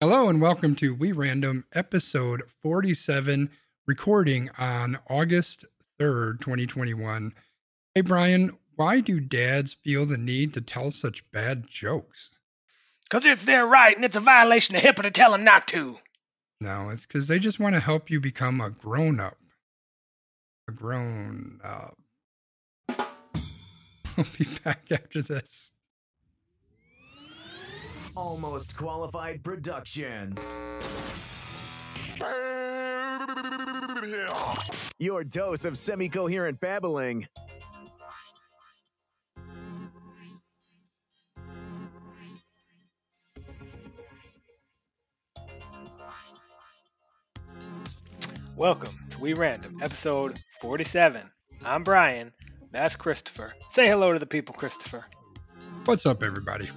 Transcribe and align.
Hello 0.00 0.28
and 0.28 0.40
welcome 0.40 0.76
to 0.76 0.94
We 0.94 1.10
Random 1.10 1.64
episode 1.72 2.44
47, 2.62 3.50
recording 3.84 4.48
on 4.56 5.00
August 5.10 5.64
3rd, 5.98 6.38
2021. 6.38 7.34
Hey, 7.96 8.02
Brian, 8.02 8.56
why 8.76 9.00
do 9.00 9.18
dads 9.18 9.74
feel 9.74 10.06
the 10.06 10.16
need 10.16 10.54
to 10.54 10.60
tell 10.60 10.92
such 10.92 11.28
bad 11.32 11.66
jokes? 11.68 12.30
Because 13.02 13.26
it's 13.26 13.44
their 13.44 13.66
right 13.66 13.96
and 13.96 14.04
it's 14.04 14.14
a 14.14 14.20
violation 14.20 14.76
of 14.76 14.82
HIPAA 14.82 15.02
to 15.02 15.10
tell 15.10 15.32
them 15.32 15.42
not 15.42 15.66
to. 15.66 15.96
No, 16.60 16.90
it's 16.90 17.04
because 17.04 17.26
they 17.26 17.40
just 17.40 17.58
want 17.58 17.74
to 17.74 17.80
help 17.80 18.08
you 18.08 18.20
become 18.20 18.60
a 18.60 18.70
grown 18.70 19.18
up. 19.18 19.38
A 20.68 20.70
grown 20.70 21.58
up. 21.64 21.98
I'll 24.16 24.26
be 24.38 24.46
back 24.62 24.92
after 24.92 25.22
this. 25.22 25.72
Almost 28.18 28.76
Qualified 28.76 29.44
Productions. 29.44 30.58
Your 34.98 35.22
dose 35.22 35.64
of 35.64 35.78
semi 35.78 36.08
coherent 36.08 36.58
babbling. 36.58 37.28
Welcome 48.56 48.90
to 49.10 49.20
We 49.20 49.34
Random, 49.34 49.78
episode 49.80 50.40
47. 50.60 51.22
I'm 51.64 51.84
Brian. 51.84 52.32
That's 52.72 52.96
Christopher. 52.96 53.54
Say 53.68 53.86
hello 53.86 54.12
to 54.12 54.18
the 54.18 54.26
people, 54.26 54.56
Christopher. 54.56 55.06
What's 55.84 56.04
up, 56.04 56.24
everybody? 56.24 56.68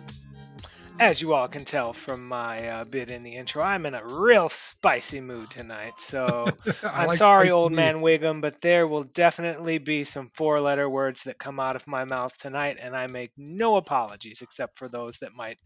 As 1.01 1.19
you 1.19 1.33
all 1.33 1.47
can 1.47 1.65
tell 1.65 1.93
from 1.93 2.27
my 2.27 2.67
uh, 2.67 2.83
bit 2.83 3.09
in 3.09 3.23
the 3.23 3.35
intro, 3.35 3.63
I'm 3.63 3.87
in 3.87 3.95
a 3.95 4.05
real 4.05 4.49
spicy 4.49 5.19
mood 5.19 5.49
tonight. 5.49 5.93
So 5.97 6.45
I'm 6.83 7.07
like 7.07 7.17
sorry, 7.17 7.49
old 7.49 7.73
man 7.73 8.01
Wiggum, 8.01 8.39
but 8.39 8.61
there 8.61 8.85
will 8.85 9.05
definitely 9.05 9.79
be 9.79 10.03
some 10.03 10.29
four 10.35 10.61
letter 10.61 10.87
words 10.87 11.23
that 11.23 11.39
come 11.39 11.59
out 11.59 11.75
of 11.75 11.87
my 11.87 12.05
mouth 12.05 12.37
tonight, 12.37 12.77
and 12.79 12.95
I 12.95 13.07
make 13.07 13.31
no 13.35 13.77
apologies 13.77 14.43
except 14.43 14.77
for 14.77 14.89
those 14.89 15.17
that 15.21 15.33
might 15.33 15.57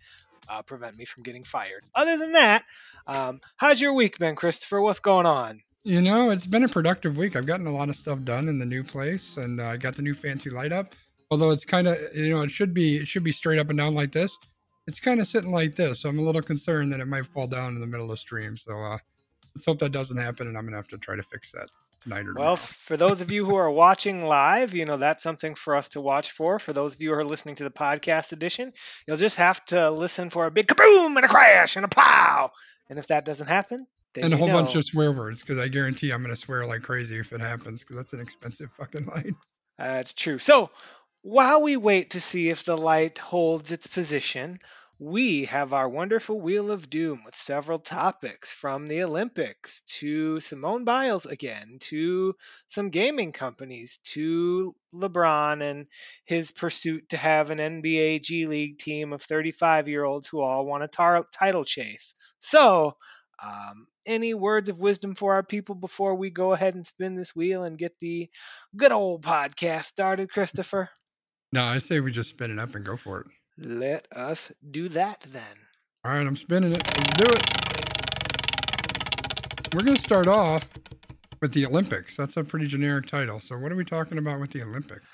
uh, 0.47 0.61
prevent 0.61 0.95
me 0.95 1.03
from 1.03 1.23
getting 1.23 1.43
fired. 1.43 1.83
Other 1.93 2.17
than 2.17 2.31
that, 2.31 2.63
um, 3.05 3.41
how's 3.57 3.81
your 3.81 3.93
week 3.93 4.17
been, 4.17 4.37
Christopher? 4.37 4.79
What's 4.79 5.01
going 5.01 5.25
on? 5.25 5.59
You 5.83 6.01
know, 6.01 6.29
it's 6.29 6.47
been 6.47 6.63
a 6.63 6.69
productive 6.69 7.17
week. 7.17 7.35
I've 7.35 7.45
gotten 7.45 7.67
a 7.67 7.71
lot 7.71 7.89
of 7.89 7.97
stuff 7.97 8.23
done 8.23 8.47
in 8.47 8.57
the 8.57 8.65
new 8.65 8.85
place, 8.85 9.35
and 9.35 9.59
uh, 9.59 9.65
I 9.65 9.75
got 9.75 9.97
the 9.97 10.01
new 10.01 10.13
fancy 10.13 10.49
light 10.49 10.71
up. 10.71 10.95
Although 11.29 11.49
it's 11.49 11.65
kind 11.65 11.87
of, 11.87 11.97
you 12.15 12.29
know, 12.29 12.41
it 12.41 12.51
should 12.51 12.73
be 12.73 12.95
it 12.99 13.09
should 13.09 13.25
be 13.25 13.33
straight 13.33 13.59
up 13.59 13.69
and 13.69 13.77
down 13.77 13.91
like 13.91 14.13
this. 14.13 14.37
It's 14.87 14.99
kind 14.99 15.19
of 15.19 15.27
sitting 15.27 15.51
like 15.51 15.75
this. 15.75 16.01
So 16.01 16.09
I'm 16.09 16.19
a 16.19 16.21
little 16.21 16.41
concerned 16.41 16.93
that 16.93 16.99
it 16.99 17.07
might 17.07 17.25
fall 17.25 17.47
down 17.47 17.75
in 17.75 17.81
the 17.81 17.87
middle 17.87 18.05
of 18.05 18.11
the 18.11 18.17
stream. 18.17 18.55
So 18.57 18.71
uh, 18.77 18.97
let's 19.55 19.65
hope 19.65 19.79
that 19.79 19.91
doesn't 19.91 20.17
happen, 20.17 20.47
and 20.47 20.57
I'm 20.57 20.65
gonna 20.65 20.77
have 20.77 20.87
to 20.89 20.97
try 20.97 21.15
to 21.15 21.23
fix 21.23 21.51
that 21.53 21.69
tonight 22.03 22.27
or 22.27 22.33
Well, 22.33 22.55
for 22.55 22.97
those 22.97 23.21
of 23.21 23.31
you 23.31 23.45
who 23.45 23.55
are 23.55 23.71
watching 23.71 24.25
live, 24.25 24.73
you 24.73 24.85
know, 24.85 24.97
that's 24.97 25.23
something 25.23 25.55
for 25.55 25.75
us 25.75 25.89
to 25.89 26.01
watch 26.01 26.31
for. 26.31 26.59
For 26.59 26.73
those 26.73 26.95
of 26.95 27.01
you 27.01 27.09
who 27.09 27.15
are 27.15 27.25
listening 27.25 27.55
to 27.55 27.63
the 27.63 27.71
podcast 27.71 28.31
edition, 28.31 28.73
you'll 29.07 29.17
just 29.17 29.37
have 29.37 29.63
to 29.65 29.91
listen 29.91 30.29
for 30.29 30.45
a 30.45 30.51
big 30.51 30.67
kaboom 30.67 31.15
and 31.15 31.25
a 31.25 31.27
crash 31.27 31.75
and 31.75 31.85
a 31.85 31.89
pow. 31.89 32.51
And 32.89 32.99
if 32.99 33.07
that 33.07 33.25
doesn't 33.25 33.47
happen, 33.47 33.87
then 34.13 34.25
and 34.25 34.33
a 34.33 34.37
whole 34.37 34.47
bunch 34.47 34.75
of 34.75 34.85
swear 34.85 35.11
words 35.11 35.41
because 35.41 35.57
I 35.57 35.67
guarantee 35.67 36.11
I'm 36.11 36.21
gonna 36.21 36.35
swear 36.35 36.65
like 36.65 36.83
crazy 36.83 37.17
if 37.17 37.33
it 37.33 37.41
happens 37.41 37.81
because 37.81 37.97
that's 37.97 38.13
an 38.13 38.21
expensive 38.21 38.71
fucking 38.71 39.05
light. 39.15 39.33
That's 39.77 40.13
true. 40.13 40.37
So 40.37 40.69
while 41.27 41.63
we 41.63 41.75
wait 41.75 42.11
to 42.11 42.21
see 42.21 42.49
if 42.51 42.63
the 42.65 42.77
light 42.77 43.17
holds 43.17 43.71
its 43.71 43.87
position, 43.87 44.59
we 44.99 45.45
have 45.45 45.73
our 45.73 45.89
wonderful 45.89 46.39
Wheel 46.39 46.69
of 46.69 46.87
Doom 46.87 47.23
with 47.25 47.33
several 47.33 47.79
topics 47.79 48.53
from 48.53 48.85
the 48.85 49.01
Olympics 49.01 49.81
to 49.99 50.39
Simone 50.39 50.83
Biles 50.85 51.25
again, 51.25 51.79
to 51.81 52.35
some 52.67 52.91
gaming 52.91 53.31
companies, 53.31 53.97
to 54.13 54.75
LeBron 54.93 55.63
and 55.63 55.87
his 56.25 56.51
pursuit 56.51 57.09
to 57.09 57.17
have 57.17 57.49
an 57.49 57.59
NBA 57.59 58.19
G 58.19 58.45
League 58.45 58.77
team 58.77 59.11
of 59.11 59.23
35 59.23 59.87
year 59.87 60.03
olds 60.03 60.27
who 60.27 60.41
all 60.41 60.63
want 60.63 60.83
a 60.83 60.87
tar- 60.87 61.25
title 61.33 61.65
chase. 61.65 62.13
So, 62.39 62.97
um, 63.43 63.87
any 64.05 64.35
words 64.35 64.69
of 64.69 64.79
wisdom 64.79 65.15
for 65.15 65.33
our 65.33 65.43
people 65.43 65.73
before 65.73 66.13
we 66.13 66.29
go 66.29 66.53
ahead 66.53 66.75
and 66.75 66.85
spin 66.85 67.15
this 67.15 67.35
wheel 67.35 67.63
and 67.63 67.79
get 67.79 67.97
the 67.97 68.29
good 68.77 68.91
old 68.91 69.23
podcast 69.23 69.85
started, 69.85 70.31
Christopher? 70.31 70.91
No, 71.55 71.63
I 71.63 71.77
say 71.77 72.01
we 72.01 72.11
just 72.11 72.31
spin 72.31 72.51
it 72.51 72.59
up 72.59 72.75
and 72.75 72.83
go 72.83 72.97
for 72.97 73.21
it. 73.21 73.27
Let 73.57 74.09
us 74.13 74.51
do 74.71 74.89
that 74.89 75.21
then. 75.29 75.41
All 76.03 76.11
right, 76.11 76.27
I'm 76.27 76.35
spinning 76.35 76.73
it. 76.73 76.83
Let's 76.85 77.13
do 77.13 77.31
it. 77.31 77.41
We're 79.73 79.85
going 79.85 79.95
to 79.95 80.01
start 80.01 80.27
off 80.27 80.67
with 81.39 81.53
the 81.53 81.65
Olympics. 81.65 82.17
That's 82.17 82.35
a 82.35 82.43
pretty 82.43 82.67
generic 82.67 83.07
title. 83.07 83.39
So, 83.39 83.57
what 83.57 83.71
are 83.71 83.77
we 83.77 83.85
talking 83.85 84.17
about 84.17 84.41
with 84.41 84.51
the 84.51 84.63
Olympics? 84.63 85.07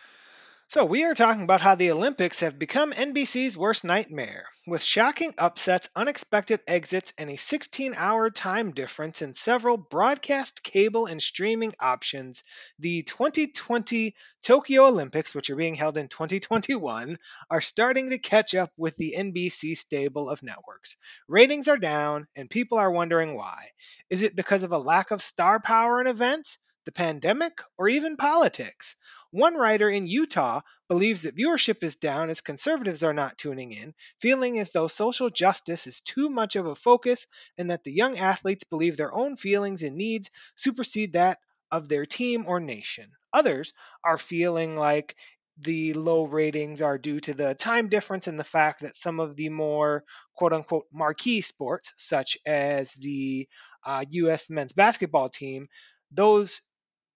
So, 0.72 0.86
we 0.86 1.04
are 1.04 1.14
talking 1.14 1.44
about 1.44 1.60
how 1.60 1.76
the 1.76 1.92
Olympics 1.92 2.40
have 2.40 2.58
become 2.58 2.94
NBC's 2.94 3.58
worst 3.58 3.84
nightmare, 3.84 4.46
with 4.66 4.82
shocking 4.82 5.34
upsets, 5.38 5.90
unexpected 5.98 6.62
exits, 6.66 7.12
and 7.18 7.30
a 7.30 7.36
16 7.36 7.94
hour 7.98 8.30
time 8.30 8.72
difference 8.72 9.22
in 9.22 9.34
several 9.34 9.76
broadcast, 9.76 10.64
cable, 10.64 11.08
and 11.08 11.22
streaming 11.22 11.74
options. 11.78 12.46
The 12.80 13.02
2020 13.02 14.16
Tokyo 14.42 14.86
Olympics, 14.88 15.36
which 15.36 15.50
are 15.50 15.58
being 15.58 15.76
held 15.76 15.98
in 15.98 16.08
2021, 16.08 17.18
are 17.50 17.60
starting 17.60 18.12
to 18.12 18.18
catch 18.18 18.56
up 18.56 18.72
with 18.78 18.96
the 18.96 19.16
NBC 19.18 19.76
stable 19.76 20.30
of 20.30 20.42
networks. 20.42 20.96
Ratings 21.28 21.68
are 21.68 21.76
down, 21.76 22.28
and 22.34 22.50
people 22.50 22.78
are 22.78 22.90
wondering 22.90 23.36
why. 23.36 23.72
Is 24.10 24.24
it 24.24 24.38
because 24.38 24.64
of 24.64 24.72
a 24.72 24.78
lack 24.78 25.12
of 25.12 25.22
star 25.22 25.60
power 25.60 26.00
in 26.00 26.08
events? 26.08 26.60
The 26.86 26.94
pandemic, 26.94 27.60
or 27.78 27.90
even 27.90 28.16
politics? 28.16 28.96
One 29.32 29.56
writer 29.56 29.90
in 29.90 30.06
Utah 30.06 30.62
believes 30.90 31.22
that 31.22 31.38
viewership 31.38 31.84
is 31.84 31.96
down 31.96 32.30
as 32.30 32.42
conservatives 32.42 33.02
are 33.02 33.14
not 33.14 33.38
tuning 33.38 33.72
in, 33.72 33.94
feeling 34.20 34.60
as 34.60 34.72
though 34.72 34.88
social 34.88 35.30
justice 35.30 35.88
is 35.88 36.02
too 36.02 36.30
much 36.30 36.58
of 36.58 36.66
a 36.66 36.76
focus 36.76 37.28
and 37.58 37.70
that 37.70 37.86
the 37.86 37.94
young 37.94 38.18
athletes 38.18 38.66
believe 38.66 38.98
their 38.98 39.14
own 39.14 39.38
feelings 39.38 39.84
and 39.84 39.96
needs 39.96 40.30
supersede 40.58 41.14
that 41.14 41.40
of 41.72 41.88
their 41.88 42.06
team 42.06 42.46
or 42.46 42.60
nation. 42.60 43.10
Others 43.32 43.72
are 44.04 44.18
feeling 44.18 44.76
like 44.76 45.16
the 45.58 45.94
low 45.94 46.26
ratings 46.26 46.82
are 46.82 46.98
due 46.98 47.20
to 47.22 47.34
the 47.34 47.56
time 47.56 47.88
difference 47.88 48.28
and 48.28 48.38
the 48.38 48.44
fact 48.44 48.82
that 48.82 48.96
some 48.96 49.22
of 49.22 49.36
the 49.38 49.48
more 49.50 50.04
quote 50.36 50.52
unquote 50.52 50.88
marquee 50.92 51.40
sports, 51.40 51.94
such 51.96 52.38
as 52.46 52.94
the 52.96 53.48
uh, 53.86 54.04
U.S. 54.10 54.50
men's 54.50 54.74
basketball 54.74 55.30
team, 55.30 55.70
those 56.12 56.62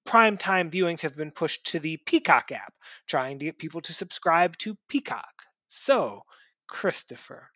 prime 0.06 0.38
time 0.38 0.72
viewings 0.72 1.02
have 1.02 1.16
been 1.16 1.32
pushed 1.32 1.72
to 1.72 1.80
the 1.80 1.98
Peacock 1.98 2.52
app, 2.52 2.74
trying 3.08 3.40
to 3.40 3.46
get 3.46 3.60
people 3.60 3.82
to 3.82 3.94
subscribe 3.94 4.58
to 4.60 4.78
Peacock. 4.88 5.34
So, 5.68 6.22
Christopher, 6.68 7.50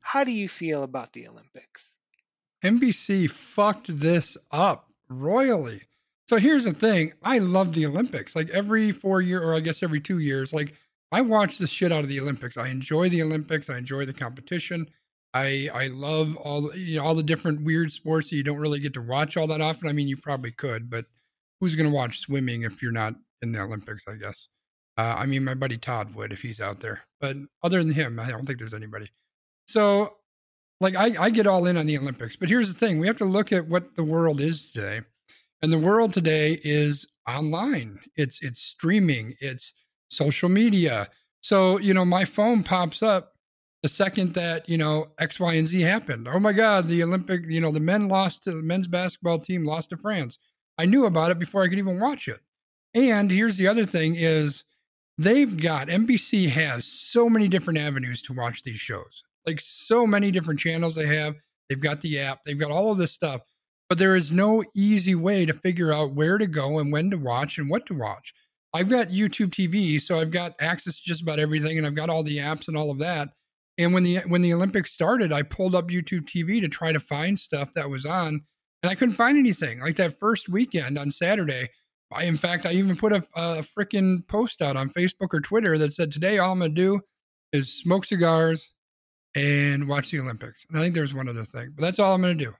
how 0.00 0.24
do 0.24 0.32
you 0.32 0.48
feel 0.48 0.82
about 0.82 1.12
the 1.12 1.28
Olympics? 1.28 1.98
NBC 2.64 3.30
fucked 3.30 3.98
this 3.98 4.36
up 4.50 4.90
royally. 5.08 5.82
So, 6.28 6.36
here's 6.36 6.64
the 6.64 6.72
thing 6.72 7.12
I 7.22 7.38
love 7.38 7.74
the 7.74 7.86
Olympics. 7.86 8.34
Like 8.34 8.48
every 8.50 8.92
four 8.92 9.20
year, 9.20 9.42
or 9.42 9.54
I 9.54 9.60
guess 9.60 9.82
every 9.82 10.00
two 10.00 10.18
years, 10.18 10.52
like 10.52 10.74
I 11.12 11.20
watch 11.20 11.58
the 11.58 11.66
shit 11.66 11.92
out 11.92 12.02
of 12.02 12.08
the 12.08 12.20
Olympics. 12.20 12.56
I 12.56 12.68
enjoy 12.68 13.08
the 13.08 13.22
Olympics. 13.22 13.68
I 13.70 13.78
enjoy 13.78 14.06
the 14.06 14.12
competition. 14.12 14.88
I 15.34 15.68
I 15.72 15.88
love 15.88 16.36
all 16.36 16.74
you 16.74 16.96
know, 16.96 17.04
all 17.04 17.14
the 17.14 17.22
different 17.22 17.62
weird 17.62 17.92
sports 17.92 18.30
that 18.30 18.36
you 18.36 18.42
don't 18.42 18.58
really 18.58 18.80
get 18.80 18.94
to 18.94 19.02
watch 19.02 19.36
all 19.36 19.46
that 19.48 19.60
often. 19.60 19.88
I 19.88 19.92
mean, 19.92 20.08
you 20.08 20.16
probably 20.16 20.50
could, 20.50 20.88
but 20.88 21.06
who's 21.60 21.74
going 21.74 21.88
to 21.88 21.94
watch 21.94 22.20
swimming 22.20 22.62
if 22.62 22.82
you're 22.82 22.92
not 22.92 23.14
in 23.42 23.52
the 23.52 23.60
Olympics? 23.60 24.04
I 24.08 24.14
guess. 24.14 24.48
Uh, 24.96 25.14
I 25.18 25.26
mean, 25.26 25.44
my 25.44 25.54
buddy 25.54 25.76
Todd 25.76 26.14
would 26.14 26.32
if 26.32 26.40
he's 26.40 26.60
out 26.60 26.80
there, 26.80 27.02
but 27.20 27.36
other 27.62 27.82
than 27.82 27.92
him, 27.92 28.18
I 28.18 28.30
don't 28.30 28.46
think 28.46 28.58
there's 28.58 28.72
anybody. 28.72 29.10
So, 29.68 30.16
like, 30.80 30.96
I, 30.96 31.24
I 31.24 31.30
get 31.30 31.46
all 31.46 31.66
in 31.66 31.76
on 31.76 31.84
the 31.86 31.98
Olympics, 31.98 32.36
but 32.36 32.48
here's 32.48 32.72
the 32.72 32.78
thing: 32.78 32.98
we 32.98 33.06
have 33.06 33.16
to 33.16 33.24
look 33.24 33.52
at 33.52 33.68
what 33.68 33.94
the 33.94 34.04
world 34.04 34.40
is 34.40 34.70
today, 34.70 35.02
and 35.60 35.72
the 35.72 35.78
world 35.78 36.14
today 36.14 36.60
is 36.64 37.06
online. 37.28 38.00
It's 38.16 38.42
it's 38.42 38.60
streaming. 38.60 39.34
It's 39.40 39.74
social 40.10 40.48
media. 40.48 41.08
So 41.42 41.78
you 41.78 41.92
know, 41.94 42.04
my 42.04 42.24
phone 42.24 42.62
pops 42.62 43.02
up 43.02 43.34
the 43.82 43.88
second 43.88 44.34
that 44.34 44.68
you 44.68 44.78
know 44.78 45.08
X, 45.18 45.38
Y, 45.38 45.54
and 45.54 45.66
Z 45.66 45.80
happened. 45.82 46.28
Oh 46.28 46.38
my 46.38 46.52
God, 46.52 46.88
the 46.88 47.02
Olympic, 47.02 47.42
you 47.46 47.60
know, 47.60 47.72
the 47.72 47.80
men 47.80 48.08
lost 48.08 48.44
to 48.44 48.52
the 48.52 48.62
men's 48.62 48.86
basketball 48.88 49.38
team 49.38 49.64
lost 49.64 49.90
to 49.90 49.96
France. 49.96 50.38
I 50.78 50.86
knew 50.86 51.06
about 51.06 51.30
it 51.30 51.38
before 51.38 51.62
I 51.62 51.68
could 51.68 51.78
even 51.78 52.00
watch 52.00 52.28
it. 52.28 52.40
And 52.94 53.30
here's 53.30 53.56
the 53.56 53.68
other 53.68 53.84
thing: 53.84 54.14
is 54.16 54.64
they've 55.18 55.56
got 55.56 55.88
NBC 55.88 56.48
has 56.50 56.86
so 56.86 57.28
many 57.28 57.48
different 57.48 57.78
avenues 57.78 58.22
to 58.22 58.32
watch 58.32 58.62
these 58.62 58.78
shows, 58.78 59.22
like 59.46 59.60
so 59.60 60.06
many 60.06 60.30
different 60.30 60.60
channels 60.60 60.94
they 60.94 61.06
have. 61.06 61.34
They've 61.68 61.80
got 61.80 62.00
the 62.00 62.18
app, 62.20 62.40
they've 62.44 62.58
got 62.58 62.70
all 62.70 62.92
of 62.92 62.98
this 62.98 63.12
stuff, 63.12 63.42
but 63.88 63.98
there 63.98 64.14
is 64.14 64.32
no 64.32 64.62
easy 64.74 65.14
way 65.14 65.46
to 65.46 65.52
figure 65.52 65.92
out 65.92 66.14
where 66.14 66.38
to 66.38 66.46
go 66.46 66.78
and 66.78 66.92
when 66.92 67.10
to 67.10 67.16
watch 67.16 67.58
and 67.58 67.68
what 67.68 67.86
to 67.86 67.94
watch. 67.94 68.32
I've 68.74 68.88
got 68.88 69.08
YouTube 69.08 69.50
TV, 69.50 70.00
so 70.00 70.18
I've 70.18 70.30
got 70.30 70.52
access 70.60 70.98
to 70.98 71.04
just 71.04 71.22
about 71.22 71.38
everything, 71.38 71.78
and 71.78 71.86
I've 71.86 71.94
got 71.94 72.10
all 72.10 72.22
the 72.22 72.38
apps 72.38 72.68
and 72.68 72.76
all 72.76 72.90
of 72.90 72.98
that. 72.98 73.30
And 73.78 73.92
when 73.92 74.02
the 74.02 74.18
when 74.28 74.42
the 74.42 74.52
Olympics 74.52 74.92
started, 74.92 75.32
I 75.32 75.42
pulled 75.42 75.74
up 75.74 75.88
YouTube 75.88 76.24
TV 76.24 76.60
to 76.60 76.68
try 76.68 76.92
to 76.92 77.00
find 77.00 77.38
stuff 77.38 77.72
that 77.74 77.90
was 77.90 78.04
on, 78.06 78.42
and 78.86 78.92
I 78.92 78.94
couldn't 78.94 79.16
find 79.16 79.36
anything. 79.36 79.80
Like 79.80 79.96
that 79.96 80.16
first 80.16 80.48
weekend 80.48 80.96
on 80.96 81.10
Saturday, 81.10 81.70
I 82.12 82.24
in 82.24 82.36
fact 82.36 82.66
I 82.66 82.72
even 82.74 82.94
put 82.94 83.12
a, 83.12 83.26
a 83.34 83.64
freaking 83.76 84.24
post 84.28 84.62
out 84.62 84.76
on 84.76 84.90
Facebook 84.90 85.34
or 85.34 85.40
Twitter 85.40 85.76
that 85.78 85.92
said 85.92 86.12
today 86.12 86.38
all 86.38 86.52
I'm 86.52 86.60
gonna 86.60 86.70
do 86.70 87.00
is 87.52 87.72
smoke 87.72 88.04
cigars 88.04 88.72
and 89.34 89.88
watch 89.88 90.12
the 90.12 90.20
Olympics. 90.20 90.64
And 90.68 90.78
I 90.78 90.82
think 90.82 90.94
there's 90.94 91.12
one 91.12 91.28
other 91.28 91.44
thing, 91.44 91.72
but 91.74 91.82
that's 91.82 91.98
all 91.98 92.14
I'm 92.14 92.20
gonna 92.20 92.34
do: 92.34 92.54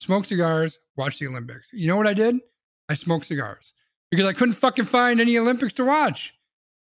smoke 0.00 0.24
cigars, 0.24 0.80
watch 0.96 1.20
the 1.20 1.28
Olympics. 1.28 1.68
You 1.72 1.86
know 1.86 1.96
what 1.96 2.08
I 2.08 2.14
did? 2.14 2.40
I 2.88 2.94
smoked 2.94 3.26
cigars 3.26 3.72
because 4.10 4.26
I 4.26 4.32
couldn't 4.32 4.56
fucking 4.56 4.86
find 4.86 5.20
any 5.20 5.38
Olympics 5.38 5.74
to 5.74 5.84
watch. 5.84 6.34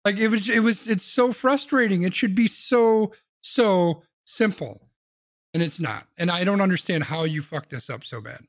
Like 0.04 0.18
it 0.18 0.30
was, 0.30 0.50
it 0.50 0.64
was, 0.64 0.88
it's 0.88 1.04
so 1.04 1.32
frustrating. 1.32 2.02
It 2.02 2.16
should 2.16 2.34
be 2.34 2.48
so 2.48 3.14
so 3.42 4.02
simple. 4.26 4.90
And 5.54 5.62
it's 5.62 5.80
not. 5.80 6.08
And 6.18 6.32
I 6.32 6.44
don't 6.46 6.62
understand 6.62 7.04
how 7.04 7.26
you 7.26 7.44
fuck 7.44 7.70
this 7.70 7.92
up 7.92 8.04
so 8.04 8.22
bad. 8.22 8.42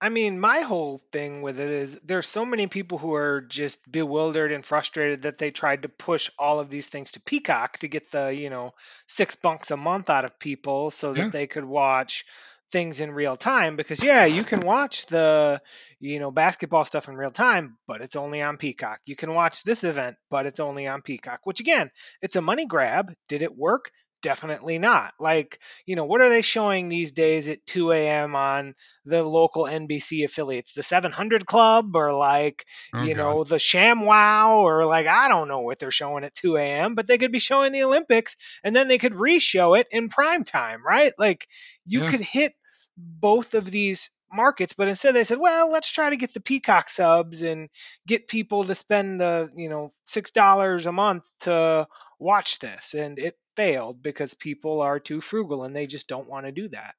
I 0.00 0.08
mean, 0.10 0.38
my 0.38 0.60
whole 0.60 0.98
thing 1.12 1.40
with 1.40 1.58
it 1.58 1.70
is 1.70 2.00
there's 2.00 2.26
so 2.26 2.44
many 2.44 2.66
people 2.66 2.98
who 2.98 3.14
are 3.14 3.40
just 3.40 3.90
bewildered 3.90 4.52
and 4.52 4.64
frustrated 4.64 5.22
that 5.22 5.38
they 5.38 5.50
tried 5.50 5.82
to 5.82 5.88
push 5.88 6.30
all 6.38 6.60
of 6.60 6.68
these 6.68 6.88
things 6.88 7.12
to 7.12 7.22
Peacock 7.22 7.78
to 7.78 7.88
get 7.88 8.10
the, 8.10 8.34
you 8.34 8.50
know, 8.50 8.72
six 9.06 9.36
bucks 9.36 9.70
a 9.70 9.76
month 9.76 10.10
out 10.10 10.24
of 10.26 10.38
people 10.38 10.90
so 10.90 11.12
that 11.14 11.20
Yeah. 11.20 11.28
they 11.30 11.46
could 11.46 11.64
watch 11.64 12.24
things 12.70 13.00
in 13.00 13.12
real 13.12 13.36
time 13.36 13.76
because 13.76 14.02
yeah, 14.02 14.24
you 14.24 14.42
can 14.42 14.60
watch 14.60 15.06
the, 15.06 15.62
you 16.00 16.18
know, 16.18 16.30
basketball 16.30 16.84
stuff 16.84 17.08
in 17.08 17.16
real 17.16 17.30
time, 17.30 17.78
but 17.86 18.00
it's 18.00 18.16
only 18.16 18.42
on 18.42 18.56
Peacock. 18.56 19.00
You 19.06 19.16
can 19.16 19.32
watch 19.32 19.62
this 19.62 19.84
event, 19.84 20.16
but 20.28 20.44
it's 20.46 20.60
only 20.60 20.86
on 20.86 21.00
Peacock, 21.02 21.40
which 21.44 21.60
again, 21.60 21.90
it's 22.20 22.36
a 22.36 22.40
money 22.42 22.66
grab. 22.66 23.14
Did 23.28 23.42
it 23.42 23.56
work? 23.56 23.90
Definitely 24.24 24.78
not. 24.78 25.12
Like, 25.20 25.60
you 25.84 25.96
know, 25.96 26.06
what 26.06 26.22
are 26.22 26.30
they 26.30 26.40
showing 26.40 26.88
these 26.88 27.12
days 27.12 27.46
at 27.48 27.66
2 27.66 27.92
a.m. 27.92 28.34
on 28.34 28.74
the 29.04 29.22
local 29.22 29.64
NBC 29.66 30.24
affiliates? 30.24 30.72
The 30.72 30.82
700 30.82 31.44
Club 31.44 31.94
or 31.94 32.10
like, 32.10 32.64
Oh, 32.94 33.04
you 33.04 33.14
know, 33.14 33.44
the 33.44 33.58
Sham 33.58 34.06
Wow 34.06 34.60
or 34.60 34.86
like, 34.86 35.06
I 35.06 35.28
don't 35.28 35.48
know 35.48 35.60
what 35.60 35.78
they're 35.78 35.90
showing 35.90 36.24
at 36.24 36.32
2 36.32 36.56
a.m., 36.56 36.94
but 36.94 37.06
they 37.06 37.18
could 37.18 37.32
be 37.32 37.38
showing 37.38 37.72
the 37.72 37.82
Olympics 37.82 38.36
and 38.64 38.74
then 38.74 38.88
they 38.88 38.96
could 38.96 39.14
re 39.14 39.38
show 39.40 39.74
it 39.74 39.88
in 39.90 40.08
prime 40.08 40.42
time, 40.42 40.80
right? 40.86 41.12
Like, 41.18 41.46
you 41.84 42.00
Yeah. 42.00 42.06
could 42.10 42.22
hit 42.22 42.54
both 42.96 43.52
of 43.52 43.70
these 43.70 44.08
markets, 44.32 44.72
but 44.72 44.88
instead 44.88 45.14
they 45.14 45.24
said, 45.24 45.38
well, 45.38 45.70
let's 45.70 45.90
try 45.90 46.08
to 46.08 46.16
get 46.16 46.32
the 46.32 46.40
Peacock 46.40 46.88
subs 46.88 47.42
and 47.42 47.68
get 48.06 48.26
people 48.26 48.64
to 48.64 48.74
spend 48.74 49.20
the, 49.20 49.50
you 49.54 49.68
know, 49.68 49.92
$6 50.06 50.86
a 50.86 50.92
month 50.92 51.24
to 51.40 51.86
watch 52.18 52.58
this. 52.58 52.94
And 52.94 53.18
it 53.18 53.36
failed 53.56 54.02
because 54.02 54.34
people 54.34 54.80
are 54.80 54.98
too 54.98 55.20
frugal 55.20 55.64
and 55.64 55.74
they 55.74 55.86
just 55.86 56.08
don't 56.08 56.28
want 56.28 56.46
to 56.46 56.52
do 56.52 56.68
that. 56.68 56.94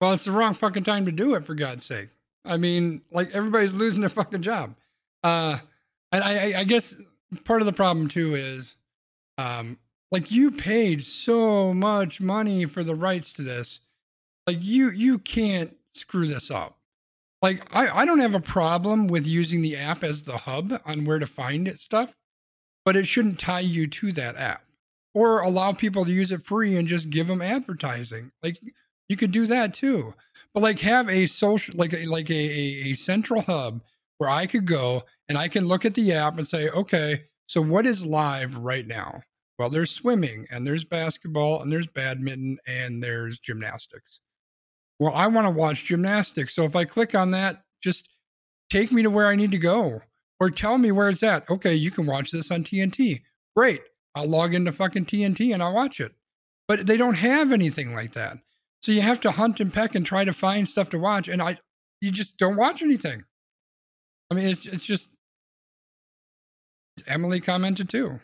Well, 0.00 0.12
it's 0.12 0.24
the 0.24 0.32
wrong 0.32 0.54
fucking 0.54 0.84
time 0.84 1.04
to 1.06 1.12
do 1.12 1.34
it, 1.34 1.46
for 1.46 1.54
God's 1.54 1.84
sake. 1.84 2.08
I 2.44 2.56
mean, 2.56 3.02
like 3.12 3.30
everybody's 3.32 3.72
losing 3.72 4.00
their 4.00 4.08
fucking 4.10 4.42
job. 4.42 4.74
Uh, 5.22 5.58
and 6.10 6.24
I, 6.24 6.60
I, 6.60 6.64
guess 6.64 6.96
part 7.44 7.62
of 7.62 7.66
the 7.66 7.72
problem 7.72 8.08
too 8.08 8.34
is, 8.34 8.74
um, 9.38 9.78
like 10.10 10.32
you 10.32 10.50
paid 10.50 11.04
so 11.04 11.72
much 11.72 12.20
money 12.20 12.64
for 12.64 12.82
the 12.82 12.96
rights 12.96 13.32
to 13.34 13.42
this, 13.42 13.78
like 14.46 14.58
you, 14.60 14.90
you 14.90 15.18
can't 15.18 15.76
screw 15.94 16.26
this 16.26 16.50
up. 16.50 16.76
Like 17.40 17.74
I, 17.74 18.00
I 18.00 18.04
don't 18.04 18.18
have 18.18 18.34
a 18.34 18.40
problem 18.40 19.06
with 19.06 19.26
using 19.26 19.62
the 19.62 19.76
app 19.76 20.02
as 20.02 20.24
the 20.24 20.38
hub 20.38 20.72
on 20.84 21.04
where 21.04 21.20
to 21.20 21.26
find 21.26 21.68
it 21.68 21.78
stuff, 21.78 22.12
but 22.84 22.96
it 22.96 23.06
shouldn't 23.06 23.38
tie 23.38 23.60
you 23.60 23.86
to 23.86 24.12
that 24.12 24.36
app 24.36 24.64
or 25.14 25.40
allow 25.40 25.72
people 25.72 26.04
to 26.04 26.12
use 26.12 26.32
it 26.32 26.42
free 26.42 26.76
and 26.76 26.88
just 26.88 27.10
give 27.10 27.26
them 27.26 27.42
advertising. 27.42 28.32
Like 28.42 28.58
you 29.08 29.16
could 29.16 29.30
do 29.30 29.46
that 29.46 29.74
too. 29.74 30.14
But 30.54 30.62
like 30.62 30.78
have 30.80 31.08
a 31.08 31.26
social 31.26 31.74
like 31.76 31.94
like 32.06 32.30
a, 32.30 32.34
a, 32.34 32.90
a 32.90 32.94
central 32.94 33.42
hub 33.42 33.82
where 34.18 34.30
I 34.30 34.46
could 34.46 34.66
go 34.66 35.02
and 35.28 35.36
I 35.36 35.48
can 35.48 35.66
look 35.66 35.84
at 35.84 35.94
the 35.94 36.12
app 36.12 36.38
and 36.38 36.48
say, 36.48 36.68
okay, 36.70 37.24
so 37.46 37.60
what 37.60 37.86
is 37.86 38.06
live 38.06 38.56
right 38.56 38.86
now? 38.86 39.22
Well, 39.58 39.70
there's 39.70 39.90
swimming 39.90 40.46
and 40.50 40.66
there's 40.66 40.84
basketball 40.84 41.62
and 41.62 41.70
there's 41.70 41.86
badminton 41.86 42.58
and 42.66 43.02
there's 43.02 43.38
gymnastics. 43.38 44.20
Well, 44.98 45.14
I 45.14 45.26
want 45.26 45.46
to 45.46 45.50
watch 45.50 45.84
gymnastics. 45.84 46.54
So 46.54 46.64
if 46.64 46.76
I 46.76 46.84
click 46.84 47.14
on 47.14 47.32
that, 47.32 47.62
just 47.82 48.08
take 48.70 48.92
me 48.92 49.02
to 49.02 49.10
where 49.10 49.26
I 49.26 49.34
need 49.34 49.50
to 49.52 49.58
go 49.58 50.00
or 50.40 50.50
tell 50.50 50.78
me 50.78 50.92
where 50.92 51.08
it's 51.08 51.22
at. 51.22 51.48
Okay, 51.50 51.74
you 51.74 51.90
can 51.90 52.06
watch 52.06 52.30
this 52.30 52.50
on 52.50 52.64
TNT. 52.64 53.22
Great. 53.54 53.82
I'll 54.14 54.28
log 54.28 54.54
into 54.54 54.72
fucking 54.72 55.06
TNT 55.06 55.52
and 55.52 55.62
I'll 55.62 55.74
watch 55.74 56.00
it. 56.00 56.12
But 56.68 56.86
they 56.86 56.96
don't 56.96 57.16
have 57.16 57.52
anything 57.52 57.94
like 57.94 58.12
that. 58.12 58.38
So 58.82 58.92
you 58.92 59.00
have 59.00 59.20
to 59.20 59.32
hunt 59.32 59.60
and 59.60 59.72
peck 59.72 59.94
and 59.94 60.04
try 60.04 60.24
to 60.24 60.32
find 60.32 60.68
stuff 60.68 60.90
to 60.90 60.98
watch. 60.98 61.28
And 61.28 61.40
I, 61.40 61.58
you 62.00 62.10
just 62.10 62.36
don't 62.36 62.56
watch 62.56 62.82
anything. 62.82 63.22
I 64.30 64.34
mean, 64.34 64.46
it's 64.46 64.66
it's 64.66 64.84
just. 64.84 65.10
Emily 67.06 67.40
commented 67.40 67.88
too. 67.88 68.20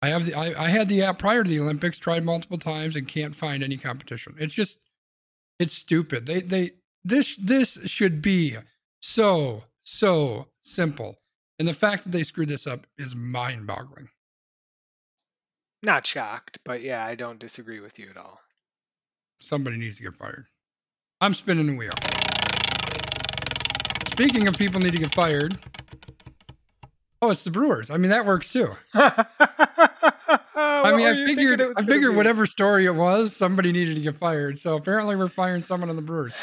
I 0.00 0.08
have 0.10 0.26
the 0.26 0.34
I, 0.34 0.66
I 0.66 0.68
had 0.68 0.88
the 0.88 1.02
app 1.02 1.18
prior 1.18 1.42
to 1.42 1.48
the 1.48 1.60
Olympics, 1.60 1.98
tried 1.98 2.24
multiple 2.24 2.58
times 2.58 2.96
and 2.96 3.08
can't 3.08 3.34
find 3.34 3.62
any 3.62 3.76
competition. 3.76 4.34
It's 4.38 4.54
just, 4.54 4.78
it's 5.58 5.72
stupid. 5.72 6.26
They 6.26 6.40
they 6.40 6.70
this 7.04 7.36
this 7.36 7.78
should 7.86 8.22
be 8.22 8.56
so 9.00 9.64
so 9.82 10.48
simple, 10.62 11.16
and 11.58 11.66
the 11.66 11.74
fact 11.74 12.04
that 12.04 12.10
they 12.10 12.22
screwed 12.22 12.48
this 12.48 12.66
up 12.66 12.86
is 12.96 13.14
mind-boggling. 13.16 14.08
Not 15.82 16.06
shocked, 16.06 16.58
but 16.64 16.82
yeah, 16.82 17.04
I 17.04 17.14
don't 17.14 17.38
disagree 17.38 17.80
with 17.80 17.98
you 17.98 18.08
at 18.10 18.16
all. 18.16 18.40
Somebody 19.40 19.76
needs 19.76 19.96
to 19.98 20.02
get 20.02 20.14
fired. 20.14 20.46
I'm 21.20 21.34
spinning 21.34 21.66
the 21.66 21.76
wheel. 21.76 21.92
Speaking 24.12 24.48
of 24.48 24.58
people 24.58 24.80
need 24.80 24.92
to 24.92 24.98
get 24.98 25.14
fired. 25.14 25.56
Oh, 27.22 27.30
it's 27.30 27.44
the 27.44 27.50
Brewers. 27.50 27.90
I 27.90 27.96
mean, 27.96 28.10
that 28.10 28.26
works 28.26 28.52
too. 28.52 28.70
I 28.94 29.26
mean, 30.96 31.06
I 31.06 31.26
figured, 31.26 31.62
I 31.76 31.82
figured 31.82 32.16
whatever 32.16 32.46
story 32.46 32.86
it 32.86 32.94
was, 32.94 33.34
somebody 33.34 33.72
needed 33.72 33.94
to 33.94 34.00
get 34.00 34.16
fired. 34.16 34.58
So 34.58 34.76
apparently, 34.76 35.16
we're 35.16 35.28
firing 35.28 35.62
someone 35.62 35.90
on 35.90 35.96
the 35.96 36.02
Brewers. 36.02 36.34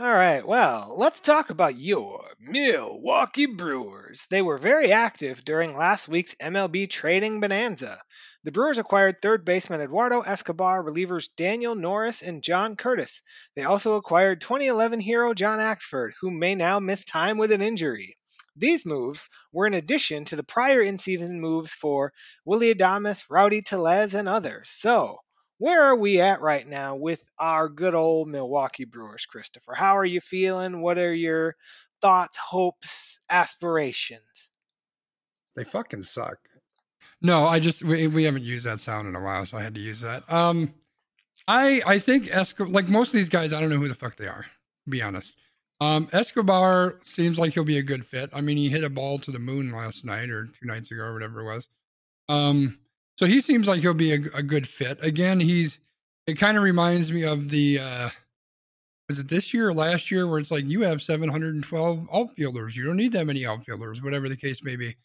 All 0.00 0.10
right, 0.10 0.46
well, 0.46 0.94
let's 0.96 1.20
talk 1.20 1.50
about 1.50 1.76
your 1.76 2.24
Milwaukee 2.40 3.44
Brewers. 3.44 4.26
They 4.30 4.40
were 4.40 4.56
very 4.56 4.92
active 4.92 5.44
during 5.44 5.76
last 5.76 6.08
week's 6.08 6.34
MLB 6.36 6.88
trading 6.88 7.40
bonanza. 7.40 8.00
The 8.42 8.50
Brewers 8.50 8.78
acquired 8.78 9.20
third 9.20 9.44
baseman 9.44 9.82
Eduardo 9.82 10.22
Escobar, 10.22 10.82
relievers 10.82 11.28
Daniel 11.36 11.74
Norris 11.74 12.22
and 12.22 12.42
John 12.42 12.76
Curtiss. 12.76 13.20
They 13.56 13.64
also 13.64 13.96
acquired 13.96 14.40
2011 14.40 15.00
hero 15.00 15.34
John 15.34 15.58
Axford, 15.58 16.12
who 16.22 16.30
may 16.30 16.54
now 16.54 16.78
miss 16.80 17.04
time 17.04 17.36
with 17.36 17.52
an 17.52 17.60
injury. 17.60 18.16
These 18.56 18.86
moves 18.86 19.28
were 19.52 19.66
in 19.66 19.74
addition 19.74 20.24
to 20.24 20.36
the 20.36 20.42
prior 20.42 20.80
in 20.80 20.96
season 20.96 21.42
moves 21.42 21.74
for 21.74 22.14
Willy 22.46 22.74
Adames, 22.74 23.26
Rowdy 23.28 23.60
Tellez, 23.60 24.14
and 24.14 24.30
others. 24.30 24.70
So, 24.70 25.18
where 25.60 25.82
are 25.82 25.96
we 25.96 26.22
at 26.22 26.40
right 26.40 26.66
now 26.66 26.96
with 26.96 27.22
our 27.38 27.68
good 27.68 27.94
old 27.94 28.28
Milwaukee 28.28 28.86
Brewers, 28.86 29.26
Christopher? 29.26 29.74
How 29.74 29.98
are 29.98 30.06
you 30.06 30.22
feeling? 30.22 30.80
What 30.80 30.96
are 30.96 31.12
your 31.12 31.54
thoughts, 32.00 32.38
hopes, 32.38 33.20
aspirations? 33.28 34.50
They 35.54 35.64
fucking 35.64 36.04
suck. 36.04 36.38
No, 37.20 37.46
I 37.46 37.60
just 37.60 37.84
we, 37.84 38.06
we 38.08 38.24
haven't 38.24 38.44
used 38.44 38.64
that 38.64 38.80
sound 38.80 39.06
in 39.06 39.14
a 39.14 39.20
while, 39.20 39.44
so 39.44 39.58
I 39.58 39.62
had 39.62 39.74
to 39.74 39.82
use 39.82 40.00
that. 40.00 40.24
Um, 40.32 40.72
I 41.46 41.82
I 41.84 41.98
think 41.98 42.34
Escobar, 42.34 42.72
like 42.72 42.88
most 42.88 43.08
of 43.08 43.14
these 43.14 43.28
guys, 43.28 43.52
I 43.52 43.60
don't 43.60 43.68
know 43.68 43.76
who 43.76 43.88
the 43.88 43.94
fuck 43.94 44.16
they 44.16 44.28
are. 44.28 44.46
To 44.84 44.90
be 44.90 45.02
honest. 45.02 45.36
Um, 45.82 46.08
Escobar 46.10 47.00
seems 47.02 47.38
like 47.38 47.52
he'll 47.52 47.64
be 47.64 47.78
a 47.78 47.82
good 47.82 48.06
fit. 48.06 48.30
I 48.32 48.40
mean, 48.40 48.56
he 48.56 48.70
hit 48.70 48.84
a 48.84 48.90
ball 48.90 49.18
to 49.18 49.30
the 49.30 49.38
moon 49.38 49.72
last 49.72 50.06
night 50.06 50.30
or 50.30 50.46
two 50.46 50.66
nights 50.66 50.90
ago 50.90 51.02
or 51.02 51.12
whatever 51.12 51.40
it 51.40 51.54
was. 51.54 51.68
Um, 52.30 52.78
so 53.20 53.26
he 53.26 53.42
seems 53.42 53.68
like 53.68 53.82
he'll 53.82 53.92
be 53.92 54.14
a, 54.14 54.20
a 54.34 54.42
good 54.42 54.66
fit. 54.66 54.98
Again, 55.02 55.40
he's 55.40 55.78
it 56.26 56.38
kind 56.38 56.56
of 56.56 56.62
reminds 56.62 57.12
me 57.12 57.22
of 57.22 57.50
the 57.50 57.78
uh 57.78 58.08
was 59.10 59.18
it 59.18 59.28
this 59.28 59.52
year 59.52 59.68
or 59.68 59.74
last 59.74 60.10
year 60.10 60.26
where 60.26 60.38
it's 60.38 60.50
like 60.50 60.64
you 60.64 60.80
have 60.80 61.02
712 61.02 62.08
outfielders. 62.14 62.74
You 62.74 62.86
don't 62.86 62.96
need 62.96 63.12
that 63.12 63.26
many 63.26 63.44
outfielders, 63.44 64.00
whatever 64.00 64.26
the 64.26 64.38
case 64.38 64.64
may 64.64 64.74
be. 64.74 64.96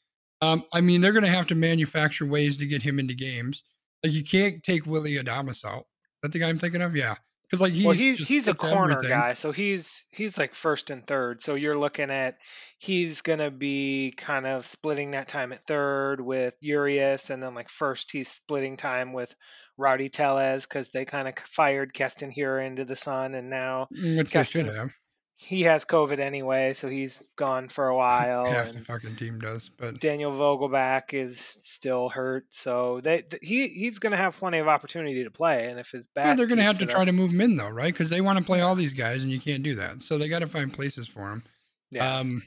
Um, 0.41 0.63
I 0.72 0.79
mean, 0.79 1.01
they're 1.01 1.12
going 1.12 1.25
to 1.25 1.29
have 1.29 1.48
to 1.48 1.55
manufacture 1.55 2.25
ways 2.25 2.55
to 2.57 2.65
get 2.65 2.81
him 2.81 3.00
into 3.00 3.15
games. 3.15 3.63
Like 4.01 4.13
you 4.13 4.24
can't 4.24 4.63
take 4.63 4.86
Willy 4.86 5.15
Adames 5.15 5.65
out. 5.65 5.79
Is 5.79 6.19
that 6.24 6.31
the 6.31 6.39
guy 6.39 6.48
I'm 6.48 6.60
thinking 6.60 6.81
of? 6.81 6.95
Yeah, 6.95 7.15
because 7.57 7.62
like 7.62 7.74
he's 7.74 7.85
well, 7.85 7.95
he's 7.95 8.27
he's 8.27 8.47
a 8.47 8.53
corner 8.53 8.93
everything. 8.93 9.09
guy, 9.17 9.33
so 9.33 9.51
he's 9.51 10.05
he's 10.13 10.38
like 10.38 10.55
first 10.55 10.89
and 10.89 11.05
third. 11.05 11.41
So 11.41 11.55
you're 11.55 11.77
looking 11.77 12.12
at 12.12 12.35
he's 12.77 13.21
gonna 13.21 13.51
be 13.51 14.13
kind 14.15 14.45
of 14.45 14.65
splitting 14.65 15.12
that 15.12 15.27
time 15.27 15.51
at 15.53 15.63
third 15.63 16.21
with 16.21 16.55
Urias, 16.62 17.29
and 17.29 17.41
then 17.41 17.55
like 17.55 17.69
first 17.69 18.12
he's 18.12 18.29
splitting 18.29 18.77
time 18.77 19.13
with 19.13 19.33
Rowdy 19.77 20.09
Tellez 20.09 20.65
because 20.65 20.89
they 20.89 21.05
kind 21.05 21.27
of 21.27 21.33
fired 21.39 21.93
Keston 21.93 22.31
here 22.31 22.59
into 22.59 22.85
the 22.85 22.95
sun, 22.95 23.35
and 23.35 23.50
now 23.50 23.88
Mm, 23.93 24.17
Which 24.17 24.31
they 24.31 24.43
should 24.43 24.65
Keston- 24.65 24.75
have. 24.75 24.91
He 25.37 25.63
has 25.63 25.83
COVID 25.83 26.19
anyway, 26.19 26.73
so 26.73 26.87
he's 26.87 27.21
gone 27.35 27.67
for 27.67 27.89
a 27.89 27.95
while. 27.95 28.45
Half 28.45 28.71
the 28.71 28.79
fucking 28.79 29.17
team 29.17 29.37
does, 29.39 29.69
but 29.77 29.99
Daniel 29.99 30.31
Vogelbach 30.31 31.13
is 31.13 31.57
still 31.65 32.07
hurt, 32.07 32.45
so 32.51 33.01
they 33.03 33.21
th- 33.23 33.43
he 33.43 33.67
he's 33.67 33.99
going 33.99 34.11
to 34.11 34.17
have 34.17 34.37
plenty 34.37 34.59
of 34.59 34.69
opportunity 34.69 35.25
to 35.25 35.31
play. 35.31 35.69
And 35.69 35.77
if 35.77 35.91
his 35.91 36.07
back, 36.07 36.25
well, 36.27 36.35
they're 36.37 36.45
going 36.47 36.59
to 36.59 36.63
have 36.63 36.79
to 36.79 36.85
try 36.85 37.01
up- 37.01 37.07
to 37.07 37.11
move 37.11 37.31
him 37.31 37.41
in 37.41 37.57
though, 37.57 37.67
right? 37.69 37.93
Because 37.93 38.09
they 38.09 38.21
want 38.21 38.39
to 38.39 38.45
play 38.45 38.61
all 38.61 38.75
these 38.75 38.93
guys, 38.93 39.23
and 39.23 39.31
you 39.31 39.41
can't 39.41 39.61
do 39.61 39.75
that. 39.75 40.03
So 40.03 40.17
they 40.17 40.29
got 40.29 40.39
to 40.39 40.47
find 40.47 40.71
places 40.71 41.05
for 41.07 41.29
him. 41.29 41.43
Yeah. 41.91 42.17
Um, 42.19 42.41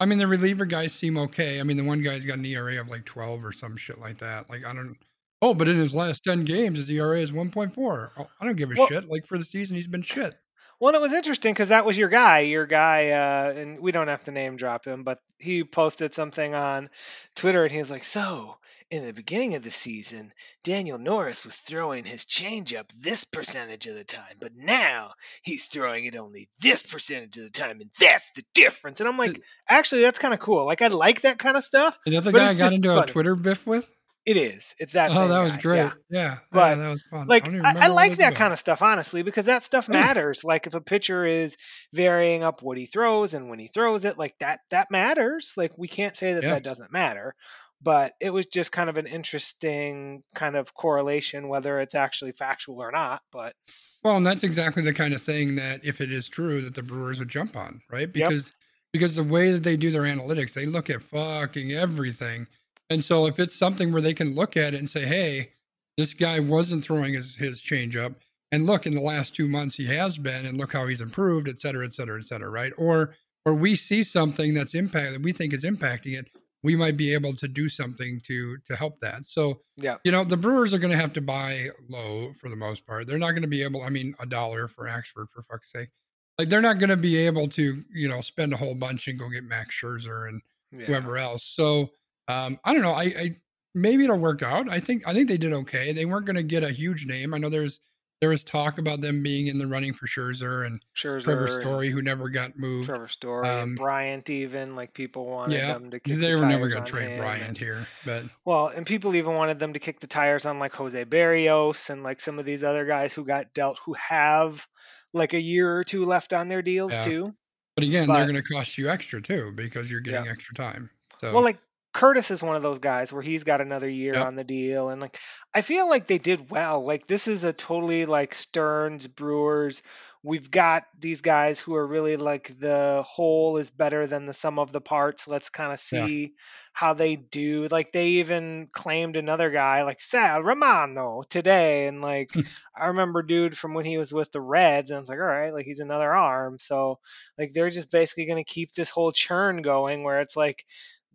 I 0.00 0.04
mean, 0.04 0.18
the 0.18 0.26
reliever 0.26 0.66
guys 0.66 0.92
seem 0.92 1.16
okay. 1.16 1.60
I 1.60 1.62
mean, 1.62 1.76
the 1.76 1.84
one 1.84 2.02
guy's 2.02 2.24
got 2.24 2.38
an 2.38 2.44
ERA 2.44 2.80
of 2.80 2.88
like 2.88 3.04
12 3.04 3.44
or 3.44 3.52
some 3.52 3.76
shit 3.76 3.98
like 4.00 4.18
that. 4.18 4.50
Like, 4.50 4.66
I 4.66 4.74
don't. 4.74 4.96
Oh, 5.42 5.54
but 5.54 5.68
in 5.68 5.76
his 5.76 5.94
last 5.94 6.24
10 6.24 6.44
games, 6.44 6.78
his 6.78 6.90
ERA 6.90 7.20
is 7.20 7.30
1.4. 7.30 8.10
Oh, 8.18 8.26
I 8.40 8.44
don't 8.44 8.56
give 8.56 8.72
a 8.72 8.74
Well- 8.76 8.88
shit. 8.88 9.04
Like, 9.04 9.26
for 9.28 9.38
the 9.38 9.44
season, 9.44 9.76
he's 9.76 9.86
been 9.86 10.02
shit. 10.02 10.34
Well, 10.78 10.94
it 10.94 11.00
was 11.00 11.14
interesting 11.14 11.52
because 11.54 11.70
that 11.70 11.86
was 11.86 11.96
your 11.96 12.10
guy, 12.10 12.40
your 12.40 12.66
guy, 12.66 13.08
uh, 13.10 13.52
and 13.56 13.80
we 13.80 13.92
don't 13.92 14.08
have 14.08 14.24
to 14.24 14.30
name 14.30 14.56
drop 14.56 14.84
him, 14.84 15.04
but 15.04 15.18
he 15.38 15.64
posted 15.64 16.14
something 16.14 16.54
on 16.54 16.90
Twitter 17.34 17.62
and 17.64 17.72
he 17.72 17.78
was 17.78 17.90
like, 17.90 18.04
"So, 18.04 18.58
in 18.90 19.06
the 19.06 19.14
beginning 19.14 19.54
of 19.54 19.62
the 19.62 19.70
season, 19.70 20.32
Daniel 20.64 20.98
Norris 20.98 21.44
was 21.46 21.56
throwing 21.56 22.04
his 22.04 22.26
changeup 22.26 22.90
this 23.00 23.24
percentage 23.24 23.86
of 23.86 23.94
the 23.94 24.04
time, 24.04 24.36
but 24.38 24.54
now 24.54 25.12
he's 25.42 25.64
throwing 25.66 26.04
it 26.04 26.14
only 26.14 26.48
this 26.60 26.82
percentage 26.82 27.36
of 27.38 27.44
the 27.44 27.50
time, 27.50 27.80
and 27.80 27.90
that's 27.98 28.32
the 28.32 28.44
difference." 28.54 29.00
And 29.00 29.08
I'm 29.08 29.16
like, 29.18 29.40
actually, 29.68 30.02
that's 30.02 30.18
kind 30.18 30.34
of 30.34 30.40
cool. 30.40 30.66
Like, 30.66 30.82
I 30.82 30.88
like 30.88 31.22
that 31.22 31.38
kind 31.38 31.56
of 31.56 31.64
stuff. 31.64 31.98
Is 32.06 32.12
that 32.12 32.24
the 32.24 32.32
But 32.32 32.38
guy 32.38 32.50
I 32.50 32.54
got 32.54 32.72
into 32.74 32.94
funny. 32.94 33.10
a 33.10 33.12
Twitter 33.14 33.34
biff 33.34 33.66
with? 33.66 33.88
It 34.26 34.36
is. 34.36 34.74
It's 34.80 34.94
that. 34.94 35.12
Oh, 35.14 35.28
that 35.28 35.40
was 35.40 35.54
guy, 35.56 35.62
great. 35.62 35.76
yeah. 35.78 35.92
Yeah. 36.10 36.38
But, 36.50 36.76
yeah, 36.78 36.84
that 36.84 36.90
was 36.90 37.02
fun. 37.04 37.26
like 37.28 37.44
don't 37.44 37.64
I, 37.64 37.84
I 37.84 37.86
like 37.88 38.16
that 38.16 38.34
kind 38.34 38.52
of 38.52 38.58
stuff 38.58 38.82
honestly 38.82 39.22
because 39.22 39.46
that 39.46 39.62
stuff 39.62 39.88
Yeah. 39.88 40.00
matters 40.00 40.42
like 40.44 40.66
if 40.66 40.74
a 40.74 40.80
pitcher 40.80 41.24
is 41.24 41.56
varying 41.94 42.42
up 42.42 42.60
what 42.62 42.76
he 42.76 42.86
throws 42.86 43.34
and 43.34 43.48
when 43.48 43.58
he 43.60 43.68
throws 43.68 44.04
it 44.04 44.18
like 44.18 44.34
that 44.40 44.60
that 44.70 44.90
matters 44.90 45.52
like 45.56 45.78
we 45.78 45.86
can't 45.88 46.16
say 46.16 46.32
that 46.34 46.42
that 46.42 46.64
doesn't 46.64 46.92
matter 46.92 47.34
but 47.82 48.14
it 48.20 48.30
was 48.30 48.46
just 48.46 48.72
kind 48.72 48.88
of 48.90 48.96
an 48.98 49.06
interesting 49.06 50.22
kind 50.34 50.56
of 50.56 50.74
correlation 50.74 51.48
whether 51.48 51.78
it's 51.80 51.94
actually 51.94 52.32
factual 52.32 52.82
or 52.82 52.90
not 52.90 53.20
but 53.30 53.54
Well, 54.02 54.16
and 54.16 54.26
that's 54.26 54.42
exactly 54.44 54.82
the 54.82 54.94
kind 54.94 55.14
of 55.14 55.22
thing 55.22 55.56
that, 55.56 55.84
if 55.84 56.00
it 56.00 56.10
is 56.10 56.28
true, 56.28 56.62
that 56.62 56.74
the 56.74 56.82
Brewers 56.82 57.18
would 57.18 57.28
jump 57.28 57.56
on, 57.56 57.80
right? 57.90 58.10
Because 58.12 58.50
because 58.92 59.14
the 59.14 59.24
way 59.24 59.52
that 59.52 59.62
they 59.62 59.76
do 59.76 59.90
their 59.90 60.02
analytics, 60.02 60.54
they 60.54 60.64
look 60.64 60.88
at 60.90 61.02
fucking 61.02 61.72
everything, 61.72 62.46
and 62.90 63.02
so 63.02 63.26
if 63.26 63.38
it's 63.38 63.56
something 63.56 63.92
where 63.92 64.02
they 64.02 64.14
can 64.14 64.34
look 64.34 64.56
at 64.56 64.74
it 64.74 64.78
and 64.78 64.88
say, 64.88 65.06
"Hey, 65.06 65.52
this 65.96 66.14
guy 66.14 66.40
wasn't 66.40 66.84
throwing 66.84 67.14
his 67.14 67.36
his 67.36 67.62
changeup," 67.62 68.16
and 68.52 68.66
look, 68.66 68.86
in 68.86 68.94
the 68.94 69.00
last 69.00 69.34
two 69.34 69.48
months 69.48 69.76
he 69.76 69.86
has 69.86 70.18
been, 70.18 70.46
and 70.46 70.58
look 70.58 70.72
how 70.72 70.86
he's 70.86 71.00
improved, 71.00 71.48
et 71.48 71.58
cetera, 71.58 71.84
et 71.84 71.92
cetera, 71.92 72.18
et 72.18 72.24
cetera, 72.26 72.48
right? 72.48 72.72
Or 72.78 73.14
or 73.44 73.54
we 73.54 73.76
see 73.76 74.02
something 74.02 74.54
that's 74.54 74.74
impact 74.74 75.12
that 75.12 75.22
we 75.22 75.32
think 75.32 75.54
is 75.54 75.64
impacting 75.64 76.18
it, 76.18 76.26
we 76.62 76.74
might 76.74 76.96
be 76.96 77.14
able 77.14 77.32
to 77.34 77.46
do 77.46 77.68
something 77.68 78.20
to 78.26 78.56
to 78.66 78.74
help 78.76 78.98
that. 79.00 79.28
So 79.28 79.60
yeah 79.76 79.98
you 80.04 80.10
know, 80.10 80.24
the 80.24 80.36
Brewers 80.36 80.74
are 80.74 80.78
going 80.78 80.90
to 80.90 80.96
have 80.96 81.12
to 81.12 81.20
buy 81.20 81.68
low 81.88 82.32
for 82.40 82.48
the 82.48 82.56
most 82.56 82.86
part. 82.86 83.06
They're 83.06 83.18
not 83.18 83.30
going 83.32 83.42
to 83.42 83.48
be 83.48 83.62
able, 83.62 83.82
I 83.82 83.88
mean, 83.88 84.14
a 84.18 84.26
dollar 84.26 84.66
for 84.68 84.86
Axford, 84.86 85.30
for 85.32 85.44
fuck's 85.48 85.70
sake. 85.70 85.90
Like, 86.38 86.48
they're 86.48 86.60
not 86.60 86.78
going 86.78 86.90
to 86.90 86.96
be 86.96 87.16
able 87.16 87.48
to, 87.50 87.82
you 87.94 88.08
know, 88.08 88.20
spend 88.20 88.52
a 88.52 88.56
whole 88.56 88.74
bunch 88.74 89.08
and 89.08 89.18
go 89.18 89.28
get 89.30 89.44
Max 89.44 89.74
Scherzer 89.80 90.28
and 90.28 90.42
yeah 90.72 90.86
whoever 90.86 91.16
else. 91.16 91.44
So, 91.44 91.90
um, 92.28 92.58
I 92.64 92.72
don't 92.72 92.82
know. 92.82 92.92
I, 92.92 93.02
I, 93.04 93.36
maybe 93.74 94.04
it'll 94.04 94.18
work 94.18 94.42
out. 94.42 94.68
I 94.70 94.80
think, 94.80 95.06
I 95.06 95.12
think 95.14 95.28
they 95.28 95.38
did 95.38 95.52
okay. 95.52 95.92
They 95.92 96.04
weren't 96.06 96.26
going 96.26 96.36
to 96.36 96.42
get 96.42 96.62
a 96.64 96.70
huge 96.70 97.06
name. 97.06 97.34
I 97.34 97.38
know 97.38 97.48
there's, 97.50 97.80
there 98.22 98.30
was 98.30 98.42
talk 98.42 98.78
about 98.78 99.02
them 99.02 99.22
being 99.22 99.46
in 99.46 99.58
the 99.58 99.66
running 99.66 99.92
for 99.92 100.06
Scherzer 100.06 100.64
and 100.66 100.80
Scherzer 100.96 101.24
Trevor 101.24 101.48
Story, 101.60 101.90
who 101.90 102.00
never 102.00 102.30
got 102.30 102.58
moved. 102.58 102.86
Trevor 102.88 103.08
Story 103.08 103.46
Um, 103.46 103.74
Bryant 103.74 104.30
even 104.30 104.74
like 104.74 104.94
people 104.94 105.26
wanted 105.26 105.56
yeah, 105.56 105.74
them 105.74 105.90
to 105.90 106.00
kick 106.00 106.18
they 106.18 106.34
the 106.34 106.40
were 106.40 106.48
never 106.48 106.68
going 106.68 106.84
to 106.84 106.90
trade 106.90 107.18
Bryant 107.18 107.48
and- 107.48 107.58
here, 107.58 107.86
but 108.06 108.24
Well, 108.46 108.68
and 108.68 108.86
people 108.86 109.14
even 109.16 109.34
wanted 109.34 109.58
them 109.58 109.74
to 109.74 109.78
kick 109.78 110.00
the 110.00 110.06
tires 110.06 110.46
on 110.46 110.58
like 110.58 110.74
Jose 110.74 111.04
Berrios 111.04 111.90
and 111.90 112.02
like 112.02 112.22
some 112.22 112.38
of 112.38 112.46
these 112.46 112.64
other 112.64 112.86
guys 112.86 113.12
who 113.14 113.22
got 113.24 113.52
dealt 113.52 113.78
who 113.84 113.92
have 113.94 114.66
like 115.12 115.34
a 115.34 115.40
year 115.40 115.76
or 115.76 115.84
two 115.84 116.06
left 116.06 116.32
on 116.32 116.48
their 116.48 116.62
deals 116.62 116.92
Yeah. 116.94 117.00
too. 117.00 117.34
but 117.74 117.84
again, 117.84 118.06
they're 118.10 118.24
going 118.26 118.34
to 118.36 118.42
cost 118.42 118.78
you 118.78 118.88
extra 118.88 119.20
too 119.20 119.52
because 119.54 119.90
you're 119.90 120.00
getting 120.00 120.24
Yeah. 120.24 120.32
extra 120.32 120.54
time. 120.54 120.88
So 121.20 121.34
Well, 121.34 121.42
like 121.42 121.58
Curtiss 121.96 122.30
is 122.30 122.42
one 122.42 122.56
of 122.56 122.62
those 122.62 122.78
guys 122.78 123.10
where 123.10 123.22
he's 123.22 123.44
got 123.44 123.62
another 123.62 123.88
year 123.88 124.14
Yep. 124.14 124.22
on 124.22 124.34
the 124.34 124.44
deal 124.44 124.90
and 124.90 125.00
like 125.00 125.18
I 125.54 125.62
feel 125.62 125.88
like 125.88 126.06
they 126.06 126.18
did 126.18 126.50
well. 126.50 126.84
Like 126.84 127.06
this 127.06 127.26
is 127.26 127.44
a 127.44 127.54
totally 127.54 128.04
like 128.04 128.34
Stearns 128.34 129.06
Brewers. 129.06 129.82
We've 130.22 130.50
got 130.50 130.84
these 130.98 131.22
guys 131.22 131.58
who 131.58 131.74
are 131.74 131.86
really 131.86 132.18
like 132.18 132.52
the 132.58 133.02
whole 133.06 133.56
is 133.56 133.70
better 133.70 134.06
than 134.06 134.26
the 134.26 134.34
sum 134.34 134.58
of 134.58 134.72
the 134.72 134.80
parts. 134.82 135.26
Let's 135.26 135.48
kind 135.48 135.72
of 135.72 135.80
Yeah. 135.90 136.08
see 136.10 136.34
how 136.74 136.92
they 136.92 137.16
do. 137.16 137.66
Like 137.70 137.92
they 137.92 138.08
even 138.20 138.68
claimed 138.70 139.16
another 139.16 139.50
guy 139.50 139.84
like 139.84 140.02
Sal 140.02 140.42
Romano 140.42 141.22
today 141.30 141.86
and 141.86 142.02
like 142.02 142.30
I 142.76 142.88
remember 142.88 143.22
dude 143.22 143.56
from 143.56 143.72
when 143.72 143.86
he 143.86 143.96
was 143.96 144.12
with 144.12 144.30
the 144.32 144.40
Reds 144.42 144.90
and 144.90 144.98
I 144.98 145.00
was 145.00 145.08
like, 145.08 145.18
all 145.18 145.24
right, 145.24 145.54
like 145.54 145.64
he's 145.64 145.80
another 145.80 146.12
arm. 146.12 146.58
So 146.58 146.98
like 147.38 147.54
they're 147.54 147.70
just 147.70 147.90
basically 147.90 148.26
going 148.26 148.44
to 148.44 148.52
keep 148.52 148.72
this 148.72 148.90
whole 148.90 149.12
churn 149.12 149.62
going 149.62 150.02
where 150.02 150.20
it's 150.20 150.36
like 150.36 150.62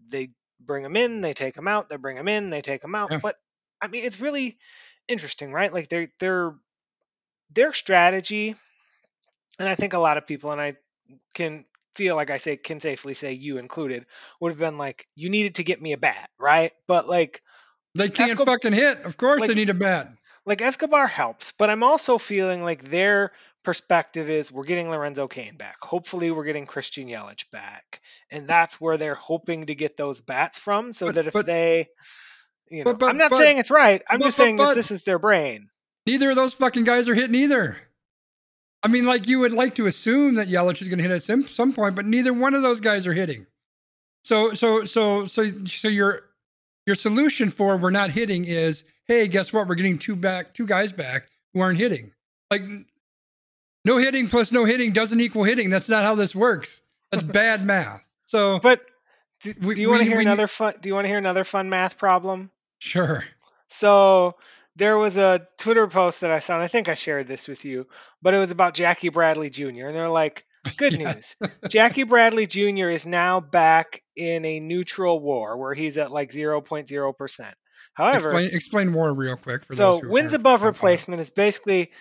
they 0.10 0.30
bring 0.66 0.84
them 0.84 0.96
in, 0.96 1.22
they 1.22 1.34
take 1.34 1.54
them 1.56 1.68
out, 1.68 1.90
they 1.90 1.98
bring 1.98 2.16
them 2.18 2.28
in, 2.28 2.50
they 2.50 2.62
take 2.62 2.82
them 2.82 2.96
out. 2.96 3.12
Yeah. 3.12 3.20
But 3.22 3.36
I 3.82 3.88
mean, 3.88 4.04
it's 4.06 4.22
really 4.22 4.58
interesting, 5.08 5.52
right? 5.52 5.74
Like 5.74 5.90
their 5.90 6.10
their 6.20 6.54
their 7.54 7.74
strategy, 7.74 8.56
and 9.60 9.68
I 9.68 9.76
think 9.76 9.94
a 9.94 10.00
lot 10.00 10.18
of 10.18 10.28
people, 10.28 10.52
and 10.52 10.62
I 10.62 10.76
can 11.34 11.66
feel 11.96 12.16
like 12.16 12.30
I 12.30 12.38
say 12.38 12.56
can 12.58 12.80
safely 12.80 13.14
say 13.14 13.34
you 13.34 13.58
included, 13.58 14.06
would 14.40 14.52
have 14.52 14.60
been 14.60 14.78
like, 14.78 15.08
you 15.16 15.30
needed 15.30 15.56
to 15.56 15.64
get 15.64 15.82
me 15.82 15.92
a 15.94 15.98
bat, 15.98 16.30
right? 16.40 16.72
But 16.88 17.08
like 17.10 17.42
They 17.96 18.10
can't 18.10 18.32
Escob- 18.32 18.46
fucking 18.46 18.74
hit. 18.74 19.00
Of 19.02 19.18
course, 19.18 19.42
like- 19.42 19.50
they 19.50 19.56
need 19.56 19.70
a 19.70 19.74
bat. 19.74 20.10
Like 20.46 20.62
Escobar 20.62 21.06
helps, 21.08 21.54
but 21.58 21.70
I'm 21.70 21.84
also 21.84 22.18
feeling 22.18 22.64
like 22.64 22.84
their 22.84 23.32
perspective 23.64 24.30
is 24.30 24.52
we're 24.52 24.64
getting 24.64 24.90
Lorenzo 24.90 25.28
Cain 25.28 25.56
back. 25.56 25.78
Hopefully, 25.82 26.32
we're 26.32 26.46
getting 26.46 26.66
Christian 26.66 27.08
Yelich 27.08 27.50
back, 27.52 28.02
and 28.32 28.48
that's 28.48 28.82
where 28.82 28.98
they're 28.98 29.14
hoping 29.16 29.68
to 29.68 29.76
get 29.76 29.98
those 29.98 30.20
bats 30.22 30.58
from, 30.58 30.94
so 30.94 31.08
But- 31.08 31.16
that 31.16 31.28
if 31.28 31.34
but- 31.34 31.46
they, 31.46 31.90
you 32.70 32.84
know, 32.84 32.94
but- 32.96 33.08
I'm 33.08 33.18
not 33.18 33.36
saying 33.36 33.60
it's 33.60 33.70
right. 33.70 34.02
I'm 34.10 34.22
just 34.22 34.38
saying 34.38 34.56
that 34.56 34.74
this 34.74 34.90
is 34.90 35.04
their 35.04 35.20
brain. 35.20 35.70
Neither 36.08 36.32
of 36.32 36.36
those 36.36 36.56
fucking 36.56 36.86
guys 36.86 37.08
are 37.08 37.14
hitting 37.14 37.36
either. 37.36 37.78
I 38.82 38.88
mean, 38.88 39.06
like 39.06 39.28
you 39.28 39.40
would 39.40 39.52
like 39.52 39.76
to 39.76 39.86
assume 39.86 40.36
that 40.36 40.48
Yelich 40.48 40.82
is 40.82 40.88
going 40.90 40.98
to 40.98 41.04
hit 41.04 41.12
at 41.12 41.22
some 41.22 41.48
some 41.48 41.72
point, 41.72 41.96
but 41.96 42.06
neither 42.08 42.34
one 42.34 42.56
of 42.56 42.64
those 42.64 42.80
guys 42.80 43.06
are 43.06 43.14
hitting. 43.14 43.46
So, 44.24 44.54
so, 44.56 44.86
so, 44.86 45.26
so, 45.26 45.66
so 45.66 45.88
your 45.88 46.24
your 46.88 46.96
solution 46.96 47.52
for 47.52 47.78
we're 47.78 47.92
not 47.92 48.10
hitting 48.10 48.46
is, 48.46 48.84
hey, 49.12 49.28
guess 49.28 49.52
what? 49.52 49.68
We're 49.68 49.76
getting 49.76 49.98
two 49.98 50.16
back, 50.16 50.54
two 50.54 50.66
guys 50.66 50.92
back 50.92 51.28
who 51.54 51.60
aren't 51.60 51.78
hitting. 51.80 52.12
Like, 52.50 52.62
no 53.84 53.98
hitting 53.98 54.28
plus 54.28 54.52
no 54.52 54.66
hitting 54.66 54.94
doesn't 54.94 55.20
equal 55.20 55.44
hitting. 55.44 55.70
That's 55.70 55.90
not 55.90 56.04
how 56.04 56.16
this 56.16 56.34
works. 56.36 56.82
That's 57.12 57.24
bad 57.42 57.66
math. 57.66 58.02
So, 58.26 58.60
But 58.60 58.82
do, 59.42 59.54
do 59.54 59.82
you 59.82 59.90
want 59.90 60.04
to 60.04 60.08
hear 60.08 60.18
we- 60.18 60.26
another 60.26 60.48
fun? 60.48 60.74
Do 60.82 60.88
you 60.90 60.96
want 60.96 61.06
to 61.06 61.10
hear 61.10 61.18
another 61.18 61.44
fun 61.44 61.70
math 61.70 61.98
problem? 61.98 62.52
sure. 62.80 63.26
So 63.68 64.36
there 64.76 64.98
was 64.98 65.16
a 65.18 65.48
Twitter 65.58 65.88
post 65.88 66.22
that 66.22 66.32
I 66.32 66.40
saw, 66.40 66.56
and 66.56 66.64
I 66.64 66.68
think 66.68 66.90
I 66.90 66.94
shared 66.96 67.28
this 67.28 67.48
with 67.48 67.64
you, 67.66 67.88
but 68.22 68.34
it 68.34 68.38
was 68.38 68.52
about 68.52 68.74
Jackie 68.74 69.10
Bradley 69.10 69.50
Jr. 69.50 69.88
And 69.88 69.96
they're 69.96 70.10
like, 70.10 70.46
good 70.78 70.98
news. 71.00 71.36
Jackie 71.70 72.04
Bradley 72.04 72.48
Jr. 72.48 72.90
is 72.90 73.08
now 73.08 73.40
back 73.40 74.02
in 74.16 74.44
a 74.46 74.60
neutral 74.60 75.20
war 75.20 75.58
where 75.58 75.74
he's 75.74 75.98
at 75.98 76.12
like 76.12 76.32
0.0%. 76.32 77.54
However, 77.94 78.30
Explain, 78.32 78.50
explain 78.56 78.90
more 78.90 79.14
real 79.14 79.38
quick. 79.38 79.66
For 79.66 79.74
so 79.74 79.92
those 79.94 80.02
who 80.02 80.10
wins 80.12 80.34
above 80.34 80.64
replacement 80.64 81.22
is 81.22 81.30
basically 81.30 81.92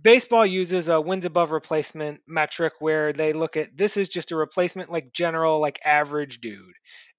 baseball 0.00 0.44
uses 0.44 0.88
a 0.88 1.00
wins 1.00 1.24
above 1.24 1.52
replacement 1.52 2.20
metric 2.26 2.74
where 2.80 3.12
they 3.12 3.32
look 3.32 3.56
at 3.56 3.76
this 3.76 3.96
is 3.96 4.08
just 4.08 4.32
a 4.32 4.36
replacement 4.36 4.90
like 4.90 5.12
general 5.12 5.60
like 5.60 5.80
average 5.84 6.40
dude. 6.40 6.60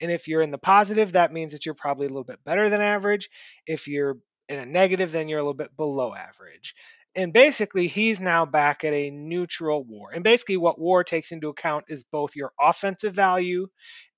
And 0.01 0.11
if 0.11 0.27
you're 0.27 0.41
in 0.41 0.51
the 0.51 0.57
positive, 0.57 1.13
that 1.13 1.31
means 1.31 1.53
that 1.53 1.65
you're 1.65 1.75
probably 1.75 2.05
a 2.05 2.09
little 2.09 2.23
bit 2.23 2.43
better 2.43 2.69
than 2.69 2.81
average. 2.81 3.29
If 3.65 3.87
you're 3.87 4.17
in 4.49 4.59
a 4.59 4.65
negative, 4.65 5.11
then 5.11 5.29
you're 5.29 5.39
a 5.39 5.43
little 5.43 5.53
bit 5.53 5.75
below 5.75 6.13
average. 6.13 6.75
And 7.17 7.33
basically, 7.33 7.87
he's 7.87 8.19
now 8.19 8.45
back 8.45 8.83
at 8.83 8.93
a 8.93 9.09
neutral 9.09 9.83
war. 9.83 10.11
And 10.13 10.23
basically, 10.23 10.57
what 10.57 10.79
war 10.79 11.03
takes 11.03 11.31
into 11.31 11.49
account 11.49 11.85
is 11.87 12.03
both 12.03 12.35
your 12.35 12.51
offensive 12.61 13.15
value 13.15 13.67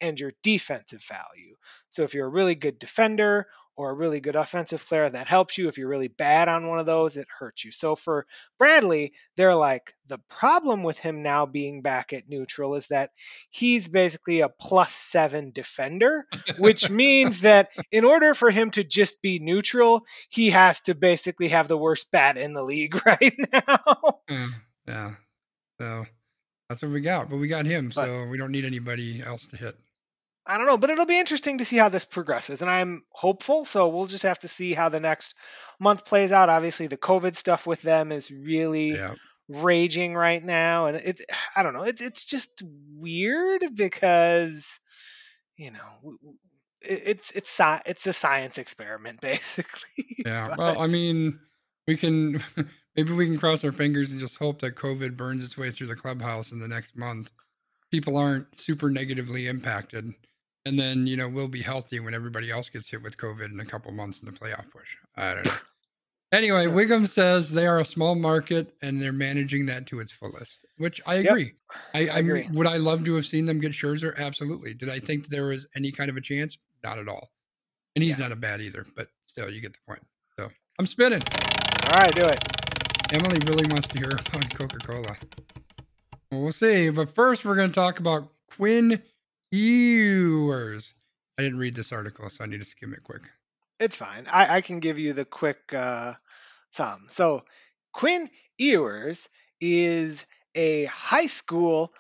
and 0.02 0.20
your 0.20 0.34
defensive 0.44 1.02
value. 1.08 1.56
So, 1.90 2.04
if 2.04 2.14
you're 2.14 2.28
a 2.28 2.30
really 2.30 2.56
good 2.56 2.78
defender 2.78 3.48
or 3.78 3.92
a 3.92 3.96
really 3.96 4.20
good 4.20 4.36
offensive 4.36 4.86
player, 4.86 5.10
that 5.10 5.28
helps 5.28 5.58
you. 5.58 5.70
If 5.70 5.78
you're 5.78 5.88
really 5.88 6.10
bad 6.10 6.50
on 6.50 6.68
one 6.68 6.80
of 6.80 6.86
those, 6.86 7.16
it 7.16 7.28
hurts 7.40 7.64
you. 7.64 7.72
So, 7.72 7.96
for 7.96 8.26
Bradley, 8.58 9.14
they're 9.38 9.56
like, 9.56 9.94
the 10.10 10.20
problem 10.28 10.84
with 10.84 11.00
him 11.00 11.24
now 11.24 11.46
being 11.46 11.82
back 11.82 12.12
at 12.12 12.28
neutral 12.28 12.76
is 12.76 12.88
that 12.88 13.12
he's 13.52 13.88
basically 13.88 14.42
a 14.42 14.50
plus 14.50 14.94
seven 14.94 15.52
defender, 15.52 16.26
which 16.58 16.90
means 16.90 17.42
that 17.42 17.70
in 17.92 18.04
order 18.04 18.34
for 18.34 18.50
him 18.50 18.72
to 18.72 18.84
just 18.84 19.22
be 19.22 19.40
neutral, 19.40 20.02
he 20.30 20.50
has 20.50 20.82
to 20.82 20.96
basically 20.96 21.50
have 21.50 21.68
the 21.68 21.78
worst 21.78 22.12
bat 22.12 22.38
in 22.38 22.54
the 22.54 22.64
league 22.64 22.89
right 23.06 23.36
now. 23.54 24.20
Yeah, 24.30 24.48
yeah. 24.88 25.12
So, 25.80 26.06
That's 26.70 26.82
what 26.82 26.92
we 26.92 27.02
got. 27.02 27.30
But 27.30 27.38
we 27.38 27.48
got 27.48 27.66
him, 27.66 27.92
But- 27.94 28.06
so 28.06 28.26
we 28.28 28.38
don't 28.38 28.52
need 28.52 28.66
anybody 28.66 29.22
else 29.24 29.46
to 29.48 29.58
hit. 29.58 29.76
I 30.46 30.58
don't 30.58 30.66
know, 30.66 30.78
but 30.78 30.90
it'll 30.90 31.06
be 31.06 31.20
interesting 31.20 31.60
to 31.60 31.66
see 31.66 31.78
how 31.78 31.90
this 31.90 32.06
progresses. 32.06 32.62
And 32.64 32.72
I'm 32.72 33.04
hopeful. 33.12 33.66
So 33.66 33.90
we'll 33.90 34.08
just 34.08 34.24
have 34.24 34.40
to 34.40 34.48
see 34.48 34.74
how 34.74 34.90
the 34.90 35.00
next 35.00 35.36
month 35.80 36.06
plays 36.06 36.32
out. 36.32 36.50
Obviously, 36.50 36.88
the 36.88 36.98
COVID 36.98 37.36
stuff 37.36 37.68
with 37.68 37.84
them 37.84 38.12
is 38.12 38.32
really 38.32 38.94
Yeah. 38.94 39.14
raging 39.48 40.16
right 40.16 40.44
now. 40.44 40.88
And 40.88 40.98
it, 40.98 41.22
I 41.56 41.62
don't 41.62 41.74
know, 41.74 41.84
it's 41.84 42.02
it's 42.02 42.24
just 42.26 42.64
weird 42.96 43.64
because, 43.76 44.80
you 45.56 45.70
know, 45.72 45.86
w- 46.02 46.18
w- 46.18 46.38
it, 46.82 47.02
it's 47.06 47.32
it's 47.32 47.60
it's 47.86 48.08
a 48.08 48.14
science 48.14 48.58
experiment, 48.58 49.22
basically. 49.22 50.06
Yeah. 50.26 50.56
Well, 50.58 50.80
I 50.82 50.88
mean, 50.88 51.40
we 51.88 51.96
can 51.96 52.44
maybe 52.96 53.14
we 53.14 53.26
can 53.26 53.38
cross 53.38 53.64
our 53.64 53.72
fingers 53.72 54.12
and 54.12 54.20
just 54.20 54.38
hope 54.38 54.60
that 54.62 54.76
COVID 54.76 55.16
burns 55.18 55.44
its 55.44 55.58
way 55.58 55.72
through 55.72 55.88
the 55.88 55.96
clubhouse 55.96 56.52
in 56.52 56.60
the 56.60 56.68
next 56.68 56.96
month. 56.96 57.32
People 57.92 58.18
aren't 58.18 58.58
super 58.60 58.90
negatively 58.90 59.48
impacted. 59.48 60.14
And 60.66 60.78
then, 60.80 61.08
you 61.08 61.18
know, 61.18 61.28
we'll 61.30 61.48
be 61.48 61.62
healthy 61.62 62.00
when 62.00 62.14
everybody 62.14 62.52
else 62.52 62.70
gets 62.70 62.90
hit 62.92 63.02
with 63.02 63.18
COVID 63.18 63.52
in 63.52 63.60
a 63.62 63.66
couple 63.66 63.92
months 63.92 64.20
in 64.22 64.26
the 64.28 64.32
playoff 64.34 64.70
push. 64.70 64.96
I 65.16 65.34
don't 65.36 65.46
know. 65.46 65.52
Anyway. 66.32 66.66
Wiggum 66.68 67.08
says 67.08 67.50
they 67.52 67.66
are 67.66 67.80
a 67.80 67.86
small 67.86 68.14
market 68.14 68.76
and 68.84 69.02
they're 69.02 69.12
managing 69.12 69.66
that 69.68 69.88
to 69.88 70.00
its 70.00 70.12
fullest, 70.12 70.66
which 70.78 71.02
I 71.08 71.16
Yep. 71.16 71.26
agree. 71.26 71.54
I, 71.96 72.00
I, 72.08 72.20
agree. 72.20 72.48
would 72.52 72.68
I 72.68 72.78
love 72.78 73.04
to 73.06 73.16
have 73.16 73.26
seen 73.26 73.46
them 73.48 73.60
get 73.60 73.72
Scherzer? 73.72 74.16
Absolutely. 74.18 74.76
Did 74.76 74.90
I 74.90 75.00
think 75.00 75.28
there 75.28 75.48
was 75.48 75.66
any 75.76 75.92
kind 75.92 76.10
of 76.10 76.18
a 76.18 76.22
chance? 76.22 76.58
Not 76.84 77.00
at 77.00 77.08
all. 77.08 77.30
And 77.96 78.04
he's 78.04 78.20
Yeah. 78.20 78.26
not 78.26 78.32
a 78.32 78.36
bad 78.36 78.62
either, 78.62 78.86
but 78.96 79.08
still, 79.26 79.50
you 79.50 79.62
get 79.62 79.74
the 79.74 79.80
point. 79.88 80.06
So 80.38 80.52
I'm 80.78 80.86
spinning. 80.86 81.24
All 81.92 81.98
right, 81.98 82.14
do 82.14 82.26
it. 82.26 82.40
Emily 83.12 83.40
really 83.48 83.66
wants 83.72 83.88
to 83.88 83.98
hear 83.98 84.12
about 84.12 84.50
Coca 84.56 84.78
Cola. 84.78 85.18
Well, 86.32 86.42
we'll 86.44 86.52
see. 86.52 86.92
But 86.92 87.16
first, 87.16 87.44
we're 87.44 87.56
going 87.56 87.72
to 87.72 87.76
talk 87.76 88.00
about 88.00 88.30
Quinn 88.56 89.02
Ewers. 89.52 90.94
I 91.38 91.42
didn't 91.42 91.58
read 91.58 91.74
this 91.74 91.92
article, 91.92 92.30
so 92.30 92.44
I 92.44 92.48
need 92.48 92.60
to 92.60 92.66
skim 92.66 92.94
it 92.94 93.04
quick. 93.04 93.24
It's 93.80 93.96
fine. 93.96 94.26
I, 94.30 94.58
I 94.58 94.62
can 94.62 94.80
give 94.80 95.00
you 95.00 95.14
the 95.14 95.26
quick 95.26 95.74
uh, 95.74 96.14
sum. 96.70 97.06
So, 97.10 97.46
Quinn 97.94 98.30
Ewers 98.60 99.30
is 99.60 100.28
a 100.54 100.86
high 100.86 101.26
school 101.26 101.92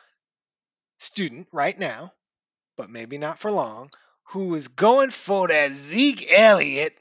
student 1.00 1.48
right 1.52 1.78
now, 1.78 2.14
but 2.78 2.92
maybe 2.92 3.18
not 3.18 3.40
for 3.40 3.50
long, 3.50 3.90
who 4.26 4.54
is 4.54 4.68
going 4.68 5.10
for 5.10 5.48
that 5.48 5.74
Zeke 5.74 6.32
Elliott. 6.32 7.00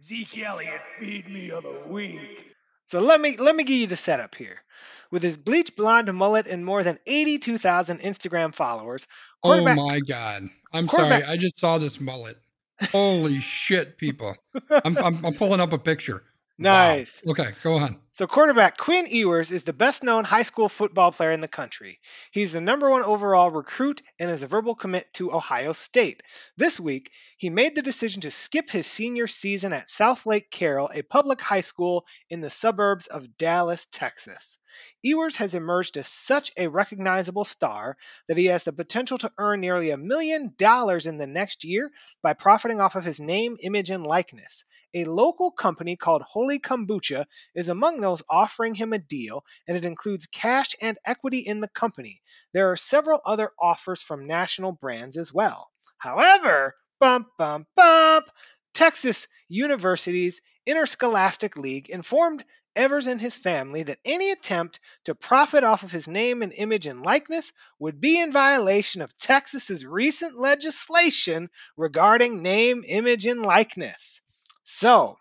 Zeke 0.00 0.38
Elliott, 0.38 0.80
feed 0.98 1.28
me 1.28 1.50
of 1.50 1.64
the 1.64 1.88
week. 1.88 2.53
So 2.84 3.00
let 3.00 3.20
me 3.20 3.36
let 3.36 3.56
me 3.56 3.64
give 3.64 3.78
you 3.78 3.86
the 3.86 3.96
setup 3.96 4.34
here. 4.34 4.60
With 5.10 5.22
his 5.22 5.36
bleach 5.36 5.76
blonde 5.76 6.12
mullet 6.12 6.46
and 6.46 6.64
more 6.64 6.82
than 6.82 6.98
82,000 7.06 8.00
Instagram 8.00 8.54
followers, 8.54 9.06
Oh 9.44 9.62
my 9.62 10.00
God. 10.00 10.48
I'm 10.72 10.88
sorry. 10.88 11.22
I 11.22 11.36
just 11.36 11.58
saw 11.58 11.78
this 11.78 12.00
mullet. 12.00 12.36
Holy 12.90 13.38
shit, 13.38 13.98
people. 13.98 14.36
I'm, 14.70 14.96
I'm, 14.98 15.24
I'm 15.24 15.34
pulling 15.34 15.60
up 15.60 15.72
a 15.72 15.78
picture. 15.78 16.24
Wow. 16.58 16.88
Nice. 16.94 17.22
Okay, 17.28 17.50
go 17.62 17.76
on. 17.76 17.98
So, 18.16 18.28
quarterback 18.28 18.76
Quinn 18.76 19.08
Ewers 19.08 19.50
is 19.50 19.64
the 19.64 19.72
best 19.72 20.04
known 20.04 20.22
high 20.22 20.44
school 20.44 20.68
football 20.68 21.10
player 21.10 21.32
in 21.32 21.40
the 21.40 21.48
country. 21.48 21.98
He's 22.30 22.52
the 22.52 22.60
number 22.60 22.88
one 22.88 23.02
overall 23.02 23.50
recruit 23.50 24.02
and 24.20 24.30
is 24.30 24.44
a 24.44 24.46
verbal 24.46 24.76
commit 24.76 25.12
to 25.14 25.32
Ohio 25.32 25.72
State. 25.72 26.22
This 26.56 26.78
week, 26.78 27.10
he 27.38 27.50
made 27.50 27.74
the 27.74 27.82
decision 27.82 28.20
to 28.20 28.30
skip 28.30 28.70
his 28.70 28.86
senior 28.86 29.26
season 29.26 29.72
at 29.72 29.90
South 29.90 30.26
Lake 30.26 30.48
Carroll, 30.48 30.92
a 30.94 31.02
public 31.02 31.40
high 31.40 31.62
school 31.62 32.06
in 32.30 32.40
the 32.40 32.50
suburbs 32.50 33.08
of 33.08 33.36
Dallas, 33.36 33.86
Texas. 33.86 34.58
Ewers 35.04 35.36
has 35.36 35.54
emerged 35.54 35.98
as 35.98 36.08
such 36.08 36.50
a 36.56 36.66
recognizable 36.66 37.44
star 37.44 37.98
that 38.26 38.38
he 38.38 38.46
has 38.46 38.64
the 38.64 38.72
potential 38.72 39.18
to 39.18 39.30
earn 39.36 39.60
nearly 39.60 39.90
a 39.90 39.98
million 39.98 40.54
dollars 40.56 41.04
in 41.04 41.18
the 41.18 41.26
next 41.26 41.62
year 41.62 41.90
by 42.22 42.32
profiting 42.32 42.80
off 42.80 42.96
of 42.96 43.04
his 43.04 43.20
name, 43.20 43.58
image, 43.60 43.90
and 43.90 44.06
likeness. 44.06 44.64
A 44.94 45.04
local 45.04 45.50
company 45.50 45.96
called 45.96 46.22
Holy 46.22 46.58
Kombucha 46.58 47.26
is 47.54 47.68
among 47.68 48.00
those 48.00 48.22
offering 48.30 48.74
him 48.74 48.94
a 48.94 48.98
deal, 48.98 49.44
and 49.68 49.76
it 49.76 49.84
includes 49.84 50.26
cash 50.26 50.70
and 50.80 50.96
equity 51.04 51.40
in 51.40 51.60
the 51.60 51.68
company. 51.68 52.22
There 52.54 52.72
are 52.72 52.76
several 52.76 53.20
other 53.26 53.50
offers 53.60 54.00
from 54.00 54.26
national 54.26 54.72
brands 54.72 55.18
as 55.18 55.34
well. 55.34 55.68
However, 55.98 56.74
bump, 56.98 57.28
bump, 57.36 57.66
bump, 57.76 58.26
Texas 58.72 59.28
University's 59.48 60.40
Interscholastic 60.66 61.58
League 61.58 61.90
informed 61.90 62.42
Ewers 62.76 63.06
and 63.06 63.20
his 63.20 63.34
family 63.34 63.82
that 63.84 64.00
any 64.04 64.30
attempt 64.30 64.80
to 65.04 65.14
profit 65.14 65.64
off 65.64 65.82
of 65.82 65.92
his 65.92 66.08
name 66.08 66.42
and 66.42 66.52
image 66.52 66.86
and 66.86 67.02
likeness 67.02 67.52
would 67.78 68.00
be 68.00 68.20
in 68.20 68.32
violation 68.32 69.02
of 69.02 69.16
Texas's 69.18 69.84
recent 69.84 70.38
legislation 70.38 71.50
regarding 71.76 72.42
name, 72.42 72.84
image, 72.86 73.26
and 73.26 73.42
likeness. 73.42 74.20
So, 74.62 75.18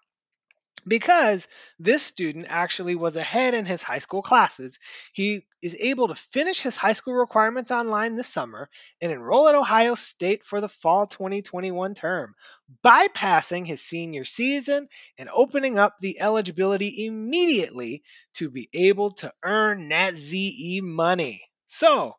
because 0.88 1.48
this 1.80 2.04
student 2.04 2.48
actually 2.50 2.96
was 2.96 3.16
ahead 3.16 3.54
in 3.54 3.66
his 3.66 3.84
high 3.84 4.00
school 4.00 4.22
classes, 4.22 4.80
he 5.14 5.46
is 5.62 5.78
able 5.80 6.10
to 6.10 6.16
finish 6.16 6.60
his 6.62 6.78
high 6.78 6.94
school 6.94 7.14
requirements 7.14 7.72
online 7.72 8.16
this 8.16 8.28
summer 8.28 8.70
and 9.02 9.12
enroll 9.12 9.48
at 9.48 9.56
Ohio 9.56 9.96
State 9.96 10.44
for 10.44 10.62
the 10.62 10.70
fall 10.70 11.08
2021 11.08 11.94
term, 11.94 12.36
bypassing 12.84 13.66
his 13.66 13.82
senior 13.82 14.26
season 14.26 14.88
and 15.18 15.30
opening 15.34 15.78
up 15.78 15.98
the 16.00 16.20
eligibility 16.20 17.06
immediately 17.06 18.04
to 18.36 18.50
be 18.50 18.70
able 18.74 19.12
to 19.12 19.34
earn 19.44 19.90
that 19.90 20.16
ZE 20.16 20.82
money. 20.84 21.42
So, 21.66 22.16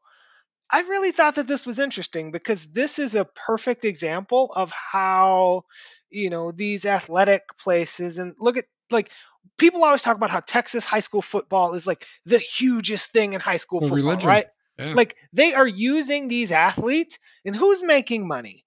I 0.75 0.81
really 0.81 1.13
thought 1.13 1.37
that 1.37 1.47
this 1.47 1.65
was 1.65 1.79
interesting 1.79 2.33
because 2.33 2.67
this 2.67 2.99
is 2.99 3.15
a 3.15 3.25
perfect 3.25 3.85
example 3.85 4.53
of 4.53 4.73
how, 4.73 5.67
you 6.11 6.31
know, 6.31 6.51
these 6.51 6.85
athletic 6.85 7.57
places 7.59 8.19
and 8.19 8.35
look 8.41 8.57
at 8.57 8.65
like 8.91 9.13
people 9.57 9.85
always 9.85 10.03
talk 10.03 10.17
about 10.17 10.31
how 10.31 10.41
Texas 10.41 10.85
high 10.85 10.99
school 10.99 11.23
football 11.23 11.75
is 11.75 11.87
like 11.87 12.05
the 12.27 12.39
hugest 12.39 13.13
thing 13.13 13.35
in 13.35 13.41
high 13.41 13.59
school 13.59 13.83
Well, 13.83 13.91
football, 13.91 14.11
religion. 14.11 14.29
right? 14.29 14.47
Yeah. 14.77 14.95
Like 14.95 15.15
they 15.33 15.55
are 15.55 15.67
using 15.67 16.27
these 16.27 16.51
athletes 16.51 17.21
and 17.45 17.55
who's 17.55 17.85
making 17.85 18.27
money? 18.27 18.65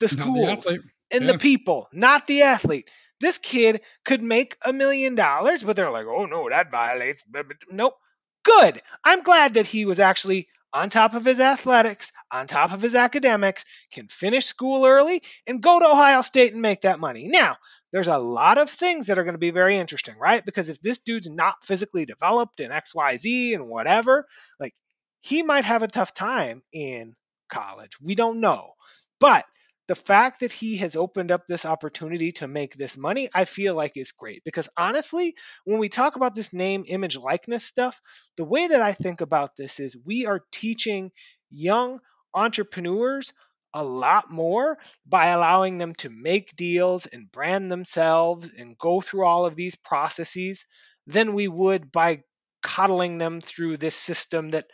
The 0.00 0.06
Not 0.06 0.10
the 0.10 0.22
schools 0.22 0.72
and 1.10 1.24
Yeah. 1.26 1.32
the 1.32 1.38
people, 1.38 1.90
not 1.92 2.26
the 2.26 2.42
athlete. 2.44 2.88
This 3.20 3.36
kid 3.36 3.82
could 4.06 4.22
make 4.22 4.56
a 4.62 4.72
million 4.72 5.16
dollars, 5.16 5.62
but 5.62 5.76
they're 5.76 5.90
like, 5.90 6.06
oh 6.06 6.24
no, 6.24 6.48
that 6.48 6.70
violates. 6.70 7.24
blah, 7.24 7.42
blah, 7.42 7.56
blah." 7.66 7.76
Nope. 7.76 7.98
Good. 8.42 8.80
I'm 9.04 9.22
glad 9.22 9.54
that 9.54 9.66
he 9.66 9.84
was 9.84 10.00
actually 10.00 10.48
on 10.72 10.88
top 10.90 11.14
of 11.14 11.24
his 11.24 11.40
athletics, 11.40 12.12
on 12.30 12.46
top 12.46 12.72
of 12.72 12.80
his 12.82 12.94
academics, 12.94 13.64
can 13.92 14.08
finish 14.08 14.46
school 14.46 14.86
early 14.86 15.22
and 15.46 15.62
go 15.62 15.78
to 15.78 15.88
Ohio 15.88 16.22
State 16.22 16.52
and 16.52 16.62
make 16.62 16.82
that 16.82 17.00
money. 17.00 17.28
Now, 17.28 17.56
there's 17.92 18.08
a 18.08 18.18
lot 18.18 18.58
of 18.58 18.70
things 18.70 19.06
that 19.06 19.18
are 19.18 19.24
going 19.24 19.34
to 19.34 19.38
be 19.38 19.50
very 19.50 19.78
interesting, 19.78 20.16
right? 20.18 20.44
Because 20.44 20.68
if 20.68 20.80
this 20.80 20.98
dude's 20.98 21.30
not 21.30 21.64
physically 21.64 22.06
developed 22.06 22.60
in 22.60 22.70
XYZ 22.70 23.54
and 23.54 23.68
whatever, 23.68 24.26
like 24.58 24.74
he 25.20 25.42
might 25.42 25.64
have 25.64 25.82
a 25.82 25.88
tough 25.88 26.14
time 26.14 26.62
in 26.72 27.14
college. 27.50 28.00
We 28.00 28.14
don't 28.14 28.40
know. 28.40 28.72
But 29.20 29.44
the 29.88 29.94
fact 29.94 30.40
that 30.40 30.52
he 30.52 30.76
has 30.76 30.96
opened 30.96 31.30
up 31.30 31.46
this 31.46 31.66
opportunity 31.66 32.32
to 32.32 32.46
make 32.46 32.74
this 32.76 32.96
money, 32.96 33.28
I 33.34 33.44
feel 33.44 33.74
like 33.74 33.96
is 33.96 34.12
great. 34.12 34.42
Because 34.44 34.68
honestly, 34.76 35.34
when 35.64 35.78
we 35.78 35.88
talk 35.88 36.16
about 36.16 36.34
this 36.34 36.52
name, 36.52 36.84
image, 36.86 37.16
likeness 37.16 37.64
stuff, 37.64 38.00
the 38.36 38.44
way 38.44 38.68
that 38.68 38.80
I 38.80 38.92
think 38.92 39.20
about 39.20 39.56
this 39.56 39.80
is 39.80 39.96
we 40.04 40.26
are 40.26 40.44
teaching 40.52 41.10
young 41.50 42.00
entrepreneurs 42.34 43.32
a 43.74 43.82
lot 43.82 44.30
more 44.30 44.78
by 45.06 45.28
allowing 45.28 45.78
them 45.78 45.94
to 45.94 46.10
make 46.10 46.56
deals 46.56 47.06
and 47.06 47.32
brand 47.32 47.72
themselves 47.72 48.52
and 48.54 48.78
go 48.78 49.00
through 49.00 49.24
all 49.24 49.46
of 49.46 49.56
these 49.56 49.74
processes 49.76 50.66
than 51.06 51.34
we 51.34 51.48
would 51.48 51.90
by 51.90 52.22
coddling 52.62 53.18
them 53.18 53.40
through 53.40 53.76
this 53.76 53.96
system 53.96 54.50
that 54.50 54.66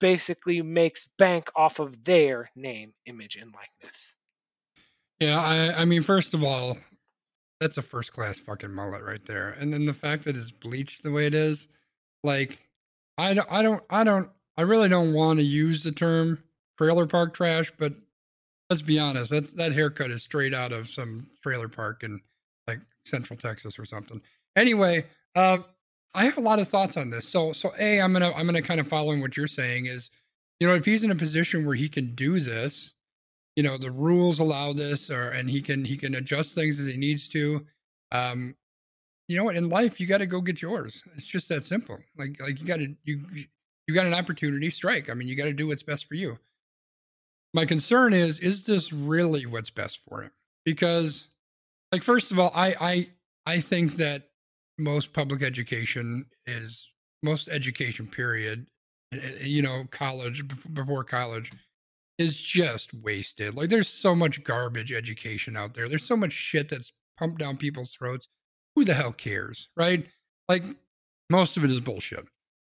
basically 0.00 0.62
makes 0.62 1.06
bank 1.18 1.48
off 1.54 1.78
of 1.78 2.04
their 2.04 2.50
name, 2.56 2.92
image, 3.06 3.36
and 3.36 3.52
likeness. 3.52 4.16
Yeah, 5.20 5.40
I, 5.40 5.82
I 5.82 5.84
mean, 5.84 6.02
first 6.02 6.32
of 6.34 6.44
all, 6.44 6.76
that's 7.60 7.76
a 7.76 7.82
first 7.82 8.12
class 8.12 8.38
fucking 8.38 8.70
mullet 8.72 9.02
right 9.02 9.24
there. 9.26 9.50
And 9.50 9.72
then 9.72 9.84
the 9.84 9.94
fact 9.94 10.24
that 10.24 10.36
it's 10.36 10.50
bleached 10.52 11.02
the 11.02 11.10
way 11.10 11.26
it 11.26 11.34
is, 11.34 11.68
like, 12.22 12.58
I 13.16 13.34
don't, 13.34 13.50
I 13.50 13.62
don't, 13.62 13.82
I 13.90 14.04
don't, 14.04 14.30
I 14.56 14.62
really 14.62 14.88
don't 14.88 15.12
want 15.12 15.40
to 15.40 15.44
use 15.44 15.82
the 15.82 15.92
term 15.92 16.42
trailer 16.76 17.06
park 17.06 17.34
trash, 17.34 17.72
but 17.78 17.92
let's 18.70 18.82
be 18.82 18.98
honest, 18.98 19.30
that's 19.30 19.52
that 19.52 19.72
haircut 19.72 20.10
is 20.10 20.22
straight 20.22 20.54
out 20.54 20.72
of 20.72 20.88
some 20.88 21.26
trailer 21.42 21.68
park 21.68 22.04
in 22.04 22.20
like 22.68 22.80
Central 23.04 23.36
Texas 23.36 23.78
or 23.78 23.84
something. 23.84 24.20
Anyway, 24.54 25.04
uh, 25.34 25.58
I 26.14 26.24
have 26.24 26.36
a 26.38 26.42
lot 26.42 26.60
of 26.60 26.68
thoughts 26.68 26.96
on 26.96 27.10
this. 27.10 27.26
So, 27.28 27.52
so 27.52 27.72
a, 27.78 28.00
I'm 28.00 28.12
gonna, 28.12 28.32
I'm 28.32 28.46
gonna 28.46 28.62
kind 28.62 28.78
of 28.80 28.86
following 28.86 29.20
what 29.20 29.36
you're 29.36 29.46
saying 29.48 29.86
is, 29.86 30.10
you 30.60 30.68
know, 30.68 30.74
if 30.74 30.84
he's 30.84 31.02
in 31.02 31.10
a 31.10 31.16
position 31.16 31.66
where 31.66 31.74
he 31.74 31.88
can 31.88 32.14
do 32.14 32.38
this, 32.38 32.94
you 33.58 33.62
know 33.62 33.76
the 33.76 33.90
rules 33.90 34.38
allow 34.38 34.72
this 34.72 35.10
or 35.10 35.30
and 35.30 35.50
he 35.50 35.60
can 35.60 35.84
he 35.84 35.96
can 35.96 36.14
adjust 36.14 36.54
things 36.54 36.78
as 36.78 36.86
he 36.86 36.96
needs 36.96 37.28
to 37.28 37.64
um 38.12 38.54
you 39.28 39.36
know 39.36 39.44
what 39.44 39.56
in 39.56 39.68
life 39.68 40.00
you 40.00 40.06
got 40.06 40.18
to 40.18 40.26
go 40.26 40.40
get 40.40 40.62
yours 40.62 41.02
it's 41.16 41.26
just 41.26 41.48
that 41.48 41.64
simple 41.64 41.98
like 42.16 42.40
like 42.40 42.60
you 42.60 42.66
got 42.66 42.78
to 42.78 42.94
you 43.04 43.20
you 43.88 43.94
got 43.94 44.06
an 44.06 44.14
opportunity, 44.14 44.68
strike. 44.70 45.10
I 45.10 45.14
mean, 45.14 45.26
you 45.26 45.34
got 45.34 45.46
to 45.46 45.54
do 45.54 45.66
what's 45.66 45.82
best 45.82 46.06
for 46.06 46.14
you. 46.14 46.38
My 47.54 47.64
concern 47.64 48.12
is, 48.12 48.38
is 48.38 48.66
this 48.66 48.92
really 48.92 49.46
what's 49.46 49.70
best 49.70 50.00
for 50.06 50.22
him? 50.22 50.30
Because, 50.66 51.28
like, 51.90 52.02
first 52.02 52.30
of 52.30 52.38
all, 52.38 52.52
I 52.54 52.74
I 52.78 53.08
I 53.46 53.60
think 53.60 53.96
that 53.96 54.24
most 54.78 55.14
public 55.14 55.42
education 55.42 56.26
is 56.46 56.86
most 57.22 57.48
education 57.48 58.06
period, 58.06 58.66
eh, 59.14 59.18
eh, 59.22 59.44
you 59.44 59.62
know, 59.62 59.84
college 59.90 60.44
before 60.74 61.02
college 61.02 61.50
is 62.18 62.40
just 62.40 62.92
wasted. 62.94 63.54
Like 63.54 63.70
there's 63.70 63.88
so 63.88 64.14
much 64.14 64.42
garbage 64.44 64.92
education 64.92 65.56
out 65.56 65.74
there. 65.74 65.88
There's 65.88 66.06
so 66.06 66.16
much 66.16 66.32
shit 66.32 66.68
that's 66.68 66.92
pumped 67.16 67.38
down 67.38 67.56
people's 67.56 67.92
throats. 67.92 68.28
Who 68.74 68.84
the 68.84 68.94
hell 68.94 69.12
cares, 69.12 69.68
right? 69.76 70.06
Like 70.48 70.64
most 71.30 71.56
of 71.56 71.64
it 71.64 71.70
is 71.70 71.80
bullshit. 71.80 72.26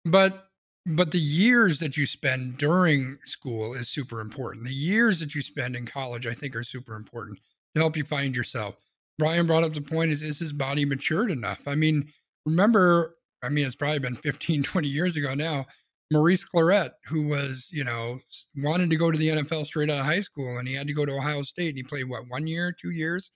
But 0.05 0.47
but 0.85 1.11
the 1.11 1.19
years 1.19 1.79
that 1.79 1.95
you 1.95 2.05
spend 2.05 2.57
during 2.57 3.17
school 3.23 3.73
is 3.73 3.87
super 3.87 4.19
important. 4.19 4.65
The 4.65 4.73
years 4.73 5.19
that 5.19 5.33
you 5.33 5.41
spend 5.41 5.77
in 5.77 5.85
college, 5.85 6.27
I 6.27 6.33
think, 6.33 6.55
are 6.55 6.63
super 6.63 6.95
important 6.95 7.39
to 7.73 7.81
help 7.81 7.95
you 7.95 8.03
find 8.03 8.35
yourself. 8.35 8.75
Brian 9.17 9.47
brought 9.47 9.63
up 9.63 9.73
the 9.73 9.81
point 9.81 10.11
is 10.11 10.21
is 10.21 10.39
his 10.39 10.51
body 10.51 10.85
matured 10.85 11.31
enough? 11.31 11.61
I 11.67 11.75
mean, 11.75 12.11
remember, 12.45 13.15
I 13.41 13.49
mean, 13.49 13.65
it's 13.65 13.75
probably 13.75 13.99
been 13.99 14.15
15, 14.15 14.63
20 14.63 14.87
years 14.87 15.15
ago 15.15 15.33
now. 15.33 15.65
Maurice 16.11 16.45
Clarett, 16.45 16.91
who 17.05 17.27
was, 17.27 17.69
you 17.71 17.83
know, 17.83 18.19
wanted 18.57 18.89
to 18.89 18.95
go 18.95 19.11
to 19.11 19.17
the 19.17 19.29
NFL 19.29 19.65
straight 19.65 19.89
out 19.89 19.99
of 19.99 20.05
high 20.05 20.19
school 20.19 20.57
and 20.57 20.67
he 20.67 20.73
had 20.73 20.87
to 20.87 20.93
go 20.93 21.05
to 21.05 21.15
Ohio 21.15 21.41
State 21.41 21.69
and 21.69 21.77
he 21.77 21.83
played 21.83 22.09
what, 22.09 22.27
one 22.27 22.47
year, 22.47 22.71
two 22.71 22.91
years? 22.91 23.31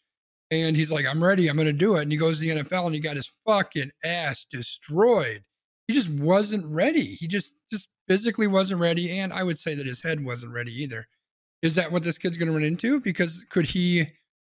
And 0.52 0.76
he's 0.76 0.92
like, 0.92 1.06
I'm 1.06 1.24
ready, 1.24 1.50
I'm 1.50 1.58
going 1.58 1.66
to 1.68 1.74
do 1.74 1.96
it. 1.96 2.04
And 2.04 2.12
he 2.12 2.18
goes 2.18 2.40
to 2.40 2.42
the 2.42 2.64
NFL 2.64 2.86
and 2.86 2.96
he 2.96 3.02
got 3.02 3.18
his 3.18 3.32
fucking 3.46 3.92
ass 4.04 4.46
destroyed. 4.50 5.44
He 5.88 5.94
just 5.94 6.10
wasn't 6.10 6.66
ready. 6.68 7.16
He 7.16 7.28
just, 7.28 7.56
just 7.72 7.90
physically 8.08 8.48
wasn't 8.48 8.80
ready. 8.80 9.20
And 9.20 9.34
I 9.34 9.44
would 9.44 9.58
say 9.58 9.76
that 9.76 9.88
his 9.88 10.02
head 10.02 10.24
wasn't 10.24 10.54
ready 10.54 10.72
either. 10.84 11.08
Is 11.62 11.76
that 11.76 11.92
what 11.92 12.04
this 12.04 12.18
kid's 12.18 12.38
going 12.38 12.48
to 12.48 12.54
run 12.54 12.64
into? 12.64 13.00
Because 13.00 13.46
could 13.50 13.66
he, 13.66 14.06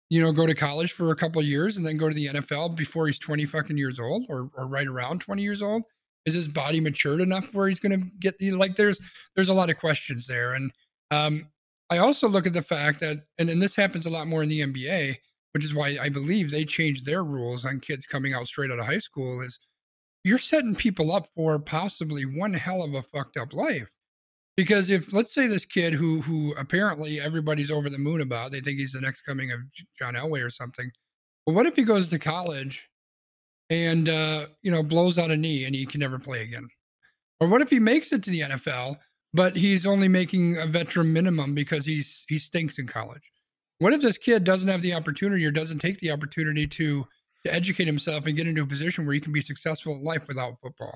you 0.08 0.22
know, 0.22 0.32
go 0.32 0.46
to 0.46 0.54
college 0.54 0.92
for 0.92 1.10
a 1.10 1.16
couple 1.16 1.42
years 1.42 1.76
and 1.76 1.84
then 1.84 1.96
go 1.96 2.08
to 2.08 2.14
the 2.14 2.26
NFL 2.26 2.76
before 2.76 3.06
he's 3.06 3.18
20 3.18 3.44
fucking 3.46 3.76
years 3.76 3.98
old 3.98 4.24
or, 4.28 4.50
or 4.56 4.66
right 4.66 4.86
around 4.86 5.20
20 5.20 5.42
years 5.42 5.60
old? 5.60 5.82
Is 6.26 6.34
his 6.34 6.48
body 6.48 6.80
matured 6.80 7.20
enough 7.20 7.52
where 7.52 7.68
he's 7.68 7.80
going 7.80 7.98
to 7.98 8.06
get 8.20 8.38
the 8.38 8.52
like 8.52 8.76
there's 8.76 9.00
there's 9.34 9.48
a 9.48 9.54
lot 9.54 9.70
of 9.70 9.78
questions 9.78 10.26
there. 10.26 10.54
And 10.54 10.70
um 11.10 11.48
i 11.90 11.98
also 11.98 12.28
look 12.28 12.46
at 12.46 12.52
the 12.52 12.62
fact 12.62 13.00
that 13.00 13.16
and, 13.38 13.50
and 13.50 13.60
this 13.60 13.74
happens 13.74 14.06
a 14.06 14.10
lot 14.10 14.28
more 14.28 14.44
in 14.44 14.48
the 14.48 14.60
nba 14.60 15.16
which 15.52 15.64
is 15.64 15.74
why 15.74 15.96
i 16.00 16.08
believe 16.08 16.48
they 16.48 16.64
changed 16.64 17.04
their 17.04 17.24
rules 17.24 17.64
on 17.64 17.80
kids 17.80 18.06
coming 18.06 18.32
out 18.32 18.46
straight 18.46 18.70
out 18.70 18.78
of 18.78 18.86
high 18.86 18.98
school 18.98 19.40
is 19.40 19.58
you're 20.24 20.38
setting 20.38 20.74
people 20.74 21.12
up 21.12 21.26
for 21.34 21.58
possibly 21.58 22.24
one 22.24 22.52
hell 22.52 22.82
of 22.82 22.94
a 22.94 23.02
fucked 23.02 23.36
up 23.36 23.52
life. 23.52 23.88
Because 24.56 24.90
if 24.90 25.12
let's 25.12 25.32
say 25.32 25.46
this 25.46 25.64
kid 25.64 25.94
who 25.94 26.20
who 26.20 26.52
apparently 26.58 27.18
everybody's 27.18 27.70
over 27.70 27.88
the 27.88 27.96
moon 27.96 28.20
about 28.20 28.52
they 28.52 28.60
think 28.60 28.78
he's 28.78 28.92
the 28.92 29.00
next 29.00 29.22
coming 29.22 29.50
of 29.52 29.60
john 29.98 30.14
elway 30.14 30.44
or 30.44 30.50
something 30.50 30.90
but 31.46 31.54
what 31.54 31.64
if 31.64 31.76
he 31.76 31.82
goes 31.82 32.08
to 32.08 32.18
college 32.18 32.89
and 33.70 34.08
uh, 34.08 34.46
you 34.62 34.70
know 34.70 34.82
blows 34.82 35.18
out 35.18 35.30
a 35.30 35.36
knee 35.36 35.64
and 35.64 35.74
he 35.74 35.86
can 35.86 36.00
never 36.00 36.18
play 36.18 36.42
again? 36.42 36.68
Or 37.40 37.48
what 37.48 37.62
if 37.62 37.70
he 37.70 37.78
makes 37.78 38.12
it 38.12 38.22
to 38.24 38.30
the 38.30 38.40
NFL, 38.40 38.96
but 39.32 39.56
he's 39.56 39.86
only 39.86 40.08
making 40.08 40.58
a 40.58 40.66
veteran 40.66 41.12
minimum 41.12 41.54
because 41.54 41.86
he's 41.86 42.24
he 42.28 42.38
stinks 42.38 42.78
in 42.78 42.86
college? 42.86 43.22
What 43.78 43.94
if 43.94 44.02
this 44.02 44.18
kid 44.18 44.44
doesn't 44.44 44.68
have 44.68 44.82
the 44.82 44.92
opportunity 44.92 45.44
or 45.46 45.50
doesn't 45.50 45.78
take 45.78 45.98
the 46.00 46.10
opportunity 46.10 46.66
to 46.66 47.04
to 47.46 47.54
educate 47.54 47.86
himself 47.86 48.26
and 48.26 48.36
get 48.36 48.46
into 48.46 48.62
a 48.62 48.66
position 48.66 49.06
where 49.06 49.14
he 49.14 49.20
can 49.20 49.32
be 49.32 49.40
successful 49.40 49.94
in 49.94 50.04
life 50.04 50.28
without 50.28 50.60
football? 50.60 50.94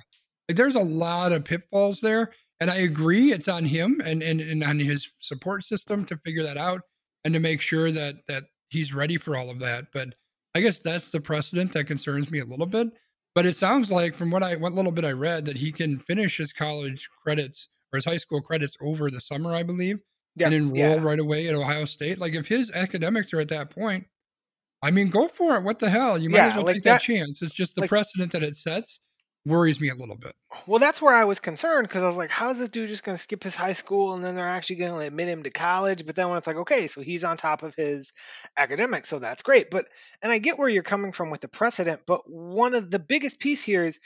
Like 0.48 0.56
there's 0.56 0.74
a 0.74 0.80
lot 0.80 1.32
of 1.32 1.44
pitfalls 1.44 2.00
there. 2.00 2.32
And 2.60 2.70
I 2.70 2.76
agree 2.76 3.32
it's 3.32 3.48
on 3.48 3.64
him 3.64 4.00
and, 4.04 4.22
and, 4.22 4.40
and 4.40 4.62
on 4.62 4.78
his 4.78 5.10
support 5.20 5.64
system 5.64 6.04
to 6.06 6.16
figure 6.18 6.42
that 6.42 6.56
out 6.56 6.82
and 7.24 7.34
to 7.34 7.40
make 7.40 7.60
sure 7.60 7.90
that 7.90 8.16
that 8.28 8.44
he's 8.68 8.94
ready 8.94 9.16
for 9.16 9.36
all 9.36 9.50
of 9.50 9.60
that. 9.60 9.86
But 9.92 10.08
I 10.54 10.60
guess 10.60 10.78
that's 10.78 11.10
the 11.10 11.20
precedent 11.20 11.72
that 11.72 11.86
concerns 11.86 12.30
me 12.30 12.38
a 12.38 12.44
little 12.44 12.66
bit. 12.66 12.88
But 13.34 13.46
it 13.46 13.56
sounds 13.56 13.90
like, 13.90 14.14
from 14.14 14.30
what 14.30 14.44
I 14.44 14.54
what 14.56 14.72
little 14.72 14.92
bit 14.92 15.04
I 15.04 15.10
read, 15.10 15.44
that 15.46 15.58
he 15.58 15.72
can 15.72 15.98
finish 15.98 16.36
his 16.36 16.52
college 16.52 17.08
credits 17.22 17.68
or 17.92 17.96
his 17.96 18.04
high 18.04 18.16
school 18.16 18.40
credits 18.40 18.76
over 18.80 19.10
the 19.10 19.20
summer, 19.20 19.52
I 19.52 19.64
believe, 19.64 19.98
yeah, 20.36 20.46
and 20.46 20.54
enroll 20.54 20.76
yeah. 20.76 21.02
right 21.02 21.18
away 21.18 21.48
at 21.48 21.54
Ohio 21.54 21.84
State. 21.84 22.18
Like 22.18 22.34
if 22.34 22.46
his 22.46 22.70
academics 22.72 23.32
are 23.34 23.40
at 23.40 23.48
that 23.48 23.70
point, 23.70 24.06
I 24.82 24.92
mean, 24.92 25.08
go 25.08 25.26
for 25.26 25.56
it. 25.56 25.64
What 25.64 25.80
the 25.80 25.90
hell? 25.90 26.16
You 26.16 26.30
might 26.30 26.38
yeah, 26.38 26.46
as 26.46 26.54
well 26.54 26.64
like 26.64 26.74
take 26.76 26.82
that, 26.84 26.92
that, 26.92 27.02
chance. 27.02 27.42
It's 27.42 27.54
just 27.54 27.74
the 27.74 27.80
like, 27.80 27.90
precedent 27.90 28.30
that 28.32 28.44
it 28.44 28.54
sets 28.54 29.00
worries 29.46 29.80
me 29.80 29.88
a 29.88 29.94
little 29.94 30.16
bit. 30.16 30.32
Well, 30.66 30.78
that's 30.78 31.02
where 31.02 31.14
I 31.14 31.24
was 31.24 31.40
concerned 31.40 31.86
because 31.86 32.02
I 32.02 32.06
was 32.06 32.16
like, 32.16 32.30
how's 32.30 32.58
this 32.58 32.70
dude 32.70 32.88
just 32.88 33.04
going 33.04 33.16
to 33.16 33.22
skip 33.22 33.42
his 33.42 33.56
high 33.56 33.72
school 33.72 34.14
and 34.14 34.24
then 34.24 34.34
they're 34.34 34.48
actually 34.48 34.76
going 34.76 34.92
to 34.92 35.06
admit 35.06 35.28
him 35.28 35.42
to 35.42 35.50
college? 35.50 36.06
But 36.06 36.16
then 36.16 36.28
when 36.28 36.38
it's 36.38 36.46
like, 36.46 36.56
okay, 36.56 36.86
so 36.86 37.02
he's 37.02 37.24
on 37.24 37.36
top 37.36 37.62
of 37.62 37.74
his 37.74 38.12
academics, 38.56 39.08
so 39.08 39.18
that's 39.18 39.42
great. 39.42 39.70
But, 39.70 39.86
and 40.22 40.32
I 40.32 40.38
get 40.38 40.58
where 40.58 40.68
you're 40.68 40.82
coming 40.82 41.12
from 41.12 41.30
with 41.30 41.40
the 41.40 41.48
precedent, 41.48 42.02
but 42.06 42.22
one 42.26 42.74
of 42.74 42.90
the 42.90 42.98
biggest 42.98 43.40
piece 43.40 43.62
here 43.62 43.84
is 43.84 43.98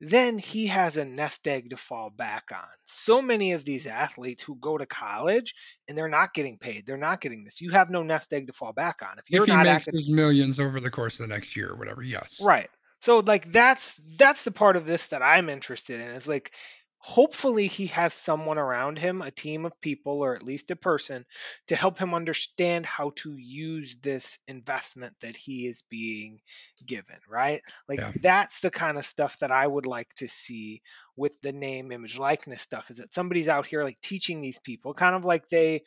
then 0.00 0.36
he 0.36 0.66
has 0.66 0.96
a 0.96 1.04
nest 1.04 1.46
egg 1.46 1.70
to 1.70 1.76
fall 1.76 2.10
back 2.10 2.50
on. 2.52 2.66
So 2.86 3.22
many 3.22 3.52
of 3.52 3.64
these 3.64 3.86
athletes 3.86 4.42
who 4.42 4.56
go 4.56 4.76
to 4.76 4.84
college 4.84 5.54
and 5.88 5.96
they're 5.96 6.08
not 6.08 6.34
getting 6.34 6.58
paid, 6.58 6.86
they're 6.86 6.96
not 6.96 7.20
getting 7.20 7.44
this. 7.44 7.60
You 7.60 7.70
have 7.70 7.88
no 7.88 8.02
nest 8.02 8.32
egg 8.32 8.48
to 8.48 8.52
fall 8.52 8.72
back 8.72 8.96
on. 9.02 9.18
If 9.18 9.30
you're 9.30 9.44
if 9.44 9.48
he 9.48 9.54
not 9.54 9.62
makes 9.62 9.86
active, 9.86 9.94
his 9.94 10.10
millions 10.10 10.58
over 10.58 10.80
the 10.80 10.90
course 10.90 11.20
of 11.20 11.28
the 11.28 11.32
next 11.32 11.54
year 11.54 11.70
or 11.70 11.76
whatever, 11.76 12.02
yes, 12.02 12.40
right. 12.42 12.68
So 13.02 13.18
like 13.18 13.50
that's 13.50 13.96
that's 14.16 14.44
the 14.44 14.52
part 14.52 14.76
of 14.76 14.86
this 14.86 15.08
that 15.08 15.22
I'm 15.22 15.48
interested 15.48 16.00
in. 16.00 16.06
Is 16.10 16.28
like 16.28 16.52
hopefully 16.98 17.66
he 17.66 17.86
has 17.86 18.14
someone 18.14 18.58
around 18.58 18.96
him, 18.96 19.22
a 19.22 19.32
team 19.32 19.66
of 19.66 19.80
people 19.80 20.20
or 20.20 20.36
at 20.36 20.44
least 20.44 20.70
a 20.70 20.76
person 20.76 21.26
to 21.66 21.74
help 21.74 21.98
him 21.98 22.14
understand 22.14 22.86
how 22.86 23.10
to 23.16 23.36
use 23.36 23.96
this 24.02 24.38
investment 24.46 25.14
that 25.20 25.36
he 25.36 25.66
is 25.66 25.82
being 25.90 26.38
given, 26.86 27.16
right? 27.28 27.60
Like 27.88 27.98
yeah. 27.98 28.12
that's 28.22 28.60
the 28.60 28.70
kind 28.70 28.96
of 28.96 29.04
stuff 29.04 29.36
that 29.40 29.50
I 29.50 29.66
would 29.66 29.86
like 29.86 30.14
to 30.18 30.28
see 30.28 30.80
with 31.16 31.40
the 31.40 31.52
name 31.52 31.90
image 31.90 32.20
likeness 32.20 32.62
stuff 32.62 32.88
is 32.88 32.98
that 32.98 33.12
somebody's 33.12 33.48
out 33.48 33.66
here 33.66 33.82
like 33.82 34.00
teaching 34.00 34.40
these 34.40 34.60
people 34.60 34.94
kind 34.94 35.16
of 35.16 35.24
like 35.24 35.48
they 35.48 35.82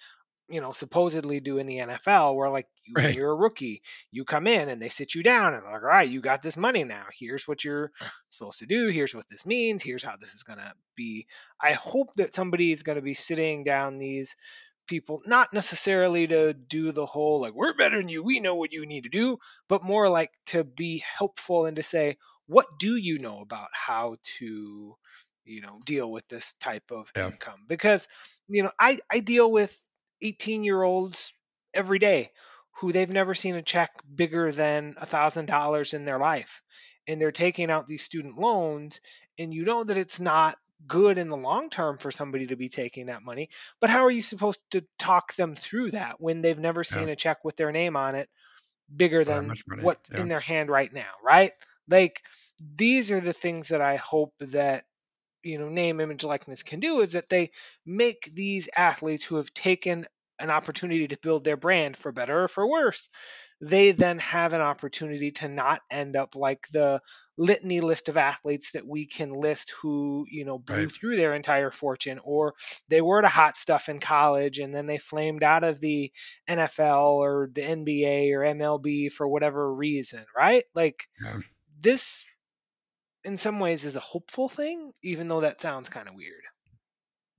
you 0.49 0.61
know, 0.61 0.71
supposedly 0.71 1.39
do 1.39 1.57
in 1.57 1.65
the 1.65 1.79
NFL, 1.79 2.35
where 2.35 2.49
like 2.49 2.67
you, 2.83 2.93
right. 2.95 3.15
you're 3.15 3.31
a 3.31 3.35
rookie, 3.35 3.81
you 4.11 4.25
come 4.25 4.47
in 4.47 4.69
and 4.69 4.81
they 4.81 4.89
sit 4.89 5.15
you 5.15 5.23
down 5.23 5.53
and 5.53 5.63
they're 5.63 5.71
like, 5.71 5.81
all 5.81 5.87
right, 5.87 6.09
you 6.09 6.21
got 6.21 6.41
this 6.41 6.57
money 6.57 6.83
now. 6.83 7.05
Here's 7.17 7.47
what 7.47 7.63
you're 7.63 7.91
supposed 8.29 8.59
to 8.59 8.67
do. 8.67 8.89
Here's 8.89 9.15
what 9.15 9.27
this 9.27 9.45
means. 9.45 9.81
Here's 9.81 10.03
how 10.03 10.17
this 10.17 10.33
is 10.33 10.43
going 10.43 10.59
to 10.59 10.73
be. 10.95 11.25
I 11.59 11.73
hope 11.73 12.13
that 12.17 12.35
somebody 12.35 12.71
is 12.71 12.83
going 12.83 12.97
to 12.97 13.01
be 13.01 13.15
sitting 13.15 13.63
down 13.63 13.97
these 13.97 14.35
people, 14.87 15.21
not 15.25 15.51
necessarily 15.51 16.27
to 16.27 16.53
do 16.53 16.91
the 16.91 17.07
whole 17.07 17.41
like, 17.41 17.55
we're 17.55 17.73
better 17.73 17.97
than 17.97 18.07
you, 18.07 18.23
we 18.23 18.39
know 18.39 18.55
what 18.55 18.71
you 18.71 18.85
need 18.85 19.03
to 19.05 19.09
do, 19.09 19.39
but 19.67 19.83
more 19.83 20.09
like 20.09 20.31
to 20.47 20.63
be 20.63 21.03
helpful 21.17 21.65
and 21.65 21.77
to 21.77 21.83
say, 21.83 22.17
what 22.47 22.67
do 22.77 22.95
you 22.95 23.17
know 23.17 23.39
about 23.41 23.69
how 23.73 24.17
to 24.37 24.95
you 25.45 25.61
know 25.61 25.79
deal 25.85 26.11
with 26.11 26.27
this 26.27 26.53
type 26.53 26.91
of 26.91 27.11
yeah. 27.15 27.27
income 27.27 27.65
because 27.67 28.07
you 28.47 28.63
know 28.63 28.71
i 28.79 28.97
i 29.11 29.19
deal 29.19 29.51
with 29.51 29.87
18 30.21 30.63
year 30.63 30.81
olds 30.81 31.33
every 31.73 31.99
day 31.99 32.31
who 32.79 32.91
they've 32.91 33.09
never 33.09 33.33
seen 33.33 33.55
a 33.55 33.61
check 33.61 33.91
bigger 34.13 34.51
than 34.51 34.95
a 34.97 35.05
thousand 35.05 35.45
dollars 35.45 35.93
in 35.93 36.05
their 36.05 36.19
life 36.19 36.61
and 37.07 37.21
they're 37.21 37.31
taking 37.31 37.69
out 37.69 37.87
these 37.87 38.03
student 38.03 38.37
loans 38.37 39.01
and 39.37 39.53
you 39.53 39.65
know 39.65 39.83
that 39.83 39.97
it's 39.97 40.19
not 40.19 40.57
good 40.87 41.17
in 41.17 41.29
the 41.29 41.37
long 41.37 41.69
term 41.69 41.97
for 41.97 42.11
somebody 42.11 42.47
to 42.47 42.55
be 42.55 42.69
taking 42.69 43.07
that 43.07 43.23
money 43.23 43.49
but 43.79 43.89
how 43.89 44.05
are 44.05 44.11
you 44.11 44.21
supposed 44.21 44.59
to 44.71 44.85
talk 44.99 45.33
them 45.35 45.55
through 45.55 45.91
that 45.91 46.19
when 46.19 46.41
they've 46.41 46.59
never 46.59 46.83
seen 46.83 47.07
yeah. 47.07 47.13
a 47.13 47.15
check 47.15 47.43
with 47.43 47.55
their 47.55 47.71
name 47.71 47.95
on 47.95 48.15
it 48.15 48.29
bigger 48.95 49.23
than 49.23 49.53
what's 49.81 50.09
yeah. 50.11 50.19
in 50.19 50.27
their 50.27 50.39
hand 50.39 50.69
right 50.69 50.93
now 50.93 51.09
right 51.23 51.53
like 51.89 52.21
these 52.75 53.11
are 53.11 53.21
the 53.21 53.33
things 53.33 53.69
that 53.69 53.81
i 53.81 53.95
hope 53.95 54.33
that 54.39 54.83
you 55.45 55.59
know 55.59 55.69
name 55.69 55.99
image 55.99 56.23
likeness 56.23 56.63
can 56.63 56.79
do 56.79 57.01
is 57.01 57.13
that 57.13 57.29
they 57.29 57.51
make 57.85 58.29
these 58.33 58.69
athletes 58.75 59.23
who 59.23 59.37
have 59.37 59.53
taken 59.53 60.05
an 60.39 60.49
opportunity 60.49 61.07
to 61.07 61.17
build 61.21 61.43
their 61.45 61.55
brand 61.55 61.95
for 61.95 62.11
better 62.11 62.43
or 62.43 62.47
for 62.47 62.67
worse 62.67 63.09
they 63.61 63.91
then 63.91 64.19
have 64.19 64.53
an 64.53 64.61
opportunity 64.61 65.31
to 65.31 65.47
not 65.47 65.81
end 65.89 66.17
up 66.17 66.35
like 66.35 66.67
the 66.71 66.99
litany 67.37 67.79
list 67.79 68.09
of 68.09 68.17
athletes 68.17 68.71
that 68.71 68.85
we 68.85 69.05
can 69.05 69.31
list 69.31 69.73
who 69.81 70.25
you 70.29 70.43
know 70.43 70.57
blew 70.57 70.83
right. 70.83 70.91
through 70.91 71.15
their 71.15 71.33
entire 71.33 71.71
fortune 71.71 72.19
or 72.23 72.53
they 72.89 73.01
were 73.01 73.21
the 73.21 73.29
hot 73.29 73.55
stuff 73.55 73.87
in 73.87 73.99
college 73.99 74.59
and 74.59 74.75
then 74.75 74.87
they 74.87 74.97
flamed 74.97 75.43
out 75.43 75.63
of 75.63 75.79
the 75.79 76.11
NFL 76.49 77.13
or 77.13 77.49
the 77.53 77.61
NBA 77.61 78.33
or 78.33 78.41
MLB 78.41 79.11
for 79.11 79.27
whatever 79.27 79.73
reason 79.73 80.25
right 80.35 80.63
like 80.73 81.07
yeah. 81.23 81.39
this 81.79 82.25
in 83.25 83.37
some 83.37 83.59
ways 83.59 83.85
is 83.85 83.95
a 83.95 83.99
hopeful 83.99 84.47
thing, 84.47 84.91
even 85.03 85.27
though 85.27 85.41
that 85.41 85.59
sounds 85.59 85.89
kind 85.89 86.07
of 86.07 86.15
weird. 86.15 86.41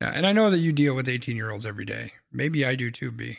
Yeah, 0.00 0.12
and 0.14 0.26
I 0.26 0.32
know 0.32 0.50
that 0.50 0.58
you 0.58 0.72
deal 0.72 0.94
with 0.94 1.08
18 1.08 1.36
year 1.36 1.50
olds 1.50 1.64
every 1.64 1.84
day. 1.86 2.12
Maybe 2.32 2.64
I 2.66 2.74
do 2.74 2.90
too, 2.90 3.10
B. 3.10 3.38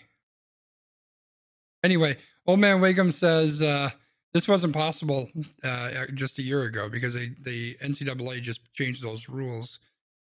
Anyway, 1.84 2.18
Old 2.48 2.60
Man 2.60 2.80
Wiggum 2.82 3.14
says 3.14 3.62
uh, 3.62 3.92
this 4.34 4.48
wasn't 4.48 4.74
possible 4.74 5.30
uh, 5.64 6.06
just 6.14 6.40
a 6.40 6.42
year 6.42 6.64
ago 6.64 6.90
because 6.90 7.14
they, 7.14 7.30
the 7.44 7.76
NCAA 7.84 8.42
just 8.42 8.62
changed 8.74 9.04
those 9.04 9.30
rules 9.30 9.80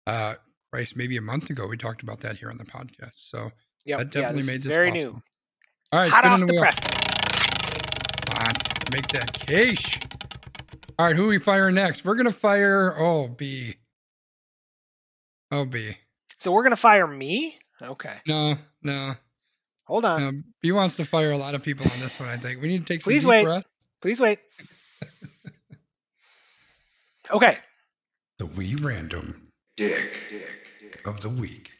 uh, 0.06 0.34
Christ, 0.72 0.96
maybe 0.96 1.16
a 1.16 1.20
month 1.22 1.50
ago 1.50 1.66
we 1.66 1.76
talked 1.76 2.02
about 2.02 2.20
that 2.20 2.36
here 2.36 2.50
on 2.50 2.56
the 2.58 2.64
podcast. 2.64 3.14
So 3.16 3.50
Yep. 3.86 3.98
that 3.98 4.04
yeah, 4.14 4.20
definitely 4.22 4.42
this 4.42 4.46
made 4.46 4.56
is 4.56 4.62
this 4.64 4.72
very 4.72 4.90
possible. 4.90 5.12
new. 5.14 5.22
All 5.92 6.00
right, 6.00 6.10
Hot 6.10 6.24
off 6.26 6.40
the 6.40 6.46
the 6.46 6.58
press. 6.60 6.80
Come 6.80 8.46
on, 8.46 8.52
make 8.92 9.08
that 9.08 9.32
cash. 9.32 9.98
All 11.00 11.06
right, 11.06 11.16
who 11.16 11.28
we 11.28 11.38
fire 11.38 11.72
next? 11.72 12.04
We're 12.04 12.14
gonna 12.14 12.30
fire. 12.30 12.94
Oh, 12.98 13.26
B. 13.26 13.74
Oh, 15.50 15.64
B. 15.64 15.96
So 16.36 16.52
we're 16.52 16.62
gonna 16.62 16.76
fire 16.76 17.06
me. 17.06 17.56
Okay, 17.80 18.18
No, 18.26 18.58
no. 18.82 19.14
hold 19.84 20.04
on. 20.04 20.22
Um, 20.22 20.44
B 20.60 20.72
wants 20.72 20.96
to 20.96 21.06
fire 21.06 21.30
a 21.30 21.38
lot 21.38 21.54
of 21.54 21.62
people 21.62 21.90
on 21.90 22.00
this 22.00 22.20
one. 22.20 22.28
I 22.28 22.36
think 22.36 22.60
we 22.60 22.68
need 22.68 22.86
to 22.86 22.92
take. 22.92 23.02
Some 23.02 23.12
Please 23.12 23.22
deep 23.22 23.30
wait. 23.30 23.44
breaths. 23.44 23.66
Please 24.02 24.20
wait. 24.20 24.40
Okay. 27.30 27.56
The 28.38 28.44
wee 28.44 28.74
random 28.82 29.48
dick, 29.78 30.12
dick, 30.28 30.48
dick 30.82 31.06
of 31.06 31.22
the 31.22 31.30
week. 31.30 31.70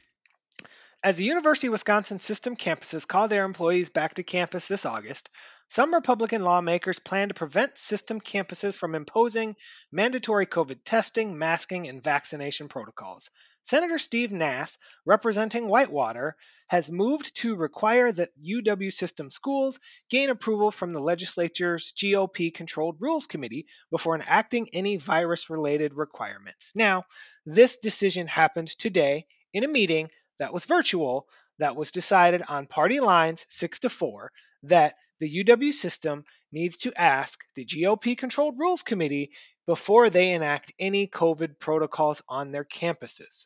As 1.02 1.16
the 1.16 1.24
University 1.24 1.68
of 1.68 1.72
Wisconsin 1.72 2.20
system 2.20 2.56
campuses 2.56 3.08
call 3.08 3.26
their 3.26 3.46
employees 3.46 3.88
back 3.88 4.14
to 4.14 4.22
campus 4.22 4.66
this 4.66 4.84
August, 4.84 5.30
some 5.66 5.94
Republican 5.94 6.42
lawmakers 6.42 6.98
plan 6.98 7.28
to 7.28 7.34
prevent 7.34 7.78
system 7.78 8.20
campuses 8.20 8.74
from 8.74 8.94
imposing 8.94 9.56
mandatory 9.90 10.44
COVID 10.44 10.80
testing, 10.84 11.38
masking, 11.38 11.88
and 11.88 12.04
vaccination 12.04 12.68
protocols. 12.68 13.30
Senator 13.62 13.96
Steve 13.96 14.30
Nass, 14.30 14.76
representing 15.06 15.68
Whitewater, 15.68 16.36
has 16.66 16.90
moved 16.90 17.34
to 17.38 17.56
require 17.56 18.12
that 18.12 18.38
UW 18.38 18.92
system 18.92 19.30
schools 19.30 19.80
gain 20.10 20.28
approval 20.28 20.70
from 20.70 20.92
the 20.92 21.00
legislature's 21.00 21.94
GOP 21.96 22.52
controlled 22.52 23.00
rules 23.00 23.26
committee 23.26 23.64
before 23.90 24.16
enacting 24.16 24.68
any 24.74 24.98
virus 24.98 25.48
related 25.48 25.94
requirements. 25.94 26.72
Now, 26.76 27.04
this 27.46 27.78
decision 27.78 28.26
happened 28.26 28.68
today 28.68 29.26
in 29.54 29.64
a 29.64 29.68
meeting 29.68 30.10
that 30.40 30.52
was 30.52 30.64
virtual 30.64 31.28
that 31.58 31.76
was 31.76 31.92
decided 31.92 32.42
on 32.48 32.66
party 32.66 32.98
lines 32.98 33.46
6 33.50 33.80
to 33.80 33.88
4 33.88 34.32
that 34.64 34.94
the 35.20 35.44
UW 35.44 35.72
system 35.72 36.24
needs 36.50 36.78
to 36.78 37.00
ask 37.00 37.44
the 37.54 37.64
GOP 37.64 38.16
controlled 38.16 38.58
rules 38.58 38.82
committee 38.82 39.30
before 39.66 40.10
they 40.10 40.32
enact 40.32 40.72
any 40.78 41.06
COVID 41.06 41.58
protocols 41.60 42.22
on 42.28 42.50
their 42.50 42.64
campuses. 42.64 43.44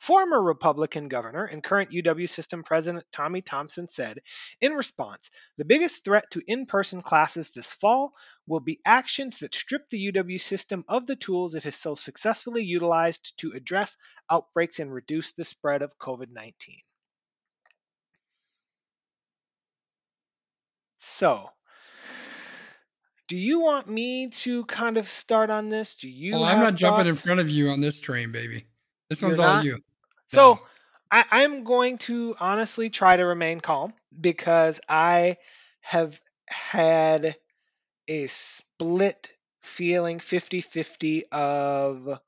Former 0.00 0.42
Republican 0.42 1.08
governor 1.08 1.44
and 1.44 1.62
current 1.62 1.90
UW 1.90 2.26
system 2.26 2.62
president 2.62 3.04
Tommy 3.12 3.42
Thompson 3.42 3.86
said 3.86 4.20
in 4.62 4.72
response, 4.72 5.30
the 5.58 5.66
biggest 5.66 6.06
threat 6.06 6.24
to 6.30 6.42
in 6.46 6.64
person 6.64 7.02
classes 7.02 7.50
this 7.50 7.74
fall 7.74 8.14
will 8.46 8.60
be 8.60 8.80
actions 8.86 9.40
that 9.40 9.54
strip 9.54 9.90
the 9.90 10.10
UW 10.10 10.40
system 10.40 10.86
of 10.88 11.06
the 11.06 11.16
tools 11.16 11.54
it 11.54 11.64
has 11.64 11.76
so 11.76 11.96
successfully 11.96 12.64
utilized 12.64 13.38
to 13.40 13.52
address 13.54 13.98
outbreaks 14.30 14.78
and 14.78 14.90
reduce 14.90 15.32
the 15.32 15.44
spread 15.44 15.82
of 15.82 15.98
COVID 15.98 16.32
19. 16.32 16.76
So, 20.96 21.50
do 23.28 23.36
you 23.36 23.60
want 23.60 23.86
me 23.86 24.30
to 24.30 24.64
kind 24.64 24.96
of 24.96 25.06
start 25.06 25.50
on 25.50 25.68
this? 25.68 25.96
Do 25.96 26.08
you? 26.08 26.36
oh, 26.36 26.42
I'm 26.42 26.60
not 26.60 26.74
jumping 26.74 27.06
in 27.06 27.16
front 27.16 27.40
of 27.40 27.50
you 27.50 27.68
on 27.68 27.82
this 27.82 28.00
train, 28.00 28.32
baby. 28.32 28.64
This 29.10 29.20
one's 29.20 29.38
all 29.38 29.62
you. 29.62 29.78
So 30.30 30.54
No. 30.54 30.60
I, 31.10 31.24
I'm 31.32 31.64
going 31.64 31.98
to 31.98 32.36
honestly 32.38 32.88
try 32.88 33.16
to 33.16 33.24
remain 33.24 33.60
calm 33.60 33.92
because 34.18 34.80
I 34.88 35.38
have 35.80 36.20
had 36.46 37.34
a 38.08 38.26
split 38.28 39.32
feeling 39.60 40.20
50 40.20 40.60
50 40.60 41.26
of 41.32 42.20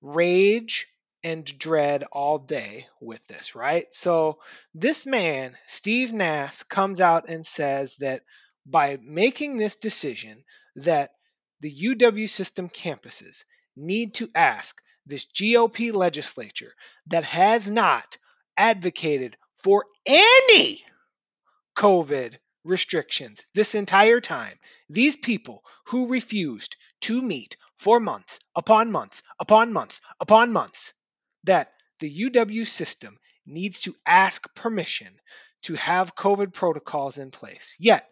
rage 0.00 0.86
and 1.22 1.44
dread 1.58 2.04
all 2.12 2.38
day 2.38 2.86
with 3.00 3.26
this, 3.26 3.54
right? 3.54 3.86
So 3.92 4.38
this 4.74 5.04
man, 5.06 5.56
Steve 5.66 6.12
Nass, 6.12 6.62
comes 6.62 7.00
out 7.00 7.28
and 7.28 7.44
says 7.44 7.96
that 7.96 8.22
by 8.64 8.98
making 9.02 9.56
this 9.56 9.76
decision 9.76 10.44
that 10.76 11.12
the 11.60 11.74
UW 11.74 12.28
system 12.28 12.68
campuses 12.70 13.44
need 13.76 14.14
to 14.14 14.30
ask 14.34 14.80
this 15.08 15.24
GOP 15.24 15.92
legislature 15.92 16.72
that 17.06 17.24
has 17.24 17.70
not 17.70 18.16
advocated 18.56 19.36
for 19.56 19.84
any 20.06 20.84
COVID 21.76 22.36
restrictions 22.64 23.44
this 23.54 23.74
entire 23.74 24.20
time. 24.20 24.58
These 24.88 25.16
people 25.16 25.64
who 25.86 26.08
refused 26.08 26.76
to 27.02 27.22
meet 27.22 27.56
for 27.76 28.00
months 28.00 28.40
upon 28.54 28.90
months 28.92 29.22
upon 29.38 29.72
months 29.72 30.00
upon 30.20 30.52
months, 30.52 30.92
that 31.44 31.72
the 32.00 32.30
UW 32.30 32.66
system 32.66 33.18
needs 33.46 33.80
to 33.80 33.94
ask 34.06 34.54
permission 34.54 35.08
to 35.62 35.74
have 35.74 36.14
COVID 36.14 36.52
protocols 36.52 37.18
in 37.18 37.30
place. 37.30 37.74
Yet, 37.78 38.08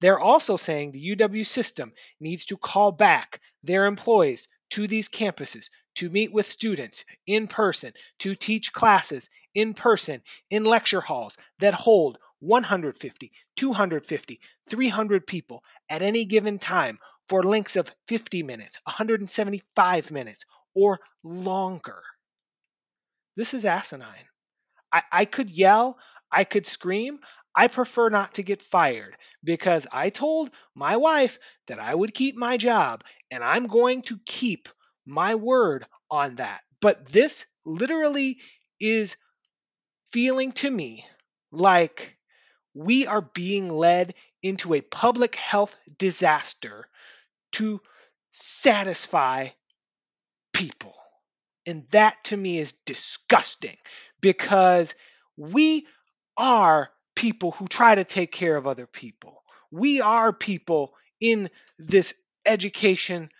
they're 0.00 0.20
also 0.20 0.56
saying 0.56 0.92
the 0.92 1.16
UW 1.16 1.44
system 1.46 1.92
needs 2.20 2.44
to 2.46 2.56
call 2.56 2.92
back 2.92 3.40
their 3.62 3.86
employees 3.86 4.48
to 4.70 4.86
these 4.86 5.08
campuses 5.08 5.70
to 5.96 6.10
meet 6.10 6.32
with 6.32 6.46
students 6.46 7.04
in 7.26 7.46
person, 7.46 7.92
to 8.20 8.34
teach 8.34 8.72
classes 8.72 9.28
in 9.54 9.74
person 9.74 10.22
in 10.50 10.64
lecture 10.64 11.00
halls 11.00 11.36
that 11.58 11.74
hold 11.74 12.18
150, 12.40 13.32
250, 13.56 14.40
300 14.68 15.26
people 15.26 15.64
at 15.88 16.02
any 16.02 16.24
given 16.24 16.58
time 16.58 16.98
for 17.28 17.42
lengths 17.42 17.76
of 17.76 17.90
50 18.08 18.42
minutes, 18.42 18.78
175 18.84 20.10
minutes, 20.10 20.44
or 20.74 21.00
longer. 21.24 22.02
This 23.36 23.54
is 23.54 23.64
asinine. 23.64 24.28
I, 24.92 25.02
I 25.10 25.24
could 25.24 25.50
yell, 25.50 25.98
I 26.30 26.44
could 26.44 26.66
scream. 26.66 27.20
I 27.54 27.68
prefer 27.68 28.10
not 28.10 28.34
to 28.34 28.42
get 28.42 28.62
fired 28.62 29.16
because 29.42 29.86
I 29.90 30.10
told 30.10 30.50
my 30.74 30.96
wife 30.96 31.38
that 31.68 31.78
I 31.78 31.94
would 31.94 32.12
keep 32.12 32.36
my 32.36 32.58
job 32.58 33.02
and 33.30 33.42
I'm 33.42 33.66
going 33.66 34.02
to 34.02 34.18
keep 34.26 34.68
my 35.06 35.36
word 35.36 35.86
on 36.10 36.36
that. 36.36 36.60
But 36.80 37.06
this 37.06 37.46
literally 37.64 38.38
is 38.80 39.16
feeling 40.12 40.52
to 40.52 40.70
me 40.70 41.06
like 41.50 42.16
we 42.74 43.06
are 43.06 43.22
being 43.22 43.70
led 43.70 44.14
into 44.42 44.74
a 44.74 44.80
public 44.80 45.34
health 45.34 45.74
disaster 45.98 46.86
to 47.52 47.80
satisfy 48.32 49.48
people. 50.52 50.94
And 51.64 51.86
that 51.90 52.22
to 52.24 52.36
me 52.36 52.58
is 52.58 52.72
disgusting 52.84 53.76
because 54.20 54.94
we 55.36 55.86
are 56.36 56.90
people 57.14 57.52
who 57.52 57.66
try 57.66 57.94
to 57.94 58.04
take 58.04 58.30
care 58.30 58.56
of 58.56 58.66
other 58.66 58.86
people. 58.86 59.42
We 59.70 60.00
are 60.00 60.32
people 60.32 60.94
in 61.20 61.50
this 61.78 62.14
education 62.44 63.30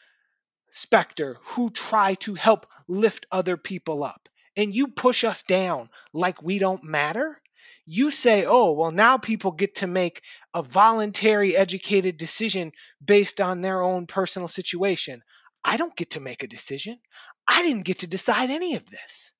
specter 0.77 1.39
who 1.43 1.71
try 1.71 2.15
to 2.15 2.35
help 2.35 2.67
lift 2.89 3.27
other 3.31 3.57
people 3.57 4.05
up. 4.05 4.29
And 4.57 4.75
you 4.75 4.89
push 4.89 5.25
us 5.25 5.43
down 5.43 5.91
like 6.12 6.43
we 6.43 6.59
don't 6.59 6.85
matter. 6.85 7.41
You 7.85 8.11
say, 8.11 8.45
oh, 8.47 8.73
well, 8.73 8.91
now 8.91 9.19
people 9.19 9.53
get 9.53 9.77
to 9.77 9.87
make 9.87 10.23
a 10.55 10.62
voluntary 10.62 11.57
educated 11.57 12.17
decision 12.17 12.73
based 13.05 13.41
on 13.41 13.61
their 13.61 13.83
own 13.83 14.07
personal 14.07 14.49
situation. 14.49 15.23
I 15.65 15.77
don't 15.77 15.97
get 15.97 16.11
to 16.11 16.21
make 16.21 16.43
a 16.43 16.49
decision. 16.49 16.99
I 17.47 17.62
didn't 17.62 17.85
get 17.85 18.01
to 18.01 18.07
decide 18.07 18.51
any 18.51 18.77
of 18.77 18.89
this. 18.89 19.33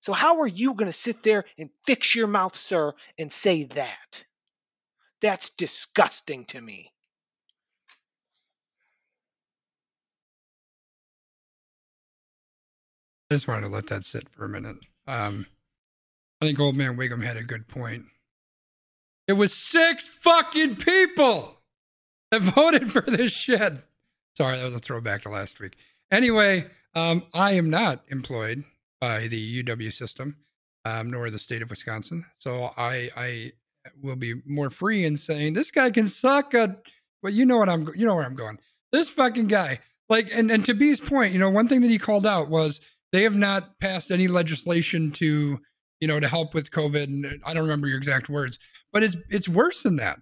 So, 0.00 0.12
how 0.12 0.40
are 0.40 0.48
you 0.48 0.74
going 0.74 0.88
to 0.88 0.92
sit 0.92 1.22
there 1.22 1.44
and 1.58 1.70
fix 1.86 2.14
your 2.14 2.26
mouth, 2.26 2.56
sir, 2.56 2.92
and 3.18 3.32
say 3.32 3.64
that? 3.64 4.24
That's 5.20 5.50
disgusting 5.50 6.44
to 6.46 6.60
me. 6.60 6.91
I 13.32 13.34
just 13.34 13.48
wanted 13.48 13.62
to 13.62 13.74
let 13.74 13.86
that 13.86 14.04
sit 14.04 14.28
for 14.28 14.44
a 14.44 14.48
minute. 14.48 14.76
Um, 15.06 15.46
I 16.42 16.44
think 16.44 16.60
Old 16.60 16.76
Man 16.76 16.98
Wiggum 16.98 17.24
had 17.24 17.38
a 17.38 17.42
good 17.42 17.66
point. 17.66 18.04
It 19.26 19.32
was 19.32 19.54
six 19.54 20.06
fucking 20.06 20.76
people 20.76 21.58
that 22.30 22.42
voted 22.54 22.92
for 22.92 23.00
this 23.00 23.32
shit. 23.32 23.78
Sorry, 24.36 24.58
that 24.58 24.64
was 24.64 24.74
a 24.74 24.78
throwback 24.80 25.22
to 25.22 25.30
last 25.30 25.60
week. 25.60 25.76
Anyway, 26.10 26.66
um, 26.94 27.24
I 27.32 27.52
am 27.52 27.70
not 27.70 28.04
employed 28.10 28.64
by 29.00 29.28
the 29.28 29.62
UW 29.62 29.90
system, 29.94 30.36
um, 30.84 31.10
nor 31.10 31.30
the 31.30 31.38
state 31.38 31.62
of 31.62 31.70
Wisconsin. 31.70 32.26
So 32.34 32.68
I, 32.76 33.08
I 33.16 33.52
will 34.02 34.16
be 34.16 34.42
more 34.44 34.68
free 34.68 35.06
in 35.06 35.16
saying 35.16 35.54
this 35.54 35.70
guy 35.70 35.90
can 35.90 36.06
suck 36.06 36.52
a. 36.52 36.76
Well, 37.22 37.32
you 37.32 37.46
know 37.46 37.56
what 37.56 37.70
I'm. 37.70 37.88
You 37.96 38.04
know 38.04 38.14
where 38.14 38.26
I'm 38.26 38.36
going. 38.36 38.58
This 38.92 39.08
fucking 39.08 39.46
guy. 39.46 39.78
Like, 40.10 40.28
and 40.34 40.50
and 40.50 40.66
to 40.66 40.74
B's 40.74 41.00
point, 41.00 41.32
you 41.32 41.38
know, 41.38 41.48
one 41.48 41.66
thing 41.66 41.80
that 41.80 41.90
he 41.90 41.96
called 41.96 42.26
out 42.26 42.50
was 42.50 42.82
they 43.12 43.22
have 43.22 43.34
not 43.34 43.78
passed 43.80 44.10
any 44.10 44.28
legislation 44.28 45.10
to 45.12 45.58
you 46.00 46.08
know 46.08 46.20
to 46.20 46.28
help 46.28 46.54
with 46.54 46.70
covid 46.70 47.04
and 47.04 47.40
i 47.44 47.54
don't 47.54 47.64
remember 47.64 47.88
your 47.88 47.98
exact 47.98 48.28
words 48.28 48.58
but 48.92 49.02
it's 49.02 49.16
it's 49.28 49.48
worse 49.48 49.82
than 49.82 49.96
that 49.96 50.18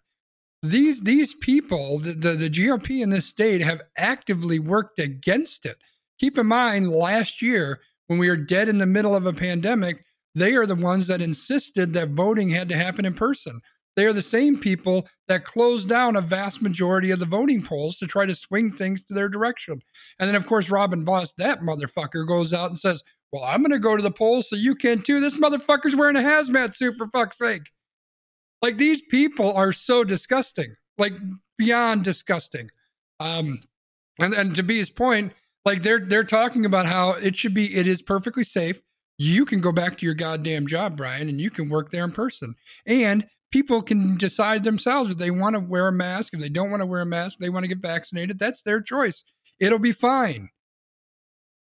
these 0.63 1.01
these 1.01 1.35
people 1.35 1.99
the, 1.99 2.13
the, 2.13 2.33
the 2.33 2.51
gop 2.51 2.91
in 2.91 3.11
this 3.11 3.27
state 3.27 3.63
have 3.63 3.81
actively 3.97 4.59
worked 4.59 4.99
against 4.99 5.65
it 5.65 5.79
keep 6.19 6.37
in 6.37 6.47
mind 6.47 6.89
last 6.89 7.41
year 7.41 7.81
when 8.11 8.19
we 8.19 8.29
were 8.29 8.37
dead 8.37 8.69
in 8.69 8.79
the 8.79 8.87
middle 8.87 9.15
of 9.15 9.25
a 9.25 9.33
pandemic, 9.33 10.05
they 10.35 10.57
are 10.57 10.67
the 10.67 10.75
ones 10.75 11.07
that 11.07 11.23
insisted 11.23 11.93
that 11.93 12.09
voting 12.09 12.49
had 12.49 12.69
to 12.69 12.75
happen 12.75 13.05
in 13.05 13.15
person. 13.15 13.61
They 13.97 14.07
are 14.07 14.13
the 14.13 14.23
same 14.23 14.59
people 14.59 15.07
that 15.29 15.45
closed 15.45 15.89
down 15.89 16.17
a 16.17 16.21
vast 16.21 16.63
majority 16.63 17.11
of 17.11 17.19
the 17.19 17.27
voting 17.27 17.63
polls 17.63 17.99
to 17.99 18.07
try 18.07 18.27
to 18.27 18.35
swing 18.35 18.73
things 18.73 19.05
to 19.07 19.15
their 19.15 19.29
direction. 19.29 19.83
And 20.19 20.29
then, 20.29 20.37
of 20.37 20.47
course, 20.47 20.71
Robin 20.71 21.05
Vos, 21.05 21.35
that 21.39 21.61
motherfucker, 21.61 22.27
goes 22.27 22.53
out 22.53 22.71
and 22.71 22.79
says, 22.79 23.03
Well, 23.33 23.45
I'm 23.45 23.63
going 23.63 23.73
to 23.73 23.79
go 23.79 23.97
to 23.97 24.03
the 24.03 24.11
polls 24.11 24.49
so 24.49 24.57
you 24.57 24.75
can 24.75 25.03
too. 25.03 25.21
This 25.21 25.39
motherfucker's 25.39 25.97
wearing 25.97 26.17
a 26.17 26.21
hazmat 26.21 26.75
suit, 26.75 26.97
for 26.97 27.09
fuck's 27.09 27.39
sake. 27.39 27.71
Like, 28.63 28.79
these 28.79 29.03
people 29.03 29.53
are 29.53 29.73
so 29.73 30.05
disgusting, 30.05 30.77
like, 30.99 31.15
beyond 31.59 32.05
disgusting. 32.05 32.71
Um, 33.19 33.61
and, 34.19 34.35
and 34.35 34.55
to 34.55 34.63
be 34.63 34.79
his 34.79 34.91
point, 34.91 35.33
like 35.65 35.83
they're 35.83 36.01
they're 36.01 36.25
talking 36.25 36.65
about 36.65 36.87
how 36.87 37.13
it 37.13 37.37
should 37.37 37.55
be 37.55 37.75
it 37.75 37.87
is 37.87 38.03
perfectly 38.03 38.45
safe 38.45 38.81
you 39.19 39.45
can 39.45 39.61
go 39.61 39.73
back 39.73 39.99
to 39.99 40.07
your 40.07 40.15
goddamn 40.15 40.67
job 40.67 40.97
brian 40.97 41.29
and 41.29 41.41
you 41.41 41.51
can 41.51 41.69
work 41.69 41.91
there 41.91 42.05
in 42.05 42.13
person 42.13 42.55
and 42.87 43.27
people 43.51 43.83
can 43.83 44.17
decide 44.17 44.65
themselves 44.65 45.11
if 45.11 45.17
they 45.17 45.31
want 45.31 45.55
to 45.55 45.61
wear 45.61 45.89
a 45.89 45.93
mask 45.93 46.35
if 46.35 46.41
they 46.41 46.49
don't 46.49 46.71
want 46.71 46.81
to 46.81 46.87
wear 46.87 47.01
a 47.01 47.07
mask 47.07 47.39
they 47.39 47.51
want 47.51 47.65
to 47.65 47.69
get 47.69 47.79
vaccinated 47.79 48.39
that's 48.39 48.63
their 48.63 48.81
choice 48.81 49.25
it'll 49.59 49.79
be 49.79 49.93
fine 49.93 50.49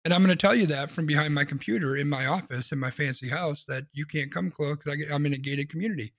and 0.05 0.13
i'm 0.13 0.23
going 0.25 0.37
to 0.37 0.41
tell 0.41 0.55
you 0.55 0.67
that 0.67 0.91
from 0.91 1.07
behind 1.07 1.35
my 1.35 1.45
computer 1.45 1.97
in 1.97 2.09
my 2.09 2.27
office 2.27 2.73
in 2.73 2.79
my 2.79 2.91
fancy 2.91 3.29
house 3.29 3.65
that 3.67 3.85
you 3.93 4.07
can't 4.07 4.33
come 4.33 4.51
close 4.51 4.77
because 4.77 5.05
i'm 5.13 5.27
in 5.27 5.35
a 5.35 5.39
gated 5.39 5.69
community 5.69 6.13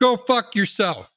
go 0.00 0.16
fuck 0.16 0.54
yourself 0.54 1.12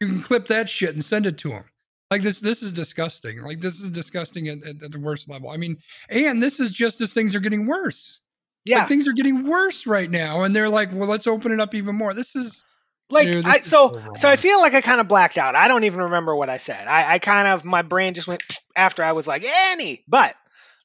you 0.00 0.06
can 0.06 0.22
clip 0.22 0.46
that 0.46 0.68
shit 0.68 0.94
and 0.94 1.04
send 1.04 1.26
it 1.26 1.38
to 1.38 1.48
them 1.48 1.64
like 2.10 2.22
this, 2.22 2.40
this 2.40 2.62
is 2.62 2.72
disgusting. 2.72 3.40
Like 3.40 3.60
this 3.60 3.80
is 3.80 3.88
disgusting 3.90 4.48
at, 4.48 4.58
at, 4.64 4.82
at 4.82 4.90
the 4.90 4.98
worst 4.98 5.30
level. 5.30 5.50
I 5.50 5.56
mean, 5.56 5.78
and 6.08 6.42
this 6.42 6.58
is 6.58 6.70
just 6.70 7.00
as 7.00 7.12
things 7.12 7.36
are 7.36 7.40
getting 7.40 7.66
worse. 7.66 8.20
Yeah, 8.64 8.80
like, 8.80 8.88
things 8.88 9.08
are 9.08 9.12
getting 9.12 9.44
worse 9.44 9.86
right 9.86 10.10
now, 10.10 10.42
and 10.42 10.54
they're 10.54 10.68
like, 10.68 10.90
"Well, 10.92 11.08
let's 11.08 11.26
open 11.26 11.50
it 11.50 11.60
up 11.60 11.74
even 11.74 11.96
more." 11.96 12.12
This 12.12 12.36
is 12.36 12.62
like 13.10 13.26
dude, 13.26 13.46
I 13.46 13.60
so 13.60 13.94
so, 13.94 14.14
so 14.14 14.28
I 14.28 14.36
feel 14.36 14.60
like 14.60 14.74
I 14.74 14.80
kind 14.80 15.00
of 15.00 15.08
blacked 15.08 15.38
out. 15.38 15.54
I 15.54 15.68
don't 15.68 15.84
even 15.84 16.00
remember 16.02 16.34
what 16.34 16.50
I 16.50 16.58
said. 16.58 16.86
I, 16.86 17.14
I 17.14 17.18
kind 17.18 17.48
of 17.48 17.64
my 17.64 17.82
brain 17.82 18.14
just 18.14 18.28
went 18.28 18.42
after 18.76 19.02
I 19.02 19.12
was 19.12 19.26
like 19.26 19.44
Annie. 19.44 20.04
But 20.08 20.34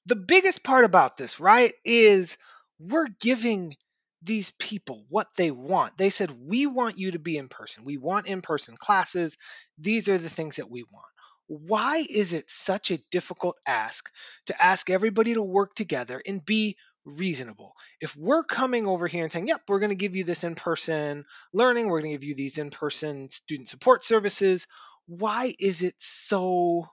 the 0.06 0.16
biggest 0.16 0.64
part 0.64 0.86
about 0.86 1.18
this, 1.18 1.40
right, 1.40 1.74
is 1.84 2.38
we're 2.80 3.08
giving 3.20 3.76
these 4.22 4.52
people 4.52 5.06
what 5.10 5.28
they 5.38 5.52
want. 5.52 5.98
They 5.98 6.10
said, 6.10 6.32
We 6.32 6.68
want 6.68 6.98
you 6.98 7.12
to 7.12 7.20
be 7.20 7.38
in 7.38 7.48
person. 7.48 7.86
We 7.86 7.98
want 7.98 8.28
in 8.28 8.42
person 8.42 8.76
classes. 8.78 9.38
These 9.78 10.10
are 10.10 10.18
the 10.18 10.30
things 10.30 10.58
that 10.58 10.70
we 10.70 10.84
want 10.84 11.06
why 11.48 12.04
is 12.10 12.34
it 12.34 12.50
such 12.50 12.92
a 12.92 12.98
difficult 13.12 13.56
ask 13.68 14.12
to 14.48 14.64
ask 14.64 14.90
everybody 14.90 15.34
to 15.34 15.42
work 15.42 15.76
together 15.76 16.22
and 16.26 16.44
be 16.44 16.76
reasonable? 17.06 17.76
If 18.02 18.16
we're 18.16 18.44
coming 18.44 18.88
over 18.88 19.08
here 19.08 19.24
and 19.24 19.32
saying, 19.32 19.48
yep, 19.48 19.62
we're 19.68 19.80
going 19.80 19.90
to 19.90 19.96
give 19.96 20.16
you 20.16 20.24
this 20.24 20.44
in 20.44 20.56
person 20.56 21.26
learning, 21.54 21.88
we're 21.88 22.02
going 22.02 22.12
to 22.12 22.18
give 22.18 22.28
you 22.28 22.36
these 22.36 22.58
in 22.58 22.72
person 22.72 23.30
student 23.30 23.70
support 23.70 24.04
services, 24.04 24.68
why 25.08 25.54
is 25.60 25.84
it 25.84 25.96
so 26.00 26.90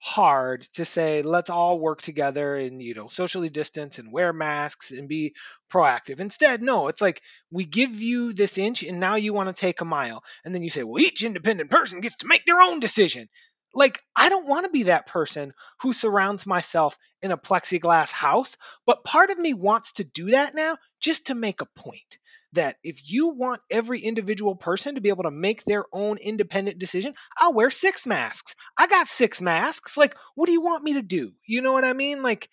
hard 0.00 0.62
to 0.74 0.84
say 0.84 1.22
let's 1.22 1.50
all 1.50 1.80
work 1.80 2.00
together 2.00 2.54
and 2.54 2.80
you 2.80 2.94
know 2.94 3.08
socially 3.08 3.48
distance 3.48 3.98
and 3.98 4.12
wear 4.12 4.32
masks 4.32 4.92
and 4.92 5.08
be 5.08 5.34
proactive? 5.70 6.20
Instead 6.20 6.62
no 6.62 6.88
it's 6.88 7.00
like 7.00 7.20
we 7.50 7.64
give 7.64 8.00
you 8.00 8.32
this 8.32 8.58
inch 8.58 8.84
and 8.84 9.00
now 9.00 9.16
you 9.16 9.32
want 9.32 9.48
to 9.48 9.60
take 9.60 9.80
a 9.80 9.84
mile. 9.84 10.22
And 10.44 10.54
then 10.54 10.62
you 10.62 10.70
say 10.70 10.84
well 10.84 11.02
each 11.02 11.24
independent 11.24 11.70
person 11.70 12.00
gets 12.00 12.16
to 12.18 12.28
make 12.28 12.44
their 12.46 12.60
own 12.60 12.80
decision 12.80 13.28
like, 13.74 14.00
I 14.16 14.28
don't 14.28 14.48
want 14.48 14.66
to 14.66 14.70
be 14.70 14.84
that 14.84 15.06
person 15.06 15.52
who 15.82 15.92
surrounds 15.92 16.46
myself 16.46 16.96
in 17.22 17.32
a 17.32 17.36
plexiglass 17.36 18.12
house, 18.12 18.56
but 18.86 19.04
part 19.04 19.30
of 19.30 19.38
me 19.38 19.54
wants 19.54 19.92
to 19.94 20.04
do 20.04 20.30
that 20.30 20.54
now 20.54 20.76
just 21.00 21.26
to 21.26 21.34
make 21.34 21.60
a 21.60 21.68
point 21.76 22.18
that 22.52 22.76
if 22.82 23.10
you 23.10 23.28
want 23.28 23.60
every 23.70 24.00
individual 24.00 24.56
person 24.56 24.94
to 24.94 25.00
be 25.00 25.10
able 25.10 25.24
to 25.24 25.30
make 25.30 25.64
their 25.64 25.84
own 25.92 26.16
independent 26.16 26.78
decision, 26.78 27.14
I'll 27.38 27.52
wear 27.52 27.70
six 27.70 28.06
masks. 28.06 28.54
I 28.76 28.86
got 28.86 29.08
six 29.08 29.42
masks. 29.42 29.96
Like, 29.98 30.16
what 30.34 30.46
do 30.46 30.52
you 30.52 30.62
want 30.62 30.82
me 30.82 30.94
to 30.94 31.02
do? 31.02 31.32
You 31.46 31.60
know 31.60 31.72
what 31.72 31.84
I 31.84 31.92
mean? 31.92 32.22
Like, 32.22 32.48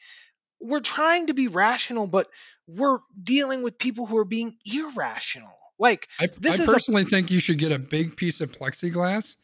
we're 0.59 0.81
trying 0.81 1.27
to 1.27 1.33
be 1.33 1.47
rational, 1.47 2.07
but 2.07 2.27
we're 2.67 2.99
dealing 3.21 3.63
with 3.63 3.77
people 3.77 4.05
who 4.05 4.17
are 4.17 4.25
being 4.25 4.57
irrational. 4.65 5.55
Like, 5.79 6.07
I, 6.19 6.27
this 6.39 6.59
I 6.59 6.65
personally 6.65 7.03
a- 7.03 7.05
think 7.05 7.31
you 7.31 7.39
should 7.39 7.57
get 7.57 7.71
a 7.71 7.79
big 7.79 8.17
piece 8.17 8.41
of 8.41 8.51
plexiglass 8.51 9.35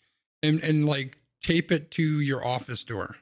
and, 0.43 0.62
and 0.62 0.86
like 0.86 1.17
tape 1.43 1.71
it 1.71 1.91
to 1.91 2.19
your 2.19 2.45
office 2.45 2.84
door 2.84 3.15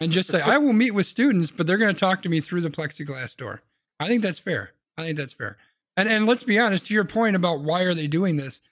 and 0.00 0.12
just 0.12 0.30
say, 0.30 0.40
I 0.40 0.58
will 0.58 0.72
meet 0.72 0.92
with 0.92 1.06
students, 1.06 1.50
but 1.50 1.66
they're 1.66 1.78
going 1.78 1.94
to 1.94 1.98
talk 1.98 2.22
to 2.22 2.28
me 2.28 2.40
through 2.40 2.62
the 2.62 2.70
plexiglass 2.70 3.36
door. 3.36 3.62
I 3.98 4.08
think 4.08 4.22
that's 4.22 4.38
fair. 4.38 4.72
I 4.96 5.04
think 5.04 5.18
that's 5.18 5.34
fair. 5.34 5.58
And 5.96 6.08
and 6.08 6.26
let's 6.26 6.42
be 6.42 6.58
honest, 6.58 6.86
to 6.86 6.94
your 6.94 7.04
point 7.04 7.36
about 7.36 7.60
why 7.60 7.82
are 7.82 7.94
they 7.94 8.06
doing 8.06 8.36
this? 8.36 8.62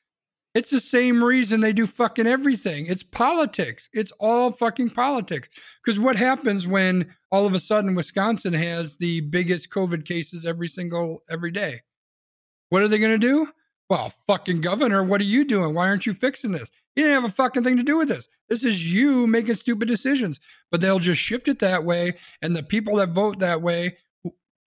It's 0.54 0.70
the 0.70 0.81
same 0.81 1.22
reason 1.22 1.61
they 1.61 1.74
do 1.74 1.87
fucking 1.87 2.26
everything. 2.26 2.87
It's 2.87 3.02
politics. 3.02 3.88
It's 3.92 4.12
all 4.18 4.50
fucking 4.50 4.90
politics. 4.90 5.48
Because 5.85 6.00
what 6.00 6.16
happens 6.16 6.66
when 6.66 7.14
all 7.31 7.46
of 7.46 7.54
a 7.54 7.61
sudden 7.61 7.94
Wisconsin 7.94 8.54
has 8.54 8.96
the 8.96 9.20
biggest 9.20 9.70
COVID 9.70 10.07
cases 10.07 10.46
every 10.46 10.68
single 10.68 11.22
every 11.31 11.50
day? 11.50 11.83
What 12.70 12.83
are 12.83 12.88
they 12.88 12.98
going 12.98 13.12
to 13.12 13.18
do? 13.18 13.48
Well, 13.90 14.12
fucking 14.26 14.61
governor, 14.61 15.02
what 15.02 15.20
are 15.20 15.24
you 15.24 15.44
doing? 15.44 15.74
Why 15.74 15.88
aren't 15.88 16.07
you 16.07 16.14
fixing 16.14 16.52
this? 16.52 16.70
You 16.98 17.04
didn't 17.04 17.22
have 17.22 17.30
a 17.30 17.32
fucking 17.32 17.62
thing 17.62 17.76
to 17.76 17.84
do 17.84 17.96
with 17.96 18.08
this. 18.08 18.26
This 18.48 18.64
is 18.64 18.92
you 18.92 19.28
making 19.28 19.54
stupid 19.54 19.87
decisions. 19.87 20.40
But 20.72 20.80
they'll 20.80 20.98
just 20.98 21.20
shift 21.20 21.46
it 21.46 21.61
that 21.61 21.84
way. 21.84 22.14
And 22.42 22.56
the 22.56 22.64
people 22.64 22.96
that 22.96 23.11
vote 23.11 23.38
that 23.38 23.62
way 23.62 23.98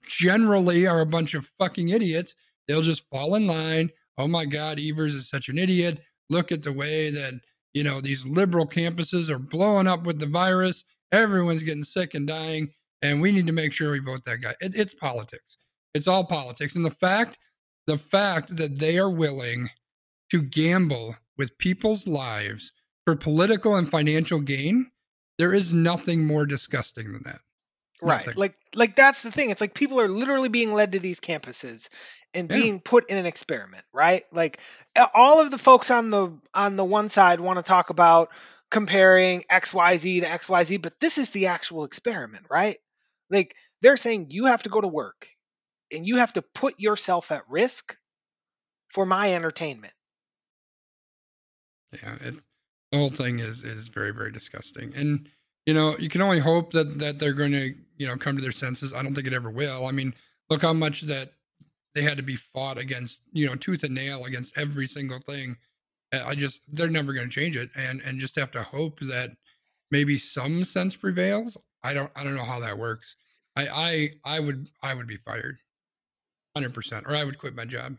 generally 0.06 0.86
are 0.86 1.00
a 1.00 1.06
bunch 1.06 1.34
of 1.34 1.50
fucking 1.58 1.88
idiots. 1.88 2.36
They'll 2.68 2.82
just 2.82 3.02
fall 3.10 3.34
in 3.34 3.48
line. 3.48 3.90
Oh 4.16 4.28
my 4.28 4.44
God, 4.44 4.78
Evers 4.78 5.16
is 5.16 5.28
such 5.28 5.48
an 5.48 5.58
idiot. 5.58 6.02
Look 6.28 6.52
at 6.52 6.62
the 6.62 6.72
way 6.72 7.10
that, 7.10 7.40
you 7.74 7.82
know, 7.82 8.00
these 8.00 8.24
liberal 8.24 8.64
campuses 8.64 9.28
are 9.28 9.40
blowing 9.40 9.88
up 9.88 10.04
with 10.04 10.20
the 10.20 10.26
virus. 10.26 10.84
Everyone's 11.10 11.64
getting 11.64 11.82
sick 11.82 12.14
and 12.14 12.28
dying. 12.28 12.70
And 13.02 13.20
we 13.20 13.32
need 13.32 13.48
to 13.48 13.52
make 13.52 13.72
sure 13.72 13.90
we 13.90 13.98
vote 13.98 14.22
that 14.26 14.40
guy. 14.40 14.54
It, 14.60 14.76
it's 14.76 14.94
politics. 14.94 15.56
It's 15.94 16.06
all 16.06 16.22
politics. 16.22 16.76
And 16.76 16.84
the 16.84 16.92
fact 16.92 17.40
the 17.88 17.98
fact 17.98 18.54
that 18.54 18.78
they 18.78 18.98
are 18.98 19.10
willing 19.10 19.70
to 20.30 20.42
gamble 20.42 21.16
with 21.36 21.58
people's 21.58 22.06
lives 22.06 22.72
for 23.04 23.16
political 23.16 23.76
and 23.76 23.90
financial 23.90 24.40
gain, 24.40 24.90
there 25.38 25.52
is 25.52 25.72
nothing 25.72 26.26
more 26.26 26.46
disgusting 26.46 27.12
than 27.12 27.22
that. 27.24 27.40
Right. 28.02 28.18
Nothing. 28.18 28.34
Like 28.36 28.54
like 28.74 28.96
that's 28.96 29.22
the 29.22 29.30
thing. 29.30 29.50
It's 29.50 29.60
like 29.60 29.74
people 29.74 30.00
are 30.00 30.08
literally 30.08 30.48
being 30.48 30.72
led 30.72 30.92
to 30.92 31.00
these 31.00 31.20
campuses 31.20 31.88
and 32.32 32.48
yeah. 32.48 32.56
being 32.56 32.80
put 32.80 33.10
in 33.10 33.18
an 33.18 33.26
experiment, 33.26 33.84
right? 33.92 34.24
Like 34.32 34.60
all 35.14 35.40
of 35.40 35.50
the 35.50 35.58
folks 35.58 35.90
on 35.90 36.10
the 36.10 36.38
on 36.54 36.76
the 36.76 36.84
one 36.84 37.08
side 37.08 37.40
want 37.40 37.58
to 37.58 37.62
talk 37.62 37.90
about 37.90 38.30
comparing 38.70 39.42
XYZ 39.50 40.20
to 40.20 40.26
XYZ, 40.26 40.80
but 40.80 40.98
this 41.00 41.18
is 41.18 41.30
the 41.30 41.48
actual 41.48 41.84
experiment, 41.84 42.46
right? 42.48 42.78
Like 43.28 43.54
they're 43.82 43.96
saying 43.96 44.28
you 44.30 44.46
have 44.46 44.62
to 44.62 44.70
go 44.70 44.80
to 44.80 44.88
work 44.88 45.28
and 45.92 46.06
you 46.06 46.16
have 46.16 46.32
to 46.34 46.42
put 46.42 46.80
yourself 46.80 47.32
at 47.32 47.48
risk 47.48 47.96
for 48.90 49.04
my 49.04 49.34
entertainment. 49.34 49.92
Yeah, 51.92 52.16
it, 52.20 52.34
the 52.92 52.98
whole 52.98 53.10
thing 53.10 53.40
is 53.40 53.62
is 53.62 53.88
very 53.88 54.12
very 54.12 54.32
disgusting, 54.32 54.92
and 54.94 55.28
you 55.66 55.74
know 55.74 55.96
you 55.98 56.08
can 56.08 56.22
only 56.22 56.38
hope 56.38 56.72
that 56.72 56.98
that 56.98 57.18
they're 57.18 57.32
going 57.32 57.52
to 57.52 57.74
you 57.98 58.06
know 58.06 58.16
come 58.16 58.36
to 58.36 58.42
their 58.42 58.52
senses. 58.52 58.94
I 58.94 59.02
don't 59.02 59.14
think 59.14 59.26
it 59.26 59.32
ever 59.32 59.50
will. 59.50 59.86
I 59.86 59.92
mean, 59.92 60.14
look 60.48 60.62
how 60.62 60.72
much 60.72 61.02
that 61.02 61.30
they 61.94 62.02
had 62.02 62.16
to 62.16 62.22
be 62.22 62.36
fought 62.36 62.78
against, 62.78 63.20
you 63.32 63.46
know, 63.46 63.56
tooth 63.56 63.82
and 63.82 63.94
nail 63.94 64.24
against 64.24 64.56
every 64.56 64.86
single 64.86 65.18
thing. 65.18 65.56
I 66.12 66.34
just 66.34 66.60
they're 66.68 66.88
never 66.88 67.12
going 67.12 67.28
to 67.28 67.34
change 67.34 67.56
it, 67.56 67.70
and 67.76 68.00
and 68.00 68.18
just 68.18 68.36
have 68.36 68.50
to 68.52 68.62
hope 68.62 68.98
that 69.00 69.30
maybe 69.90 70.18
some 70.18 70.64
sense 70.64 70.96
prevails. 70.96 71.56
I 71.84 71.94
don't 71.94 72.10
I 72.16 72.24
don't 72.24 72.34
know 72.34 72.44
how 72.44 72.60
that 72.60 72.78
works. 72.78 73.16
I 73.56 73.68
I 74.24 74.36
I 74.36 74.40
would 74.40 74.68
I 74.82 74.94
would 74.94 75.06
be 75.06 75.16
fired 75.18 75.58
hundred 76.56 76.74
percent, 76.74 77.06
or 77.06 77.14
I 77.14 77.24
would 77.24 77.38
quit 77.38 77.54
my 77.54 77.64
job. 77.64 77.96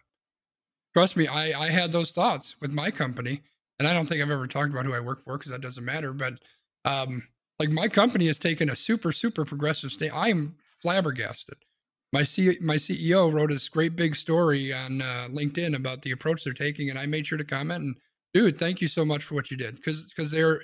Trust 0.94 1.16
me, 1.16 1.28
I 1.28 1.68
I 1.68 1.70
had 1.70 1.94
those 1.94 2.12
thoughts 2.12 2.56
with 2.60 2.72
my 2.72 2.92
company, 2.92 3.44
and 3.82 3.88
I 3.88 3.96
don't 3.96 4.08
think 4.08 4.22
I've 4.22 4.30
ever 4.30 4.46
talked 4.46 4.70
about 4.70 4.86
who 4.86 4.94
I 4.94 5.00
work 5.00 5.24
for 5.24 5.40
because 5.40 5.52
that 5.52 5.62
doesn't 5.62 5.84
matter. 5.84 6.14
But 6.14 6.36
um, 6.86 7.24
like 7.58 7.72
my 7.72 7.88
company 7.88 8.28
has 8.28 8.38
taken 8.38 8.70
a 8.70 8.76
super 8.76 9.12
super 9.12 9.44
progressive 9.44 9.92
stance. 9.92 10.14
I 10.14 10.30
am 10.30 10.56
flabbergasted. 10.84 11.56
My 12.14 12.24
C- 12.24 12.60
my 12.62 12.76
CEO 12.76 13.34
wrote 13.34 13.50
this 13.50 13.70
great 13.70 13.96
big 13.96 14.16
story 14.16 14.72
on 14.72 15.02
uh, 15.02 15.30
LinkedIn 15.32 15.76
about 15.76 16.04
the 16.04 16.12
approach 16.12 16.44
they're 16.44 16.54
taking, 16.54 16.92
and 16.92 17.00
I 17.00 17.08
made 17.08 17.26
sure 17.26 17.40
to 17.40 17.44
comment 17.44 17.82
and 17.82 17.96
dude, 18.36 18.60
thank 18.60 18.82
you 18.82 18.88
so 18.88 19.04
much 19.04 19.24
for 19.24 19.34
what 19.34 19.50
you 19.50 19.58
did 19.58 19.78
because 19.78 20.14
because 20.16 20.30
they're 20.30 20.62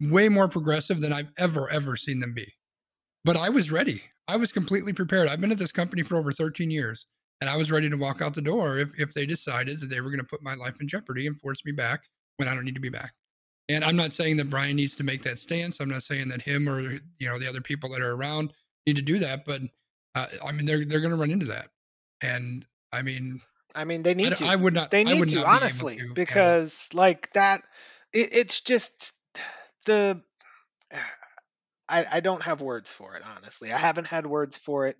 way 0.00 0.30
more 0.30 0.48
progressive 0.48 1.02
than 1.02 1.12
I've 1.12 1.32
ever 1.36 1.68
ever 1.68 1.96
seen 1.96 2.18
them 2.18 2.32
be. 2.32 2.50
But 3.26 3.36
I 3.36 3.50
was 3.50 3.70
ready. 3.70 4.00
I 4.26 4.36
was 4.36 4.52
completely 4.52 4.94
prepared. 4.94 5.28
I've 5.28 5.42
been 5.42 5.52
at 5.52 5.58
this 5.58 5.70
company 5.70 6.02
for 6.02 6.16
over 6.16 6.32
13 6.32 6.70
years 6.70 7.06
and 7.42 7.50
I 7.50 7.58
was 7.58 7.70
ready 7.70 7.90
to 7.90 7.96
walk 7.96 8.22
out 8.22 8.32
the 8.32 8.40
door 8.40 8.78
if, 8.78 8.90
if 8.98 9.12
they 9.12 9.26
decided 9.26 9.80
that 9.80 9.88
they 9.88 10.00
were 10.00 10.08
going 10.08 10.20
to 10.20 10.24
put 10.24 10.42
my 10.42 10.54
life 10.54 10.76
in 10.80 10.88
jeopardy 10.88 11.26
and 11.26 11.38
force 11.38 11.58
me 11.66 11.72
back 11.72 12.04
when 12.36 12.48
I 12.48 12.54
don't 12.54 12.64
need 12.64 12.74
to 12.74 12.80
be 12.80 12.88
back. 12.88 13.12
And 13.68 13.84
I'm 13.84 13.96
not 13.96 14.12
saying 14.12 14.36
that 14.38 14.50
Brian 14.50 14.76
needs 14.76 14.96
to 14.96 15.04
make 15.04 15.22
that 15.22 15.38
stance. 15.38 15.80
I'm 15.80 15.88
not 15.88 16.02
saying 16.02 16.28
that 16.28 16.42
him 16.42 16.68
or 16.68 16.80
you 16.80 17.00
know 17.22 17.38
the 17.38 17.48
other 17.48 17.60
people 17.60 17.90
that 17.90 18.02
are 18.02 18.12
around 18.12 18.52
need 18.86 18.96
to 18.96 19.02
do 19.02 19.18
that. 19.20 19.44
But 19.44 19.62
Uh, 20.14 20.26
I 20.44 20.52
mean, 20.52 20.66
they're 20.66 20.84
they're 20.84 21.00
going 21.00 21.10
to 21.10 21.16
run 21.16 21.30
into 21.30 21.46
that, 21.46 21.70
and 22.22 22.64
I 22.92 23.02
mean, 23.02 23.40
I 23.74 23.84
mean, 23.84 24.02
they 24.02 24.14
need 24.14 24.32
I, 24.32 24.36
to. 24.36 24.46
I 24.46 24.54
would 24.54 24.74
not. 24.74 24.90
they 24.90 25.02
need 25.02 25.18
would 25.18 25.30
to 25.30 25.36
not 25.36 25.46
be 25.46 25.50
honestly 25.50 25.96
to 25.96 26.12
because 26.14 26.88
like 26.92 27.32
that 27.32 27.62
it, 28.12 28.30
it's 28.32 28.60
just 28.60 29.12
the 29.86 30.22
I, 31.88 32.06
I 32.10 32.20
don't 32.20 32.42
have 32.42 32.62
words 32.62 32.90
for 32.90 33.16
it 33.16 33.22
honestly 33.36 33.72
i 33.72 33.76
haven't 33.78 34.06
had 34.06 34.26
words 34.26 34.56
for 34.56 34.86
it 34.86 34.96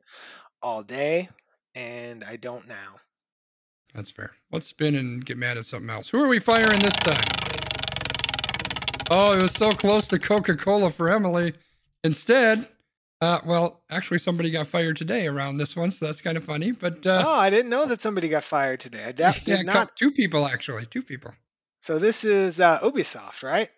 all 0.61 0.83
day 0.83 1.31
and 1.75 2.23
i 2.25 2.37
don't 2.37 2.69
now 2.69 2.97
That's 3.95 4.11
fair. 4.11 4.33
Let's 4.51 4.67
spin 4.67 4.95
and 4.97 5.25
get 5.25 5.39
mad 5.39 5.57
at 5.57 5.67
something 5.67 5.91
else. 5.91 6.09
Who 6.09 6.23
are 6.23 6.29
we 6.29 6.41
firing 6.41 6.81
this 6.81 6.97
time? 6.97 7.25
Oh, 9.11 9.33
it 9.33 9.41
was 9.43 9.53
so 9.53 9.73
close 9.73 10.09
to 10.09 10.19
Coca 10.19 10.57
Cola 10.57 10.91
for 10.91 11.11
Emily. 11.13 11.53
Instead, 12.03 12.67
uh, 13.21 13.41
well, 13.47 13.83
actually, 13.91 14.19
somebody 14.19 14.51
got 14.51 14.67
fired 14.67 14.97
today 14.97 15.27
around 15.27 15.59
this 15.59 15.77
one, 15.77 15.91
so 15.91 16.07
that's 16.07 16.21
kind 16.21 16.37
of 16.37 16.45
funny. 16.45 16.73
But 16.73 17.07
uh, 17.07 17.25
oh 17.27 17.35
i 17.35 17.51
didn't 17.51 17.71
know 17.71 17.87
that 17.87 18.01
somebody 18.01 18.29
got 18.29 18.45
fired 18.45 18.81
today 18.81 19.05
i 19.05 19.15
yeah, 19.19 19.33
did 19.45 19.67
not 19.67 19.97
two 19.97 20.11
people 20.11 20.47
actually, 20.47 20.87
two 20.87 21.03
people. 21.03 21.33
so 21.81 21.99
this 21.99 22.25
is 22.25 22.61
uh 22.61 22.81
ubisoft 22.81 23.43
right 23.43 23.71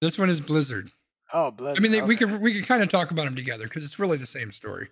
This 0.00 0.18
one 0.18 0.28
is 0.28 0.40
Blizzard. 0.40 0.90
oh 1.32 1.50
Blizzard. 1.50 1.78
I 1.78 1.80
mean, 1.80 1.92
they, 1.92 2.02
we 2.02 2.16
could 2.16 2.40
we 2.40 2.52
could 2.54 2.66
kind 2.66 2.82
of 2.82 2.88
talk 2.88 3.10
about 3.10 3.26
them 3.26 3.36
together 3.36 3.64
because 3.64 3.84
it's 3.84 3.98
really 3.98 4.18
the 4.18 4.26
same 4.26 4.52
story. 4.52 4.88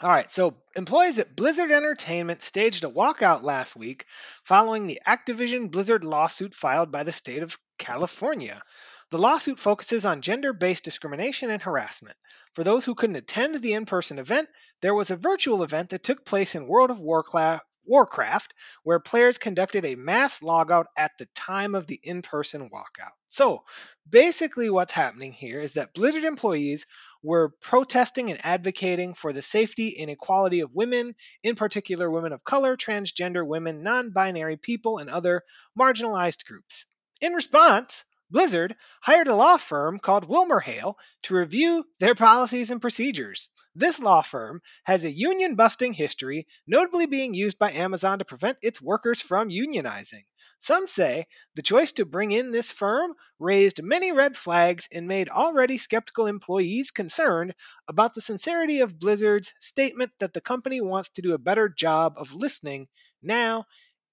All 0.00 0.08
right, 0.08 0.32
so 0.32 0.54
employees 0.76 1.18
at 1.18 1.34
Blizzard 1.34 1.72
Entertainment 1.72 2.40
staged 2.40 2.84
a 2.84 2.88
walkout 2.88 3.42
last 3.42 3.74
week 3.74 4.04
following 4.44 4.86
the 4.86 5.00
Activision 5.04 5.72
Blizzard 5.72 6.04
lawsuit 6.04 6.54
filed 6.54 6.92
by 6.92 7.02
the 7.02 7.10
state 7.10 7.42
of 7.42 7.58
California. 7.78 8.62
The 9.10 9.18
lawsuit 9.18 9.58
focuses 9.58 10.06
on 10.06 10.22
gender 10.22 10.52
based 10.52 10.84
discrimination 10.84 11.50
and 11.50 11.60
harassment. 11.60 12.16
For 12.54 12.62
those 12.62 12.84
who 12.84 12.94
couldn't 12.94 13.16
attend 13.16 13.60
the 13.60 13.72
in 13.72 13.86
person 13.86 14.20
event, 14.20 14.48
there 14.82 14.94
was 14.94 15.10
a 15.10 15.16
virtual 15.16 15.64
event 15.64 15.90
that 15.90 16.04
took 16.04 16.24
place 16.24 16.54
in 16.54 16.68
World 16.68 16.92
of 16.92 17.00
Warcla- 17.00 17.60
Warcraft 17.88 18.54
where 18.82 19.00
players 19.00 19.38
conducted 19.38 19.84
a 19.84 19.96
mass 19.96 20.40
logout 20.40 20.84
at 20.96 21.12
the 21.18 21.26
time 21.34 21.74
of 21.74 21.86
the 21.86 21.98
in 22.02 22.22
person 22.22 22.70
walkout. 22.70 23.12
So 23.30 23.64
basically, 24.08 24.70
what's 24.70 24.92
happening 24.92 25.32
here 25.32 25.60
is 25.60 25.74
that 25.74 25.94
Blizzard 25.94 26.24
employees 26.24 26.86
were 27.22 27.52
protesting 27.60 28.30
and 28.30 28.44
advocating 28.44 29.14
for 29.14 29.32
the 29.32 29.42
safety 29.42 29.98
and 30.00 30.10
equality 30.10 30.60
of 30.60 30.74
women, 30.74 31.14
in 31.42 31.56
particular 31.56 32.10
women 32.10 32.32
of 32.32 32.44
color, 32.44 32.76
transgender 32.76 33.46
women, 33.46 33.82
non 33.82 34.10
binary 34.10 34.56
people, 34.56 34.98
and 34.98 35.10
other 35.10 35.42
marginalized 35.78 36.46
groups. 36.46 36.86
In 37.20 37.32
response, 37.32 38.04
Blizzard 38.30 38.76
hired 39.00 39.28
a 39.28 39.34
law 39.34 39.56
firm 39.56 39.98
called 39.98 40.28
WilmerHale 40.28 40.96
to 41.22 41.34
review 41.34 41.86
their 41.98 42.14
policies 42.14 42.70
and 42.70 42.80
procedures. 42.80 43.48
This 43.74 43.98
law 43.98 44.20
firm 44.20 44.60
has 44.84 45.04
a 45.04 45.10
union 45.10 45.54
busting 45.54 45.94
history, 45.94 46.46
notably 46.66 47.06
being 47.06 47.32
used 47.32 47.58
by 47.58 47.72
Amazon 47.72 48.18
to 48.18 48.26
prevent 48.26 48.58
its 48.60 48.82
workers 48.82 49.22
from 49.22 49.48
unionizing. 49.48 50.24
Some 50.58 50.86
say 50.86 51.26
the 51.54 51.62
choice 51.62 51.92
to 51.92 52.04
bring 52.04 52.32
in 52.32 52.50
this 52.50 52.70
firm 52.70 53.14
raised 53.38 53.82
many 53.82 54.12
red 54.12 54.36
flags 54.36 54.88
and 54.92 55.08
made 55.08 55.30
already 55.30 55.78
skeptical 55.78 56.26
employees 56.26 56.90
concerned 56.90 57.54
about 57.86 58.12
the 58.12 58.20
sincerity 58.20 58.80
of 58.80 58.98
Blizzard's 58.98 59.54
statement 59.60 60.12
that 60.18 60.34
the 60.34 60.40
company 60.42 60.80
wants 60.80 61.08
to 61.10 61.22
do 61.22 61.32
a 61.32 61.38
better 61.38 61.68
job 61.68 62.14
of 62.16 62.34
listening 62.34 62.88
now 63.22 63.64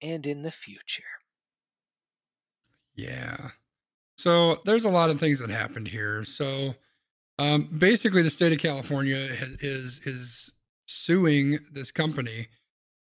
and 0.02 0.26
in 0.26 0.42
the 0.42 0.52
future. 0.52 1.04
Yeah. 2.94 3.52
So 4.18 4.58
there's 4.66 4.86
a 4.86 4.90
lot 4.90 5.10
of 5.10 5.20
things 5.20 5.40
that 5.40 5.50
happened 5.50 5.88
here. 5.88 6.24
So 6.24 6.74
um, 7.38 7.70
basically, 7.78 8.22
the 8.22 8.30
state 8.30 8.54
of 8.54 8.60
California 8.60 9.28
ha- 9.38 9.56
is 9.60 10.00
is 10.06 10.50
suing 10.88 11.60
this 11.74 11.92
company 11.92 12.48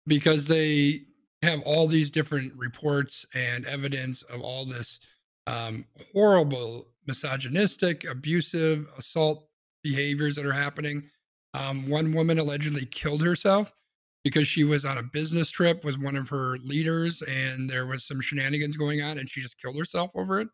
because 0.07 0.47
they 0.47 1.01
have 1.41 1.61
all 1.65 1.87
these 1.87 2.11
different 2.11 2.53
reports 2.55 3.25
and 3.33 3.65
evidence 3.65 4.21
of 4.23 4.41
all 4.41 4.65
this 4.65 4.99
um, 5.47 5.85
horrible, 6.13 6.87
misogynistic, 7.07 8.05
abusive, 8.05 8.87
assault 8.97 9.47
behaviors 9.83 10.35
that 10.35 10.45
are 10.45 10.53
happening. 10.53 11.03
Um, 11.53 11.89
one 11.89 12.13
woman 12.13 12.39
allegedly 12.39 12.85
killed 12.85 13.23
herself 13.23 13.73
because 14.23 14.47
she 14.47 14.63
was 14.63 14.85
on 14.85 14.99
a 14.99 15.03
business 15.03 15.49
trip 15.49 15.83
with 15.83 15.97
one 15.97 16.15
of 16.15 16.29
her 16.29 16.55
leaders 16.63 17.21
and 17.23 17.69
there 17.69 17.87
was 17.87 18.05
some 18.05 18.21
shenanigans 18.21 18.77
going 18.77 19.01
on 19.01 19.17
and 19.17 19.27
she 19.29 19.41
just 19.41 19.59
killed 19.59 19.77
herself 19.77 20.11
over 20.15 20.39
it. 20.39 20.47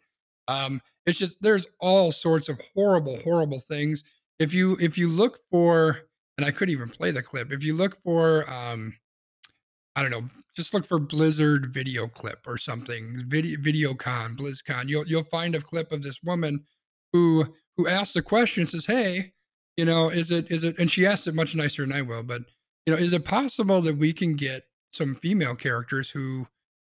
Um, 0.48 0.82
it's 1.06 1.18
just 1.18 1.42
there's 1.42 1.68
all 1.80 2.12
sorts 2.12 2.50
of 2.50 2.60
horrible, 2.74 3.18
horrible 3.20 3.60
things. 3.60 4.04
If 4.40 4.54
you 4.54 4.78
if 4.80 4.98
you 4.98 5.08
look 5.08 5.40
for, 5.50 6.02
and 6.38 6.46
I 6.46 6.52
could 6.52 6.70
even 6.70 6.90
play 6.90 7.12
the 7.12 7.24
clip. 7.24 7.52
If 7.52 7.64
you 7.64 7.74
look 7.74 7.98
for, 8.04 8.50
um, 8.50 8.96
I 9.96 10.02
don't 10.02 10.12
know, 10.12 10.30
just 10.56 10.74
look 10.74 10.86
for 10.86 11.00
Blizzard 11.00 11.74
video 11.74 12.08
clip 12.08 12.40
or 12.46 12.58
something, 12.58 13.24
video 13.28 13.58
VideoCon, 13.60 14.38
BlizzCon. 14.38 14.90
You'll 14.90 15.08
you'll 15.08 15.24
find 15.24 15.56
a 15.56 15.62
clip 15.62 15.92
of 15.92 16.04
this 16.04 16.20
woman 16.24 16.64
who 17.14 17.46
who 17.78 17.88
asks 17.88 18.14
the 18.14 18.22
question, 18.22 18.66
says, 18.66 18.86
"Hey, 18.86 19.34
you 19.78 19.86
know, 19.86 20.10
is 20.10 20.32
it 20.32 20.52
is 20.52 20.64
it?" 20.64 20.78
And 20.78 20.92
she 20.92 21.06
asks 21.06 21.28
it 21.28 21.36
much 21.36 21.56
nicer 21.56 21.84
than 21.84 21.94
I 21.94 22.02
will, 22.02 22.24
but 22.24 22.42
you 22.86 22.94
know, 22.94 23.00
is 23.00 23.14
it 23.14 23.26
possible 23.26 23.82
that 23.82 23.98
we 23.98 24.14
can 24.14 24.36
get 24.36 24.64
some 24.92 25.16
female 25.16 25.56
characters 25.56 26.10
who 26.10 26.48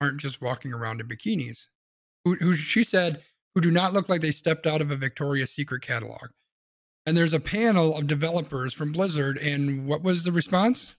aren't 0.00 0.20
just 0.20 0.40
walking 0.40 0.72
around 0.72 1.00
in 1.00 1.08
bikinis? 1.08 1.66
Who, 2.24 2.34
who 2.36 2.54
she 2.54 2.82
said 2.82 3.22
who 3.54 3.60
do 3.60 3.70
not 3.70 3.92
look 3.92 4.08
like 4.08 4.20
they 4.20 4.30
stepped 4.30 4.66
out 4.66 4.80
of 4.80 4.90
a 4.90 4.96
Victoria's 4.96 5.52
Secret 5.52 5.82
catalog. 5.82 6.30
And 7.06 7.16
there's 7.16 7.32
a 7.32 7.40
panel 7.40 7.96
of 7.96 8.06
developers 8.06 8.74
from 8.74 8.92
Blizzard, 8.92 9.38
and 9.38 9.86
what 9.86 10.02
was 10.02 10.24
the 10.24 10.32
response? 10.32 10.94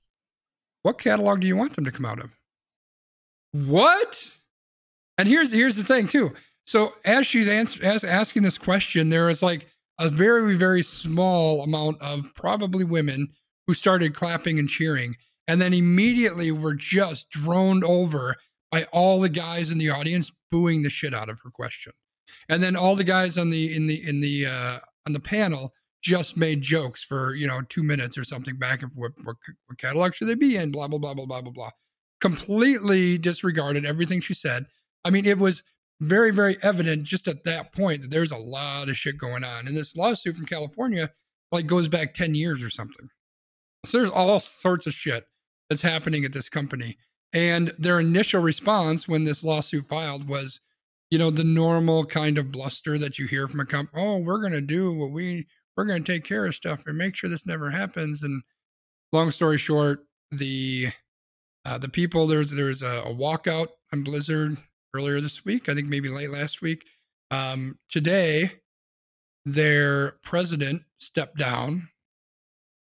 What 0.83 0.97
catalog 0.97 1.41
do 1.41 1.47
you 1.47 1.55
want 1.55 1.75
them 1.75 1.85
to 1.85 1.91
come 1.91 2.05
out 2.05 2.19
of? 2.19 2.31
What? 3.51 4.37
And 5.17 5.27
here's 5.27 5.51
here's 5.51 5.75
the 5.75 5.83
thing 5.83 6.07
too. 6.07 6.33
So 6.65 6.95
as 7.05 7.27
she's 7.27 7.47
answer, 7.47 7.83
as 7.83 8.03
asking 8.03 8.43
this 8.43 8.57
question, 8.57 9.09
there 9.09 9.29
is 9.29 9.43
like 9.43 9.67
a 9.99 10.09
very 10.09 10.55
very 10.55 10.81
small 10.81 11.63
amount 11.63 12.01
of 12.01 12.25
probably 12.35 12.83
women 12.83 13.29
who 13.67 13.73
started 13.73 14.15
clapping 14.15 14.57
and 14.57 14.67
cheering, 14.67 15.15
and 15.47 15.61
then 15.61 15.73
immediately 15.73 16.51
were 16.51 16.73
just 16.73 17.29
droned 17.29 17.83
over 17.83 18.35
by 18.71 18.85
all 18.91 19.19
the 19.19 19.29
guys 19.29 19.69
in 19.69 19.77
the 19.77 19.89
audience 19.89 20.31
booing 20.49 20.81
the 20.81 20.89
shit 20.89 21.13
out 21.13 21.29
of 21.29 21.39
her 21.43 21.51
question. 21.51 21.93
And 22.49 22.61
then 22.61 22.75
all 22.75 22.95
the 22.95 23.03
guys 23.03 23.37
on 23.37 23.49
the 23.49 23.75
in 23.75 23.87
the 23.87 24.07
in 24.07 24.21
the 24.21 24.45
uh, 24.45 24.79
on 25.07 25.13
the 25.13 25.19
panel 25.19 25.71
just 26.01 26.35
made 26.35 26.61
jokes 26.61 27.03
for 27.03 27.35
you 27.35 27.47
know 27.47 27.61
two 27.69 27.83
minutes 27.83 28.17
or 28.17 28.23
something 28.23 28.57
back 28.57 28.81
and 28.81 28.91
what, 28.95 29.11
what, 29.23 29.35
what 29.67 29.77
catalog 29.77 30.13
should 30.13 30.27
they 30.27 30.35
be 30.35 30.55
in? 30.55 30.71
Blah 30.71 30.87
blah 30.87 30.99
blah 30.99 31.13
blah 31.13 31.25
blah 31.25 31.41
blah 31.41 31.51
blah. 31.51 31.69
Completely 32.19 33.17
disregarded 33.17 33.85
everything 33.85 34.21
she 34.21 34.33
said. 34.33 34.65
I 35.05 35.09
mean, 35.09 35.25
it 35.25 35.37
was 35.37 35.63
very 35.99 36.31
very 36.31 36.57
evident 36.63 37.03
just 37.03 37.27
at 37.27 37.43
that 37.45 37.73
point 37.73 38.01
that 38.01 38.11
there's 38.11 38.31
a 38.31 38.37
lot 38.37 38.89
of 38.89 38.97
shit 38.97 39.17
going 39.17 39.43
on, 39.43 39.67
and 39.67 39.75
this 39.75 39.95
lawsuit 39.95 40.35
from 40.35 40.45
California 40.45 41.09
like 41.51 41.67
goes 41.67 41.87
back 41.87 42.13
ten 42.13 42.35
years 42.35 42.61
or 42.61 42.69
something. 42.69 43.07
So 43.85 43.97
there's 43.97 44.11
all 44.11 44.39
sorts 44.39 44.87
of 44.87 44.93
shit 44.93 45.25
that's 45.69 45.81
happening 45.81 46.25
at 46.25 46.33
this 46.33 46.49
company. 46.49 46.97
And 47.33 47.73
their 47.79 47.99
initial 47.99 48.41
response 48.41 49.07
when 49.07 49.23
this 49.23 49.43
lawsuit 49.43 49.87
filed 49.87 50.27
was, 50.27 50.59
you 51.11 51.17
know, 51.17 51.29
the 51.29 51.43
normal 51.43 52.05
kind 52.05 52.37
of 52.37 52.51
bluster 52.51 52.97
that 52.97 53.19
you 53.19 53.27
hear 53.27 53.47
from 53.47 53.59
a 53.59 53.65
company. 53.65 54.01
Oh, 54.01 54.17
we're 54.17 54.39
going 54.39 54.53
to 54.53 54.61
do 54.61 54.93
what 54.93 55.11
we, 55.11 55.45
we're 55.75 55.85
going 55.85 56.03
to 56.03 56.13
take 56.13 56.23
care 56.23 56.45
of 56.45 56.55
stuff 56.55 56.83
and 56.87 56.97
make 56.97 57.15
sure 57.15 57.29
this 57.29 57.45
never 57.45 57.69
happens. 57.69 58.23
And 58.23 58.41
long 59.11 59.29
story 59.29 59.57
short, 59.57 60.05
the, 60.31 60.87
uh, 61.65 61.77
the 61.77 61.89
people, 61.89 62.27
there's, 62.27 62.49
there's 62.49 62.81
a, 62.81 63.03
a 63.05 63.13
walkout 63.13 63.67
on 63.91 64.03
Blizzard 64.03 64.57
earlier 64.95 65.19
this 65.19 65.43
week. 65.43 65.67
I 65.67 65.75
think 65.75 65.89
maybe 65.89 66.07
late 66.07 66.31
last 66.31 66.61
week. 66.61 66.85
Um, 67.29 67.77
today, 67.89 68.51
their 69.45 70.13
president 70.23 70.83
stepped 70.99 71.37
down 71.37 71.89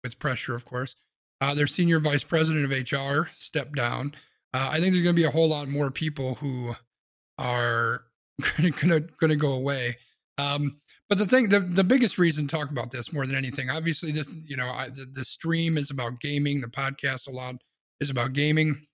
with 0.05 0.20
pressure, 0.20 0.55
of 0.55 0.64
course. 0.64 0.95
Uh, 1.41 1.55
their 1.55 1.66
senior 1.66 1.99
vice 1.99 2.22
president 2.22 2.64
of 2.64 2.70
HR 2.70 3.28
stepped 3.39 3.74
down. 3.74 4.14
Uh, 4.55 4.68
I 4.70 4.78
think 4.78 4.93
there's 4.93 5.03
going 5.03 5.16
to 5.16 5.20
be 5.20 5.26
a 5.26 5.31
whole 5.31 5.49
lot 5.49 5.68
more 5.68 5.91
people 5.91 6.37
who 6.37 6.74
are 7.39 8.05
going 8.41 9.03
to 9.30 9.36
go 9.36 9.53
away. 9.53 9.97
Um, 10.38 10.80
but 11.09 11.18
the 11.18 11.26
thing, 11.26 11.49
the, 11.49 11.61
the 11.61 11.84
biggest 11.84 12.18
reason 12.18 12.47
to 12.47 12.57
talk 12.57 12.70
about 12.70 12.93
this 12.93 13.12
more 13.12 13.26
than 13.26 13.34
anything, 13.34 13.68
obviously, 13.68 14.12
this 14.12 14.30
you 14.47 14.57
know, 14.57 14.68
I, 14.68 14.88
the, 14.88 15.07
the 15.12 15.24
stream 15.24 15.76
is 15.76 15.91
about 15.91 16.20
gaming. 16.20 16.61
The 16.61 16.68
podcast 16.68 17.26
a 17.26 17.32
lot 17.32 17.57
is 18.01 18.11
about 18.11 18.32
gaming 18.32 18.86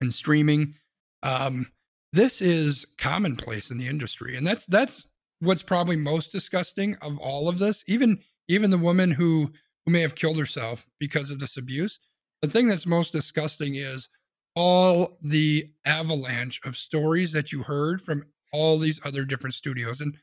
and 0.00 0.12
streaming. 0.12 0.74
Um, 1.22 1.70
this 2.12 2.40
is 2.40 2.84
commonplace 2.98 3.70
in 3.70 3.78
the 3.78 3.86
industry, 3.86 4.36
and 4.36 4.46
that's 4.46 4.66
that's 4.66 5.06
what's 5.38 5.62
probably 5.62 5.96
most 5.96 6.32
disgusting 6.32 6.96
of 7.00 7.16
all 7.18 7.48
of 7.48 7.58
this. 7.58 7.84
Even 7.86 8.18
even 8.48 8.72
the 8.72 8.78
woman 8.78 9.12
who 9.12 9.50
who 9.86 9.92
may 9.92 10.00
have 10.00 10.14
killed 10.14 10.38
herself 10.38 10.84
because 10.98 11.30
of 11.30 11.38
this 11.38 11.56
abuse. 11.56 11.98
The 12.42 12.48
thing 12.48 12.66
that's 12.66 12.86
most 12.86 13.12
disgusting 13.12 13.76
is 13.76 14.08
all 14.54 15.16
the 15.22 15.70
avalanche 15.86 16.60
of 16.64 16.76
stories 16.76 17.32
that 17.32 17.52
you 17.52 17.62
heard 17.62 18.02
from 18.02 18.24
all 18.52 18.78
these 18.78 19.00
other 19.04 19.24
different 19.24 19.54
studios. 19.54 20.00
And 20.00 20.16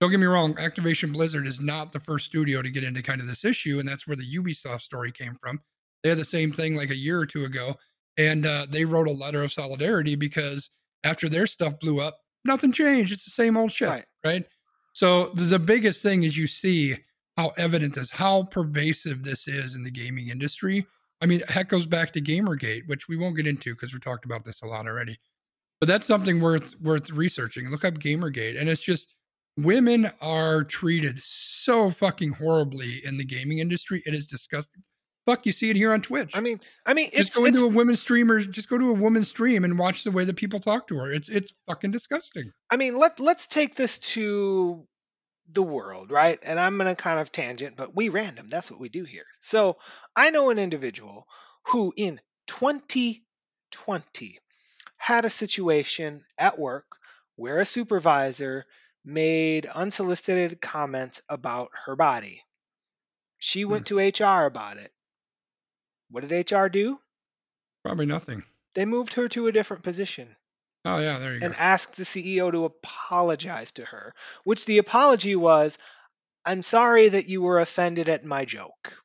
don't 0.00 0.10
get 0.10 0.20
me 0.20 0.26
wrong, 0.26 0.54
Activision 0.54 1.12
Blizzard 1.12 1.46
is 1.46 1.60
not 1.60 1.92
the 1.92 2.00
first 2.00 2.26
studio 2.26 2.60
to 2.62 2.70
get 2.70 2.84
into 2.84 3.02
kind 3.02 3.20
of 3.20 3.26
this 3.26 3.44
issue, 3.44 3.78
and 3.78 3.88
that's 3.88 4.06
where 4.06 4.16
the 4.16 4.30
Ubisoft 4.36 4.82
story 4.82 5.10
came 5.12 5.34
from. 5.34 5.60
They 6.02 6.10
had 6.10 6.18
the 6.18 6.24
same 6.24 6.52
thing 6.52 6.76
like 6.76 6.90
a 6.90 6.96
year 6.96 7.18
or 7.18 7.26
two 7.26 7.44
ago, 7.44 7.74
and 8.18 8.44
uh, 8.46 8.66
they 8.70 8.84
wrote 8.84 9.08
a 9.08 9.12
letter 9.12 9.42
of 9.42 9.52
solidarity 9.52 10.14
because 10.16 10.68
after 11.04 11.28
their 11.28 11.46
stuff 11.46 11.78
blew 11.80 12.00
up, 12.00 12.18
nothing 12.44 12.72
changed. 12.72 13.12
It's 13.12 13.24
the 13.24 13.30
same 13.30 13.56
old 13.56 13.72
shit, 13.72 13.88
Right. 13.88 14.04
right? 14.24 14.44
So 14.92 15.30
the, 15.34 15.44
the 15.44 15.58
biggest 15.58 16.02
thing 16.02 16.22
is 16.22 16.36
you 16.36 16.46
see 16.46 16.96
how 17.36 17.52
evident 17.58 17.94
this, 17.94 18.10
how 18.10 18.44
pervasive 18.44 19.22
this 19.22 19.46
is 19.48 19.74
in 19.76 19.82
the 19.82 19.90
gaming 19.90 20.28
industry. 20.28 20.86
I 21.22 21.26
mean, 21.26 21.42
heck 21.48 21.68
goes 21.68 21.86
back 21.86 22.12
to 22.12 22.20
Gamergate, 22.20 22.86
which 22.86 23.08
we 23.08 23.16
won't 23.16 23.36
get 23.36 23.46
into 23.46 23.74
because 23.74 23.92
we 23.92 24.00
talked 24.00 24.24
about 24.26 24.44
this 24.44 24.62
a 24.62 24.66
lot 24.66 24.86
already. 24.86 25.18
But 25.80 25.88
that's 25.88 26.06
something 26.06 26.40
worth 26.40 26.74
worth 26.80 27.10
researching. 27.10 27.70
Look 27.70 27.84
up 27.84 27.94
Gamergate, 27.94 28.58
and 28.58 28.68
it's 28.68 28.80
just 28.80 29.08
women 29.56 30.10
are 30.20 30.64
treated 30.64 31.18
so 31.22 31.90
fucking 31.90 32.32
horribly 32.32 33.02
in 33.04 33.16
the 33.16 33.24
gaming 33.24 33.58
industry. 33.58 34.02
It 34.06 34.14
is 34.14 34.26
disgusting. 34.26 34.82
Fuck, 35.26 35.44
you 35.44 35.52
see 35.52 35.70
it 35.70 35.76
here 35.76 35.92
on 35.92 36.02
Twitch. 36.02 36.36
I 36.36 36.40
mean, 36.40 36.60
I 36.86 36.94
mean, 36.94 37.10
just 37.10 37.28
it's, 37.28 37.36
go 37.36 37.46
into 37.46 37.64
a 37.64 37.68
women's 37.68 37.98
streamer. 38.00 38.38
Just 38.40 38.68
go 38.68 38.78
to 38.78 38.90
a 38.90 38.94
woman's 38.94 39.28
stream 39.28 39.64
and 39.64 39.76
watch 39.76 40.04
the 40.04 40.12
way 40.12 40.24
that 40.24 40.36
people 40.36 40.60
talk 40.60 40.86
to 40.88 40.96
her. 40.98 41.10
It's 41.10 41.28
it's 41.28 41.52
fucking 41.66 41.90
disgusting. 41.90 42.52
I 42.70 42.76
mean, 42.76 42.96
let 42.96 43.18
let's 43.18 43.48
take 43.48 43.74
this 43.74 43.98
to 43.98 44.86
the 45.52 45.64
world, 45.64 46.12
right? 46.12 46.38
And 46.42 46.60
I'm 46.60 46.78
gonna 46.78 46.94
kind 46.94 47.18
of 47.18 47.32
tangent, 47.32 47.76
but 47.76 47.94
we 47.94 48.08
random. 48.08 48.48
That's 48.48 48.70
what 48.70 48.78
we 48.78 48.88
do 48.88 49.02
here. 49.02 49.26
So 49.40 49.78
I 50.14 50.30
know 50.30 50.50
an 50.50 50.60
individual 50.60 51.26
who, 51.66 51.92
in 51.96 52.20
2020, 52.46 54.38
had 54.96 55.24
a 55.24 55.30
situation 55.30 56.22
at 56.38 56.58
work 56.58 56.86
where 57.36 57.58
a 57.58 57.64
supervisor 57.64 58.64
made 59.04 59.66
unsolicited 59.66 60.60
comments 60.60 61.22
about 61.28 61.70
her 61.84 61.96
body. 61.96 62.42
She 63.38 63.62
hmm. 63.62 63.70
went 63.72 63.86
to 63.86 63.98
HR 63.98 64.46
about 64.46 64.78
it. 64.78 64.92
What 66.10 66.26
did 66.26 66.50
HR 66.50 66.68
do? 66.68 66.98
Probably 67.84 68.06
nothing. 68.06 68.42
They 68.74 68.84
moved 68.84 69.14
her 69.14 69.28
to 69.28 69.46
a 69.46 69.52
different 69.52 69.82
position 69.82 70.34
Oh 70.86 70.98
yeah, 70.98 71.18
there 71.18 71.30
you 71.30 71.34
and 71.34 71.40
go. 71.40 71.46
And 71.46 71.56
asked 71.56 71.96
the 71.96 72.04
CEO 72.04 72.52
to 72.52 72.64
apologize 72.64 73.72
to 73.72 73.84
her, 73.84 74.14
which 74.44 74.66
the 74.66 74.78
apology 74.78 75.34
was, 75.34 75.78
I'm 76.44 76.62
sorry 76.62 77.08
that 77.08 77.28
you 77.28 77.42
were 77.42 77.58
offended 77.58 78.08
at 78.08 78.24
my 78.24 78.44
joke. 78.44 78.96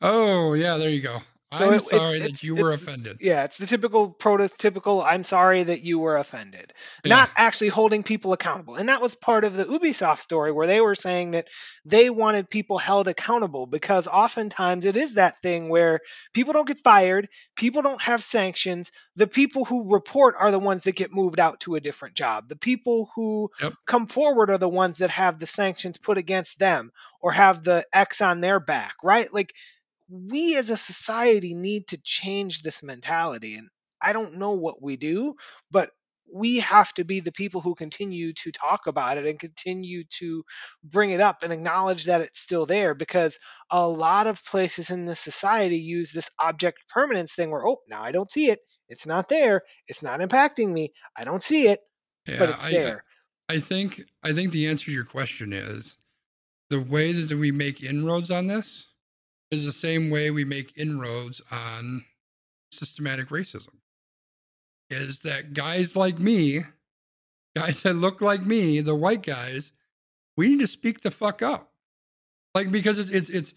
Oh 0.00 0.54
yeah, 0.54 0.78
there 0.78 0.88
you 0.88 1.02
go. 1.02 1.18
So 1.54 1.68
I'm 1.68 1.74
it- 1.74 1.82
sorry 1.84 2.16
it's- 2.18 2.22
that 2.40 2.42
you 2.42 2.56
were 2.56 2.72
offended. 2.72 3.18
Yeah, 3.20 3.44
it's 3.44 3.58
the 3.58 3.66
typical 3.66 4.12
prototypical 4.12 5.04
I'm 5.06 5.22
sorry 5.22 5.62
that 5.62 5.82
you 5.84 6.00
were 6.00 6.16
offended. 6.16 6.72
Yeah. 7.04 7.10
Not 7.14 7.30
actually 7.36 7.68
holding 7.68 8.02
people 8.02 8.32
accountable. 8.32 8.74
And 8.74 8.88
that 8.88 9.00
was 9.00 9.14
part 9.14 9.44
of 9.44 9.54
the 9.54 9.64
Ubisoft 9.64 10.18
story 10.18 10.50
where 10.50 10.66
they 10.66 10.80
were 10.80 10.96
saying 10.96 11.30
that 11.32 11.46
they 11.84 12.10
wanted 12.10 12.50
people 12.50 12.78
held 12.78 13.06
accountable 13.06 13.66
because 13.66 14.08
oftentimes 14.08 14.86
it 14.86 14.96
is 14.96 15.14
that 15.14 15.40
thing 15.40 15.68
where 15.68 16.00
people 16.34 16.52
don't 16.52 16.66
get 16.66 16.80
fired, 16.80 17.28
people 17.54 17.82
don't 17.82 18.02
have 18.02 18.24
sanctions. 18.24 18.90
The 19.14 19.28
people 19.28 19.64
who 19.64 19.92
report 19.92 20.34
are 20.38 20.50
the 20.50 20.58
ones 20.58 20.82
that 20.84 20.96
get 20.96 21.12
moved 21.12 21.38
out 21.38 21.60
to 21.60 21.76
a 21.76 21.80
different 21.80 22.16
job. 22.16 22.48
The 22.48 22.56
people 22.56 23.10
who 23.14 23.50
Yep. 23.62 23.72
come 23.86 24.06
forward 24.08 24.50
are 24.50 24.58
the 24.58 24.68
ones 24.68 24.98
that 24.98 25.10
have 25.10 25.38
the 25.38 25.46
sanctions 25.46 25.96
put 25.96 26.18
against 26.18 26.58
them 26.58 26.90
or 27.20 27.30
have 27.30 27.62
the 27.62 27.86
X 27.92 28.20
on 28.20 28.40
their 28.40 28.58
back, 28.58 28.94
right? 29.04 29.32
Like 29.32 29.52
we 30.08 30.56
as 30.56 30.70
a 30.70 30.76
society 30.76 31.54
need 31.54 31.88
to 31.88 32.00
change 32.02 32.62
this 32.62 32.82
mentality 32.82 33.56
and 33.56 33.68
i 34.00 34.12
don't 34.12 34.34
know 34.34 34.52
what 34.52 34.82
we 34.82 34.96
do 34.96 35.34
but 35.70 35.90
we 36.32 36.56
have 36.58 36.92
to 36.94 37.04
be 37.04 37.20
the 37.20 37.30
people 37.30 37.60
who 37.60 37.76
continue 37.76 38.32
to 38.32 38.50
talk 38.50 38.88
about 38.88 39.16
it 39.16 39.26
and 39.26 39.38
continue 39.38 40.02
to 40.10 40.42
bring 40.82 41.12
it 41.12 41.20
up 41.20 41.42
and 41.42 41.52
acknowledge 41.52 42.06
that 42.06 42.20
it's 42.20 42.40
still 42.40 42.66
there 42.66 42.94
because 42.94 43.38
a 43.70 43.86
lot 43.86 44.26
of 44.26 44.44
places 44.44 44.90
in 44.90 45.04
this 45.04 45.20
society 45.20 45.78
use 45.78 46.10
this 46.12 46.30
object 46.40 46.78
permanence 46.88 47.34
thing 47.34 47.50
where 47.50 47.66
oh 47.66 47.78
now 47.88 48.02
i 48.02 48.10
don't 48.12 48.30
see 48.30 48.50
it. 48.50 48.58
It's 48.88 49.06
not 49.06 49.28
there. 49.28 49.62
It's 49.88 50.00
not 50.02 50.20
impacting 50.20 50.72
me. 50.72 50.92
I 51.16 51.24
don't 51.24 51.42
see 51.42 51.66
it 51.66 51.80
Yeah, 52.26 52.38
but 52.38 52.50
it's 52.50 52.66
I- 52.66 52.70
there. 52.70 53.02
I 53.48 53.60
think 53.60 54.02
I 54.24 54.32
think 54.32 54.52
the 54.52 54.66
answer 54.66 54.86
to 54.86 54.92
your 54.92 55.04
question 55.04 55.52
is 55.52 55.96
the 56.70 56.80
way 56.80 57.12
that 57.12 57.36
we 57.36 57.52
make 57.52 57.82
inroads 57.82 58.30
on 58.30 58.48
this 58.48 58.88
is 59.50 59.64
the 59.64 59.72
same 59.72 60.10
way 60.10 60.30
we 60.30 60.44
make 60.44 60.76
inroads 60.76 61.40
on 61.50 62.04
systematic 62.70 63.28
racism. 63.28 63.74
Is 64.90 65.20
that 65.20 65.52
guys 65.52 65.96
like 65.96 66.18
me, 66.18 66.60
guys 67.56 67.82
that 67.82 67.94
look 67.94 68.20
like 68.20 68.44
me, 68.44 68.80
the 68.80 68.94
white 68.94 69.22
guys, 69.22 69.72
we 70.36 70.48
need 70.48 70.60
to 70.60 70.66
speak 70.66 71.00
the 71.00 71.10
fuck 71.10 71.42
up. 71.42 71.72
Like 72.54 72.70
because 72.70 72.98
it's 72.98 73.10
it's 73.10 73.30
it's 73.30 73.54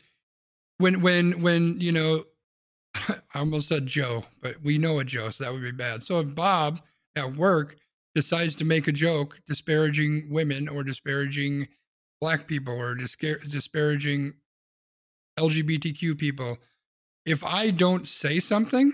when 0.78 1.02
when 1.02 1.42
when 1.42 1.80
you 1.80 1.92
know 1.92 2.24
I 2.96 3.20
almost 3.36 3.68
said 3.68 3.86
Joe, 3.86 4.26
but 4.42 4.62
we 4.64 4.78
know 4.78 5.00
a 5.00 5.04
Joe, 5.04 5.30
so 5.30 5.44
that 5.44 5.54
would 5.54 5.62
be 5.62 5.72
bad. 5.72 6.04
So 6.04 6.20
if 6.20 6.34
Bob 6.34 6.82
at 7.16 7.36
work 7.36 7.78
decides 8.16 8.56
to 8.56 8.66
make 8.66 8.88
a 8.88 8.92
joke 8.92 9.40
disparaging 9.48 10.28
women 10.30 10.68
or 10.68 10.84
disparaging 10.84 11.68
black 12.20 12.48
people 12.48 12.74
or 12.74 12.96
disparaging 12.96 14.34
LGBTQ 15.40 16.18
people, 16.18 16.58
if 17.26 17.44
I 17.44 17.72
don't 17.72 18.08
say 18.08 18.40
something, 18.40 18.94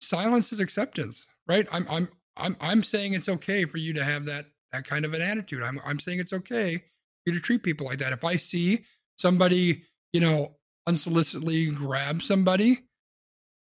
silence 0.00 0.52
is 0.52 0.60
acceptance, 0.60 1.26
right? 1.46 1.66
I'm 1.72 1.86
I'm 1.88 2.08
I'm 2.36 2.56
I'm 2.60 2.82
saying 2.82 3.14
it's 3.14 3.28
okay 3.28 3.64
for 3.64 3.78
you 3.78 3.92
to 3.94 4.04
have 4.04 4.24
that 4.26 4.46
that 4.72 4.86
kind 4.86 5.04
of 5.04 5.14
an 5.14 5.22
attitude. 5.22 5.62
I'm 5.62 5.80
I'm 5.84 5.98
saying 5.98 6.20
it's 6.20 6.32
okay 6.32 6.76
for 6.76 6.84
you 7.26 7.32
to 7.34 7.40
treat 7.40 7.62
people 7.62 7.86
like 7.86 7.98
that. 7.98 8.12
If 8.12 8.24
I 8.24 8.36
see 8.36 8.84
somebody, 9.16 9.82
you 10.12 10.20
know, 10.20 10.56
unsolicitedly 10.88 11.74
grab 11.74 12.22
somebody 12.22 12.80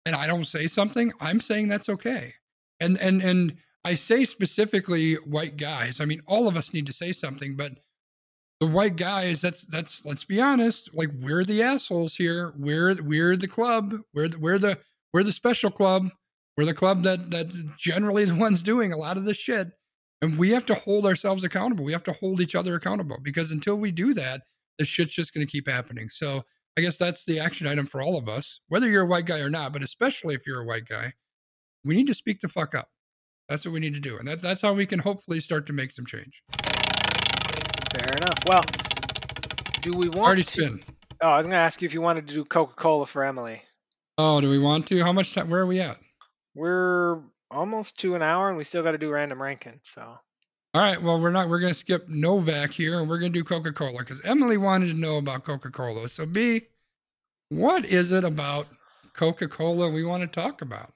and 0.06 0.16
I 0.16 0.26
don't 0.26 0.46
say 0.46 0.66
something, 0.66 1.12
I'm 1.20 1.40
saying 1.40 1.68
that's 1.68 1.88
okay. 1.88 2.34
And 2.80 2.98
and 2.98 3.22
and 3.22 3.56
I 3.84 3.94
say 3.94 4.24
specifically 4.24 5.14
white 5.14 5.56
guys. 5.56 6.00
I 6.00 6.04
mean, 6.04 6.22
all 6.26 6.48
of 6.48 6.56
us 6.56 6.72
need 6.72 6.86
to 6.86 6.92
say 6.92 7.12
something, 7.12 7.56
but 7.56 7.72
the 8.62 8.68
white 8.68 8.94
guys, 8.94 9.40
that's 9.40 9.62
that's 9.62 10.04
let's 10.04 10.24
be 10.24 10.40
honest, 10.40 10.88
like 10.94 11.08
we're 11.20 11.42
the 11.42 11.62
assholes 11.62 12.14
here. 12.14 12.54
We're 12.56 12.94
we're 13.02 13.36
the 13.36 13.48
club. 13.48 13.96
We're 14.14 14.28
the, 14.28 14.38
we're 14.38 14.58
the 14.60 14.78
we're 15.12 15.24
the 15.24 15.32
special 15.32 15.68
club. 15.68 16.10
We're 16.56 16.66
the 16.66 16.72
club 16.72 17.02
that 17.02 17.30
that 17.30 17.52
generally 17.76 18.22
is 18.22 18.28
the 18.28 18.36
ones 18.36 18.62
doing 18.62 18.92
a 18.92 18.96
lot 18.96 19.16
of 19.16 19.24
this 19.24 19.36
shit. 19.36 19.72
And 20.22 20.38
we 20.38 20.52
have 20.52 20.64
to 20.66 20.74
hold 20.74 21.06
ourselves 21.06 21.42
accountable. 21.42 21.84
We 21.84 21.90
have 21.90 22.04
to 22.04 22.12
hold 22.12 22.40
each 22.40 22.54
other 22.54 22.76
accountable 22.76 23.18
because 23.20 23.50
until 23.50 23.74
we 23.74 23.90
do 23.90 24.14
that, 24.14 24.42
this 24.78 24.86
shit's 24.86 25.12
just 25.12 25.34
going 25.34 25.44
to 25.44 25.50
keep 25.50 25.68
happening. 25.68 26.08
So 26.08 26.44
I 26.78 26.82
guess 26.82 26.96
that's 26.96 27.24
the 27.24 27.40
action 27.40 27.66
item 27.66 27.86
for 27.86 28.00
all 28.00 28.16
of 28.16 28.28
us, 28.28 28.60
whether 28.68 28.88
you're 28.88 29.02
a 29.02 29.08
white 29.08 29.26
guy 29.26 29.40
or 29.40 29.50
not, 29.50 29.72
but 29.72 29.82
especially 29.82 30.36
if 30.36 30.46
you're 30.46 30.62
a 30.62 30.66
white 30.66 30.86
guy, 30.88 31.14
we 31.84 31.96
need 31.96 32.06
to 32.06 32.14
speak 32.14 32.40
the 32.40 32.48
fuck 32.48 32.76
up. 32.76 32.90
That's 33.48 33.64
what 33.64 33.74
we 33.74 33.80
need 33.80 33.94
to 33.94 34.00
do. 34.00 34.18
And 34.18 34.28
that, 34.28 34.40
that's 34.40 34.62
how 34.62 34.72
we 34.72 34.86
can 34.86 35.00
hopefully 35.00 35.40
start 35.40 35.66
to 35.66 35.72
make 35.72 35.90
some 35.90 36.06
change. 36.06 36.44
Fair 37.94 38.10
enough 38.22 38.38
well 38.48 38.64
do 39.80 39.92
we 39.92 40.08
want 40.08 40.18
Already 40.26 40.42
to 40.44 40.50
spin. 40.50 40.82
oh 41.20 41.28
i 41.28 41.36
was 41.36 41.46
going 41.46 41.52
to 41.52 41.56
ask 41.58 41.82
you 41.82 41.86
if 41.86 41.94
you 41.94 42.00
wanted 42.00 42.28
to 42.28 42.34
do 42.34 42.44
coca-cola 42.44 43.06
for 43.06 43.24
emily 43.24 43.62
Oh, 44.18 44.42
do 44.42 44.50
we 44.50 44.58
want 44.58 44.86
to? 44.88 45.02
How 45.02 45.12
much 45.12 45.32
time? 45.32 45.48
Where 45.48 45.62
are 45.62 45.66
we 45.66 45.80
at? 45.80 45.96
We're 46.54 47.20
almost 47.50 47.98
to 48.00 48.14
an 48.14 48.20
hour 48.22 48.48
and 48.50 48.58
we 48.58 48.64
still 48.64 48.82
got 48.82 48.92
to 48.92 48.98
do 48.98 49.10
random 49.10 49.40
ranking. 49.40 49.80
So 49.82 50.02
All 50.02 50.82
right. 50.82 51.00
Well, 51.02 51.18
we're 51.20 51.30
not. 51.30 51.48
We're 51.48 51.60
going 51.60 51.72
to 51.72 51.78
skip 51.78 52.08
Novak 52.08 52.72
here, 52.72 53.00
and 53.00 53.08
we're 53.08 53.18
going 53.18 53.32
to 53.32 53.38
do 53.38 53.42
Coca 53.42 53.72
Cola 53.72 54.00
because 54.00 54.20
Emily 54.22 54.58
wanted 54.58 54.88
to 54.88 54.94
know 54.94 55.16
about 55.16 55.44
Coca 55.44 55.70
Cola. 55.70 56.08
So, 56.10 56.26
B, 56.26 56.62
what 57.48 57.84
is 57.86 58.12
it 58.12 58.22
about 58.22 58.66
Coca 59.14 59.48
Cola 59.48 59.88
we 59.88 60.04
want 60.04 60.22
to 60.22 60.26
talk 60.26 60.60
about? 60.60 60.92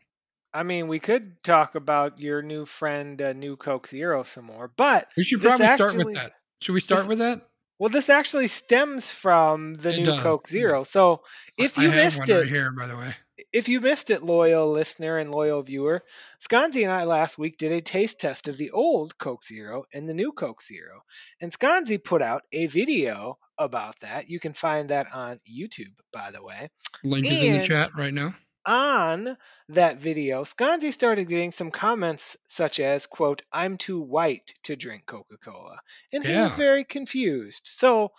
I 0.53 0.63
mean, 0.63 0.87
we 0.87 0.99
could 0.99 1.43
talk 1.43 1.75
about 1.75 2.21
your 2.21 2.43
new 2.43 2.67
friend, 2.67 3.21
uh, 3.21 3.33
New 3.33 3.57
Coke 3.57 3.89
Zero, 3.89 4.23
some 4.25 4.45
more, 4.45 4.71
but 4.77 5.09
We 5.17 5.25
should 5.25 5.41
This 5.41 5.57
probably 5.57 5.75
start 5.75 5.97
with 5.97 6.15
that. 6.17 6.33
Should 6.63 6.73
we 6.73 6.81
start 6.81 7.01
this- 7.01 7.09
with 7.09 7.19
that? 7.19 7.43
well, 7.79 7.91
this 7.91 8.09
actually 8.09 8.47
stems 8.49 9.11
from 9.11 9.75
the 9.75 9.91
It 9.95 9.99
new 9.99 10.05
does, 10.07 10.23
Coke. 10.23 10.49
Zero. 10.49 10.83
So 10.85 11.23
if 11.59 11.77
you 11.77 11.89
missed 11.91 12.21
one 12.21 12.31
it, 12.31 12.41
right 12.47 12.57
here, 12.57 12.73
by 12.73 12.87
the 12.87 12.97
way. 12.97 13.15
if 13.53 13.69
you 13.69 13.81
missed 13.83 14.09
it, 14.11 14.23
loyal 14.23 14.71
listener 14.73 15.19
and 15.19 15.31
loyal 15.31 15.63
viewer, 15.63 16.03
Sconzi 16.41 16.83
and 16.85 16.91
I 16.93 17.05
last 17.05 17.37
week 17.39 17.59
did 17.59 17.73
a 17.73 17.83
taste 17.83 18.19
test 18.21 18.49
of 18.49 18.57
the 18.57 18.71
old 18.71 19.19
Coke 19.19 19.45
Zero 19.45 19.85
and 19.93 20.09
the 20.09 20.15
new 20.15 20.33
Coke 20.33 20.63
Zero. 20.63 21.03
And 21.41 21.53
Sconzi 21.53 22.03
put 22.03 22.23
out 22.23 22.43
a 22.53 22.65
video 22.67 23.39
about 23.59 24.01
that. 24.01 24.31
You 24.31 24.41
can 24.41 24.55
find 24.55 24.89
that 24.89 25.13
on 25.13 25.39
YouTube, 25.47 25.93
by 26.13 26.31
the 26.31 26.43
way. 26.43 26.71
Link 27.05 27.27
is 27.27 27.43
in 27.43 27.61
the 27.61 27.67
chat 27.67 27.91
right 27.95 28.13
now. 28.15 28.35
On 28.67 29.39
that 29.69 29.99
video, 29.99 30.43
Sconzi 30.43 30.93
started 30.93 31.29
getting 31.29 31.53
some 31.53 31.71
comments 31.71 32.37
such 32.47 32.81
as, 32.81 33.07
quote, 33.07 33.43
I'm 33.53 33.79
too 33.79 34.01
white 34.01 34.55
to 34.65 34.75
drink 34.75 35.07
Coca-Cola. 35.07 35.79
And 36.13 36.25
he 36.25 36.37
was 36.37 36.57
very 36.57 36.83
confused. 36.83 37.69
So 37.69 38.11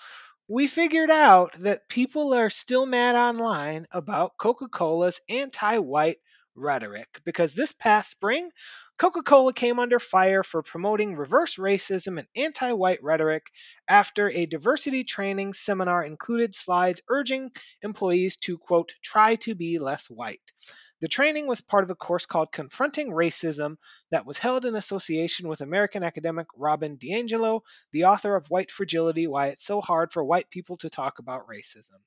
we 0.47 0.67
figured 0.67 1.11
out 1.11 1.51
that 1.59 1.89
people 1.89 2.33
are 2.33 2.49
still 2.49 2.85
mad 2.85 3.15
online 3.15 3.87
about 3.91 4.37
Coca 4.37 4.69
Cola's 4.69 5.19
anti 5.27 5.79
white 5.79 6.19
rhetoric 6.57 7.21
because 7.23 7.53
this 7.53 7.71
past 7.71 8.11
spring, 8.11 8.49
Coca 8.97 9.21
Cola 9.21 9.53
came 9.53 9.79
under 9.79 9.99
fire 9.99 10.41
for 10.43 10.63
promoting 10.63 11.15
reverse 11.15 11.55
racism 11.55 12.17
and 12.17 12.27
anti 12.35 12.71
white 12.71 13.03
rhetoric 13.03 13.45
after 13.87 14.29
a 14.29 14.47
diversity 14.47 15.03
training 15.03 15.53
seminar 15.53 16.03
included 16.03 16.55
slides 16.55 17.01
urging 17.07 17.51
employees 17.83 18.37
to, 18.37 18.57
quote, 18.57 18.95
try 19.03 19.35
to 19.35 19.53
be 19.53 19.77
less 19.77 20.09
white. 20.09 20.51
The 20.99 21.07
training 21.07 21.45
was 21.45 21.61
part 21.61 21.83
of 21.83 21.91
a 21.91 21.95
course 21.95 22.25
called 22.25 22.51
Confronting 22.51 23.11
Racism 23.11 23.77
that 24.09 24.25
was 24.25 24.39
held 24.39 24.65
in 24.65 24.75
association 24.75 25.47
with 25.47 25.61
American 25.61 26.01
academic 26.01 26.47
Robin 26.55 26.97
DiAngelo, 26.97 27.61
the 27.91 28.05
author 28.05 28.35
of 28.35 28.49
White 28.49 28.71
Fragility 28.71 29.27
Why 29.27 29.49
It's 29.49 29.63
So 29.63 29.79
Hard 29.79 30.11
for 30.11 30.23
White 30.23 30.49
People 30.49 30.75
to 30.77 30.89
Talk 30.89 31.19
About 31.19 31.47
Racism. 31.47 31.99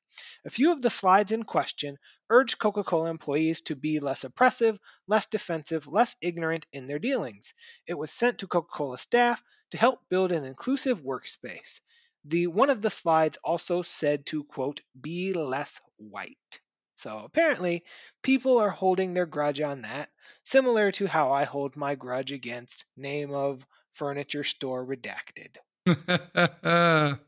A 0.45 0.51
few 0.51 0.73
of 0.73 0.83
the 0.83 0.91
slides 0.91 1.31
in 1.31 1.45
question 1.45 1.99
urged 2.29 2.59
Coca 2.59 2.83
Cola 2.83 3.11
employees 3.11 3.61
to 3.63 3.77
be 3.77 4.01
less 4.01 4.25
oppressive, 4.25 4.81
less 5.07 5.27
defensive, 5.27 5.87
less 5.87 6.17
ignorant 6.21 6.67
in 6.73 6.89
their 6.89 6.99
dealings. 6.99 7.55
It 7.87 7.95
was 7.95 8.11
sent 8.11 8.39
to 8.39 8.49
Coca 8.49 8.71
Cola 8.75 8.99
staff 8.99 9.41
to 9.71 9.79
help 9.79 10.01
build 10.09 10.33
an 10.33 10.45
inclusive 10.45 11.01
workspace. 11.03 11.81
The 12.25 12.49
one 12.49 12.71
of 12.71 12.83
the 12.83 12.91
slides 12.91 13.39
also 13.45 13.83
said 13.83 14.27
to 14.27 14.43
quote 14.43 14.81
be 15.01 15.33
less 15.33 15.81
white. 15.97 16.61
So 17.01 17.19
apparently, 17.25 17.85
people 18.23 18.59
are 18.59 18.69
holding 18.69 19.15
their 19.15 19.25
grudge 19.25 19.63
on 19.63 19.83
that, 19.83 20.11
similar 20.43 20.93
to 20.93 21.07
how 21.07 21.33
I 21.33 21.45
hold 21.45 21.75
my 21.75 21.95
grudge 21.95 22.31
against 22.31 22.85
name 22.95 23.33
of 23.33 23.67
furniture 23.93 24.45
store 24.45 24.85
redacted. 24.85 25.57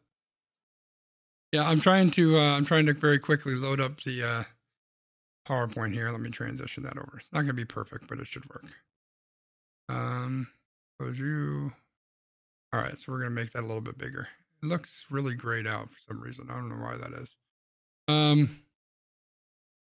yeah, 1.53 1.69
I'm 1.69 1.81
trying 1.81 2.11
to 2.13 2.37
uh, 2.37 2.57
I'm 2.57 2.67
trying 2.67 2.85
to 2.85 2.93
very 2.93 3.19
quickly 3.19 3.55
load 3.55 3.81
up 3.81 4.03
the 4.03 4.23
uh, 4.23 4.45
PowerPoint 5.49 5.95
here. 5.95 6.11
Let 6.11 6.21
me 6.21 6.29
transition 6.29 6.83
that 6.83 6.99
over. 6.99 7.17
It's 7.19 7.33
not 7.33 7.41
gonna 7.41 7.55
be 7.55 7.65
perfect, 7.65 8.09
but 8.09 8.19
it 8.19 8.27
should 8.27 8.49
work. 8.51 8.67
Um, 9.89 10.49
close 10.99 11.19
you. 11.19 11.73
All 12.75 12.81
right, 12.81 12.99
so 12.99 13.11
we're 13.11 13.21
gonna 13.21 13.31
make 13.31 13.53
that 13.53 13.61
a 13.61 13.67
little 13.67 13.81
bit 13.81 13.97
bigger. 13.97 14.29
It 14.63 14.67
looks 14.67 15.07
really 15.11 15.35
grayed 15.35 15.67
out 15.67 15.89
for 15.91 15.99
some 16.09 16.21
reason. 16.21 16.49
I 16.51 16.57
don't 16.57 16.69
know 16.69 16.85
why 16.85 16.99
that 16.99 17.15
is. 17.15 17.35
Um, 18.09 18.63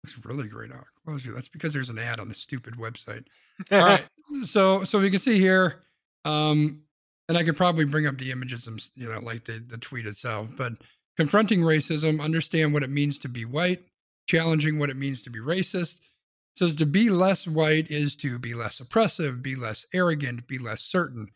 looks 0.05 0.19
really 0.25 0.49
out. 0.73 0.87
Close 1.05 1.25
you. 1.25 1.35
That's 1.35 1.49
because 1.49 1.73
there's 1.73 1.89
an 1.89 1.99
ad 1.99 2.21
on 2.21 2.29
the 2.29 2.35
stupid 2.35 2.75
website. 2.75 3.25
All 3.71 3.85
right, 3.85 4.05
so 4.43 4.85
so 4.85 5.01
we 5.01 5.11
can 5.11 5.19
see 5.19 5.39
here, 5.39 5.83
um, 6.25 6.83
and 7.29 7.39
I 7.39 7.45
could 7.45 7.57
probably 7.57 7.85
bring 7.85 8.07
up 8.07 8.19
the 8.19 8.31
images, 8.31 8.69
you 8.95 9.09
know, 9.09 9.21
like 9.21 9.45
the 9.45 9.65
the 9.69 9.79
tweet 9.79 10.07
itself, 10.07 10.49
but 10.57 10.73
confronting 11.17 11.61
racism, 11.61 12.21
understand 12.21 12.73
what 12.73 12.83
it 12.83 12.91
means 12.91 13.19
to 13.19 13.29
be 13.29 13.45
white, 13.45 13.83
challenging 14.27 14.79
what 14.79 14.91
it 14.91 14.97
means 14.97 15.23
to 15.23 15.31
be 15.31 15.39
racist. 15.39 15.97
It 15.97 16.59
says 16.59 16.77
to 16.77 16.87
be 16.87 17.09
less 17.09 17.47
white 17.47 17.91
is 17.91 18.15
to 18.17 18.39
be 18.39 18.55
less 18.55 18.81
oppressive, 18.81 19.43
be 19.43 19.55
less 19.55 19.87
arrogant, 19.95 20.47
be 20.47 20.59
less 20.59 20.83
certain, 20.83 21.29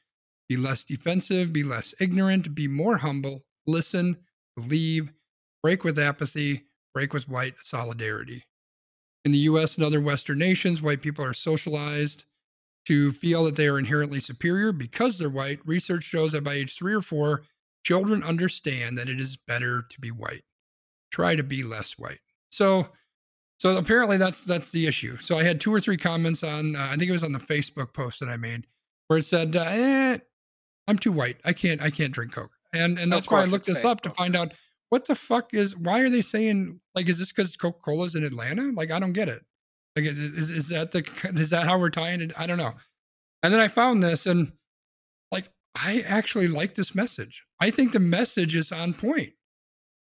be 0.49 0.57
less 0.57 0.85
defensive, 0.85 1.53
be 1.53 1.63
less 1.63 1.95
ignorant, 2.01 2.55
be 2.55 2.69
more 2.69 2.99
humble, 2.99 3.43
listen, 3.67 4.17
believe, 4.57 5.11
break 5.63 5.85
with 5.85 5.99
apathy, 5.99 6.67
break 6.93 7.13
with 7.13 7.29
white 7.29 7.55
solidarity. 7.63 8.45
In 9.27 9.33
the 9.33 9.39
US 9.39 9.75
and 9.75 9.85
other 9.85 10.01
Western 10.01 10.39
nations, 10.39 10.81
white 10.81 11.03
people 11.03 11.25
are 11.25 11.35
socialized 11.35 12.27
to 12.87 13.11
feel 13.11 13.43
that 13.43 13.57
they 13.57 13.67
are 13.67 13.77
inherently 13.77 14.21
superior 14.21 14.71
because 14.71 15.19
they're 15.19 15.29
white. 15.29 15.59
Research 15.67 16.05
shows 16.05 16.31
that 16.31 16.45
by 16.45 16.55
age 16.55 16.77
three 16.77 16.95
or 16.95 17.03
four, 17.03 17.43
children 17.85 18.23
understand 18.23 18.97
that 18.97 19.09
it 19.09 19.19
is 19.19 19.37
better 19.37 19.83
to 19.91 20.01
be 20.01 20.13
white. 20.13 20.45
Try 21.11 21.35
to 21.35 21.43
be 21.43 21.65
less 21.65 21.99
white. 21.99 22.21
So, 22.51 22.87
so 23.59 23.77
apparently 23.77 24.17
that's 24.17 24.45
that's 24.45 24.71
the 24.71 24.87
issue. 24.87 25.17
So 25.17 25.37
I 25.37 25.43
had 25.43 25.61
two 25.61 25.75
or 25.75 25.81
three 25.81 25.97
comments 25.97 26.45
on, 26.45 26.77
uh, 26.77 26.91
I 26.93 26.97
think 26.97 27.09
it 27.09 27.13
was 27.13 27.25
on 27.25 27.33
the 27.33 27.41
Facebook 27.41 27.93
post 27.95 28.21
that 28.21 28.29
I 28.29 28.37
made, 28.37 28.69
where 29.09 29.19
it 29.19 29.25
said, 29.25 29.57
uh, 29.57 29.65
eh, 29.65 30.19
"I'm 30.87 31.01
too 31.01 31.11
white. 31.11 31.39
I 31.45 31.53
can't 31.53 31.83
I 31.83 31.91
can't 31.91 32.13
drink 32.13 32.31
Coke." 32.31 32.53
And 32.73 32.97
and 32.97 33.13
that's 33.13 33.29
why 33.29 33.43
I 33.43 33.47
looked 33.47 33.67
this 33.67 33.83
Facebook. 33.83 33.91
up 33.91 34.01
to 34.03 34.11
find 34.11 34.37
out 34.37 34.53
what 34.91 35.07
the 35.07 35.15
fuck 35.15 35.53
is 35.53 35.77
why 35.77 36.01
are 36.01 36.11
they 36.11 36.23
saying 36.23 36.81
like 36.95 37.09
is 37.09 37.19
this 37.19 37.33
because 37.33 37.57
Coca 37.57 37.81
Cola's 37.85 38.15
in 38.15 38.25
Atlanta? 38.25 38.73
Like 38.75 38.91
I 38.91 38.99
don't 38.99 39.13
get 39.13 39.29
it. 39.29 39.43
Like 39.95 40.07
is 40.07 40.51
is 40.51 40.69
that 40.69 40.93
the 40.93 41.05
is 41.35 41.51
that 41.51 41.67
how 41.67 41.79
we're 41.79 41.91
tying 41.91 42.21
it? 42.21 42.33
I 42.37 42.47
don't 42.47 42.59
know. 42.59 42.75
And 43.43 43.53
then 43.53 43.61
I 43.61 43.69
found 43.69 44.03
this 44.03 44.27
and 44.27 44.53
like 45.33 45.51
I 45.75 46.01
actually 46.01 46.49
like 46.49 46.75
this 46.75 46.95
message. 46.95 47.45
I 47.61 47.71
think 47.71 47.93
the 47.93 48.01
message 48.01 48.55
is 48.55 48.73
on 48.73 48.95
point. 48.95 49.33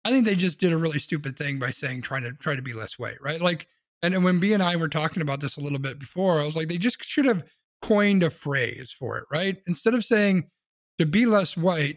I 0.05 0.11
think 0.11 0.27
they 0.27 0.37
just 0.37 0.61
did 0.61 0.73
a 0.73 0.77
really 0.77 0.99
stupid 0.99 1.37
thing 1.37 1.59
by 1.59 1.71
saying 1.71 2.03
trying 2.03 2.25
to 2.25 2.33
try 2.33 2.55
to 2.55 2.63
be 2.63 2.75
less 2.75 2.99
white, 2.99 3.21
right? 3.23 3.41
Like, 3.41 3.67
and, 4.03 4.15
and 4.15 4.23
when 4.23 4.39
B 4.39 4.53
and 4.53 4.63
I 4.63 4.77
were 4.77 4.89
talking 4.89 5.23
about 5.23 5.41
this 5.41 5.57
a 5.57 5.61
little 5.61 5.79
bit 5.79 5.99
before, 5.99 6.41
I 6.41 6.45
was 6.45 6.55
like, 6.55 6.69
they 6.69 6.77
just 6.77 7.03
should 7.03 7.25
have 7.25 7.43
coined 7.81 8.23
a 8.23 8.31
phrase 8.31 8.95
for 8.97 9.17
it, 9.17 9.25
right? 9.33 9.57
Instead 9.67 9.95
of 9.95 10.05
saying 10.05 10.51
to 10.99 11.07
be 11.07 11.25
less 11.25 11.57
white 11.57 11.97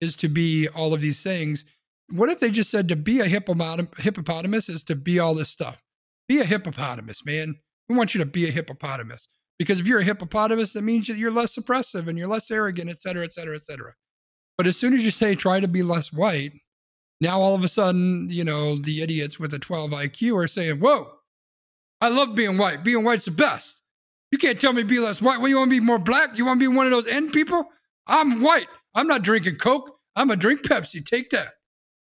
is 0.00 0.16
to 0.16 0.28
be 0.28 0.66
all 0.68 0.94
of 0.94 1.02
these 1.02 1.22
things, 1.22 1.64
what 2.12 2.28
if 2.28 2.38
they 2.40 2.50
just 2.50 2.70
said 2.70 2.88
to 2.88 2.96
be 2.96 3.20
a 3.20 3.24
hippopotamus 3.24 4.68
is 4.68 4.82
to 4.84 4.94
be 4.94 5.18
all 5.18 5.34
this 5.34 5.48
stuff? 5.48 5.82
Be 6.28 6.40
a 6.40 6.44
hippopotamus, 6.44 7.24
man. 7.24 7.56
We 7.88 7.96
want 7.96 8.14
you 8.14 8.20
to 8.20 8.26
be 8.26 8.46
a 8.46 8.52
hippopotamus. 8.52 9.28
Because 9.58 9.80
if 9.80 9.86
you're 9.86 10.00
a 10.00 10.04
hippopotamus, 10.04 10.72
that 10.72 10.82
means 10.82 11.06
that 11.06 11.16
you're 11.16 11.30
less 11.30 11.56
oppressive 11.56 12.08
and 12.08 12.18
you're 12.18 12.28
less 12.28 12.50
arrogant, 12.50 12.90
et 12.90 12.98
cetera, 12.98 13.24
et 13.24 13.32
cetera, 13.32 13.54
et 13.54 13.64
cetera. 13.64 13.94
But 14.56 14.66
as 14.66 14.76
soon 14.76 14.94
as 14.94 15.04
you 15.04 15.10
say 15.10 15.34
try 15.34 15.60
to 15.60 15.68
be 15.68 15.82
less 15.82 16.12
white, 16.12 16.52
now 17.20 17.40
all 17.40 17.54
of 17.54 17.64
a 17.64 17.68
sudden, 17.68 18.28
you 18.30 18.44
know, 18.44 18.76
the 18.76 19.02
idiots 19.02 19.38
with 19.38 19.54
a 19.54 19.58
12 19.58 19.90
IQ 19.92 20.36
are 20.36 20.48
saying, 20.48 20.80
whoa, 20.80 21.10
I 22.00 22.08
love 22.08 22.34
being 22.34 22.58
white. 22.58 22.82
Being 22.82 23.04
white's 23.04 23.26
the 23.26 23.30
best. 23.30 23.80
You 24.32 24.38
can't 24.38 24.60
tell 24.60 24.72
me 24.72 24.82
be 24.82 24.98
less 24.98 25.22
white. 25.22 25.38
Well, 25.38 25.48
you 25.48 25.58
want 25.58 25.70
to 25.70 25.76
be 25.76 25.84
more 25.84 25.98
black? 25.98 26.36
You 26.36 26.46
want 26.46 26.58
to 26.58 26.68
be 26.68 26.74
one 26.74 26.86
of 26.86 26.92
those 26.92 27.06
N 27.06 27.30
people? 27.30 27.64
I'm 28.06 28.42
white. 28.42 28.66
I'm 28.94 29.06
not 29.06 29.22
drinking 29.22 29.56
Coke. 29.56 29.98
I'm 30.16 30.28
going 30.28 30.38
to 30.38 30.42
drink 30.42 30.62
Pepsi. 30.62 31.04
Take 31.04 31.30
that. 31.30 31.48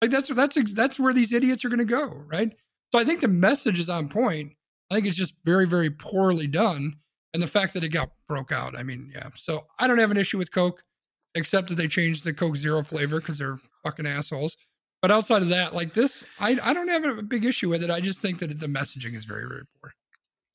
Like 0.01 0.11
that's 0.11 0.29
that's 0.29 0.73
that's 0.75 0.99
where 0.99 1.13
these 1.13 1.33
idiots 1.33 1.65
are 1.65 1.69
going 1.69 1.79
to 1.79 1.85
go, 1.85 2.23
right? 2.27 2.53
So 2.93 2.99
I 2.99 3.05
think 3.05 3.21
the 3.21 3.29
message 3.29 3.79
is 3.79 3.91
on 3.91 4.09
point. 4.09 4.53
I 4.91 4.95
think 4.95 5.07
it's 5.07 5.17
just 5.17 5.35
very 5.45 5.67
very 5.67 5.91
poorly 5.91 6.47
done, 6.47 6.97
and 7.35 7.43
the 7.43 7.49
fact 7.49 7.75
that 7.75 7.85
it 7.85 7.89
got 7.91 8.11
broke 8.29 8.53
out. 8.53 8.77
I 8.77 8.83
mean, 8.83 9.11
yeah. 9.15 9.31
So 9.37 9.67
I 9.79 9.87
don't 9.87 9.99
have 9.99 10.11
an 10.11 10.17
issue 10.17 10.39
with 10.39 10.53
Coke, 10.53 10.83
except 11.35 11.69
that 11.69 11.75
they 11.75 11.89
changed 11.89 12.25
the 12.25 12.33
Coke 12.33 12.57
Zero 12.57 12.83
flavor 12.83 13.21
because 13.21 13.39
they're 13.39 13.59
fucking 13.83 14.07
assholes. 14.07 14.57
But 15.03 15.11
outside 15.11 15.43
of 15.43 15.49
that, 15.49 15.75
like 15.75 15.95
this, 15.95 16.25
I 16.41 16.59
I 16.63 16.73
don't 16.73 16.89
have 16.89 17.05
a 17.05 17.23
big 17.23 17.45
issue 17.45 17.69
with 17.69 17.83
it. 17.83 17.91
I 17.91 18.01
just 18.01 18.21
think 18.21 18.39
that 18.39 18.59
the 18.59 18.67
messaging 18.67 19.15
is 19.15 19.25
very 19.25 19.47
very 19.49 19.65
poor. 19.81 19.93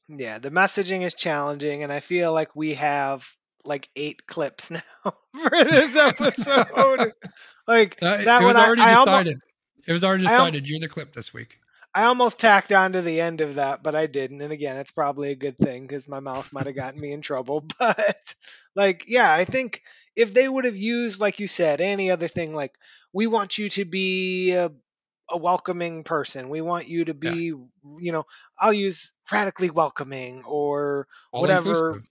Yeah, 0.10 0.40
the 0.40 0.52
messaging 0.52 1.02
is 1.02 1.14
challenging, 1.14 1.84
and 1.84 1.92
I 1.92 2.00
feel 2.00 2.34
like 2.34 2.56
we 2.56 2.74
have 2.76 3.30
like 3.66 3.90
eight 3.96 4.26
clips 4.26 4.72
now 4.72 4.82
for 5.04 5.64
this 5.64 5.96
episode. 5.96 7.14
like 7.68 8.02
uh, 8.02 8.18
that 8.18 8.42
it 8.42 8.46
was 8.46 8.56
already 8.56 8.82
I, 8.82 9.04
decided. 9.04 9.38
I 9.38 9.90
it 9.90 9.94
was 9.94 10.04
already 10.04 10.24
decided. 10.24 10.68
You're 10.68 10.80
the 10.80 10.88
clip 10.88 11.14
this 11.14 11.34
week. 11.34 11.60
I 11.96 12.06
almost 12.06 12.40
tacked 12.40 12.72
on 12.72 12.94
to 12.94 13.02
the 13.02 13.22
end 13.22 13.42
of 13.42 13.56
that, 13.56 13.84
but 13.84 13.94
I 13.94 14.08
didn't. 14.08 14.42
And 14.42 14.52
again, 14.52 14.78
it's 14.78 14.92
probably 14.92 15.30
a 15.30 15.36
good 15.36 15.60
thing 15.60 15.84
because 15.84 16.08
my 16.08 16.20
mouth 16.20 16.52
might 16.52 16.66
have 16.66 16.76
gotten 16.76 17.00
me 17.00 17.12
in 17.12 17.22
trouble. 17.22 17.66
But 17.78 18.34
like, 18.76 19.06
yeah, 19.08 19.32
I 19.32 19.46
think 19.46 19.84
if 20.16 20.34
they 20.34 20.50
would 20.50 20.66
have 20.66 20.76
used, 20.76 21.22
like 21.22 21.40
you 21.40 21.48
said, 21.48 21.82
any 21.82 22.10
other 22.10 22.28
thing, 22.28 22.54
like 22.54 22.74
we 23.12 23.28
want 23.28 23.60
you 23.60 23.70
to 23.70 23.86
be 23.86 24.54
a, 24.54 24.72
a 25.30 25.38
welcoming 25.38 26.04
person. 26.04 26.50
We 26.50 26.62
want 26.62 26.88
you 26.88 27.06
to 27.06 27.14
be, 27.14 27.48
yeah. 27.48 27.54
you 28.00 28.12
know, 28.12 28.26
I'll 28.58 28.74
use 28.74 29.14
radically 29.32 29.70
welcoming 29.70 30.44
or 30.46 31.08
All 31.32 31.42
whatever. 31.42 31.70
Inclusive 31.70 32.08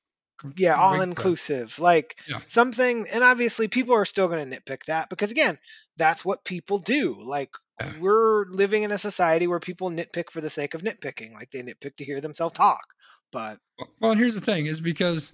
yeah 0.57 0.75
all 0.75 1.01
inclusive 1.01 1.79
like 1.79 2.19
yeah. 2.29 2.39
something 2.47 3.07
and 3.09 3.23
obviously 3.23 3.69
people 3.69 3.95
are 3.95 4.05
still 4.05 4.29
going 4.29 4.49
to 4.49 4.57
nitpick 4.57 4.85
that 4.85 5.09
because 5.09 5.31
again 5.31 5.59
that's 5.97 6.25
what 6.25 6.45
people 6.45 6.79
do 6.79 7.17
like 7.21 7.51
yeah. 7.81 7.93
we're 8.01 8.47
living 8.47 8.83
in 8.83 8.93
a 8.93 8.99
society 8.99 9.47
where 9.47 9.61
people 9.61 9.91
nitpick 9.91 10.31
for 10.31 10.41
the 10.41 10.51
sake 10.51 10.75
of 10.75 10.83
nitpicking 10.83 11.33
like 11.33 11.51
they 11.51 11.63
nitpick 11.63 11.97
to 11.97 12.05
hear 12.05 12.21
themselves 12.21 12.57
talk 12.57 12.95
but 13.31 13.59
well 14.01 14.15
here's 14.15 14.35
the 14.35 14.41
thing 14.41 14.67
is 14.67 14.81
because 14.81 15.33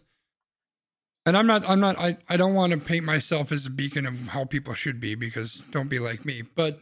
and 1.27 1.37
i'm 1.37 1.47
not 1.47 1.69
i'm 1.69 1.81
not 1.81 1.99
i, 1.99 2.17
I 2.29 2.37
don't 2.37 2.55
want 2.55 2.73
to 2.73 2.79
paint 2.79 3.05
myself 3.05 3.53
as 3.53 3.67
a 3.67 3.71
beacon 3.71 4.07
of 4.07 4.15
how 4.29 4.45
people 4.45 4.75
should 4.75 5.01
be 5.01 5.15
because 5.15 5.63
don't 5.71 5.89
be 5.89 5.99
like 5.99 6.25
me 6.25 6.43
but 6.43 6.79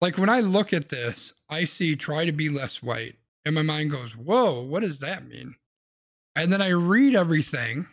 like 0.00 0.18
when 0.18 0.28
i 0.28 0.40
look 0.40 0.72
at 0.72 0.88
this 0.88 1.32
i 1.48 1.64
see 1.64 1.96
try 1.96 2.24
to 2.24 2.32
be 2.32 2.48
less 2.48 2.82
white 2.82 3.16
and 3.44 3.54
my 3.54 3.62
mind 3.62 3.90
goes 3.90 4.16
whoa 4.16 4.62
what 4.62 4.80
does 4.80 5.00
that 5.00 5.26
mean 5.26 5.54
and 6.38 6.52
then 6.52 6.62
I 6.62 6.68
read 6.68 7.16
everything, 7.16 7.86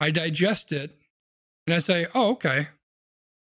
I 0.00 0.10
digest 0.10 0.72
it, 0.72 0.90
and 1.66 1.74
I 1.74 1.78
say, 1.78 2.06
oh, 2.14 2.30
okay. 2.30 2.66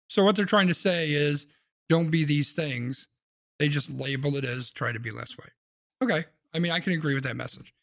So 0.07 0.23
what 0.23 0.35
they're 0.35 0.45
trying 0.45 0.69
to 0.69 0.73
say 0.73 1.11
is 1.11 1.47
don't 1.89 2.09
be 2.09 2.23
these 2.23 2.53
things. 2.53 3.07
They 3.59 3.67
just 3.67 3.89
label 3.89 4.35
it 4.37 4.45
as 4.45 4.69
try 4.71 4.91
to 4.91 4.99
be 4.99 5.11
less 5.11 5.37
white. 5.37 5.51
Okay. 6.01 6.25
I 6.53 6.59
mean, 6.59 6.71
I 6.71 6.79
can 6.79 6.93
agree 6.93 7.15
with 7.15 7.23
that 7.23 7.35
message. 7.35 7.73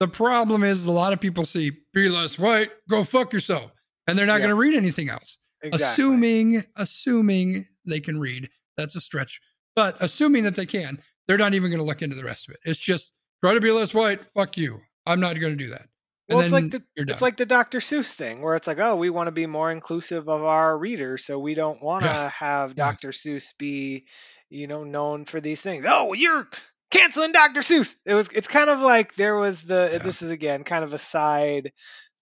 The 0.00 0.08
problem 0.08 0.64
is 0.64 0.86
a 0.86 0.92
lot 0.92 1.12
of 1.12 1.20
people 1.20 1.44
see 1.44 1.72
be 1.94 2.08
less 2.08 2.38
white, 2.38 2.70
go 2.88 3.04
fuck 3.04 3.32
yourself. 3.32 3.70
And 4.06 4.18
they're 4.18 4.26
not 4.26 4.38
going 4.38 4.50
to 4.50 4.56
read 4.56 4.74
anything 4.74 5.08
else. 5.08 5.38
Exactly. 5.62 5.86
Assuming, 5.86 6.64
assuming 6.76 7.66
they 7.84 8.00
can 8.00 8.18
read. 8.18 8.50
That's 8.76 8.94
a 8.94 9.00
stretch. 9.00 9.40
But 9.74 9.96
assuming 10.00 10.44
that 10.44 10.54
they 10.54 10.66
can, 10.66 10.98
they're 11.26 11.38
not 11.38 11.54
even 11.54 11.70
going 11.70 11.80
to 11.80 11.86
look 11.86 12.02
into 12.02 12.16
the 12.16 12.24
rest 12.24 12.48
of 12.48 12.54
it. 12.54 12.60
It's 12.64 12.78
just 12.78 13.12
try 13.42 13.54
to 13.54 13.60
be 13.60 13.70
less 13.70 13.94
white, 13.94 14.20
fuck 14.34 14.56
you. 14.56 14.80
I'm 15.06 15.20
not 15.20 15.38
going 15.38 15.56
to 15.56 15.64
do 15.64 15.70
that. 15.70 15.88
Well, 16.28 16.38
and 16.38 16.44
it's 16.44 16.52
like 16.52 16.70
the 16.70 16.82
it's 16.96 17.22
like 17.22 17.36
the 17.36 17.46
Dr. 17.46 17.78
Seuss 17.78 18.12
thing, 18.12 18.42
where 18.42 18.56
it's 18.56 18.66
like, 18.66 18.80
oh, 18.80 18.96
we 18.96 19.10
want 19.10 19.28
to 19.28 19.32
be 19.32 19.46
more 19.46 19.70
inclusive 19.70 20.28
of 20.28 20.42
our 20.42 20.76
readers, 20.76 21.24
so 21.24 21.38
we 21.38 21.54
don't 21.54 21.80
want 21.80 22.02
to 22.02 22.08
Yeah. 22.10 22.30
have 22.30 22.70
Yeah. 22.70 22.74
Dr. 22.74 23.10
Seuss 23.10 23.56
be, 23.56 24.06
you 24.50 24.66
know, 24.66 24.82
known 24.82 25.24
for 25.24 25.40
these 25.40 25.62
things. 25.62 25.84
Oh, 25.88 26.14
you're 26.14 26.48
canceling 26.90 27.30
Dr. 27.30 27.60
Seuss. 27.60 27.94
It 28.04 28.14
was. 28.14 28.28
It's 28.32 28.48
kind 28.48 28.70
of 28.70 28.80
like 28.80 29.14
there 29.14 29.36
was 29.36 29.62
the. 29.62 29.88
Yeah. 29.92 29.98
This 29.98 30.22
is 30.22 30.32
again 30.32 30.64
kind 30.64 30.82
of 30.82 30.92
a 30.92 30.98
side 30.98 31.70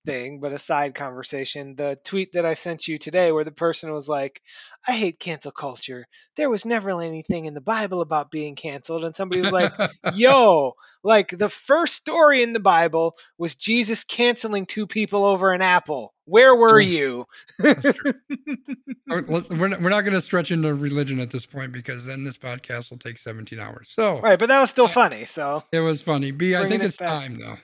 thing, 0.05 0.40
but 0.40 0.52
a 0.52 0.59
side 0.59 0.94
conversation. 0.94 1.76
The 1.76 1.98
tweet 2.05 2.32
that 2.34 2.44
I 2.46 2.55
sent 2.55 2.86
you 2.88 2.98
today, 2.98 3.32
where 3.32 3.44
the 3.44 3.50
person 3.50 3.92
was 3.92 4.09
like, 4.09 4.40
"I 4.86 4.92
hate 4.92 5.18
cancel 5.18 5.52
culture. 5.52 6.07
There 6.36 6.50
was 6.50 6.64
never 6.66 6.90
anything 7.00 7.46
in 7.46 7.55
the 7.55 7.61
Bible 7.61 8.00
about 8.00 8.30
being 8.30 8.55
canceled," 8.55 9.05
and 9.05 9.16
somebody 9.16 9.40
was 9.40 9.52
like 9.52 9.72
yo, 10.14 10.74
like 11.02 11.28
the 11.36 11.48
first 11.48 11.94
story 11.94 12.42
in 12.42 12.52
the 12.52 12.61
Bible 12.61 13.16
was 13.38 13.55
Jesus 13.55 14.05
canceling 14.05 14.66
two 14.66 14.86
people 14.86 15.24
over 15.24 15.52
an 15.52 15.62
apple. 15.62 16.12
Where 16.26 16.55
were 16.55 16.80
you? 16.80 17.26
That's 17.59 17.92
true. 17.92 18.12
Let's- 19.09 19.50
we're 19.50 19.68
not, 19.68 19.82
we're 19.82 19.90
not 19.90 20.00
going 20.00 20.14
to 20.14 20.20
stretch 20.22 20.50
into 20.50 20.72
religion 20.74 21.20
at 21.20 21.30
this 21.30 21.44
point 21.44 21.72
because 21.72 22.07
then 22.07 22.24
this 22.24 22.38
podcast 22.38 22.90
will 22.90 22.98
take 22.98 23.18
17 23.18 23.59
hours. 23.61 23.88
So 23.90 24.20
Right, 24.20 24.38
but 24.38 24.48
that 24.48 24.61
was 24.61 24.70
still 24.70 24.88
funny. 24.88 25.26
So 25.26 25.62
it 25.72 25.80
was 25.80 26.00
funny. 26.00 26.30
B, 26.30 26.57
I 26.57 26.66
think 26.66 26.82
it 26.82 26.86
it's 26.86 26.96
back. 26.96 27.09
time 27.09 27.38
though. 27.38 27.57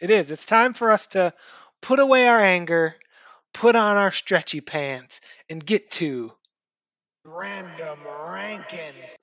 it 0.00 0.10
is. 0.10 0.30
It's 0.30 0.44
time 0.44 0.74
for 0.74 0.90
us 0.90 1.06
to 1.08 1.32
put 1.82 1.98
away 1.98 2.26
our 2.26 2.40
anger, 2.40 2.96
put 3.52 3.76
on 3.76 3.98
our 3.98 4.10
stretchy 4.10 4.62
pants, 4.62 5.20
and 5.50 5.64
get 5.64 5.90
to 5.92 6.32
random 7.24 7.98
rankings. 8.06 9.14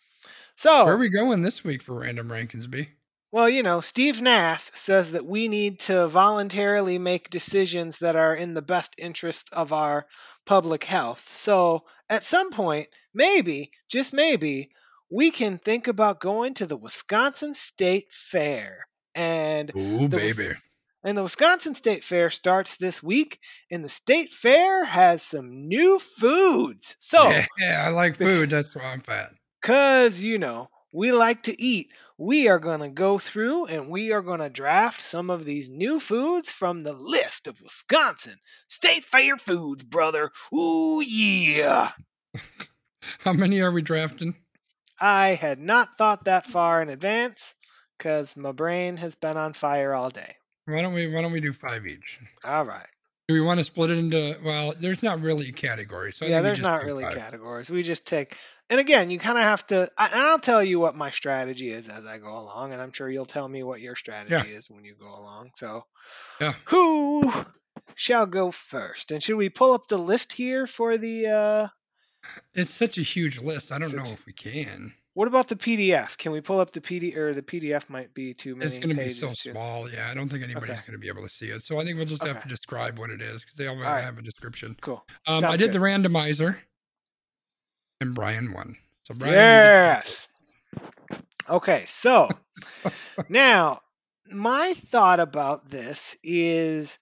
So 0.55 0.85
Where 0.85 0.93
are 0.93 0.97
we 0.97 1.09
going 1.09 1.41
this 1.41 1.63
week 1.63 1.81
for 1.81 1.99
random 1.99 2.29
rankings, 2.29 2.69
B? 2.69 2.89
Well, 3.31 3.47
you 3.47 3.61
know, 3.61 3.79
Steve 3.79 4.21
Nass 4.21 4.71
says 4.73 5.11
that 5.11 5.25
we 5.25 5.47
need 5.47 5.79
to 5.81 6.07
voluntarily 6.07 6.97
make 6.97 7.29
decisions 7.29 7.99
that 7.99 8.15
are 8.15 8.35
in 8.35 8.55
the 8.55 8.61
best 8.61 8.95
interest 8.97 9.49
of 9.53 9.71
our 9.71 10.07
public 10.45 10.83
health. 10.83 11.27
So, 11.27 11.85
at 12.09 12.23
some 12.23 12.49
point, 12.49 12.87
maybe, 13.13 13.71
just 13.87 14.13
maybe, 14.13 14.71
we 15.11 15.29
can 15.29 15.59
think 15.59 15.87
about 15.87 16.19
going 16.19 16.55
to 16.55 16.65
the 16.65 16.77
Wisconsin 16.77 17.53
State 17.53 18.11
Fair. 18.11 18.87
And 19.13 19.71
Ooh, 19.75 20.07
The 20.07 20.17
baby. 20.17 20.55
And 21.03 21.17
the 21.17 21.23
Wisconsin 21.23 21.75
State 21.75 22.03
Fair 22.03 22.29
starts 22.29 22.77
this 22.77 23.01
week, 23.01 23.39
and 23.71 23.83
the 23.83 23.89
State 23.89 24.33
Fair 24.33 24.83
has 24.85 25.21
some 25.23 25.67
new 25.67 25.99
foods. 25.99 26.95
So, 26.99 27.29
Yeah, 27.57 27.83
I 27.85 27.89
like 27.89 28.17
food. 28.17 28.49
That's 28.49 28.75
why 28.75 28.83
I'm 28.83 29.01
fat. 29.01 29.31
because, 29.61 30.23
you 30.23 30.37
know, 30.39 30.69
we 30.91 31.11
like 31.11 31.43
to 31.43 31.61
eat. 31.61 31.91
We 32.17 32.47
are 32.49 32.59
going 32.59 32.81
to 32.81 32.89
go 32.89 33.17
through 33.19 33.65
and 33.67 33.87
we 33.89 34.11
are 34.11 34.21
going 34.21 34.39
to 34.41 34.49
draft 34.49 34.99
some 34.99 35.29
of 35.29 35.45
these 35.45 35.69
new 35.69 35.99
foods 35.99 36.51
from 36.51 36.83
the 36.83 36.91
list 36.93 37.47
of 37.47 37.61
Wisconsin 37.61 38.35
State 38.67 39.05
Fair 39.05 39.37
foods, 39.37 39.83
brother. 39.83 40.29
Ooh, 40.53 41.01
yeah. 41.05 41.91
How 43.19 43.33
many 43.33 43.61
are 43.61 43.71
we 43.71 43.81
drafting? 43.81 44.35
I 44.99 45.29
had 45.29 45.59
not 45.59 45.95
thought 45.95 46.25
that 46.25 46.45
far 46.45 46.81
in 46.81 46.89
advance 46.89 47.55
because 47.97 48.35
my 48.35 48.51
brain 48.51 48.97
has 48.97 49.15
been 49.15 49.37
on 49.37 49.53
fire 49.53 49.93
all 49.93 50.09
day. 50.09 50.35
Why 50.69 50.81
don't 50.81 50.93
we 50.93 51.07
why 51.07 51.21
don't 51.21 51.31
we 51.31 51.41
do 51.41 51.53
five 51.53 51.85
each? 51.85 52.19
All 52.43 52.65
right. 52.65 52.87
Do 53.27 53.35
we 53.35 53.41
want 53.41 53.59
to 53.59 53.63
split 53.63 53.91
it 53.91 53.97
into 53.99 54.37
well, 54.43 54.73
there's 54.79 55.03
not 55.03 55.21
really 55.21 55.49
a 55.49 55.51
category. 55.51 56.11
So 56.13 56.25
I 56.25 56.29
yeah, 56.29 56.41
there's 56.41 56.61
not 56.61 56.83
really 56.83 57.03
five. 57.03 57.13
categories. 57.13 57.69
We 57.69 57.83
just 57.83 58.07
take, 58.07 58.35
and 58.71 58.79
again, 58.79 59.11
you 59.11 59.19
kind 59.19 59.37
of 59.37 59.43
have 59.43 59.67
to. 59.67 59.87
I, 59.97 60.07
and 60.07 60.19
I'll 60.19 60.39
tell 60.39 60.63
you 60.63 60.79
what 60.79 60.95
my 60.95 61.11
strategy 61.11 61.69
is 61.69 61.89
as 61.89 62.05
I 62.07 62.17
go 62.17 62.35
along, 62.35 62.73
and 62.73 62.81
I'm 62.81 62.91
sure 62.91 63.07
you'll 63.09 63.25
tell 63.25 63.47
me 63.47 63.61
what 63.61 63.81
your 63.81 63.95
strategy 63.95 64.51
is 64.51 64.71
when 64.71 64.83
you 64.83 64.95
go 64.99 65.07
along. 65.07 65.51
So, 65.53 65.85
Yeah. 66.41 66.53
who 66.65 67.31
shall 67.93 68.25
go 68.25 68.49
first? 68.49 69.11
And 69.11 69.21
should 69.21 69.37
we 69.37 69.49
pull 69.49 69.73
up 69.73 69.87
the 69.87 69.97
list 69.99 70.33
here 70.33 70.65
for 70.65 70.97
the? 70.97 71.27
uh 71.27 71.67
It's 72.55 72.73
such 72.73 72.97
a 72.97 73.03
huge 73.03 73.37
list. 73.39 73.71
I 73.71 73.77
don't 73.77 73.95
know 73.95 74.11
if 74.11 74.25
we 74.25 74.33
can. 74.33 74.93
What 75.13 75.27
about 75.27 75.47
the 75.47 75.55
PDF? 75.55 76.17
Can 76.17 76.31
we 76.31 76.41
pull 76.41 76.59
up 76.59 76.71
the 76.71 76.81
PDF? 76.81 77.17
or 77.17 77.33
the 77.33 77.41
PDF 77.41 77.89
might 77.89 78.13
be 78.13 78.33
too 78.33 78.55
many 78.55 78.69
It's 78.69 78.77
going 78.77 78.95
to 78.95 79.01
be 79.03 79.09
so 79.09 79.27
too. 79.27 79.51
small. 79.51 79.89
Yeah, 79.89 80.07
I 80.09 80.13
don't 80.13 80.29
think 80.29 80.43
anybody's 80.43 80.77
Okay. 80.77 80.81
going 80.87 80.93
to 80.93 80.99
be 80.99 81.07
able 81.07 81.23
to 81.23 81.29
see 81.29 81.47
it. 81.47 81.63
So 81.63 81.79
I 81.79 81.83
think 81.83 81.97
we'll 81.97 82.05
just 82.05 82.23
have 82.23 82.41
to 82.41 82.47
describe 82.47 82.99
what 82.99 83.09
it 83.09 83.21
is 83.21 83.43
because 83.43 83.57
they 83.57 83.67
all 83.67 83.75
right. 83.75 84.03
have 84.03 84.17
a 84.17 84.21
description. 84.21 84.77
Cool. 84.81 85.03
Um, 85.25 85.43
I 85.45 85.55
did 85.55 85.71
good. 85.71 85.73
the 85.73 85.79
randomizer, 85.79 86.57
and 87.99 88.13
Brian 88.13 88.53
won. 88.53 88.75
So 89.03 89.13
Brian, 89.17 89.35
Yes. 89.35 90.27
Okay, 91.49 91.83
so 91.85 92.29
now 93.29 93.81
my 94.31 94.73
thought 94.73 95.19
about 95.19 95.69
this 95.69 96.15
is 96.23 96.99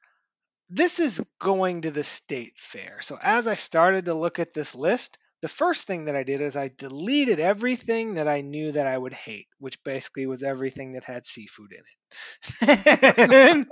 this 0.69 0.99
is 0.99 1.19
going 1.39 1.81
to 1.81 1.91
the 1.91 2.03
state 2.03 2.53
fair. 2.57 2.99
So 3.01 3.19
as 3.21 3.47
I 3.47 3.55
started 3.55 4.05
to 4.05 4.13
look 4.13 4.39
at 4.39 4.53
this 4.53 4.73
list, 4.75 5.17
the 5.41 5.47
first 5.47 5.85
thing 5.87 6.05
that 6.05 6.15
I 6.15 6.23
did 6.23 6.41
is 6.41 6.55
I 6.55 6.69
deleted 6.69 7.39
everything 7.39 8.15
that 8.15 8.27
I 8.27 8.41
knew 8.41 8.71
that 8.71 8.87
I 8.87 8.97
would 8.97 9.13
hate, 9.13 9.47
which 9.59 9.83
basically 9.83 10.25
was 10.27 10.43
everything 10.43 10.93
that 10.93 11.03
had 11.03 11.25
seafood 11.25 11.71
in 11.73 11.79
it. 11.79 13.27
and 13.31 13.67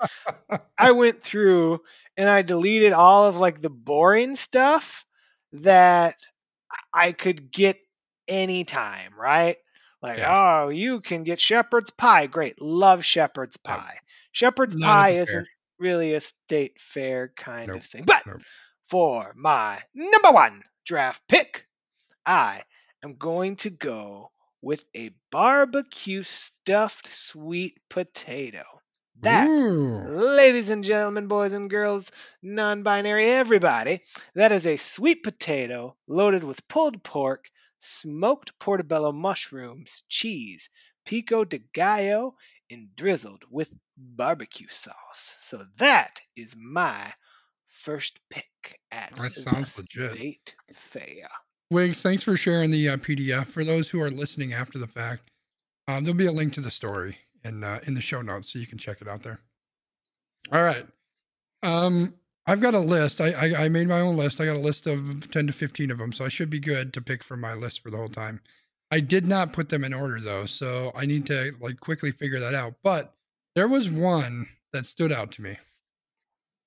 I 0.77 0.91
went 0.91 1.23
through 1.23 1.81
and 2.17 2.29
I 2.29 2.41
deleted 2.41 2.93
all 2.93 3.25
of 3.25 3.37
like 3.37 3.61
the 3.61 3.69
boring 3.69 4.35
stuff 4.35 5.05
that 5.53 6.15
I 6.93 7.11
could 7.11 7.51
get 7.51 7.77
anytime, 8.27 9.13
right? 9.17 9.57
Like, 10.01 10.19
Yeah. 10.19 10.35
oh, 10.65 10.69
you 10.69 11.01
can 11.01 11.23
get 11.23 11.39
shepherd's 11.39 11.91
pie. 11.91 12.27
Great. 12.27 12.61
Love 12.61 13.03
shepherd's 13.05 13.57
pie. 13.57 13.99
Shepherd's 14.31 14.75
Not 14.75 14.85
pie 14.85 15.11
isn't 15.11 15.47
really 15.79 16.13
a 16.13 16.21
state 16.21 16.79
fair 16.79 17.29
kind 17.35 17.67
Nope. 17.67 17.77
of 17.77 17.83
thing. 17.83 18.03
But 18.05 18.23
Nope. 18.25 18.41
for 18.89 19.33
my 19.35 19.81
number 19.93 20.31
one 20.31 20.63
draft 20.85 21.21
pick, 21.27 21.67
I 22.25 22.63
am 23.03 23.15
going 23.15 23.57
to 23.57 23.69
go 23.69 24.31
with 24.61 24.85
a 24.95 25.11
barbecue 25.31 26.23
stuffed 26.23 27.07
sweet 27.07 27.79
potato. 27.89 28.63
That 29.21 29.47
Ooh. 29.47 30.03
Ladies 30.07 30.69
and 30.69 30.83
gentlemen, 30.83 31.27
boys 31.27 31.53
and 31.53 31.69
girls, 31.69 32.11
non 32.41 32.83
binary, 32.83 33.25
everybody, 33.25 34.01
that 34.35 34.51
is 34.51 34.65
a 34.67 34.77
sweet 34.77 35.23
potato 35.23 35.95
loaded 36.07 36.43
with 36.43 36.67
pulled 36.67 37.03
pork, 37.03 37.49
smoked 37.79 38.57
portobello 38.59 39.11
mushrooms, 39.11 40.03
cheese, 40.09 40.69
pico 41.05 41.45
de 41.45 41.59
gallo, 41.59 42.35
and 42.69 42.95
drizzled 42.95 43.43
with 43.49 43.73
barbecue 43.97 44.67
sauce. 44.67 45.35
So 45.39 45.63
that 45.77 46.19
is 46.35 46.55
my 46.57 47.13
first 47.75 48.19
pick 48.29 48.79
at 48.91 49.15
That 49.17 49.33
sounds 49.33 49.77
legit. 49.77 50.13
state 50.13 50.55
fair. 50.73 51.27
Wiggs, 51.71 52.01
thanks 52.01 52.23
for 52.23 52.37
sharing 52.37 52.71
the 52.71 52.89
uh, 52.89 52.97
PDF. 52.97 53.47
For 53.47 53.63
those 53.63 53.89
who 53.89 53.99
are 54.01 54.09
listening 54.11 54.53
after 54.53 54.77
the 54.77 54.87
fact, 54.87 55.31
um, 55.87 56.03
there'll 56.03 56.17
be 56.17 56.25
a 56.27 56.31
link 56.31 56.53
to 56.53 56.61
the 56.61 56.71
story 56.71 57.17
in 57.43 57.63
uh, 57.63 57.79
in 57.85 57.93
the 57.93 58.01
show 58.01 58.21
notes, 58.21 58.51
so 58.53 58.59
you 58.59 58.67
can 58.67 58.77
check 58.77 59.01
it 59.01 59.07
out 59.07 59.23
there. 59.23 59.39
All 60.51 60.63
right, 60.63 60.85
um, 61.63 62.13
I've 62.47 62.61
got 62.61 62.75
a 62.75 62.79
list. 62.79 63.19
I, 63.19 63.31
I 63.31 63.65
I 63.65 63.69
made 63.69 63.87
my 63.87 63.99
own 63.99 64.15
list. 64.15 64.39
I 64.39 64.45
got 64.45 64.55
a 64.55 64.59
list 64.59 64.85
of 64.87 65.29
ten 65.31 65.47
to 65.47 65.53
fifteen 65.53 65.89
of 65.91 65.97
them, 65.97 66.13
so 66.13 66.23
I 66.25 66.29
should 66.29 66.49
be 66.49 66.59
good 66.59 66.93
to 66.93 67.01
pick 67.01 67.23
from 67.23 67.41
my 67.41 67.53
list 67.55 67.81
for 67.81 67.89
the 67.89 67.97
whole 67.97 68.09
time. 68.09 68.41
I 68.91 68.99
did 68.99 69.25
not 69.27 69.51
put 69.53 69.69
them 69.69 69.83
in 69.83 69.93
order 69.93 70.19
though, 70.21 70.45
so 70.45 70.91
I 70.95 71.05
need 71.07 71.25
to 71.27 71.53
like 71.59 71.79
quickly 71.79 72.11
figure 72.11 72.39
that 72.39 72.53
out. 72.53 72.75
But 72.83 73.13
there 73.55 73.67
was 73.67 73.89
one 73.89 74.47
that 74.71 74.85
stood 74.85 75.11
out 75.11 75.31
to 75.33 75.41
me, 75.41 75.57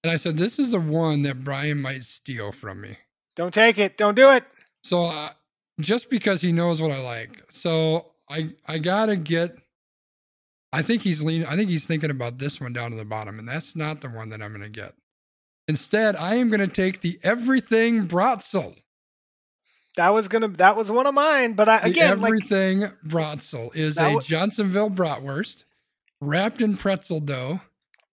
and 0.03 0.11
I 0.11 0.17
said, 0.17 0.37
"This 0.37 0.59
is 0.59 0.71
the 0.73 0.81
one 0.81 1.23
that 1.23 1.45
Brian 1.45 1.81
might 1.81 2.05
steal 2.05 2.53
from 2.53 2.81
me." 2.81 2.99
Don't 3.37 3.55
take 3.55 3.79
it. 3.79 3.97
Don't 3.97 4.15
do 4.15 4.31
it. 4.31 4.45
So 4.83 5.05
uh, 5.05 5.31
just 5.81 6.11
because 6.11 6.41
he 6.41 6.53
knows 6.53 6.81
what 6.81 6.91
I 6.91 6.99
like, 6.99 7.43
so 7.51 8.13
I 8.29 8.51
I 8.67 8.79
gotta 8.79 9.17
get. 9.17 9.57
I 10.73 10.83
think 10.83 11.03
he's 11.03 11.23
leaning. 11.23 11.47
I 11.47 11.57
think 11.57 11.71
he's 11.71 11.87
thinking 11.87 12.11
about 12.11 12.39
this 12.39 12.61
one 12.61 12.73
down 12.73 12.91
to 12.91 12.97
the 12.97 13.05
bottom, 13.05 13.39
and 13.39 13.49
that's 13.49 13.75
not 13.75 14.01
the 14.01 14.09
one 14.09 14.29
that 14.31 14.43
I'm 14.43 14.53
gonna 14.53 14.69
get. 14.69 14.95
Instead, 15.67 16.17
I 16.17 16.35
am 16.37 16.51
gonna 16.51 16.67
take 16.67 17.01
the 17.01 17.19
everything 17.23 18.07
bratzel. 18.07 18.75
That 19.97 20.11
was 20.15 20.29
gonna. 20.29 20.49
That 20.49 20.77
was 20.77 20.91
one 20.91 21.07
of 21.07 21.15
mine. 21.15 21.55
But 21.55 21.69
I, 21.69 21.81
The 21.81 21.87
again, 21.87 22.21
like 22.21 22.29
everything 22.29 22.91
bratzel 23.07 23.75
is 23.75 23.99
a 23.99 24.19
Johnsonville 24.21 24.91
bratwurst 24.91 25.65
wrapped 26.21 26.61
in 26.61 26.77
pretzel 26.77 27.21
dough, 27.21 27.61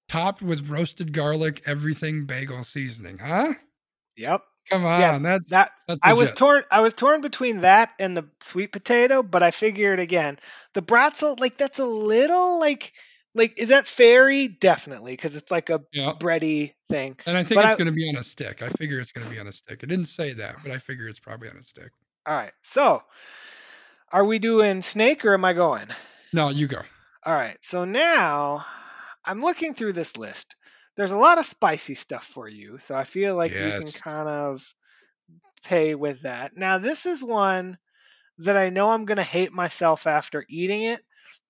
topped 0.09 0.41
with 0.41 0.69
roasted 0.69 1.13
garlic, 1.13 1.61
everything 1.65 2.25
bagel 2.25 2.63
seasoning. 2.63 3.17
Huh? 3.17 3.53
yep. 4.17 4.41
Come 4.69 4.85
on, 4.85 4.99
Yeah, 4.99 5.19
that's 5.19 5.47
That 5.49 5.71
that's. 5.87 5.99
I 6.03 6.13
was 6.13 6.31
torn. 6.31 6.63
I 6.71 6.81
was 6.81 6.93
torn 6.93 7.21
between 7.21 7.61
that 7.61 7.91
and 7.99 8.17
the 8.17 8.27
sweet 8.39 8.71
potato, 8.71 9.21
but 9.21 9.43
I 9.43 9.51
figured 9.51 9.99
again, 9.99 10.39
the 10.73 10.81
bratzel, 10.81 11.39
like 11.39 11.55
that's 11.55 11.77
a 11.77 11.85
little 11.85 12.59
like, 12.59 12.93
like 13.35 13.59
is 13.59 13.69
that 13.69 13.85
fairy? 13.85 14.47
Definitely, 14.47 15.13
because 15.13 15.35
it's 15.35 15.51
like 15.51 15.69
a 15.69 15.81
yeah. 15.93 16.13
bready 16.19 16.73
thing. 16.89 17.15
And 17.27 17.37
I 17.37 17.43
think 17.43 17.61
But 17.61 17.65
it's 17.65 17.75
going 17.75 17.87
to 17.87 17.91
be 17.91 18.09
on 18.09 18.15
a 18.15 18.23
stick. 18.23 18.63
I 18.63 18.69
figure 18.69 18.99
it's 18.99 19.11
going 19.11 19.27
to 19.27 19.31
be 19.31 19.39
on 19.39 19.47
a 19.47 19.51
stick. 19.51 19.83
It 19.83 19.87
didn't 19.87 20.05
say 20.05 20.33
that, 20.33 20.55
but 20.63 20.71
I 20.71 20.79
figure 20.79 21.07
it's 21.07 21.19
probably 21.19 21.49
on 21.49 21.57
a 21.57 21.63
stick. 21.63 21.91
All 22.25 22.35
right, 22.35 22.53
so 22.63 23.03
are 24.11 24.25
we 24.25 24.39
doing 24.39 24.81
snake 24.81 25.25
or 25.25 25.35
am 25.35 25.45
I 25.45 25.53
going? 25.53 25.85
No, 26.33 26.49
you 26.49 26.65
go. 26.65 26.81
All 27.23 27.33
right, 27.33 27.57
so 27.61 27.85
now 27.85 28.65
I'm 29.25 29.41
looking 29.41 29.73
through 29.73 29.93
this 29.93 30.17
list. 30.17 30.55
There's 30.95 31.11
a 31.11 31.17
lot 31.17 31.37
of 31.37 31.45
spicy 31.45 31.95
stuff 31.95 32.23
for 32.25 32.47
you, 32.47 32.77
so 32.77 32.95
I 32.95 33.03
feel 33.03 33.35
like 33.35 33.51
you 33.51 33.57
can 33.57 33.91
kind 33.91 34.29
of 34.29 34.61
pay 35.63 35.95
with 35.95 36.21
that. 36.21 36.55
Now, 36.55 36.77
this 36.77 37.05
is 37.05 37.23
one 37.23 37.77
that 38.39 38.57
I 38.57 38.69
know 38.69 38.91
I'm 38.91 39.05
going 39.05 39.17
to 39.17 39.23
hate 39.23 39.51
myself 39.51 40.07
after 40.07 40.45
eating 40.47 40.83
it, 40.83 41.03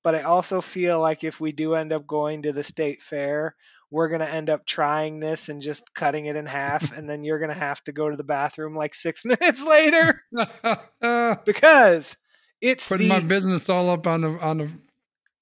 but 0.04 0.16
I 0.16 0.24
also 0.24 0.62
feel 0.62 1.00
like 1.00 1.24
if 1.24 1.40
we 1.40 1.52
do 1.52 1.76
end 1.76 1.94
up 1.94 2.08
going 2.08 2.44
to 2.44 2.54
the 2.54 2.64
state 2.64 3.02
fair, 3.02 3.56
we're 3.92 4.10
going 4.10 4.22
to 4.22 4.30
end 4.30 4.50
up 4.50 4.66
trying 4.66 5.20
this 5.20 5.50
and 5.50 5.62
just 5.62 5.94
cutting 5.94 6.26
it 6.26 6.36
in 6.36 6.46
half, 6.46 6.92
and 6.98 7.10
then 7.10 7.24
you're 7.24 7.40
going 7.40 7.54
to 7.54 7.60
have 7.60 7.84
to 7.84 7.92
go 7.92 8.10
to 8.10 8.16
the 8.18 8.24
bathroom 8.24 8.76
like 8.76 8.96
six 8.96 9.26
minutes 9.26 9.66
later 9.66 10.22
because 11.46 12.16
it's 12.62 12.88
Putting 12.88 13.10
the 13.10 13.14
my 13.16 13.20
business 13.22 13.70
all 13.70 13.90
up 13.90 14.08
on 14.08 14.22
the 14.22 14.30
on 14.40 14.58
the 14.58 14.72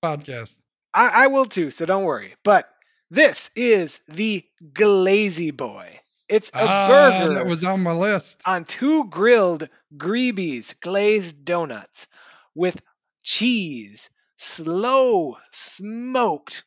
podcast. 0.04 0.56
I, 0.94 1.26
I 1.26 1.28
will 1.28 1.46
too, 1.46 1.72
so 1.72 1.86
don't 1.86 2.04
worry. 2.04 2.36
But 2.44 2.70
this 3.10 3.50
is 3.56 4.00
the 4.08 4.44
Glazy 4.74 5.52
Boy. 5.52 6.00
It's 6.30 6.52
a 6.54 6.68
Ah, 6.68 6.86
burger 6.88 7.34
that 7.36 7.46
was 7.46 7.64
on 7.64 7.84
my 7.84 7.92
list. 7.94 8.42
on 8.46 8.66
two 8.66 9.06
grilled 9.10 9.70
Greebies 9.96 10.80
glazed 10.80 11.46
donuts 11.46 12.08
with 12.56 12.82
cheese, 13.24 14.10
slow 14.38 15.38
smoked 15.52 16.64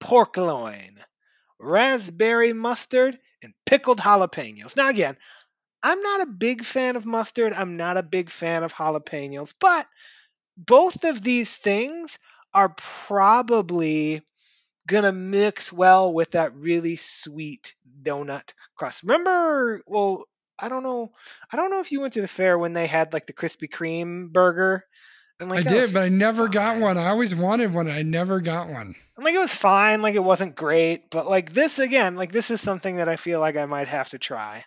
pork 0.00 0.36
loin, 0.36 0.98
raspberry 1.58 2.52
mustard, 2.52 3.18
and 3.42 3.54
pickled 3.66 3.98
jalapenos. 3.98 4.76
Now, 4.76 4.88
again, 4.88 5.16
I'm 5.82 6.02
not 6.02 6.22
a 6.22 6.26
big 6.26 6.64
fan 6.64 6.96
of 6.96 7.06
mustard. 7.06 7.52
I'm 7.52 7.76
not 7.76 7.96
a 7.96 8.02
big 8.02 8.30
fan 8.30 8.64
of 8.64 8.74
jalapenos, 8.74 9.54
but 9.58 9.86
both 10.56 11.04
of 11.04 11.22
these 11.22 11.56
things 11.56 12.18
are 12.58 12.74
probably 13.06 14.20
gonna 14.88 15.12
mix 15.12 15.72
well 15.72 16.12
with 16.12 16.32
that 16.32 16.56
really 16.56 16.96
sweet 16.96 17.76
donut 18.02 18.52
crust. 18.74 19.04
Remember, 19.04 19.80
well, 19.86 20.24
I 20.58 20.68
don't 20.68 20.82
know, 20.82 21.12
I 21.52 21.56
don't 21.56 21.70
know 21.70 21.78
if 21.78 21.92
you 21.92 22.00
went 22.00 22.14
to 22.14 22.20
the 22.20 22.26
fair 22.26 22.58
when 22.58 22.72
they 22.72 22.88
had 22.88 23.12
like 23.12 23.26
the 23.26 23.32
Krispy 23.32 23.70
Kreme 23.70 24.32
burger. 24.32 24.84
Like 25.38 25.68
I 25.68 25.70
did, 25.70 25.92
but 25.92 26.02
I 26.02 26.08
never 26.08 26.48
got 26.48 26.80
one. 26.80 26.98
I 26.98 27.10
always 27.10 27.32
wanted 27.32 27.72
one. 27.72 27.88
I 27.88 28.02
never 28.02 28.40
got 28.40 28.68
one. 28.68 28.96
And, 29.16 29.24
like 29.24 29.34
it 29.34 29.38
was 29.38 29.54
fine, 29.54 30.02
like 30.02 30.16
it 30.16 30.24
wasn't 30.24 30.56
great, 30.56 31.10
but 31.10 31.30
like 31.30 31.52
this 31.52 31.78
again, 31.78 32.16
like 32.16 32.32
this 32.32 32.50
is 32.50 32.60
something 32.60 32.96
that 32.96 33.08
I 33.08 33.14
feel 33.14 33.38
like 33.38 33.56
I 33.56 33.66
might 33.66 33.86
have 33.86 34.08
to 34.08 34.18
try. 34.18 34.64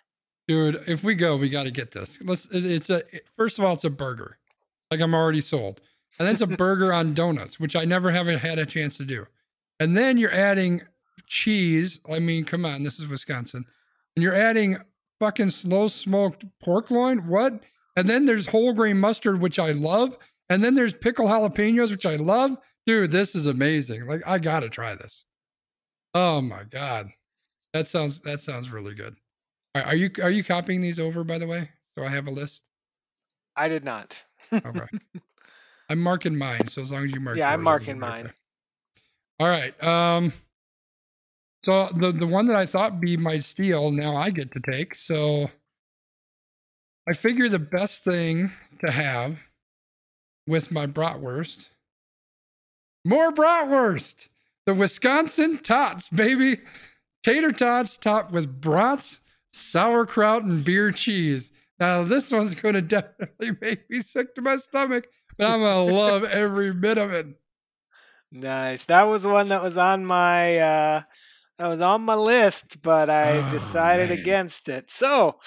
Dude, 0.48 0.82
if 0.86 1.04
we 1.04 1.14
go, 1.14 1.36
we 1.36 1.50
got 1.50 1.64
to 1.64 1.70
get 1.70 1.92
this. 1.92 2.18
Let's. 2.22 2.48
It's 2.50 2.88
a 2.88 3.02
first 3.36 3.58
of 3.58 3.66
all, 3.66 3.74
it's 3.74 3.84
a 3.84 3.90
burger, 3.90 4.38
like 4.90 5.02
I'm 5.02 5.14
already 5.14 5.42
sold, 5.42 5.82
and 6.18 6.28
that's 6.28 6.40
a 6.40 6.46
burger 6.46 6.92
on 6.92 7.14
donuts, 7.14 7.58
which 7.58 7.76
I 7.76 7.84
never 7.84 8.10
have 8.10 8.26
had 8.26 8.58
a 8.58 8.66
chance 8.66 8.96
to 8.98 9.04
do. 9.04 9.26
And 9.80 9.96
then 9.96 10.18
you're 10.18 10.32
adding 10.32 10.82
cheese. 11.26 12.00
I 12.10 12.18
mean, 12.18 12.44
come 12.44 12.64
on, 12.64 12.82
this 12.82 12.98
is 12.98 13.08
Wisconsin, 13.08 13.64
and 14.16 14.22
you're 14.22 14.34
adding 14.34 14.78
fucking 15.20 15.50
slow 15.50 15.88
smoked 15.88 16.44
pork 16.62 16.90
loin. 16.90 17.26
What? 17.28 17.60
And 17.96 18.08
then 18.08 18.24
there's 18.26 18.46
whole 18.46 18.72
grain 18.72 18.98
mustard, 18.98 19.40
which 19.40 19.58
I 19.58 19.72
love, 19.72 20.16
and 20.48 20.62
then 20.62 20.74
there's 20.74 20.94
pickle 20.94 21.26
jalapenos, 21.26 21.90
which 21.90 22.06
I 22.06 22.16
love. 22.16 22.56
Dude, 22.86 23.12
this 23.12 23.34
is 23.34 23.46
amazing. 23.46 24.06
Like 24.06 24.22
I 24.26 24.38
gotta 24.38 24.68
try 24.68 24.94
this. 24.94 25.24
Oh 26.14 26.40
my 26.40 26.64
god, 26.64 27.10
that 27.72 27.88
sounds 27.88 28.20
that 28.20 28.42
sounds 28.42 28.70
really 28.70 28.94
good. 28.94 29.16
Are 29.74 29.82
are 29.82 29.96
you 29.96 30.10
are 30.22 30.30
you 30.30 30.44
copying 30.44 30.80
these 30.82 30.98
over 30.98 31.24
by 31.24 31.38
the 31.38 31.46
way? 31.46 31.70
So 31.96 32.04
I 32.04 32.10
have 32.10 32.26
a 32.26 32.30
list. 32.30 32.68
I 33.56 33.68
did 33.68 33.84
not. 33.84 34.22
Okay. 34.52 34.80
I'm 35.92 35.98
marking 35.98 36.36
mine. 36.36 36.66
So 36.68 36.80
as 36.80 36.90
long 36.90 37.04
as 37.04 37.12
you 37.12 37.20
mark, 37.20 37.36
Yeah, 37.36 37.52
I'm 37.52 37.62
marking 37.62 37.98
mine. 37.98 38.32
All 39.38 39.48
right. 39.48 39.80
Um. 39.84 40.32
So 41.66 41.90
the 41.94 42.12
the 42.12 42.26
one 42.26 42.46
that 42.46 42.56
I 42.56 42.64
thought 42.64 42.98
B 42.98 43.18
might 43.18 43.44
steal, 43.44 43.90
now 43.90 44.16
I 44.16 44.30
get 44.30 44.52
to 44.52 44.60
take. 44.60 44.94
So 44.94 45.50
I 47.06 47.12
figure 47.12 47.48
the 47.50 47.58
best 47.58 48.04
thing 48.04 48.50
to 48.82 48.90
have 48.90 49.38
with 50.46 50.72
my 50.72 50.86
bratwurst, 50.86 51.68
more 53.04 53.30
bratwurst, 53.30 54.28
the 54.64 54.72
Wisconsin 54.72 55.58
tots, 55.58 56.08
baby, 56.08 56.60
tater 57.22 57.52
tots 57.52 57.98
topped 57.98 58.32
with 58.32 58.62
brats, 58.62 59.20
sauerkraut, 59.52 60.44
and 60.44 60.64
beer 60.64 60.90
cheese. 60.90 61.52
Now 61.78 62.02
this 62.02 62.32
one's 62.32 62.54
going 62.54 62.74
to 62.76 62.82
definitely 62.82 63.56
make 63.60 63.90
me 63.90 64.00
sick 64.00 64.34
to 64.36 64.40
my 64.40 64.56
stomach, 64.56 65.06
I'm 65.38 65.60
gonna 65.60 65.84
love 65.84 66.24
every 66.24 66.72
bit 66.72 66.96
of 66.96 67.12
it. 67.12 67.26
Nice. 68.30 68.84
That 68.86 69.04
was 69.04 69.26
one 69.26 69.48
that 69.48 69.62
was 69.62 69.76
on 69.76 70.04
my 70.04 70.58
uh 70.58 71.02
that 71.58 71.68
was 71.68 71.80
on 71.80 72.02
my 72.02 72.14
list, 72.16 72.82
but 72.82 73.10
I 73.10 73.42
Oh, 73.42 73.42
decided 73.42 74.10
man. 74.10 74.12
against 74.12 74.68
it. 74.68 74.90
So, 74.90 75.40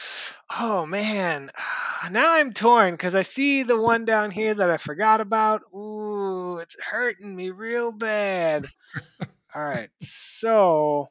oh 0.59 0.85
man, 0.85 1.51
now 2.11 2.33
I'm 2.35 2.53
torn 2.53 2.93
because 2.93 3.15
I 3.15 3.23
see 3.23 3.63
the 3.63 3.79
one 3.79 4.05
down 4.05 4.31
here 4.31 4.53
that 4.53 4.69
I 4.71 4.77
forgot 4.77 5.21
about. 5.21 5.63
Ooh, 5.75 6.59
it's 6.59 6.81
hurting 6.81 7.35
me 7.35 7.51
real 7.51 7.91
bad. 7.91 8.67
All 9.55 9.63
right, 9.63 9.89
so, 10.01 11.07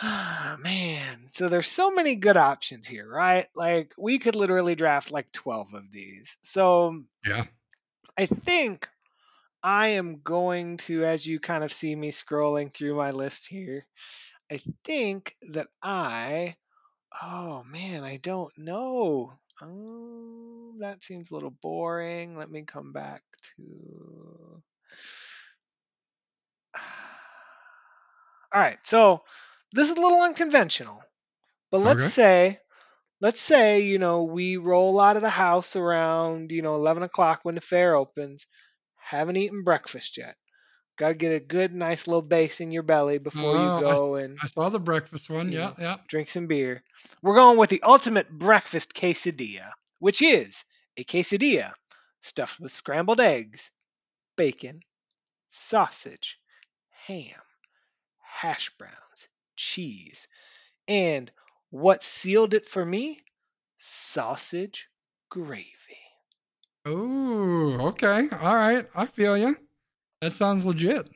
man, 0.60 1.28
so 1.32 1.48
there's 1.48 1.66
so 1.70 1.90
many 1.90 2.16
good 2.16 2.36
options 2.36 2.86
here, 2.86 3.08
right? 3.08 3.46
Like 3.54 3.94
we 3.98 4.18
could 4.18 4.36
literally 4.36 4.74
draft 4.74 5.10
like 5.10 5.32
12 5.32 5.74
of 5.74 5.90
these. 5.90 6.38
So, 6.40 7.04
Yeah. 7.24 7.44
I 8.16 8.26
think 8.26 8.88
I 9.62 9.88
am 9.88 10.20
going 10.22 10.76
to, 10.78 11.04
as 11.04 11.26
you 11.26 11.40
kind 11.40 11.64
of 11.64 11.72
see 11.72 11.94
me 11.94 12.10
scrolling 12.10 12.72
through 12.72 12.96
my 12.96 13.10
list 13.10 13.48
here, 13.48 13.86
I 14.50 14.60
think 14.84 15.32
that 15.50 15.68
I, 15.82 16.56
oh 17.20 17.64
man, 17.70 18.04
I 18.04 18.16
don't 18.18 18.56
know. 18.56 19.32
Oh, 19.60 20.74
that 20.80 21.02
seems 21.02 21.30
a 21.30 21.34
little 21.34 21.54
boring. 21.62 22.36
Let 22.36 22.50
me 22.50 22.62
come 22.62 22.92
back 22.92 23.22
to. 23.56 24.62
All 28.52 28.60
right, 28.60 28.78
so 28.84 29.22
this 29.72 29.90
is 29.90 29.96
a 29.96 30.00
little 30.00 30.22
unconventional, 30.22 31.02
but 31.70 31.78
let's 31.80 32.04
Okay. 32.04 32.14
say, 32.14 32.60
let's 33.20 33.40
say, 33.40 33.80
you 33.80 33.98
know, 33.98 34.24
we 34.24 34.56
roll 34.58 35.00
out 35.00 35.16
of 35.16 35.22
the 35.22 35.30
house 35.30 35.76
around, 35.76 36.52
you 36.52 36.62
know, 36.62 36.74
11 36.76 37.02
o'clock 37.04 37.40
when 37.44 37.56
the 37.56 37.60
fair 37.62 37.96
opens, 37.96 38.46
haven't 38.96 39.36
eaten 39.36 39.64
breakfast 39.64 40.16
yet. 40.18 40.36
Got 40.98 41.10
to 41.10 41.14
get 41.14 41.32
a 41.32 41.40
good, 41.40 41.74
nice 41.74 42.06
little 42.06 42.22
base 42.22 42.60
in 42.60 42.72
your 42.72 42.82
belly 42.84 43.18
before 43.18 43.56
Oh, 43.56 43.56
you 43.56 43.70
I- 43.70 43.80
go 43.82 44.14
and 44.16 44.38
I 44.42 44.46
saw 44.46 44.68
the 44.68 44.80
breakfast 44.80 45.30
one. 45.30 45.52
Yeah. 45.52 45.70
Yeah, 45.70 45.74
yeah. 45.78 45.96
drink 46.08 46.28
some 46.28 46.46
beer. 46.46 46.82
We're 47.22 47.36
going 47.36 47.58
with 47.58 47.70
the 47.70 47.82
ultimate 47.82 48.30
breakfast 48.30 48.94
quesadilla, 48.94 49.72
which 49.98 50.22
is 50.22 50.64
a 50.96 51.04
quesadilla 51.04 51.72
stuffed 52.20 52.60
with 52.60 52.74
scrambled 52.74 53.20
eggs, 53.20 53.70
bacon, 54.36 54.80
sausage, 55.48 56.38
ham, 57.06 57.40
hash 58.22 58.70
browns, 58.78 59.28
cheese, 59.58 60.28
and 60.88 61.30
what 61.70 62.02
sealed 62.02 62.54
it 62.54 62.66
for 62.66 62.84
me? 62.84 63.20
Sausage 63.76 64.88
gravy. 65.30 65.68
Oh, 66.86 67.88
okay. 67.88 68.28
All 68.40 68.56
right. 68.56 68.88
I 68.94 69.06
feel 69.06 69.36
you. 69.36 69.56
That 70.22 70.32
sounds 70.32 70.64
legit. 70.64 71.08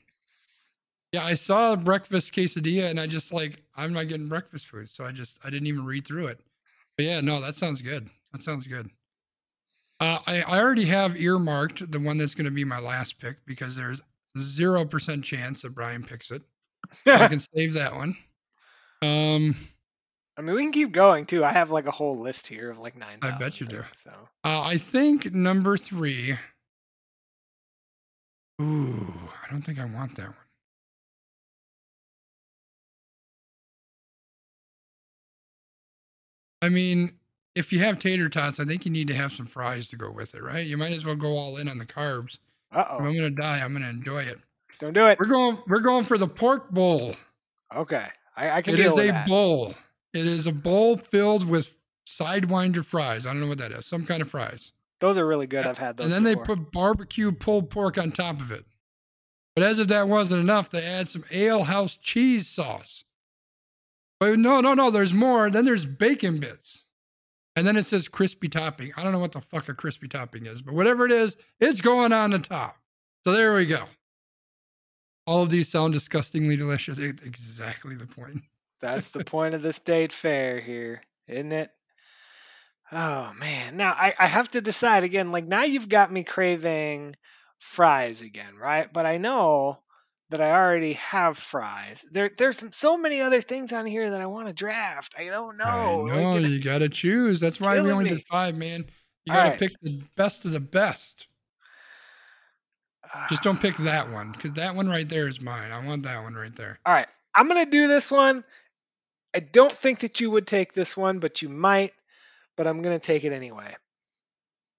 Yeah, 1.13 1.25
I 1.25 1.35
saw 1.35 1.73
a 1.73 1.77
breakfast 1.77 2.35
quesadilla 2.35 2.91
and 2.91 3.01
I 3.01 3.07
just 3.07 3.33
like, 3.33 3.63
I'm 3.75 3.93
not 3.93 4.09
getting 4.09 4.29
breakfast 4.29 4.67
food. 4.67 4.89
So 4.91 5.05
I 5.05 5.13
just, 5.13 5.39
I 5.45 5.51
didn't 5.51 5.67
even 5.67 5.85
read 5.85 6.07
through 6.07 6.27
it. 6.27 6.41
But 6.97 7.07
yeah, 7.07 7.21
no, 7.21 7.41
that 7.41 7.57
sounds 7.57 7.83
good. 7.83 8.09
That 8.33 8.43
sounds 8.43 8.67
good. 8.67 8.91
Uh, 10.01 10.19
I, 10.27 10.43
I 10.43 10.59
already 10.61 10.87
have 10.87 11.17
earmarked 11.17 11.91
the 11.91 12.01
one 12.01 12.19
that's 12.19 12.35
going 12.35 12.47
to 12.47 12.51
be 12.51 12.65
my 12.65 12.81
last 12.81 13.19
pick 13.19 13.37
because 13.47 13.77
there's 13.77 14.01
0% 14.37 15.23
chance 15.23 15.63
that 15.63 15.75
Brian 15.75 16.03
picks 16.03 16.31
it. 16.31 16.43
I 17.07 17.29
can 17.29 17.39
save 17.39 17.75
that 17.75 17.95
one. 17.95 18.17
Um, 19.03 19.57
I 20.37 20.43
mean, 20.43 20.55
we 20.55 20.63
can 20.63 20.73
keep 20.73 20.93
going 20.93 21.27
too. 21.27 21.45
I 21.45 21.53
have 21.53 21.71
like 21.71 21.87
a 21.87 21.91
whole 21.91 22.17
list 22.19 22.47
here 22.47 22.71
of 22.71 22.79
like 22.79 22.97
nine. 22.97 23.19
I 23.23 23.37
bet 23.39 23.61
you 23.61 23.67
do. 23.67 23.83
So 23.93 24.11
Uh, 24.45 24.61
I 24.63 24.79
think 24.79 25.33
number 25.35 25.77
three. 25.77 26.39
Ooh, 28.61 29.13
I 29.47 29.51
don't 29.51 29.63
think 29.63 29.79
I 29.79 29.85
want 29.85 30.17
that 30.17 30.27
one. 30.27 30.35
I 36.61 36.69
mean, 36.69 37.13
if 37.55 37.73
you 37.73 37.81
have 37.81 37.99
tater 37.99 38.29
tots, 38.29 38.61
I 38.61 38.65
think 38.65 38.85
you 38.85 38.93
need 38.93 39.09
to 39.09 39.15
have 39.15 39.33
some 39.33 39.47
fries 39.47 39.89
to 39.89 39.97
go 39.97 40.11
with 40.11 40.35
it, 40.35 40.43
right? 40.43 40.67
You 40.67 40.77
might 40.77 40.93
as 40.93 41.05
well 41.05 41.17
go 41.17 41.37
all 41.37 41.57
in 41.57 41.69
on 41.69 41.79
the 41.79 41.85
carbs. 41.87 42.39
uh 42.73 42.85
oh, 42.91 42.99
I'm 42.99 43.15
gonna 43.15 43.31
die, 43.31 43.61
I'm 43.63 43.73
gonna 43.73 43.89
enjoy 43.89 44.23
it. 44.23 44.39
don't 44.79 44.93
do 44.93 45.07
it. 45.07 45.19
We're 45.19 45.27
going. 45.27 45.59
We're 45.67 45.81
going 45.81 46.05
for 46.05 46.19
the 46.19 46.29
pork 46.29 46.71
bowl. 46.71 47.15
Okay, 47.75 48.07
I, 48.37 48.51
I 48.51 48.63
can 48.63 48.75
It 48.75 48.81
is 48.81 48.97
a 48.99 49.09
that. 49.09 49.27
bowl. 49.29 49.75
It 50.15 50.27
is 50.27 50.47
a 50.47 50.53
bowl 50.53 50.97
filled 50.97 51.49
with 51.49 51.71
sidewinder 52.07 52.85
fries. 52.85 53.27
I 53.27 53.31
don't 53.33 53.41
know 53.41 53.49
what 53.49 53.59
that 53.59 53.73
is. 53.73 53.87
Some 53.87 54.05
kind 54.07 54.23
of 54.23 54.31
fries. 54.31 54.73
Those 55.01 55.19
are 55.19 55.27
really 55.27 55.47
good. 55.47 55.67
I've 55.67 55.79
had 55.79 55.97
those. 55.97 56.15
and 56.15 56.27
then 56.27 56.35
before. 56.35 56.57
they 56.57 56.63
put 56.63 56.73
barbecue 56.73 57.33
pulled 57.33 57.71
pork 57.71 57.99
on 57.99 58.13
top 58.13 58.41
of 58.41 58.51
it. 58.53 58.65
But 59.55 59.65
as 59.65 59.79
if 59.79 59.89
that 59.89 60.09
wasn't 60.09 60.41
enough, 60.41 60.71
they 60.71 60.83
add 60.83 61.09
some 61.09 61.25
Ale 61.31 61.65
House 61.65 61.97
cheese 61.97 62.49
sauce. 62.49 63.05
But 64.21 64.39
no, 64.39 64.61
no, 64.61 64.73
no, 64.75 64.91
there's 64.91 65.13
more. 65.13 65.51
Then 65.51 65.65
there's 65.65 65.85
bacon 65.85 66.39
bits. 66.39 66.85
And 67.57 67.67
then 67.67 67.77
it 67.77 67.85
says 67.85 68.09
crispy 68.09 68.49
topping. 68.49 68.93
I 68.97 69.03
don't 69.03 69.13
know 69.13 69.19
what 69.19 69.33
the 69.33 69.41
fuck 69.43 69.69
a 69.69 69.75
crispy 69.75 70.09
topping 70.09 70.47
is, 70.47 70.63
but 70.63 70.73
whatever 70.75 71.05
it 71.05 71.13
is, 71.13 71.37
it's 71.61 71.81
going 71.83 72.13
on 72.13 72.31
the 72.31 72.39
top. 72.39 72.79
So 73.25 73.33
there 73.33 73.53
we 73.53 73.67
go. 73.67 73.85
All 75.27 75.43
of 75.43 75.51
these 75.51 75.69
sound 75.69 75.95
disgustingly 75.95 76.57
delicious. 76.57 76.99
Exactly 76.99 77.95
the 77.95 78.07
point. 78.07 78.43
That's 78.81 79.11
the 79.11 79.25
point 79.25 79.55
of 79.55 79.63
the 79.63 79.73
state 79.73 80.13
fair 80.13 80.61
here, 80.61 81.03
isn't 81.29 81.53
it? 81.53 81.71
Oh 82.91 83.33
man. 83.39 83.77
Now 83.77 83.93
I, 83.93 84.15
I 84.19 84.27
have 84.27 84.51
to 84.51 84.61
decide 84.61 85.05
again, 85.05 85.33
like 85.33 85.47
now 85.47 85.65
you've 85.65 85.89
got 85.89 86.13
me 86.13 86.25
craving 86.25 87.15
fries 87.59 88.23
again, 88.23 88.57
right? 88.61 88.93
But 88.93 89.07
I 89.07 89.19
know 89.19 89.79
that 90.31 90.41
I 90.41 90.51
already 90.51 90.95
have 90.95 91.39
fries. 91.39 92.05
There 92.11 92.31
there's 92.37 92.59
some, 92.59 92.73
so 92.73 92.99
many 92.99 93.21
other 93.21 93.41
things 93.41 93.73
on 93.73 93.87
here 93.87 94.11
that 94.11 94.21
I 94.21 94.27
want 94.27 94.49
to 94.49 94.55
draft. 94.55 95.15
I 95.17 95.27
don't 95.27 95.57
know. 95.57 96.07
Know 96.07 96.31
Like, 96.33 96.43
you 96.43 96.63
got 96.63 96.79
to 96.79 96.89
choose. 96.89 97.39
That's 97.39 97.61
why 97.61 97.81
we 97.81 97.93
only 97.93 98.05
me. 98.05 98.11
did 98.17 98.25
five, 98.31 98.57
man. 98.57 98.87
You 99.25 99.33
got 99.33 99.45
to 99.45 99.49
right. 99.51 99.59
pick 99.59 99.73
the 99.83 100.03
best 100.17 100.45
of 100.45 100.53
the 100.53 100.61
best. 100.61 101.29
Just 103.29 103.43
don't 103.43 103.61
pick 103.61 103.77
that 103.79 104.11
one 104.11 104.33
because 104.33 104.53
that 104.55 104.75
one 104.75 104.89
right 104.89 105.09
there 105.09 105.29
is 105.29 105.41
mine. 105.41 105.71
I 105.71 105.85
want 105.85 106.05
that 106.05 106.23
one 106.23 106.35
right 106.35 106.55
there. 106.57 106.79
All 106.85 106.93
right, 106.95 107.07
I'm 107.35 107.49
gonna 107.49 107.67
do 107.67 107.89
this 107.89 108.11
one. 108.11 108.45
I 109.35 109.41
don't 109.41 109.73
think 109.73 110.01
that 110.01 110.21
you 110.21 110.31
would 110.31 110.47
take 110.47 110.73
this 110.73 110.97
one, 110.97 111.19
but 111.19 111.43
you 111.43 111.49
might. 111.49 111.93
But 112.57 112.67
I'm 112.67 112.83
gonna 112.83 112.99
take 112.99 113.25
it 113.25 113.33
anyway. 113.33 113.75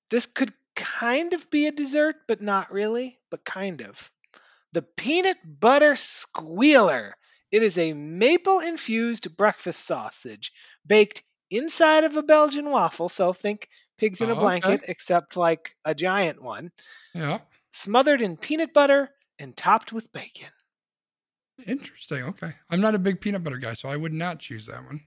This 0.09 0.25
could 0.25 0.51
kind 0.75 1.34
of 1.34 1.49
be 1.49 1.67
a 1.67 1.71
dessert, 1.71 2.15
but 2.27 2.41
not 2.41 2.71
really, 2.71 3.19
but 3.29 3.45
kind 3.45 3.81
of. 3.81 4.11
The 4.73 4.81
peanut 4.81 5.38
butter 5.45 5.95
squealer. 5.95 7.15
It 7.51 7.61
is 7.61 7.77
a 7.77 7.93
maple 7.93 8.59
infused 8.59 9.38
breakfast 9.38 9.86
sausage 9.86 10.51
baked 10.86 11.21
inside 11.51 12.03
of 12.03 12.17
a 12.17 12.23
Belgian 12.23 12.69
waffle. 12.71 13.09
So 13.09 13.31
think 13.34 13.67
pigs 13.99 14.21
in 14.21 14.29
Oh, 14.29 14.34
a 14.34 14.36
okay. 14.36 14.41
blanket, 14.41 14.86
except 14.88 15.38
like 15.38 15.75
a 15.86 15.93
giant 15.93 16.41
one. 16.41 16.71
Yeah. 17.13 17.39
Smothered 17.74 18.21
in 18.21 18.38
peanut 18.38 18.74
butter 18.74 19.09
and 19.39 19.55
topped 19.57 19.91
with 19.91 20.11
bacon. 20.13 20.49
Interesting. 21.65 22.24
Okay. 22.24 22.53
I'm 22.69 22.82
not 22.82 22.95
a 22.95 22.99
big 22.99 23.19
peanut 23.19 23.43
butter 23.43 23.57
guy, 23.57 23.74
so 23.74 23.89
I 23.89 23.97
would 23.97 24.13
not 24.13 24.39
choose 24.39 24.65
that 24.67 24.86
one. 24.86 25.01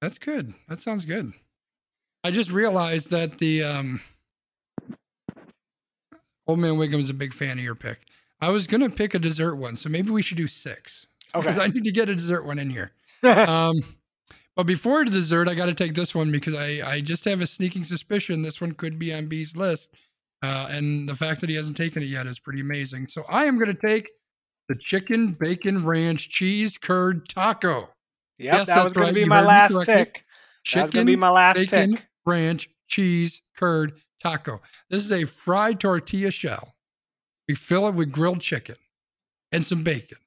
That's 0.00 0.18
good. 0.18 0.54
That 0.68 0.80
sounds 0.80 1.04
good. 1.04 1.32
I 2.24 2.30
just 2.30 2.50
realized 2.50 3.10
that 3.10 3.38
the 3.38 3.62
um 3.62 4.00
Old 6.46 6.58
Man 6.58 6.76
Wigham's 6.78 7.10
a 7.10 7.14
big 7.14 7.32
fan 7.34 7.58
of 7.58 7.64
your 7.64 7.74
pick. 7.74 8.00
I 8.40 8.50
was 8.50 8.66
gonna 8.66 8.90
pick 8.90 9.14
a 9.14 9.18
dessert 9.18 9.56
one, 9.56 9.76
so 9.76 9.88
maybe 9.88 10.10
we 10.10 10.22
should 10.22 10.38
do 10.38 10.46
six. 10.46 11.06
Because 11.34 11.56
Okay. 11.56 11.64
I 11.64 11.68
need 11.68 11.84
to 11.84 11.92
get 11.92 12.08
a 12.08 12.14
dessert 12.14 12.44
one 12.44 12.58
in 12.58 12.70
here. 12.70 12.92
um 13.22 13.74
but 14.56 14.64
before 14.66 15.04
the 15.04 15.10
dessert, 15.10 15.48
I 15.48 15.54
gotta 15.54 15.74
take 15.74 15.94
this 15.94 16.14
one 16.14 16.32
because 16.32 16.54
I, 16.54 16.80
I 16.84 17.00
just 17.00 17.24
have 17.26 17.40
a 17.40 17.46
sneaking 17.46 17.84
suspicion 17.84 18.42
this 18.42 18.60
one 18.60 18.72
could 18.72 18.98
be 18.98 19.12
on 19.12 19.26
B's 19.26 19.56
list. 19.56 19.94
Uh, 20.42 20.68
and 20.70 21.08
the 21.08 21.14
fact 21.16 21.40
that 21.42 21.50
he 21.50 21.56
hasn't 21.56 21.76
taken 21.76 22.02
it 22.02 22.06
yet 22.06 22.26
is 22.26 22.38
pretty 22.38 22.60
amazing. 22.60 23.06
So 23.06 23.24
I 23.28 23.44
am 23.44 23.58
gonna 23.58 23.74
take 23.74 24.08
the 24.68 24.74
chicken 24.76 25.32
bacon 25.32 25.84
ranch 25.84 26.28
cheese 26.30 26.78
curd 26.78 27.28
taco. 27.28 27.88
Yep, 28.38 28.54
Yes, 28.54 28.66
that 28.68 28.82
was 28.84 28.92
going 28.94 29.06
right. 29.06 29.10
to 29.14 29.14
be 29.20 29.24
my 29.26 29.42
last 29.42 29.76
pick. 29.84 30.14
That 30.14 30.22
Chicken 30.64 30.82
was 30.82 30.90
going 30.92 31.06
to 31.06 31.12
be 31.12 31.16
my 31.16 31.28
last 31.30 31.58
bacon 31.58 31.96
pick. 31.96 32.06
ranch 32.24 32.68
cheese 32.86 33.42
curd 33.58 34.00
taco. 34.22 34.60
This 34.88 35.04
is 35.04 35.12
a 35.12 35.24
fried 35.24 35.78
tortilla 35.80 36.30
shell. 36.30 36.74
We 37.48 37.54
fill 37.54 37.86
it 37.88 37.94
with 37.94 38.12
grilled 38.12 38.40
chicken 38.40 38.76
and 39.52 39.62
some 39.64 39.82
bacon 39.82 40.18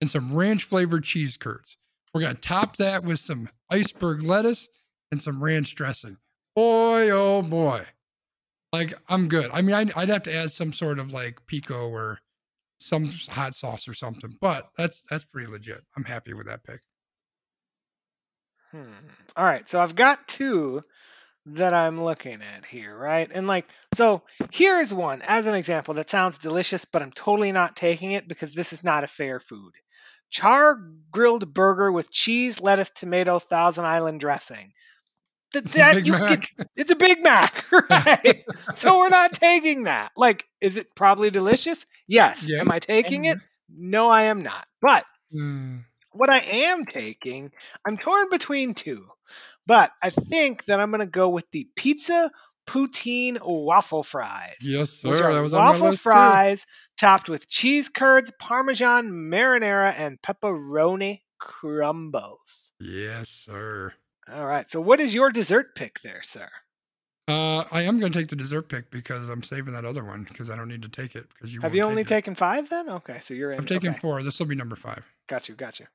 and 0.00 0.08
some 0.08 0.34
ranch 0.34 0.64
flavored 0.64 1.04
cheese 1.04 1.36
curds. 1.36 1.76
We're 2.14 2.22
going 2.22 2.34
to 2.36 2.40
top 2.40 2.76
that 2.76 3.04
with 3.04 3.18
some 3.20 3.48
iceberg 3.70 4.22
lettuce 4.22 4.68
and 5.10 5.20
some 5.20 5.42
ranch 5.42 5.74
dressing. 5.74 6.16
Boy, 6.54 7.10
oh 7.10 7.42
boy. 7.42 7.84
Like, 8.72 8.94
I'm 9.08 9.28
good. 9.28 9.50
I 9.52 9.62
mean, 9.62 9.74
I'd, 9.74 9.92
I'd 9.94 10.08
have 10.08 10.22
to 10.24 10.34
add 10.34 10.52
some 10.52 10.72
sort 10.72 10.98
of 10.98 11.12
like 11.12 11.44
pico 11.46 11.88
or 11.88 12.20
some 12.78 13.10
hot 13.28 13.54
sauce 13.54 13.88
or 13.88 13.94
something, 13.94 14.36
but 14.40 14.70
that's 14.76 15.02
that's 15.10 15.24
pretty 15.24 15.50
legit. 15.50 15.82
I'm 15.96 16.04
happy 16.04 16.34
with 16.34 16.46
that 16.46 16.64
pick. 16.64 16.80
Hmm. 18.70 18.92
All 19.36 19.44
right, 19.44 19.68
so 19.68 19.80
I've 19.80 19.96
got 19.96 20.28
two 20.28 20.84
that 21.46 21.74
I'm 21.74 22.02
looking 22.02 22.40
at 22.42 22.64
here, 22.64 22.96
right? 22.96 23.28
And 23.32 23.46
like, 23.46 23.68
so 23.94 24.22
here's 24.52 24.94
one 24.94 25.22
as 25.22 25.46
an 25.46 25.54
example 25.54 25.94
that 25.94 26.10
sounds 26.10 26.38
delicious, 26.38 26.84
but 26.84 27.02
I'm 27.02 27.12
totally 27.12 27.52
not 27.52 27.74
taking 27.74 28.12
it 28.12 28.28
because 28.28 28.54
this 28.54 28.72
is 28.72 28.84
not 28.84 29.04
a 29.04 29.08
fair 29.08 29.40
food. 29.40 29.72
Char 30.30 30.76
grilled 31.10 31.52
burger 31.52 31.90
with 31.90 32.12
cheese, 32.12 32.60
lettuce, 32.60 32.90
tomato, 32.90 33.40
Thousand 33.40 33.84
Island 33.84 34.20
dressing. 34.20 34.72
Th- 35.52 35.64
that 35.64 36.06
you 36.06 36.12
Mac. 36.12 36.50
get- 36.56 36.68
it's 36.76 36.90
a 36.90 36.96
Big 36.96 37.22
Mac, 37.22 37.64
right? 37.90 38.44
so 38.74 38.98
we're 38.98 39.08
not 39.08 39.32
taking 39.32 39.84
that. 39.84 40.12
Like, 40.16 40.46
is 40.60 40.76
it 40.76 40.94
probably 40.94 41.30
delicious? 41.30 41.86
Yes. 42.06 42.48
Yeah, 42.48 42.60
Am 42.60 42.70
I 42.70 42.78
taking 42.78 43.24
it? 43.24 43.38
No, 43.68 44.08
I 44.10 44.22
am 44.24 44.42
not. 44.42 44.66
But 44.80 45.04
Mm. 45.34 45.84
what 46.10 46.28
I 46.28 46.38
am 46.38 46.86
taking, 46.86 47.52
I'm 47.86 47.96
torn 47.96 48.30
between 48.30 48.74
two, 48.74 49.06
but 49.66 49.92
I 50.02 50.10
think 50.10 50.64
that 50.64 50.80
I'm 50.80 50.90
going 50.90 50.98
to 51.00 51.06
go 51.06 51.28
with 51.28 51.44
the 51.52 51.68
pizza 51.76 52.32
poutine 52.66 53.38
waffle 53.40 54.02
fries, 54.02 54.56
Yes, 54.60 54.90
sir. 54.90 55.10
which 55.10 55.20
are 55.22 55.32
that 55.34 55.40
was 55.40 55.54
on 55.54 55.60
my 55.60 55.70
waffle 55.70 55.86
list, 55.90 55.98
too. 55.98 56.02
fries 56.02 56.66
topped 56.98 57.28
with 57.28 57.48
cheese 57.48 57.88
curds, 57.88 58.32
parmesan, 58.40 59.10
marinara, 59.10 59.92
and 59.96 60.20
pepperoni 60.20 61.20
crumbles. 61.38 62.72
Yes, 62.80 63.28
sir. 63.28 63.92
All 64.32 64.46
right. 64.46 64.70
So, 64.70 64.80
what 64.80 65.00
is 65.00 65.14
your 65.14 65.30
dessert 65.30 65.74
pick 65.74 66.00
there, 66.00 66.22
sir? 66.22 66.48
Uh, 67.28 67.64
I 67.70 67.82
am 67.82 68.00
going 68.00 68.12
to 68.12 68.18
take 68.18 68.28
the 68.28 68.36
dessert 68.36 68.68
pick 68.68 68.90
because 68.90 69.28
I'm 69.28 69.42
saving 69.42 69.74
that 69.74 69.84
other 69.84 70.04
one 70.04 70.26
because 70.28 70.50
I 70.50 70.56
don't 70.56 70.68
need 70.68 70.82
to 70.82 70.88
take 70.88 71.14
it 71.14 71.26
because 71.28 71.54
you 71.54 71.60
Have 71.60 71.74
you 71.74 71.82
only 71.82 72.02
take 72.02 72.10
it. 72.10 72.14
taken 72.14 72.34
five 72.34 72.68
then? 72.68 72.88
Okay, 72.88 73.18
so 73.20 73.34
you're 73.34 73.52
in. 73.52 73.60
I'm 73.60 73.66
taking 73.66 73.90
okay. 73.90 73.98
four. 74.00 74.22
This 74.22 74.38
will 74.38 74.46
be 74.46 74.56
number 74.56 74.74
five. 74.76 75.04
Got 75.28 75.48
you. 75.48 75.54
Got 75.54 75.78
you. 75.78 75.86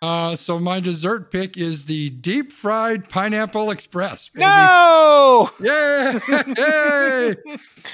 Uh, 0.00 0.36
so 0.36 0.60
my 0.60 0.78
dessert 0.78 1.32
pick 1.32 1.56
is 1.56 1.86
the 1.86 2.10
deep 2.10 2.52
fried 2.52 3.08
pineapple 3.08 3.70
express. 3.70 4.28
baby. 4.28 4.44
No. 4.46 5.50
Yay! 5.60 6.20
Yay! 6.28 7.36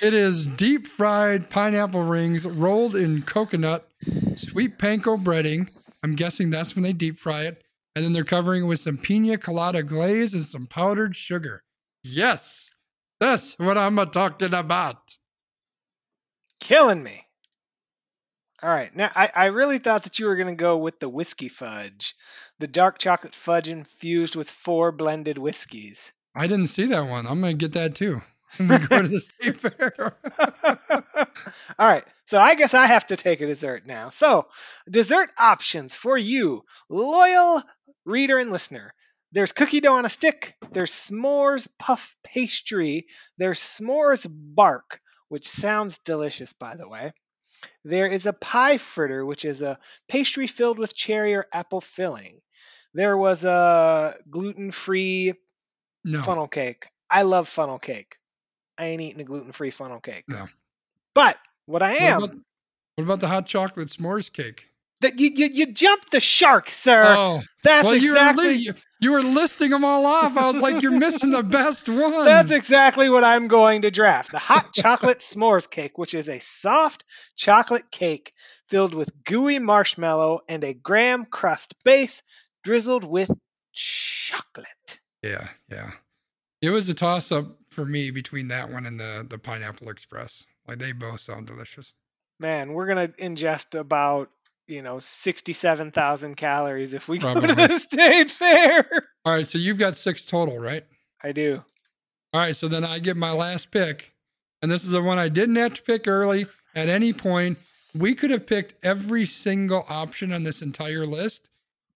It 0.02 0.12
is 0.12 0.46
deep 0.46 0.86
fried 0.86 1.48
pineapple 1.48 2.02
rings 2.02 2.44
rolled 2.44 2.94
in 2.94 3.22
coconut, 3.22 3.88
sweet 4.36 4.78
panko 4.78 5.16
breading. 5.22 5.70
I'm 6.02 6.14
guessing 6.14 6.50
that's 6.50 6.74
when 6.74 6.82
they 6.82 6.92
deep 6.92 7.18
fry 7.18 7.44
it. 7.44 7.63
And 7.96 8.04
then 8.04 8.12
they're 8.12 8.24
covering 8.24 8.64
it 8.64 8.66
with 8.66 8.80
some 8.80 8.98
pina 8.98 9.38
colada 9.38 9.82
glaze 9.82 10.34
and 10.34 10.44
some 10.46 10.66
powdered 10.66 11.14
sugar. 11.14 11.62
Yes, 12.02 12.70
that's 13.20 13.58
what 13.58 13.78
I'm 13.78 13.98
a 13.98 14.06
talking 14.06 14.52
about. 14.52 14.98
killing 16.60 17.02
me. 17.02 17.20
All 18.62 18.70
right. 18.70 18.94
Now, 18.96 19.10
I, 19.14 19.30
I 19.34 19.46
really 19.46 19.78
thought 19.78 20.04
that 20.04 20.18
you 20.18 20.26
were 20.26 20.36
going 20.36 20.48
to 20.48 20.54
go 20.54 20.78
with 20.78 20.98
the 20.98 21.08
whiskey 21.08 21.48
fudge, 21.48 22.14
the 22.58 22.66
dark 22.66 22.98
chocolate 22.98 23.34
fudge 23.34 23.68
infused 23.68 24.36
with 24.36 24.48
four 24.48 24.90
blended 24.90 25.36
whiskeys. 25.38 26.12
I 26.34 26.46
didn't 26.46 26.68
see 26.68 26.86
that 26.86 27.06
one. 27.06 27.26
I'm 27.26 27.40
going 27.40 27.58
to 27.58 27.68
get 27.68 27.74
that 27.74 27.94
too 27.94 28.22
when 28.56 28.68
we 28.68 28.78
go 28.78 29.02
to 29.02 29.08
the 29.08 29.20
state 29.20 29.58
fair. 29.60 30.16
All 31.78 31.88
right. 31.88 32.04
So 32.24 32.40
I 32.40 32.54
guess 32.54 32.72
I 32.72 32.86
have 32.86 33.06
to 33.06 33.16
take 33.16 33.40
a 33.42 33.46
dessert 33.46 33.86
now. 33.86 34.08
So, 34.08 34.46
dessert 34.90 35.30
options 35.38 35.94
for 35.94 36.16
you, 36.16 36.64
loyal 36.88 37.62
reader 38.04 38.38
and 38.38 38.50
listener. 38.50 38.94
There's 39.32 39.52
cookie 39.52 39.80
dough 39.80 39.94
on 39.94 40.04
a 40.04 40.08
stick. 40.08 40.54
There's 40.70 40.92
s'mores 40.92 41.68
puff 41.78 42.16
pastry. 42.22 43.06
There's 43.36 43.60
s'mores 43.60 44.26
bark, 44.30 45.00
which 45.28 45.46
sounds 45.48 45.98
delicious, 45.98 46.52
by 46.52 46.76
the 46.76 46.88
way. 46.88 47.12
There 47.84 48.06
is 48.06 48.26
a 48.26 48.32
pie 48.32 48.78
fritter, 48.78 49.24
which 49.24 49.44
is 49.44 49.62
a 49.62 49.78
pastry 50.08 50.46
filled 50.46 50.78
with 50.78 50.94
cherry 50.94 51.34
or 51.34 51.46
apple 51.52 51.80
filling. 51.80 52.40
There 52.92 53.16
was 53.16 53.44
a 53.44 54.16
gluten 54.30 54.70
free 54.70 55.34
no. 56.04 56.22
funnel 56.22 56.46
cake. 56.46 56.86
I 57.10 57.22
love 57.22 57.48
funnel 57.48 57.78
cake. 57.78 58.16
I 58.78 58.86
ain't 58.86 59.00
eating 59.00 59.20
a 59.20 59.24
gluten 59.24 59.52
free 59.52 59.70
funnel 59.70 60.00
cake. 60.00 60.24
No. 60.28 60.46
But 61.14 61.38
what 61.66 61.82
I 61.82 61.92
What 61.92 62.02
am, 62.02 62.22
about, 62.22 62.36
what 62.96 63.04
about 63.04 63.20
the 63.20 63.28
hot 63.28 63.46
chocolate 63.46 63.88
s'mores 63.88 64.32
cake? 64.32 64.68
That 65.00 65.18
you, 65.18 65.30
you 65.34 65.46
you 65.46 65.66
jumped 65.72 66.10
the 66.10 66.20
shark, 66.20 66.70
sir. 66.70 67.14
oh, 67.18 67.42
that's 67.62 67.84
well, 67.84 67.96
you 67.96 68.10
were, 68.10 68.16
exactly 68.16 68.48
li- 68.48 68.54
you, 68.54 68.74
you 69.00 69.12
were 69.12 69.22
listing 69.22 69.70
them 69.70 69.84
all 69.84 70.06
off. 70.06 70.36
I 70.36 70.50
was 70.50 70.56
like, 70.56 70.82
you're 70.82 70.98
missing 70.98 71.30
the 71.30 71.42
best 71.42 71.88
one. 71.88 72.24
that's 72.24 72.50
exactly 72.50 73.10
what 73.10 73.24
I'm 73.24 73.48
going 73.48 73.82
to 73.82 73.90
draft. 73.90 74.32
The 74.32 74.38
hot 74.38 74.72
chocolate 74.72 75.18
s'mores 75.18 75.68
cake, 75.70 75.98
which 75.98 76.14
is 76.14 76.28
a 76.28 76.38
soft 76.38 77.04
chocolate 77.36 77.90
cake 77.90 78.32
filled 78.68 78.94
with 78.94 79.10
gooey 79.24 79.58
marshmallow 79.58 80.40
and 80.48 80.64
a 80.64 80.72
graham 80.72 81.26
crust 81.26 81.74
base 81.84 82.22
drizzled 82.62 83.04
with 83.04 83.30
chocolate. 83.72 85.00
Yeah, 85.22 85.48
yeah. 85.70 85.92
It 86.62 86.70
was 86.70 86.88
a 86.88 86.94
toss 86.94 87.30
up 87.30 87.58
for 87.70 87.84
me 87.84 88.10
between 88.10 88.48
that 88.48 88.70
one 88.72 88.86
and 88.86 88.98
the 88.98 89.26
the 89.28 89.38
pineapple 89.38 89.90
express. 89.90 90.46
Like 90.66 90.78
they 90.78 90.92
both 90.92 91.20
sound 91.20 91.46
delicious. 91.46 91.92
Man, 92.40 92.72
we're 92.72 92.86
gonna 92.86 93.08
ingest 93.08 93.78
about 93.78 94.30
you 94.66 94.82
know 94.82 94.98
sixty-seven 95.00 95.90
thousand 95.90 96.36
calories 96.36 96.94
if 96.94 97.08
we 97.08 97.18
go 97.20 97.34
to 97.34 97.54
the 97.54 97.78
state 97.78 98.30
fair. 98.30 98.86
All 99.24 99.32
right, 99.32 99.46
so 99.46 99.58
you've 99.58 99.78
got 99.78 99.96
six 99.96 100.24
total, 100.24 100.58
right? 100.58 100.84
I 101.22 101.32
do. 101.32 101.62
All 102.32 102.40
right, 102.40 102.56
so 102.56 102.68
then 102.68 102.84
I 102.84 102.98
get 102.98 103.16
my 103.16 103.30
last 103.30 103.70
pick, 103.70 104.14
and 104.60 104.70
this 104.70 104.84
is 104.84 104.90
the 104.90 105.02
one 105.02 105.18
I 105.18 105.28
didn't 105.28 105.56
have 105.56 105.74
to 105.74 105.82
pick 105.82 106.08
early 106.08 106.46
at 106.74 106.88
any 106.88 107.12
point. 107.12 107.58
We 107.94 108.14
could 108.14 108.32
have 108.32 108.46
picked 108.46 108.74
every 108.84 109.24
single 109.24 109.86
option 109.88 110.32
on 110.32 110.42
this 110.42 110.60
entire 110.60 111.06
list, 111.06 111.48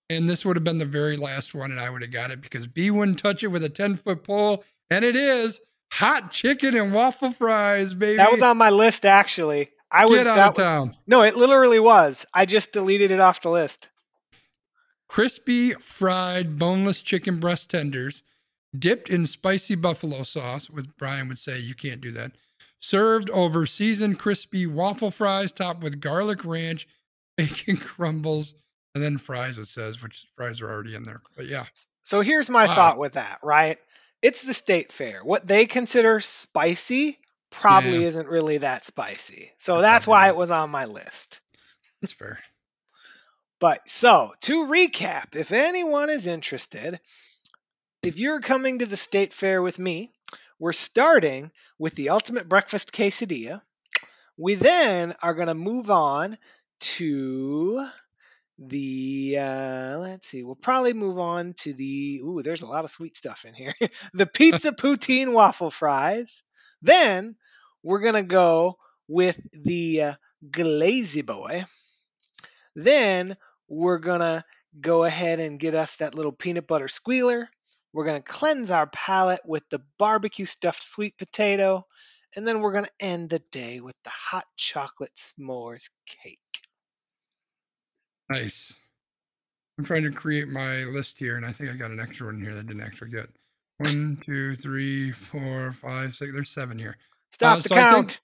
and 0.09 0.29
this 0.29 0.45
would 0.45 0.57
have 0.57 0.65
been 0.65 0.79
the 0.79 0.85
very 0.85 1.17
last 1.17 1.55
one, 1.55 1.73
and 1.73 1.81
I 1.81 1.91
would 1.91 2.03
have 2.03 2.13
got 2.13 2.31
it 2.31 2.41
because 2.41 2.69
B 2.69 2.91
wouldn't 2.91 3.19
touch 3.19 3.43
it 3.43 3.49
with 3.49 3.65
a 3.65 3.69
10 3.69 3.97
foot 3.97 4.23
pole, 4.23 4.65
and 4.91 5.05
it 5.05 5.17
is 5.17 5.61
hot 5.91 6.31
chicken 6.31 6.77
and 6.77 6.93
waffle 6.93 7.33
fries, 7.33 7.95
baby. 7.95 8.17
That 8.17 8.31
was 8.31 8.43
on 8.43 8.57
my 8.57 8.71
list 8.71 9.05
actually. 9.05 9.71
I 9.91 10.07
was 10.07 10.25
Get 10.25 10.39
out 10.39 10.59
of 10.59 10.87
was, 10.87 10.97
no, 11.07 11.23
it 11.23 11.37
literally 11.37 11.81
was. 11.81 12.27
I 12.35 12.45
just 12.45 12.73
deleted 12.73 13.11
it 13.11 13.21
off 13.21 13.41
the 13.41 13.51
list. 13.51 13.91
Crispy 15.09 15.73
fried 15.75 16.59
boneless 16.59 17.01
chicken 17.01 17.41
breast 17.41 17.71
tenders, 17.71 18.23
dipped 18.79 19.09
in 19.09 19.25
spicy 19.27 19.75
buffalo 19.75 20.23
sauce, 20.23 20.69
which 20.69 20.87
Brian 20.99 21.29
would 21.29 21.39
say 21.39 21.59
you 21.59 21.75
can't 21.75 22.03
do 22.03 22.13
that. 22.13 22.33
Served 22.81 23.31
over 23.31 23.65
seasoned 23.67 24.19
crispy 24.19 24.67
waffle 24.67 25.11
fries 25.11 25.51
topped 25.51 25.83
with 25.83 26.01
garlic 26.01 26.45
ranch, 26.45 26.87
bacon 27.37 27.77
crumbles, 27.79 28.55
and 28.95 29.03
then 29.03 29.17
fries, 29.17 29.59
it 29.59 29.67
says, 29.67 30.03
which 30.03 30.27
fries 30.37 30.61
are 30.61 30.71
already 30.71 30.95
in 30.95 31.03
there. 31.05 31.23
But 31.37 31.47
yeah, 31.47 31.67
So 32.03 32.21
here's 32.21 32.51
my 32.51 32.67
Wow. 32.67 32.75
thought 32.75 32.99
with 32.99 33.13
that, 33.13 33.39
right? 33.43 33.79
It's 34.21 34.43
the 34.43 34.55
state 34.55 34.93
fair. 34.93 35.25
What 35.25 35.47
they 35.47 35.67
consider 35.67 36.21
spicy 36.21 37.19
probably 37.51 38.03
Yeah. 38.03 38.09
isn't 38.09 38.29
really 38.29 38.59
that 38.59 38.85
spicy. 38.85 39.53
So 39.57 39.81
That's 39.81 40.07
why 40.07 40.29
it 40.29 40.37
was 40.37 40.51
on 40.51 40.71
my 40.71 40.85
list. 40.87 41.41
that's 42.01 42.13
fair. 42.13 42.39
But 43.61 43.89
so 43.89 44.33
to 44.43 44.67
recap, 44.67 45.35
if 45.35 45.53
anyone 45.53 46.11
is 46.11 46.27
interested, 46.29 47.01
if 48.03 48.19
you're 48.19 48.41
coming 48.41 48.79
to 48.79 48.87
the 48.87 48.97
state 48.97 49.33
fair 49.33 49.61
with 49.61 49.79
me, 49.79 50.13
we're 50.61 50.73
starting 50.73 51.51
with 51.79 51.95
the 51.97 52.11
ultimate 52.11 52.49
breakfast 52.49 52.93
quesadilla. 52.93 53.61
We 54.37 54.55
then 54.55 55.15
are 55.23 55.35
going 55.35 55.49
to 55.49 55.55
move 55.55 55.91
on 55.91 56.39
to 56.81 57.85
the 58.61 59.37
uh 59.39 59.99
let's 59.99 60.27
see 60.27 60.43
we'll 60.43 60.57
probably 60.57 60.93
move 60.93 61.17
on 61.19 61.55
to 61.55 61.73
the 61.73 62.21
ooh 62.25 62.43
there's 62.43 62.63
a 62.63 62.67
lot 62.67 62.85
of 62.85 62.91
sweet 62.91 63.17
stuff 63.17 63.45
in 63.45 63.55
here 63.55 63.73
the 64.15 64.27
pizza 64.27 64.73
poutine 64.83 65.33
waffle 65.33 65.71
fries 65.71 66.43
then 66.83 67.37
we're 67.83 68.01
gonna 68.01 68.23
go 68.23 68.77
with 69.07 69.41
the 69.53 70.03
uh, 70.03 70.15
glazy 70.51 71.23
boy 71.23 71.65
then 72.75 73.37
we're 73.69 73.99
gonna 73.99 74.45
go 74.81 75.05
ahead 75.05 75.41
and 75.41 75.59
get 75.59 75.75
us 75.75 75.97
that 75.97 76.15
little 76.15 76.33
peanut 76.33 76.67
butter 76.67 76.89
squealer 76.89 77.49
we're 77.93 78.05
gonna 78.05 78.23
cleanse 78.23 78.71
our 78.71 78.87
palate 78.89 79.41
with 79.45 79.63
the 79.71 79.81
barbecue 79.99 80.47
stuffed 80.47 80.83
sweet 80.83 81.17
potato 81.19 81.85
and 82.37 82.47
then 82.47 82.61
we're 82.61 82.73
gonna 82.73 82.87
end 83.01 83.31
the 83.31 83.43
day 83.51 83.81
with 83.81 83.97
the 84.05 84.11
hot 84.11 84.45
chocolate 84.57 85.15
s'mores 85.17 85.91
cake 86.07 86.39
Nice. 88.31 88.75
I'm 89.79 89.85
trying 89.85 90.03
to 90.03 90.11
create 90.11 90.49
my 90.49 90.85
list 90.85 91.19
here, 91.19 91.37
and 91.37 91.47
I 91.47 91.53
think 91.53 91.71
I 91.71 91.75
got 91.75 91.91
an 91.91 92.01
extra 92.01 92.27
one 92.27 92.41
here 92.41 92.53
that 92.55 92.61
I 92.61 92.63
didn't 92.63 92.83
actually 92.83 93.11
get. 93.11 93.31
One, 93.79 94.21
two, 94.25 94.57
three, 94.57 95.13
four, 95.13 95.73
five, 95.81 96.15
six. 96.17 96.33
There's 96.33 96.51
seven 96.51 96.79
here. 96.79 96.97
Stop 97.31 97.59
Uh, 97.59 97.61
the 97.61 97.69
so 97.69 97.75
I 97.75 97.79
think- 97.79 97.91
count. 97.95 98.21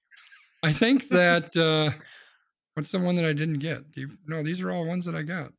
I 0.63 0.73
think 0.73 1.09
that 1.11 1.57
uh 1.57 1.91
what's 2.75 2.91
the 2.91 2.99
one 2.99 3.17
that 3.17 3.25
I 3.25 3.33
didn't 3.33 3.59
get? 3.61 3.93
Do 3.93 4.01
you, 4.03 4.11
no, 4.27 4.43
these 4.43 4.61
are 4.61 4.71
all 4.71 4.87
ones 4.87 5.05
that 5.05 5.15
I 5.15 5.23
got. 5.23 5.53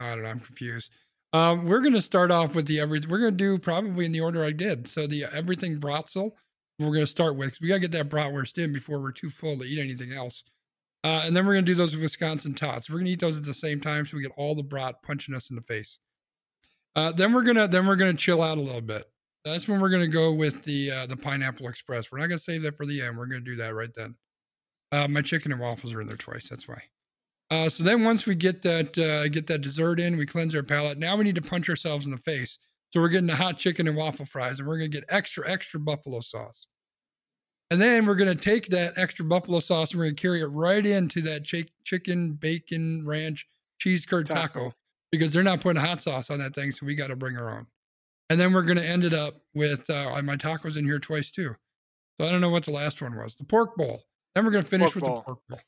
I 0.00 0.10
don't 0.14 0.22
know. 0.24 0.28
I'm 0.30 0.40
confused. 0.40 0.90
Um, 1.32 1.66
we're 1.66 1.80
gonna 1.80 2.00
start 2.00 2.30
off 2.30 2.54
with 2.54 2.66
the 2.66 2.80
every. 2.80 3.00
We're 3.08 3.18
gonna 3.18 3.30
do 3.30 3.58
probably 3.58 4.04
in 4.04 4.12
the 4.12 4.20
order 4.20 4.44
I 4.44 4.50
did. 4.50 4.88
So 4.88 5.06
the 5.06 5.24
everything 5.32 5.78
bratzel. 5.80 6.32
We're 6.78 6.92
gonna 6.92 7.06
start 7.06 7.36
with. 7.36 7.50
'cause 7.52 7.60
We 7.60 7.68
gotta 7.68 7.80
get 7.80 7.92
that 7.92 8.08
bratwurst 8.08 8.58
in 8.62 8.72
before 8.72 9.00
we're 9.00 9.12
too 9.12 9.30
full 9.30 9.58
to 9.58 9.64
eat 9.64 9.78
anything 9.78 10.12
else. 10.12 10.42
Uh, 11.04 11.22
and 11.24 11.34
then 11.36 11.46
we're 11.46 11.54
gonna 11.54 11.66
do 11.66 11.74
those 11.74 11.94
Wisconsin 11.96 12.54
tots. 12.54 12.90
We're 12.90 12.98
gonna 12.98 13.10
eat 13.10 13.20
those 13.20 13.36
at 13.36 13.44
the 13.44 13.54
same 13.54 13.80
time, 13.80 14.04
so 14.06 14.16
we 14.16 14.22
get 14.22 14.32
all 14.36 14.54
the 14.54 14.62
brat 14.62 14.96
punching 15.02 15.34
us 15.34 15.50
in 15.50 15.56
the 15.56 15.62
face. 15.62 15.98
Uh, 16.96 17.12
then 17.12 17.32
we're 17.32 17.44
gonna 17.44 17.68
then 17.68 17.86
we're 17.86 17.96
gonna 17.96 18.14
chill 18.14 18.42
out 18.42 18.58
a 18.58 18.60
little 18.60 18.80
bit. 18.80 19.06
That's 19.44 19.68
when 19.68 19.80
we're 19.80 19.90
gonna 19.90 20.08
go 20.08 20.32
with 20.32 20.62
the 20.64 20.90
uh, 20.90 21.06
the 21.06 21.16
pineapple 21.16 21.68
express. 21.68 22.10
We're 22.10 22.18
not 22.18 22.26
gonna 22.26 22.38
save 22.38 22.62
that 22.62 22.76
for 22.76 22.86
the 22.86 23.02
end. 23.02 23.16
We're 23.16 23.26
gonna 23.26 23.40
do 23.40 23.56
that 23.56 23.74
right 23.74 23.92
then. 23.94 24.14
Uh, 24.92 25.06
my 25.08 25.22
chicken 25.22 25.52
and 25.52 25.60
waffles 25.60 25.92
are 25.92 26.00
in 26.00 26.06
there 26.06 26.16
twice. 26.16 26.48
That's 26.48 26.66
why. 26.66 26.82
Uh, 27.50 27.68
so 27.68 27.82
then 27.82 28.04
once 28.04 28.26
we 28.26 28.34
get 28.34 28.62
that 28.62 28.96
uh, 28.98 29.28
get 29.28 29.46
that 29.46 29.60
dessert 29.60 30.00
in, 30.00 30.16
we 30.16 30.26
cleanse 30.26 30.54
our 30.54 30.62
palate. 30.62 30.98
Now 30.98 31.16
we 31.16 31.24
need 31.24 31.36
to 31.36 31.42
punch 31.42 31.68
ourselves 31.68 32.04
in 32.04 32.10
the 32.10 32.18
face. 32.18 32.58
So 32.90 33.00
we're 33.00 33.08
getting 33.08 33.28
the 33.28 33.36
hot 33.36 33.56
chicken 33.56 33.86
and 33.86 33.96
waffle 33.96 34.26
fries, 34.26 34.58
and 34.58 34.66
we're 34.66 34.76
gonna 34.76 34.88
get 34.88 35.04
extra 35.08 35.48
extra 35.48 35.78
buffalo 35.78 36.20
sauce. 36.20 36.66
And 37.70 37.80
then 37.80 38.04
we're 38.04 38.16
gonna 38.16 38.34
take 38.34 38.66
that 38.68 38.94
extra 38.96 39.24
buffalo 39.24 39.60
sauce 39.60 39.92
and 39.92 40.00
we're 40.00 40.06
gonna 40.06 40.16
carry 40.16 40.40
it 40.40 40.46
right 40.46 40.84
into 40.84 41.22
that 41.22 41.48
chi- 41.48 41.68
chicken 41.84 42.32
bacon 42.32 43.06
ranch 43.06 43.46
cheese 43.78 44.04
curd 44.04 44.26
taco. 44.26 44.64
Taco. 44.64 44.74
Because 45.10 45.32
they're 45.32 45.42
not 45.42 45.60
putting 45.60 45.80
hot 45.82 46.00
sauce 46.00 46.30
on 46.30 46.38
that 46.38 46.54
thing, 46.54 46.72
so 46.72 46.86
we 46.86 46.94
got 46.94 47.08
to 47.08 47.16
bring 47.16 47.36
our 47.36 47.50
own. 47.58 47.66
And 48.28 48.38
then 48.40 48.52
we're 48.52 48.62
gonna 48.62 48.80
end 48.82 49.04
it 49.04 49.12
up 49.12 49.34
with 49.54 49.90
uh, 49.90 50.20
my 50.22 50.36
tacos 50.36 50.76
in 50.76 50.84
here 50.84 51.00
twice 51.00 51.32
too. 51.32 51.54
So 52.20 52.26
I 52.26 52.30
don't 52.30 52.40
know 52.40 52.50
what 52.50 52.64
the 52.64 52.70
last 52.70 53.02
one 53.02 53.16
was. 53.16 53.34
The 53.34 53.44
pork 53.44 53.76
bowl. 53.76 54.04
Then 54.34 54.44
we're 54.44 54.52
gonna 54.52 54.62
finish 54.62 54.92
Pork 54.92 54.94
with 54.94 55.04
bowl. 55.04 55.16
the 55.16 55.22
pork 55.22 55.38
bowl. 55.48 55.58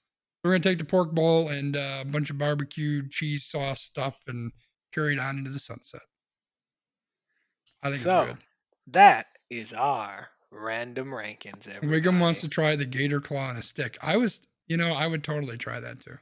We're 0.45 0.51
gonna 0.53 0.63
take 0.63 0.79
the 0.79 0.85
pork 0.85 1.11
bowl 1.13 1.49
and 1.49 1.77
uh, 1.77 1.99
a 2.03 2.05
bunch 2.05 2.31
of 2.31 2.39
barbecued 2.39 3.11
cheese 3.11 3.47
sauce 3.47 3.81
stuff 3.83 4.17
and 4.29 4.53
carry 4.95 5.15
it 5.15 5.19
on 5.19 5.39
into 5.39 5.51
the 5.51 5.59
sunset. 5.59 6.03
I 7.83 7.91
think 7.91 8.03
So 8.03 8.21
it's 8.21 8.29
good. 8.31 8.39
that 8.93 9.27
is 9.51 9.73
our 9.73 10.29
random 10.53 11.09
rankings. 11.09 11.69
Everybody. 11.69 12.01
Wiggum 12.01 12.21
wants 12.21 12.41
to 12.43 12.49
try 12.49 12.77
the 12.77 12.85
gator 12.85 13.21
claw 13.21 13.49
on 13.49 13.57
a 13.57 13.63
stick. 13.63 13.99
I 14.01 14.17
was, 14.17 14.41
you 14.69 14.77
know, 14.77 14.93
I 14.93 15.07
would 15.09 15.25
totally 15.25 15.57
try 15.59 15.81
that 15.81 16.01
too. 16.01 16.17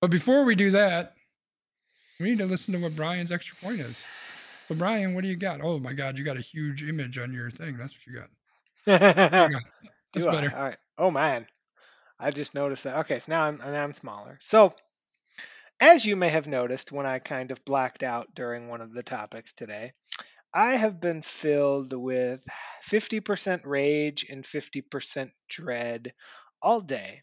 But 0.00 0.10
before 0.10 0.44
we 0.44 0.54
do 0.56 0.70
that, 0.70 1.14
we 2.20 2.30
need 2.30 2.38
to 2.38 2.46
listen 2.46 2.74
to 2.74 2.80
what 2.80 2.96
Brian's 2.96 3.32
extra 3.32 3.56
point 3.56 3.80
is. 3.80 3.96
So 4.68 4.74
Brian, 4.74 5.14
what 5.14 5.22
do 5.22 5.28
you 5.28 5.36
got? 5.36 5.60
Oh 5.62 5.78
my 5.78 5.92
God, 5.92 6.18
you 6.18 6.24
got 6.24 6.36
a 6.36 6.42
huge 6.42 6.82
image 6.82 7.18
on 7.18 7.32
your 7.32 7.50
thing. 7.50 7.76
That's 7.76 7.94
what 7.94 8.06
you 8.06 8.20
got. 8.20 8.28
There 8.86 9.50
you 9.50 9.50
go. 9.54 9.58
That's 10.12 10.26
Do 10.26 10.30
I? 10.30 10.32
better. 10.32 10.56
All 10.56 10.62
right. 10.62 10.76
Oh 10.98 11.10
man, 11.10 11.46
I 12.18 12.30
just 12.30 12.54
noticed 12.54 12.84
that. 12.84 12.98
Okay, 13.00 13.18
so 13.18 13.32
now 13.32 13.44
I'm 13.44 13.58
now 13.58 13.82
I'm 13.82 13.94
smaller. 13.94 14.38
So, 14.40 14.74
as 15.80 16.04
you 16.04 16.16
may 16.16 16.28
have 16.28 16.48
noticed 16.48 16.92
when 16.92 17.06
I 17.06 17.18
kind 17.18 17.50
of 17.50 17.64
blacked 17.64 18.02
out 18.02 18.34
during 18.34 18.68
one 18.68 18.80
of 18.80 18.92
the 18.92 19.02
topics 19.02 19.52
today, 19.52 19.92
I 20.52 20.76
have 20.76 21.00
been 21.00 21.22
filled 21.22 21.92
with 21.92 22.44
50% 22.84 23.60
rage 23.64 24.26
and 24.28 24.44
50% 24.44 25.30
dread 25.48 26.12
all 26.60 26.80
day. 26.80 27.22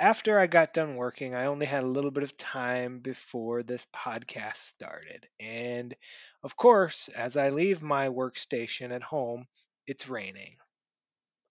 After 0.00 0.40
I 0.40 0.48
got 0.48 0.72
done 0.74 0.96
working, 0.96 1.34
I 1.36 1.46
only 1.46 1.66
had 1.66 1.84
a 1.84 1.86
little 1.86 2.10
bit 2.10 2.24
of 2.24 2.36
time 2.36 2.98
before 2.98 3.62
this 3.62 3.86
podcast 3.86 4.56
started. 4.56 5.28
And 5.38 5.94
of 6.42 6.56
course, 6.56 7.08
as 7.08 7.36
I 7.36 7.50
leave 7.50 7.80
my 7.82 8.08
workstation 8.08 8.92
at 8.92 9.02
home, 9.04 9.46
it's 9.86 10.08
raining. 10.08 10.56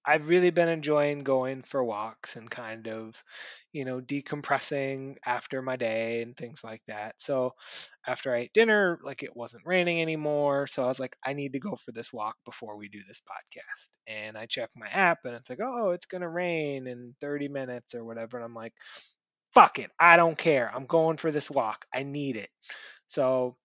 I've 0.08 0.30
really 0.30 0.52
been 0.52 0.70
enjoying 0.70 1.20
going 1.20 1.64
for 1.64 1.84
walks 1.84 2.38
and 2.38 2.50
kind 2.50 2.88
of, 2.88 3.22
you 3.74 3.84
know, 3.84 4.00
decompressing 4.00 5.18
after 5.26 5.62
my 5.62 5.76
day 5.76 6.22
and 6.22 6.36
things 6.36 6.64
like 6.64 6.82
that. 6.88 7.16
So 7.18 7.56
after 8.08 8.34
I 8.34 8.40
ate 8.40 8.54
dinner, 8.54 9.00
like 9.04 9.22
it 9.24 9.36
wasn't 9.36 9.66
raining 9.66 10.02
anymore. 10.02 10.68
So 10.68 10.84
I 10.84 10.88
was 10.88 11.00
like, 11.00 11.18
I 11.26 11.34
need 11.34 11.54
to 11.54 11.60
go 11.60 11.76
for 11.76 11.92
this 11.92 12.14
walk 12.14 12.38
before 12.46 12.78
we 12.78 12.88
do 12.88 13.00
this 13.06 13.22
podcast. 13.22 13.90
And 14.08 14.38
I 14.38 14.46
check 14.46 14.70
my 14.78 14.88
app 14.88 15.26
and 15.26 15.36
it's 15.36 15.50
like, 15.50 15.60
oh, 15.62 15.90
it's 15.90 16.06
going 16.06 16.22
to 16.22 16.30
rain 16.30 16.88
in 16.88 17.14
30 17.20 17.50
minutes 17.50 17.94
or 17.94 18.06
whatever. 18.06 18.38
And 18.38 18.46
I'm 18.46 18.56
like, 18.56 18.74
fuck 19.54 19.78
it. 19.80 19.92
I 20.00 20.16
don't 20.16 20.38
care. 20.38 20.72
I'm 20.74 20.86
going 20.86 21.18
for 21.18 21.32
this 21.32 21.52
walk. 21.52 21.86
I 21.94 22.04
need 22.04 22.38
it. 22.38 22.50
So 23.08 23.58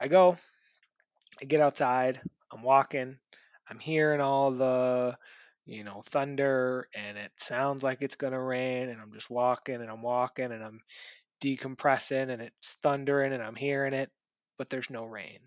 I 0.00 0.06
go, 0.06 0.36
I 1.40 1.44
get 1.44 1.60
outside, 1.60 2.20
I'm 2.52 2.62
walking, 2.62 3.18
I'm 3.68 3.78
hearing 3.78 4.20
all 4.20 4.52
the, 4.52 5.16
you 5.68 5.84
know, 5.84 6.00
thunder 6.06 6.88
and 6.94 7.18
it 7.18 7.30
sounds 7.36 7.82
like 7.82 7.98
it's 8.00 8.16
going 8.16 8.32
to 8.32 8.40
rain 8.40 8.88
and 8.88 8.98
I'm 9.00 9.12
just 9.12 9.28
walking 9.28 9.74
and 9.74 9.90
I'm 9.90 10.00
walking 10.00 10.50
and 10.50 10.64
I'm 10.64 10.80
decompressing 11.42 12.30
and 12.30 12.40
it's 12.40 12.78
thundering 12.82 13.34
and 13.34 13.42
I'm 13.42 13.54
hearing 13.54 13.92
it, 13.92 14.10
but 14.56 14.70
there's 14.70 14.88
no 14.88 15.04
rain. 15.04 15.38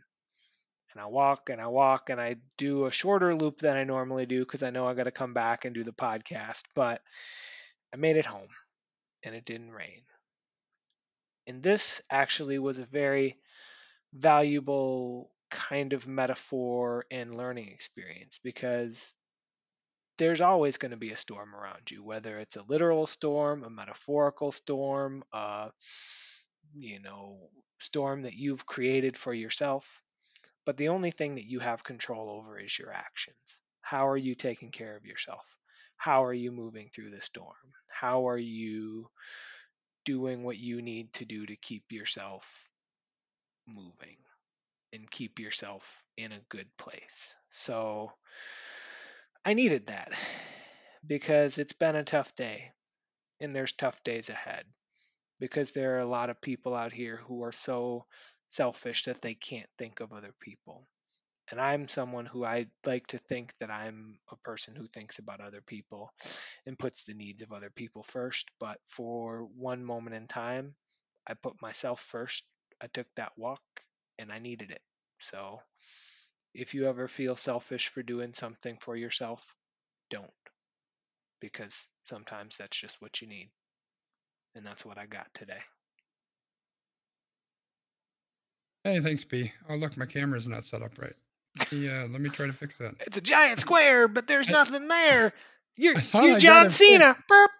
And 0.93 1.01
I 1.01 1.07
walk 1.07 1.49
and 1.49 1.59
I 1.59 1.67
walk 1.67 2.11
and 2.11 2.21
I 2.21 2.35
do 2.57 2.85
a 2.85 2.91
shorter 2.91 3.35
loop 3.35 3.59
than 3.59 3.75
I 3.75 3.83
normally 3.83 4.27
do 4.27 4.41
because 4.41 4.61
I 4.61 4.69
know 4.69 4.87
I 4.87 4.93
got 4.93 5.05
to 5.05 5.11
come 5.11 5.33
back 5.33 5.65
and 5.65 5.73
do 5.73 5.83
the 5.83 5.91
podcast, 5.91 6.65
but 6.75 7.01
I 7.91 7.97
made 7.97 8.17
it 8.17 8.25
home 8.25 8.49
and 9.23 9.33
it 9.33 9.43
didn't 9.45 9.71
rain. 9.71 10.03
And 11.47 11.63
this 11.63 11.99
actually 12.11 12.59
was 12.59 12.77
a 12.77 12.85
very 12.85 13.39
valuable 14.13 15.31
kind 15.49 15.93
of 15.93 16.05
metaphor 16.05 17.05
and 17.09 17.33
learning 17.33 17.69
experience 17.69 18.39
because 18.43 19.15
there's 20.17 20.41
always 20.41 20.77
going 20.77 20.91
to 20.91 20.97
be 20.97 21.11
a 21.11 21.17
storm 21.17 21.55
around 21.55 21.89
you, 21.89 22.03
whether 22.03 22.39
it's 22.39 22.55
a 22.55 22.63
literal 22.63 23.07
storm, 23.07 23.63
a 23.63 23.69
metaphorical 23.69 24.51
storm, 24.51 25.23
a 25.33 25.71
you 26.75 26.99
know, 26.99 27.49
storm 27.79 28.23
that 28.23 28.35
you've 28.35 28.65
created 28.65 29.17
for 29.17 29.33
yourself. 29.33 30.01
But 30.65 30.77
the 30.77 30.89
only 30.89 31.11
thing 31.11 31.35
that 31.35 31.49
you 31.49 31.59
have 31.59 31.83
control 31.83 32.29
over 32.29 32.59
is 32.59 32.77
your 32.77 32.93
actions. 32.93 33.61
How 33.81 34.07
are 34.07 34.17
you 34.17 34.35
taking 34.35 34.71
care 34.71 34.95
of 34.95 35.05
yourself? 35.05 35.45
How 35.97 36.25
are 36.25 36.33
you 36.33 36.51
moving 36.51 36.89
through 36.89 37.11
the 37.11 37.21
storm? 37.21 37.55
How 37.89 38.27
are 38.29 38.37
you 38.37 39.09
doing 40.05 40.43
what 40.43 40.57
you 40.57 40.81
need 40.81 41.13
to 41.13 41.25
do 41.25 41.45
to 41.45 41.55
keep 41.55 41.91
yourself 41.91 42.69
moving 43.67 44.17
and 44.93 45.09
keep 45.09 45.39
yourself 45.39 46.03
in 46.17 46.31
a 46.31 46.41
good 46.49 46.67
place? 46.77 47.35
So 47.49 48.11
I 49.45 49.53
needed 49.53 49.87
that 49.87 50.11
because 51.05 51.57
it's 51.57 51.73
been 51.73 51.95
a 51.95 52.03
tough 52.03 52.35
day 52.35 52.71
and 53.39 53.55
there's 53.55 53.73
tough 53.73 54.03
days 54.03 54.29
ahead 54.29 54.65
because 55.39 55.71
there 55.71 55.95
are 55.95 55.99
a 56.01 56.05
lot 56.05 56.29
of 56.29 56.41
people 56.41 56.75
out 56.75 56.93
here 56.93 57.17
who 57.17 57.43
are 57.43 57.51
so 57.51 58.05
selfish 58.49 59.05
that 59.05 59.21
they 59.21 59.33
can't 59.33 59.69
think 59.77 59.99
of 59.99 60.13
other 60.13 60.33
people. 60.39 60.87
And 61.51 61.59
I'm 61.59 61.89
someone 61.89 62.25
who 62.25 62.45
I 62.45 62.67
like 62.85 63.07
to 63.07 63.17
think 63.17 63.53
that 63.59 63.71
I'm 63.71 64.19
a 64.31 64.37
person 64.37 64.75
who 64.75 64.87
thinks 64.87 65.19
about 65.19 65.41
other 65.41 65.61
people 65.61 66.13
and 66.65 66.79
puts 66.79 67.03
the 67.03 67.13
needs 67.13 67.41
of 67.41 67.51
other 67.51 67.71
people 67.71 68.03
first. 68.03 68.49
But 68.59 68.79
for 68.87 69.47
one 69.57 69.83
moment 69.83 70.15
in 70.15 70.27
time, 70.27 70.75
I 71.27 71.33
put 71.33 71.61
myself 71.61 72.01
first. 72.01 72.43
I 72.81 72.87
took 72.87 73.07
that 73.15 73.33
walk 73.37 73.61
and 74.19 74.31
I 74.31 74.39
needed 74.39 74.71
it. 74.71 74.81
So 75.19 75.61
if 76.53 76.73
you 76.73 76.87
ever 76.87 77.07
feel 77.07 77.35
selfish 77.35 77.87
for 77.89 78.03
doing 78.03 78.33
something 78.33 78.77
for 78.79 78.95
yourself, 78.95 79.55
don't. 80.09 80.29
Because 81.39 81.87
sometimes 82.05 82.57
that's 82.57 82.77
just 82.77 83.01
what 83.01 83.21
you 83.21 83.27
need. 83.27 83.49
And 84.55 84.65
that's 84.65 84.85
what 84.85 84.97
I 84.97 85.05
got 85.05 85.27
today. 85.33 85.59
Hey, 88.83 88.99
thanks, 88.99 89.23
B. 89.23 89.51
Oh, 89.69 89.75
look, 89.75 89.95
my 89.95 90.05
camera's 90.05 90.47
not 90.47 90.65
set 90.65 90.81
up 90.81 90.97
right. 90.97 91.13
Yeah, 91.71 92.07
let 92.09 92.19
me 92.21 92.29
try 92.29 92.47
to 92.47 92.53
fix 92.53 92.77
that. 92.79 92.95
It's 93.01 93.17
a 93.17 93.21
giant 93.21 93.59
square, 93.59 94.07
but 94.07 94.27
there's 94.27 94.49
I- 94.49 94.53
nothing 94.53 94.87
there. 94.87 95.33
You're, 95.77 95.95
you're 96.13 96.35
I 96.35 96.39
John 96.39 96.69
Cena. 96.69 97.15
Burp. 97.27 97.51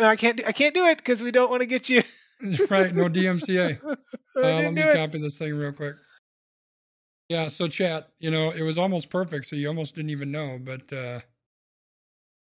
I 0.00 0.16
can't. 0.16 0.40
I 0.46 0.52
can't 0.52 0.74
do 0.74 0.86
it 0.86 0.98
because 0.98 1.22
we 1.22 1.30
don't 1.30 1.50
want 1.50 1.60
to 1.60 1.66
get 1.66 1.88
you. 1.88 2.02
right, 2.70 2.94
no 2.94 3.04
DMCA. 3.08 3.80
Uh, 3.84 3.96
let 4.34 4.72
me 4.72 4.82
copy 4.82 5.20
this 5.20 5.36
thing 5.38 5.54
real 5.54 5.72
quick. 5.72 5.94
Yeah, 7.28 7.48
so 7.48 7.68
chat, 7.68 8.08
you 8.20 8.30
know, 8.30 8.50
it 8.50 8.62
was 8.62 8.78
almost 8.78 9.10
perfect, 9.10 9.46
so 9.46 9.56
you 9.56 9.68
almost 9.68 9.94
didn't 9.94 10.10
even 10.10 10.32
know, 10.32 10.58
but 10.62 10.90
uh 10.92 11.20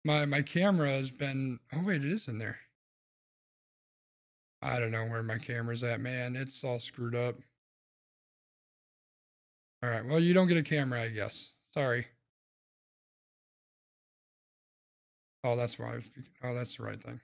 my 0.05 0.27
my 0.27 0.43
camera 0.43 0.91
has 0.91 1.11
been 1.11 1.59
oh 1.75 1.83
wait, 1.85 2.05
it 2.05 2.13
is 2.13 2.29
in 2.29 2.39
there. 2.39 2.59
I 4.63 4.79
don't 4.79 4.91
know 4.91 5.05
where 5.07 5.23
my 5.23 5.39
camera's 5.39 5.83
at, 5.83 6.01
man. 6.01 6.37
It's 6.37 6.65
all 6.65 6.79
screwed 6.81 7.15
up. 7.15 7.37
All 9.83 9.91
right, 9.91 10.05
well, 10.05 10.21
you 10.21 10.33
don't 10.35 10.49
get 10.49 10.57
a 10.57 10.63
camera, 10.63 11.03
I 11.03 11.09
guess. 11.11 11.53
Sorry. 11.73 12.07
Oh, 15.45 15.57
that's 15.57 15.79
why. 15.79 16.01
Oh, 16.43 16.55
that's 16.55 16.77
the 16.77 16.83
right 16.85 17.03
thing. 17.03 17.21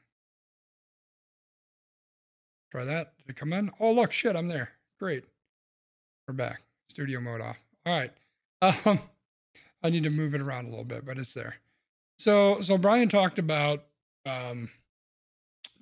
Try 2.70 2.84
that. 2.84 3.16
Did 3.18 3.30
it 3.30 3.36
come 3.36 3.52
in? 3.52 3.70
Oh, 3.80 3.92
look, 3.92 4.12
shit, 4.12 4.36
I'm 4.36 4.48
there. 4.48 4.70
Great. 4.98 5.24
We're 6.28 6.34
back. 6.34 6.62
Studio 6.90 7.20
mode 7.20 7.40
off. 7.40 7.58
All 7.86 7.92
right. 7.98 8.12
Um, 8.84 9.00
I 9.82 9.88
need 9.88 10.04
to 10.04 10.10
move 10.10 10.34
it 10.34 10.42
around 10.42 10.66
a 10.66 10.68
little 10.68 10.84
bit, 10.84 11.06
but 11.06 11.16
it's 11.16 11.32
there. 11.32 11.54
So, 12.18 12.60
so 12.60 12.76
Brian 12.76 13.08
talked 13.08 13.38
about 13.38 13.84
um, 14.26 14.68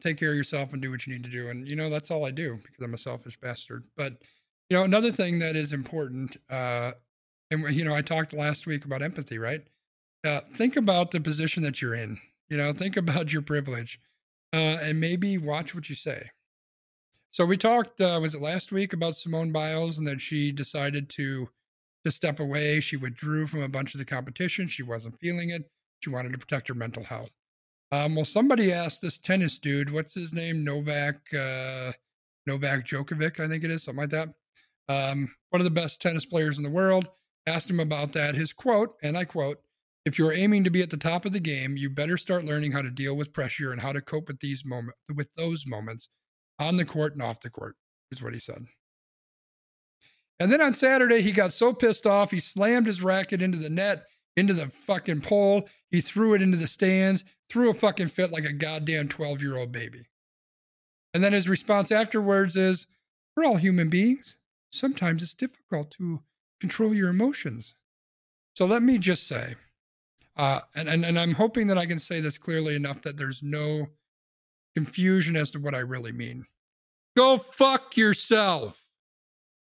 take 0.01 0.17
care 0.17 0.31
of 0.31 0.37
yourself 0.37 0.73
and 0.73 0.81
do 0.81 0.93
what 0.93 1.05
you 1.05 1.13
need 1.13 1.25
to 1.25 1.31
do, 1.31 1.49
and 1.49 1.67
you 1.67 1.75
know 1.75 1.91
that's 1.91 2.13
all 2.13 2.25
I 2.25 2.31
do 2.31 2.61
because 2.63 2.85
I'm 2.85 2.95
a 2.95 2.99
selfish 2.99 3.37
bastard. 3.41 3.83
But 3.97 4.13
you 4.71 4.77
know, 4.77 4.85
another 4.85 5.11
thing 5.11 5.41
that 5.41 5.57
is 5.57 5.73
important, 5.73 6.37
uh, 6.49 6.93
and 7.51 7.69
you 7.75 7.85
know, 7.85 7.95
I 7.97 8.03
talked 8.03 8.33
last 8.33 8.67
week 8.69 8.85
about 8.85 9.03
empathy, 9.03 9.39
right? 9.39 9.67
Uh, 10.25 10.43
think 10.55 10.77
about 10.77 11.11
the 11.11 11.21
position 11.21 11.65
that 11.65 11.83
you're 11.83 11.95
in. 11.95 12.19
You 12.49 12.59
know, 12.59 12.73
think 12.73 12.97
about 12.97 13.33
your 13.33 13.43
privilege, 13.43 13.99
uh, 14.53 14.79
and 14.81 15.01
maybe 15.01 15.37
watch 15.37 15.75
what 15.75 15.89
you 15.89 15.97
say. 15.97 16.31
So 17.39 17.47
we 17.47 17.57
talked, 17.57 18.01
uh, 18.01 18.19
was 18.21 18.35
it 18.35 18.41
last 18.41 18.73
week 18.73 18.95
about 18.95 19.17
Simone 19.17 19.53
Biles 19.53 19.99
and 19.99 20.07
that 20.09 20.21
she 20.21 20.51
decided 20.51 21.09
to 21.11 21.49
to 22.05 22.11
step 22.11 22.41
away. 22.41 22.81
She 22.81 22.97
withdrew 22.97 23.47
from 23.47 23.63
a 23.63 23.69
bunch 23.69 23.95
of 23.95 23.99
the 23.99 24.05
competition. 24.05 24.67
She 24.67 24.83
wasn't 24.83 25.21
feeling 25.21 25.51
it. 25.51 25.63
She 26.01 26.11
wanted 26.11 26.33
to 26.33 26.39
protect 26.39 26.67
her 26.67 26.75
mental 26.75 27.05
health. 27.05 27.33
Um, 27.93 28.17
well, 28.17 28.25
somebody 28.25 28.73
asked 28.73 29.03
this 29.03 29.19
tennis 29.19 29.57
dude, 29.57 29.89
what's 29.89 30.15
his 30.15 30.33
name? 30.33 30.65
Novak, 30.65 31.21
uh, 31.33 31.93
Novak 32.49 32.85
Djokovic, 32.85 33.39
I 33.39 33.47
think 33.47 33.63
it 33.63 33.71
is, 33.71 33.85
something 33.85 34.01
like 34.01 34.11
that. 34.11 34.31
Um, 34.89 35.33
one 35.51 35.61
of 35.61 35.65
the 35.65 35.71
best 35.71 36.03
tennis 36.03 36.27
players 36.27 36.59
in 36.59 36.65
the 36.65 36.71
world. 36.71 37.09
Asked 37.47 37.71
him 37.71 37.79
about 37.79 38.13
that. 38.15 38.35
His 38.35 38.53
quote, 38.53 38.97
and 39.05 39.17
I 39.17 39.25
quote, 39.25 39.59
if 40.05 40.19
you're 40.19 40.33
aiming 40.33 40.65
to 40.65 40.71
be 40.71 40.83
at 40.83 40.91
the 40.91 40.97
top 40.97 41.25
of 41.25 41.33
the 41.33 41.39
game, 41.39 41.77
you 41.77 41.89
better 41.89 42.17
start 42.17 42.43
learning 42.43 42.73
how 42.73 42.83
to 42.83 42.91
deal 42.91 43.15
with 43.15 43.33
pressure 43.33 43.71
and 43.71 43.81
how 43.81 43.93
to 43.93 44.01
cope 44.01 44.27
with 44.27 44.41
these 44.41 44.65
moments, 44.65 44.99
with 45.15 45.29
those 45.37 45.69
moments 45.69 46.09
on 46.59 46.77
the 46.77 46.85
court 46.85 47.15
and 47.15 47.23
off 47.23 47.41
the 47.41 47.51
court, 47.51 47.77
is 48.11 48.23
what 48.23 48.35
he 48.35 48.41
said. 48.41 48.67
And 50.41 50.53
then 50.53 50.61
on 50.61 50.75
Saturday, 50.75 51.23
he 51.23 51.33
got 51.33 51.53
so 51.53 51.73
pissed 51.73 52.07
off, 52.07 52.31
he 52.31 52.41
slammed 52.41 52.87
his 52.87 53.03
racket 53.03 53.43
into 53.43 53.59
the 53.59 53.71
net, 53.71 54.05
into 54.37 54.55
the 54.55 54.71
fucking 54.87 55.21
pole. 55.21 55.69
He 55.91 56.01
threw 56.01 56.35
it 56.35 56.43
into 56.43 56.57
the 56.57 56.69
stands, 56.69 57.25
threw 57.49 57.71
a 57.71 57.75
fucking 57.75 58.09
fit 58.09 58.31
like 58.31 58.45
a 58.45 58.53
goddamn 58.53 59.09
12 59.09 59.43
year 59.43 59.57
old 59.57 59.73
baby. 59.73 60.07
And 61.13 61.25
then 61.25 61.33
his 61.33 61.49
response 61.49 61.91
afterwards 61.91 62.57
is, 62.57 62.87
We're 63.37 63.45
all 63.45 63.57
human 63.57 63.89
beings. 63.89 64.39
Sometimes 64.71 65.23
it's 65.23 65.35
difficult 65.35 65.91
to 65.93 66.21
control 66.61 66.95
your 66.95 67.09
emotions. 67.09 67.75
So 68.55 68.67
let 68.67 68.83
me 68.83 68.99
just 68.99 69.27
say, 69.27 69.55
uh, 70.37 70.61
and, 70.75 70.89
and, 70.89 71.05
and 71.05 71.19
I'm 71.19 71.33
hoping 71.33 71.67
that 71.69 71.79
I 71.79 71.87
can 71.87 71.99
say 71.99 72.21
this 72.21 72.39
clearly 72.39 72.77
enough 72.77 73.03
that 73.03 73.17
there's 73.17 73.43
no 73.43 73.87
confusion 74.79 75.35
as 75.35 75.51
to 75.51 75.59
what 75.59 75.75
I 75.75 75.81
really 75.81 76.13
mean. 76.13 76.47
Go 77.17 77.37
fuck 77.37 77.97
yourself. 77.97 78.81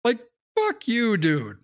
Like, 0.05 0.21
fuck 0.59 0.89
you, 0.89 1.19
dude. 1.19 1.59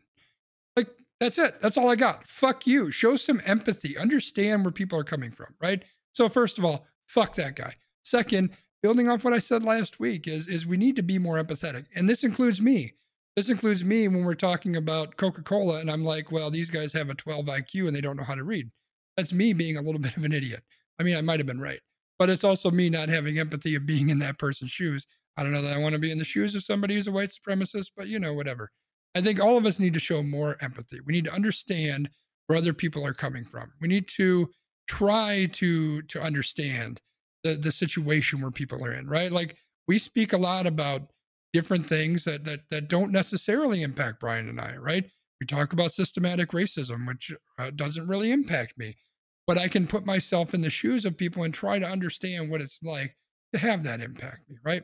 Like, 0.76 0.88
that's 1.18 1.38
it. 1.38 1.62
That's 1.62 1.78
all 1.78 1.88
I 1.88 1.96
got. 1.96 2.28
Fuck 2.28 2.66
you. 2.66 2.90
Show 2.90 3.16
some 3.16 3.40
empathy. 3.46 3.96
Understand 3.96 4.64
where 4.64 4.70
people 4.70 4.98
are 4.98 5.04
coming 5.04 5.30
from, 5.30 5.54
right? 5.62 5.82
So, 6.12 6.28
first 6.28 6.58
of 6.58 6.64
all, 6.66 6.86
fuck 7.06 7.34
that 7.36 7.56
guy. 7.56 7.72
Second, 8.02 8.50
building 8.82 9.08
off 9.08 9.24
what 9.24 9.32
I 9.32 9.38
said 9.38 9.64
last 9.64 9.98
week, 9.98 10.28
is, 10.28 10.46
is 10.46 10.66
we 10.66 10.76
need 10.76 10.96
to 10.96 11.02
be 11.02 11.18
more 11.18 11.42
empathetic. 11.42 11.86
And 11.94 12.06
this 12.06 12.24
includes 12.24 12.60
me. 12.60 12.92
This 13.34 13.48
includes 13.48 13.82
me 13.82 14.08
when 14.08 14.24
we're 14.24 14.34
talking 14.34 14.76
about 14.76 15.16
Coca 15.16 15.42
Cola, 15.42 15.80
and 15.80 15.90
I'm 15.90 16.04
like, 16.04 16.30
well, 16.30 16.50
these 16.50 16.68
guys 16.70 16.92
have 16.92 17.08
a 17.08 17.14
12 17.14 17.46
IQ 17.46 17.86
and 17.86 17.96
they 17.96 18.02
don't 18.02 18.16
know 18.16 18.24
how 18.24 18.34
to 18.34 18.44
read. 18.44 18.68
That's 19.16 19.32
me 19.32 19.54
being 19.54 19.78
a 19.78 19.82
little 19.82 20.00
bit 20.06 20.18
of 20.18 20.24
an 20.24 20.32
idiot. 20.32 20.62
I 21.00 21.02
mean, 21.02 21.16
I 21.16 21.22
might 21.22 21.40
have 21.40 21.46
been 21.46 21.60
right, 21.60 21.80
but 22.18 22.30
it's 22.30 22.44
also 22.44 22.70
me 22.70 22.90
not 22.90 23.08
having 23.08 23.38
empathy 23.38 23.74
of 23.74 23.86
being 23.86 24.08
in 24.08 24.18
that 24.20 24.38
person's 24.38 24.70
shoes. 24.70 25.06
I 25.36 25.42
don't 25.42 25.52
know 25.52 25.62
that 25.62 25.74
I 25.74 25.78
want 25.78 25.92
to 25.92 26.00
be 26.00 26.10
in 26.10 26.18
the 26.18 26.24
shoes 26.24 26.54
of 26.54 26.64
somebody 26.64 26.94
who's 26.94 27.06
a 27.06 27.12
white 27.12 27.30
supremacist, 27.30 27.90
but 27.96 28.08
you 28.08 28.18
know, 28.18 28.34
whatever. 28.34 28.70
I 29.14 29.20
think 29.20 29.40
all 29.40 29.56
of 29.56 29.66
us 29.66 29.78
need 29.78 29.94
to 29.94 30.00
show 30.00 30.22
more 30.22 30.56
empathy. 30.60 30.98
We 31.06 31.12
need 31.12 31.24
to 31.24 31.32
understand 31.32 32.10
where 32.46 32.58
other 32.58 32.72
people 32.72 33.06
are 33.06 33.14
coming 33.14 33.44
from. 33.44 33.72
We 33.80 33.88
need 33.88 34.08
to 34.16 34.50
try 34.88 35.46
to 35.52 36.02
to 36.02 36.20
understand 36.20 37.00
the 37.44 37.54
the 37.54 37.72
situation 37.72 38.40
where 38.40 38.50
people 38.50 38.84
are 38.84 38.94
in, 38.94 39.06
right? 39.08 39.30
Like 39.30 39.56
we 39.86 39.98
speak 39.98 40.32
a 40.32 40.38
lot 40.38 40.66
about 40.66 41.02
different 41.52 41.88
things 41.88 42.24
that 42.24 42.44
that 42.44 42.60
that 42.70 42.88
don't 42.88 43.12
necessarily 43.12 43.82
impact 43.82 44.20
Brian 44.20 44.48
and 44.48 44.60
I, 44.60 44.76
right? 44.76 45.04
We 45.40 45.46
talk 45.46 45.72
about 45.72 45.92
systematic 45.92 46.50
racism, 46.50 47.06
which 47.06 47.32
uh, 47.58 47.70
doesn't 47.70 48.08
really 48.08 48.32
impact 48.32 48.76
me, 48.76 48.96
but 49.48 49.56
I 49.56 49.66
can 49.66 49.86
put 49.86 50.04
myself 50.04 50.52
in 50.52 50.60
the 50.60 50.68
shoes 50.68 51.06
of 51.06 51.16
people 51.16 51.44
and 51.44 51.54
try 51.54 51.78
to 51.78 51.86
understand 51.86 52.50
what 52.50 52.60
it's 52.60 52.80
like 52.82 53.16
to 53.54 53.58
have 53.58 53.82
that 53.82 54.02
impact 54.02 54.48
me, 54.50 54.56
right? 54.62 54.82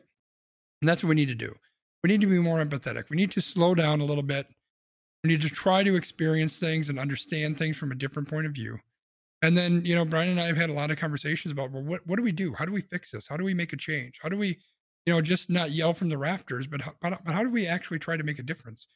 And 0.81 0.89
that's 0.89 1.03
what 1.03 1.09
we 1.09 1.15
need 1.15 1.27
to 1.27 1.35
do. 1.35 1.53
We 2.03 2.07
need 2.07 2.21
to 2.21 2.27
be 2.27 2.39
more 2.39 2.57
empathetic. 2.57 3.11
We 3.11 3.15
need 3.15 3.29
to 3.31 3.41
slow 3.41 3.75
down 3.75 4.01
a 4.01 4.05
little 4.05 4.23
bit. 4.23 4.47
We 5.23 5.29
need 5.29 5.43
to 5.43 5.49
try 5.49 5.83
to 5.83 5.95
experience 5.95 6.57
things 6.57 6.89
and 6.89 6.97
understand 6.97 7.59
things 7.59 7.77
from 7.77 7.91
a 7.91 7.95
different 7.95 8.27
point 8.27 8.47
of 8.47 8.53
view. 8.53 8.79
And 9.43 9.55
then, 9.55 9.85
you 9.85 9.93
know, 9.93 10.03
Brian 10.03 10.31
and 10.31 10.39
I 10.39 10.47
have 10.47 10.57
had 10.57 10.71
a 10.71 10.73
lot 10.73 10.89
of 10.89 10.97
conversations 10.97 11.51
about, 11.51 11.71
well, 11.71 11.83
what, 11.83 12.01
what 12.07 12.15
do 12.15 12.23
we 12.23 12.31
do? 12.31 12.51
How 12.51 12.65
do 12.65 12.71
we 12.71 12.81
fix 12.81 13.11
this? 13.11 13.27
How 13.27 13.37
do 13.37 13.43
we 13.43 13.53
make 13.53 13.71
a 13.71 13.77
change? 13.77 14.19
How 14.19 14.29
do 14.29 14.37
we, 14.37 14.57
you 15.05 15.13
know, 15.13 15.21
just 15.21 15.47
not 15.47 15.73
yell 15.73 15.93
from 15.93 16.09
the 16.09 16.17
rafters, 16.17 16.65
but 16.65 16.81
how, 16.81 16.93
but 17.01 17.19
how 17.27 17.43
do 17.43 17.51
we 17.51 17.67
actually 17.67 17.99
try 17.99 18.17
to 18.17 18.23
make 18.23 18.39
a 18.39 18.43
difference? 18.43 18.87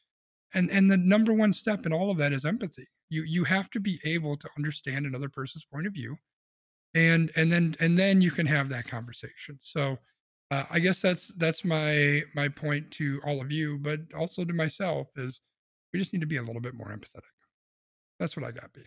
And 0.56 0.72
and 0.72 0.90
the 0.90 0.98
number 0.98 1.32
one 1.32 1.54
step 1.54 1.86
in 1.86 1.94
all 1.94 2.10
of 2.10 2.18
that 2.18 2.34
is 2.34 2.44
empathy. 2.44 2.88
You 3.10 3.24
you 3.24 3.44
have 3.44 3.70
to 3.72 3.80
be 3.80 4.00
able 4.06 4.38
to 4.38 4.50
understand 4.58 5.06
another 5.06 5.30
person's 5.30 5.66
point 5.66 5.88
of 5.88 5.94
view, 5.94 6.18
and 6.94 7.32
and 7.36 7.52
then 7.52 7.76
and 7.80 7.98
then 7.98 8.22
you 8.22 8.32
can 8.32 8.46
have 8.46 8.70
that 8.70 8.88
conversation. 8.88 9.60
So 9.62 9.98
uh, 10.52 10.64
I 10.70 10.80
guess 10.80 11.02
that's 11.02 11.30
that's 11.38 11.64
my 11.64 12.24
my 12.36 12.48
point 12.50 12.92
to 12.92 13.22
all 13.26 13.42
of 13.42 13.52
you, 13.52 13.78
but 13.78 14.00
also 14.16 14.46
to 14.46 14.54
myself 14.54 15.08
is 15.16 15.42
we 15.94 16.00
just 16.00 16.14
need 16.14 16.22
to 16.22 16.28
be 16.28 16.38
a 16.38 16.44
little 16.44 16.62
bit 16.62 16.76
more 16.76 16.88
empathetic. 16.88 17.24
That's 18.20 18.36
what 18.36 18.46
I 18.46 18.52
got, 18.52 18.74
be 18.74 18.82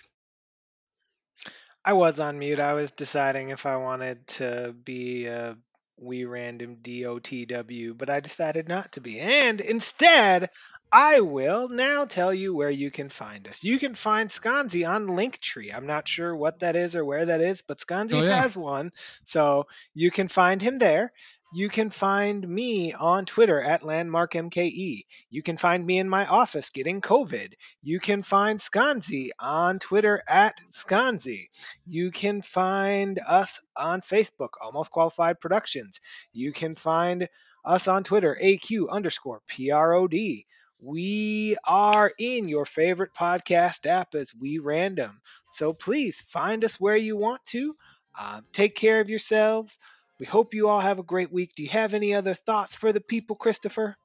i 1.84 1.92
was 1.92 2.20
on 2.20 2.38
mute. 2.38 2.60
I 2.60 2.74
was 2.74 2.92
deciding 2.92 3.50
if 3.50 3.66
I 3.66 3.76
wanted 3.76 4.26
to 4.28 4.74
be 4.84 5.26
a 5.26 5.56
we 5.96 6.24
random 6.24 6.76
DOTW, 6.82 7.96
but 7.96 8.10
I 8.10 8.20
decided 8.20 8.68
not 8.68 8.92
to 8.92 9.00
be. 9.00 9.20
And 9.20 9.60
instead, 9.60 10.50
I 10.90 11.20
will 11.20 11.68
now 11.68 12.04
tell 12.04 12.34
you 12.34 12.54
where 12.54 12.70
you 12.70 12.90
can 12.90 13.08
find 13.08 13.46
us. 13.48 13.64
You 13.64 13.78
can 13.78 13.94
find 13.94 14.28
Sconzi 14.30 14.88
on 14.88 15.06
Linktree. 15.06 15.74
I'm 15.74 15.86
not 15.86 16.08
sure 16.08 16.34
what 16.34 16.60
that 16.60 16.76
is 16.76 16.96
or 16.96 17.04
where 17.04 17.24
that 17.26 17.40
is, 17.40 17.62
but 17.62 17.78
Sconzi 17.78 18.20
Oh, 18.20 18.24
yeah. 18.24 18.42
has 18.42 18.56
one. 18.56 18.92
So 19.24 19.66
you 19.94 20.10
can 20.10 20.28
find 20.28 20.60
him 20.60 20.78
there. 20.78 21.12
You 21.54 21.68
can 21.68 21.90
find 21.90 22.48
me 22.48 22.94
on 22.94 23.26
Twitter 23.26 23.60
at 23.60 23.82
LandmarkMKE. 23.82 25.04
You 25.28 25.42
can 25.42 25.58
find 25.58 25.84
me 25.84 25.98
in 25.98 26.08
my 26.08 26.24
office 26.24 26.70
getting 26.70 27.02
COVID. 27.02 27.52
You 27.82 28.00
can 28.00 28.22
find 28.22 28.58
Sconzi 28.58 29.32
on 29.38 29.78
Twitter 29.78 30.22
at 30.26 30.62
Sconzi. 30.70 31.48
You 31.86 32.10
can 32.10 32.40
find 32.40 33.20
us 33.26 33.62
on 33.76 34.00
Facebook, 34.00 34.50
Almost 34.62 34.92
Qualified 34.92 35.40
Productions. 35.40 36.00
You 36.32 36.52
can 36.52 36.74
find 36.74 37.28
us 37.66 37.86
on 37.86 38.02
Twitter, 38.02 38.34
AQ 38.42 38.88
underscore 38.88 39.42
PROD. 39.46 40.44
We 40.80 41.56
are 41.64 42.10
in 42.18 42.48
your 42.48 42.64
favorite 42.64 43.12
podcast 43.12 43.84
app 43.86 44.14
as 44.14 44.34
We 44.34 44.58
Random. 44.58 45.20
So 45.50 45.74
please 45.74 46.18
find 46.22 46.64
us 46.64 46.80
where 46.80 46.96
you 46.96 47.18
want 47.18 47.44
to. 47.48 47.76
Uh, 48.18 48.40
take 48.52 48.74
care 48.74 49.00
of 49.00 49.10
yourselves. 49.10 49.78
We 50.22 50.26
hope 50.26 50.54
you 50.54 50.68
all 50.68 50.78
have 50.78 51.00
a 51.00 51.02
great 51.02 51.32
week. 51.32 51.56
Do 51.56 51.64
you 51.64 51.68
have 51.70 51.94
any 51.94 52.14
other 52.14 52.32
thoughts 52.32 52.76
for 52.76 52.92
the 52.92 53.00
people, 53.00 53.34
Christopher? 53.34 53.96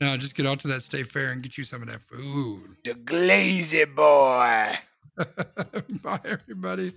No, 0.00 0.16
just 0.16 0.36
get 0.36 0.46
out 0.46 0.60
to 0.60 0.68
that 0.68 0.84
state 0.84 1.10
fair 1.10 1.32
and 1.32 1.42
get 1.42 1.58
you 1.58 1.64
some 1.64 1.82
of 1.82 1.88
that 1.88 2.00
food. 2.02 2.76
The 2.84 2.94
Glazy 2.94 3.84
Boy. 3.86 4.70
Bye, 5.16 6.20
everybody. 6.24 6.92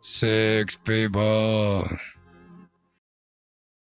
Six 0.00 0.78
people. 0.82 1.90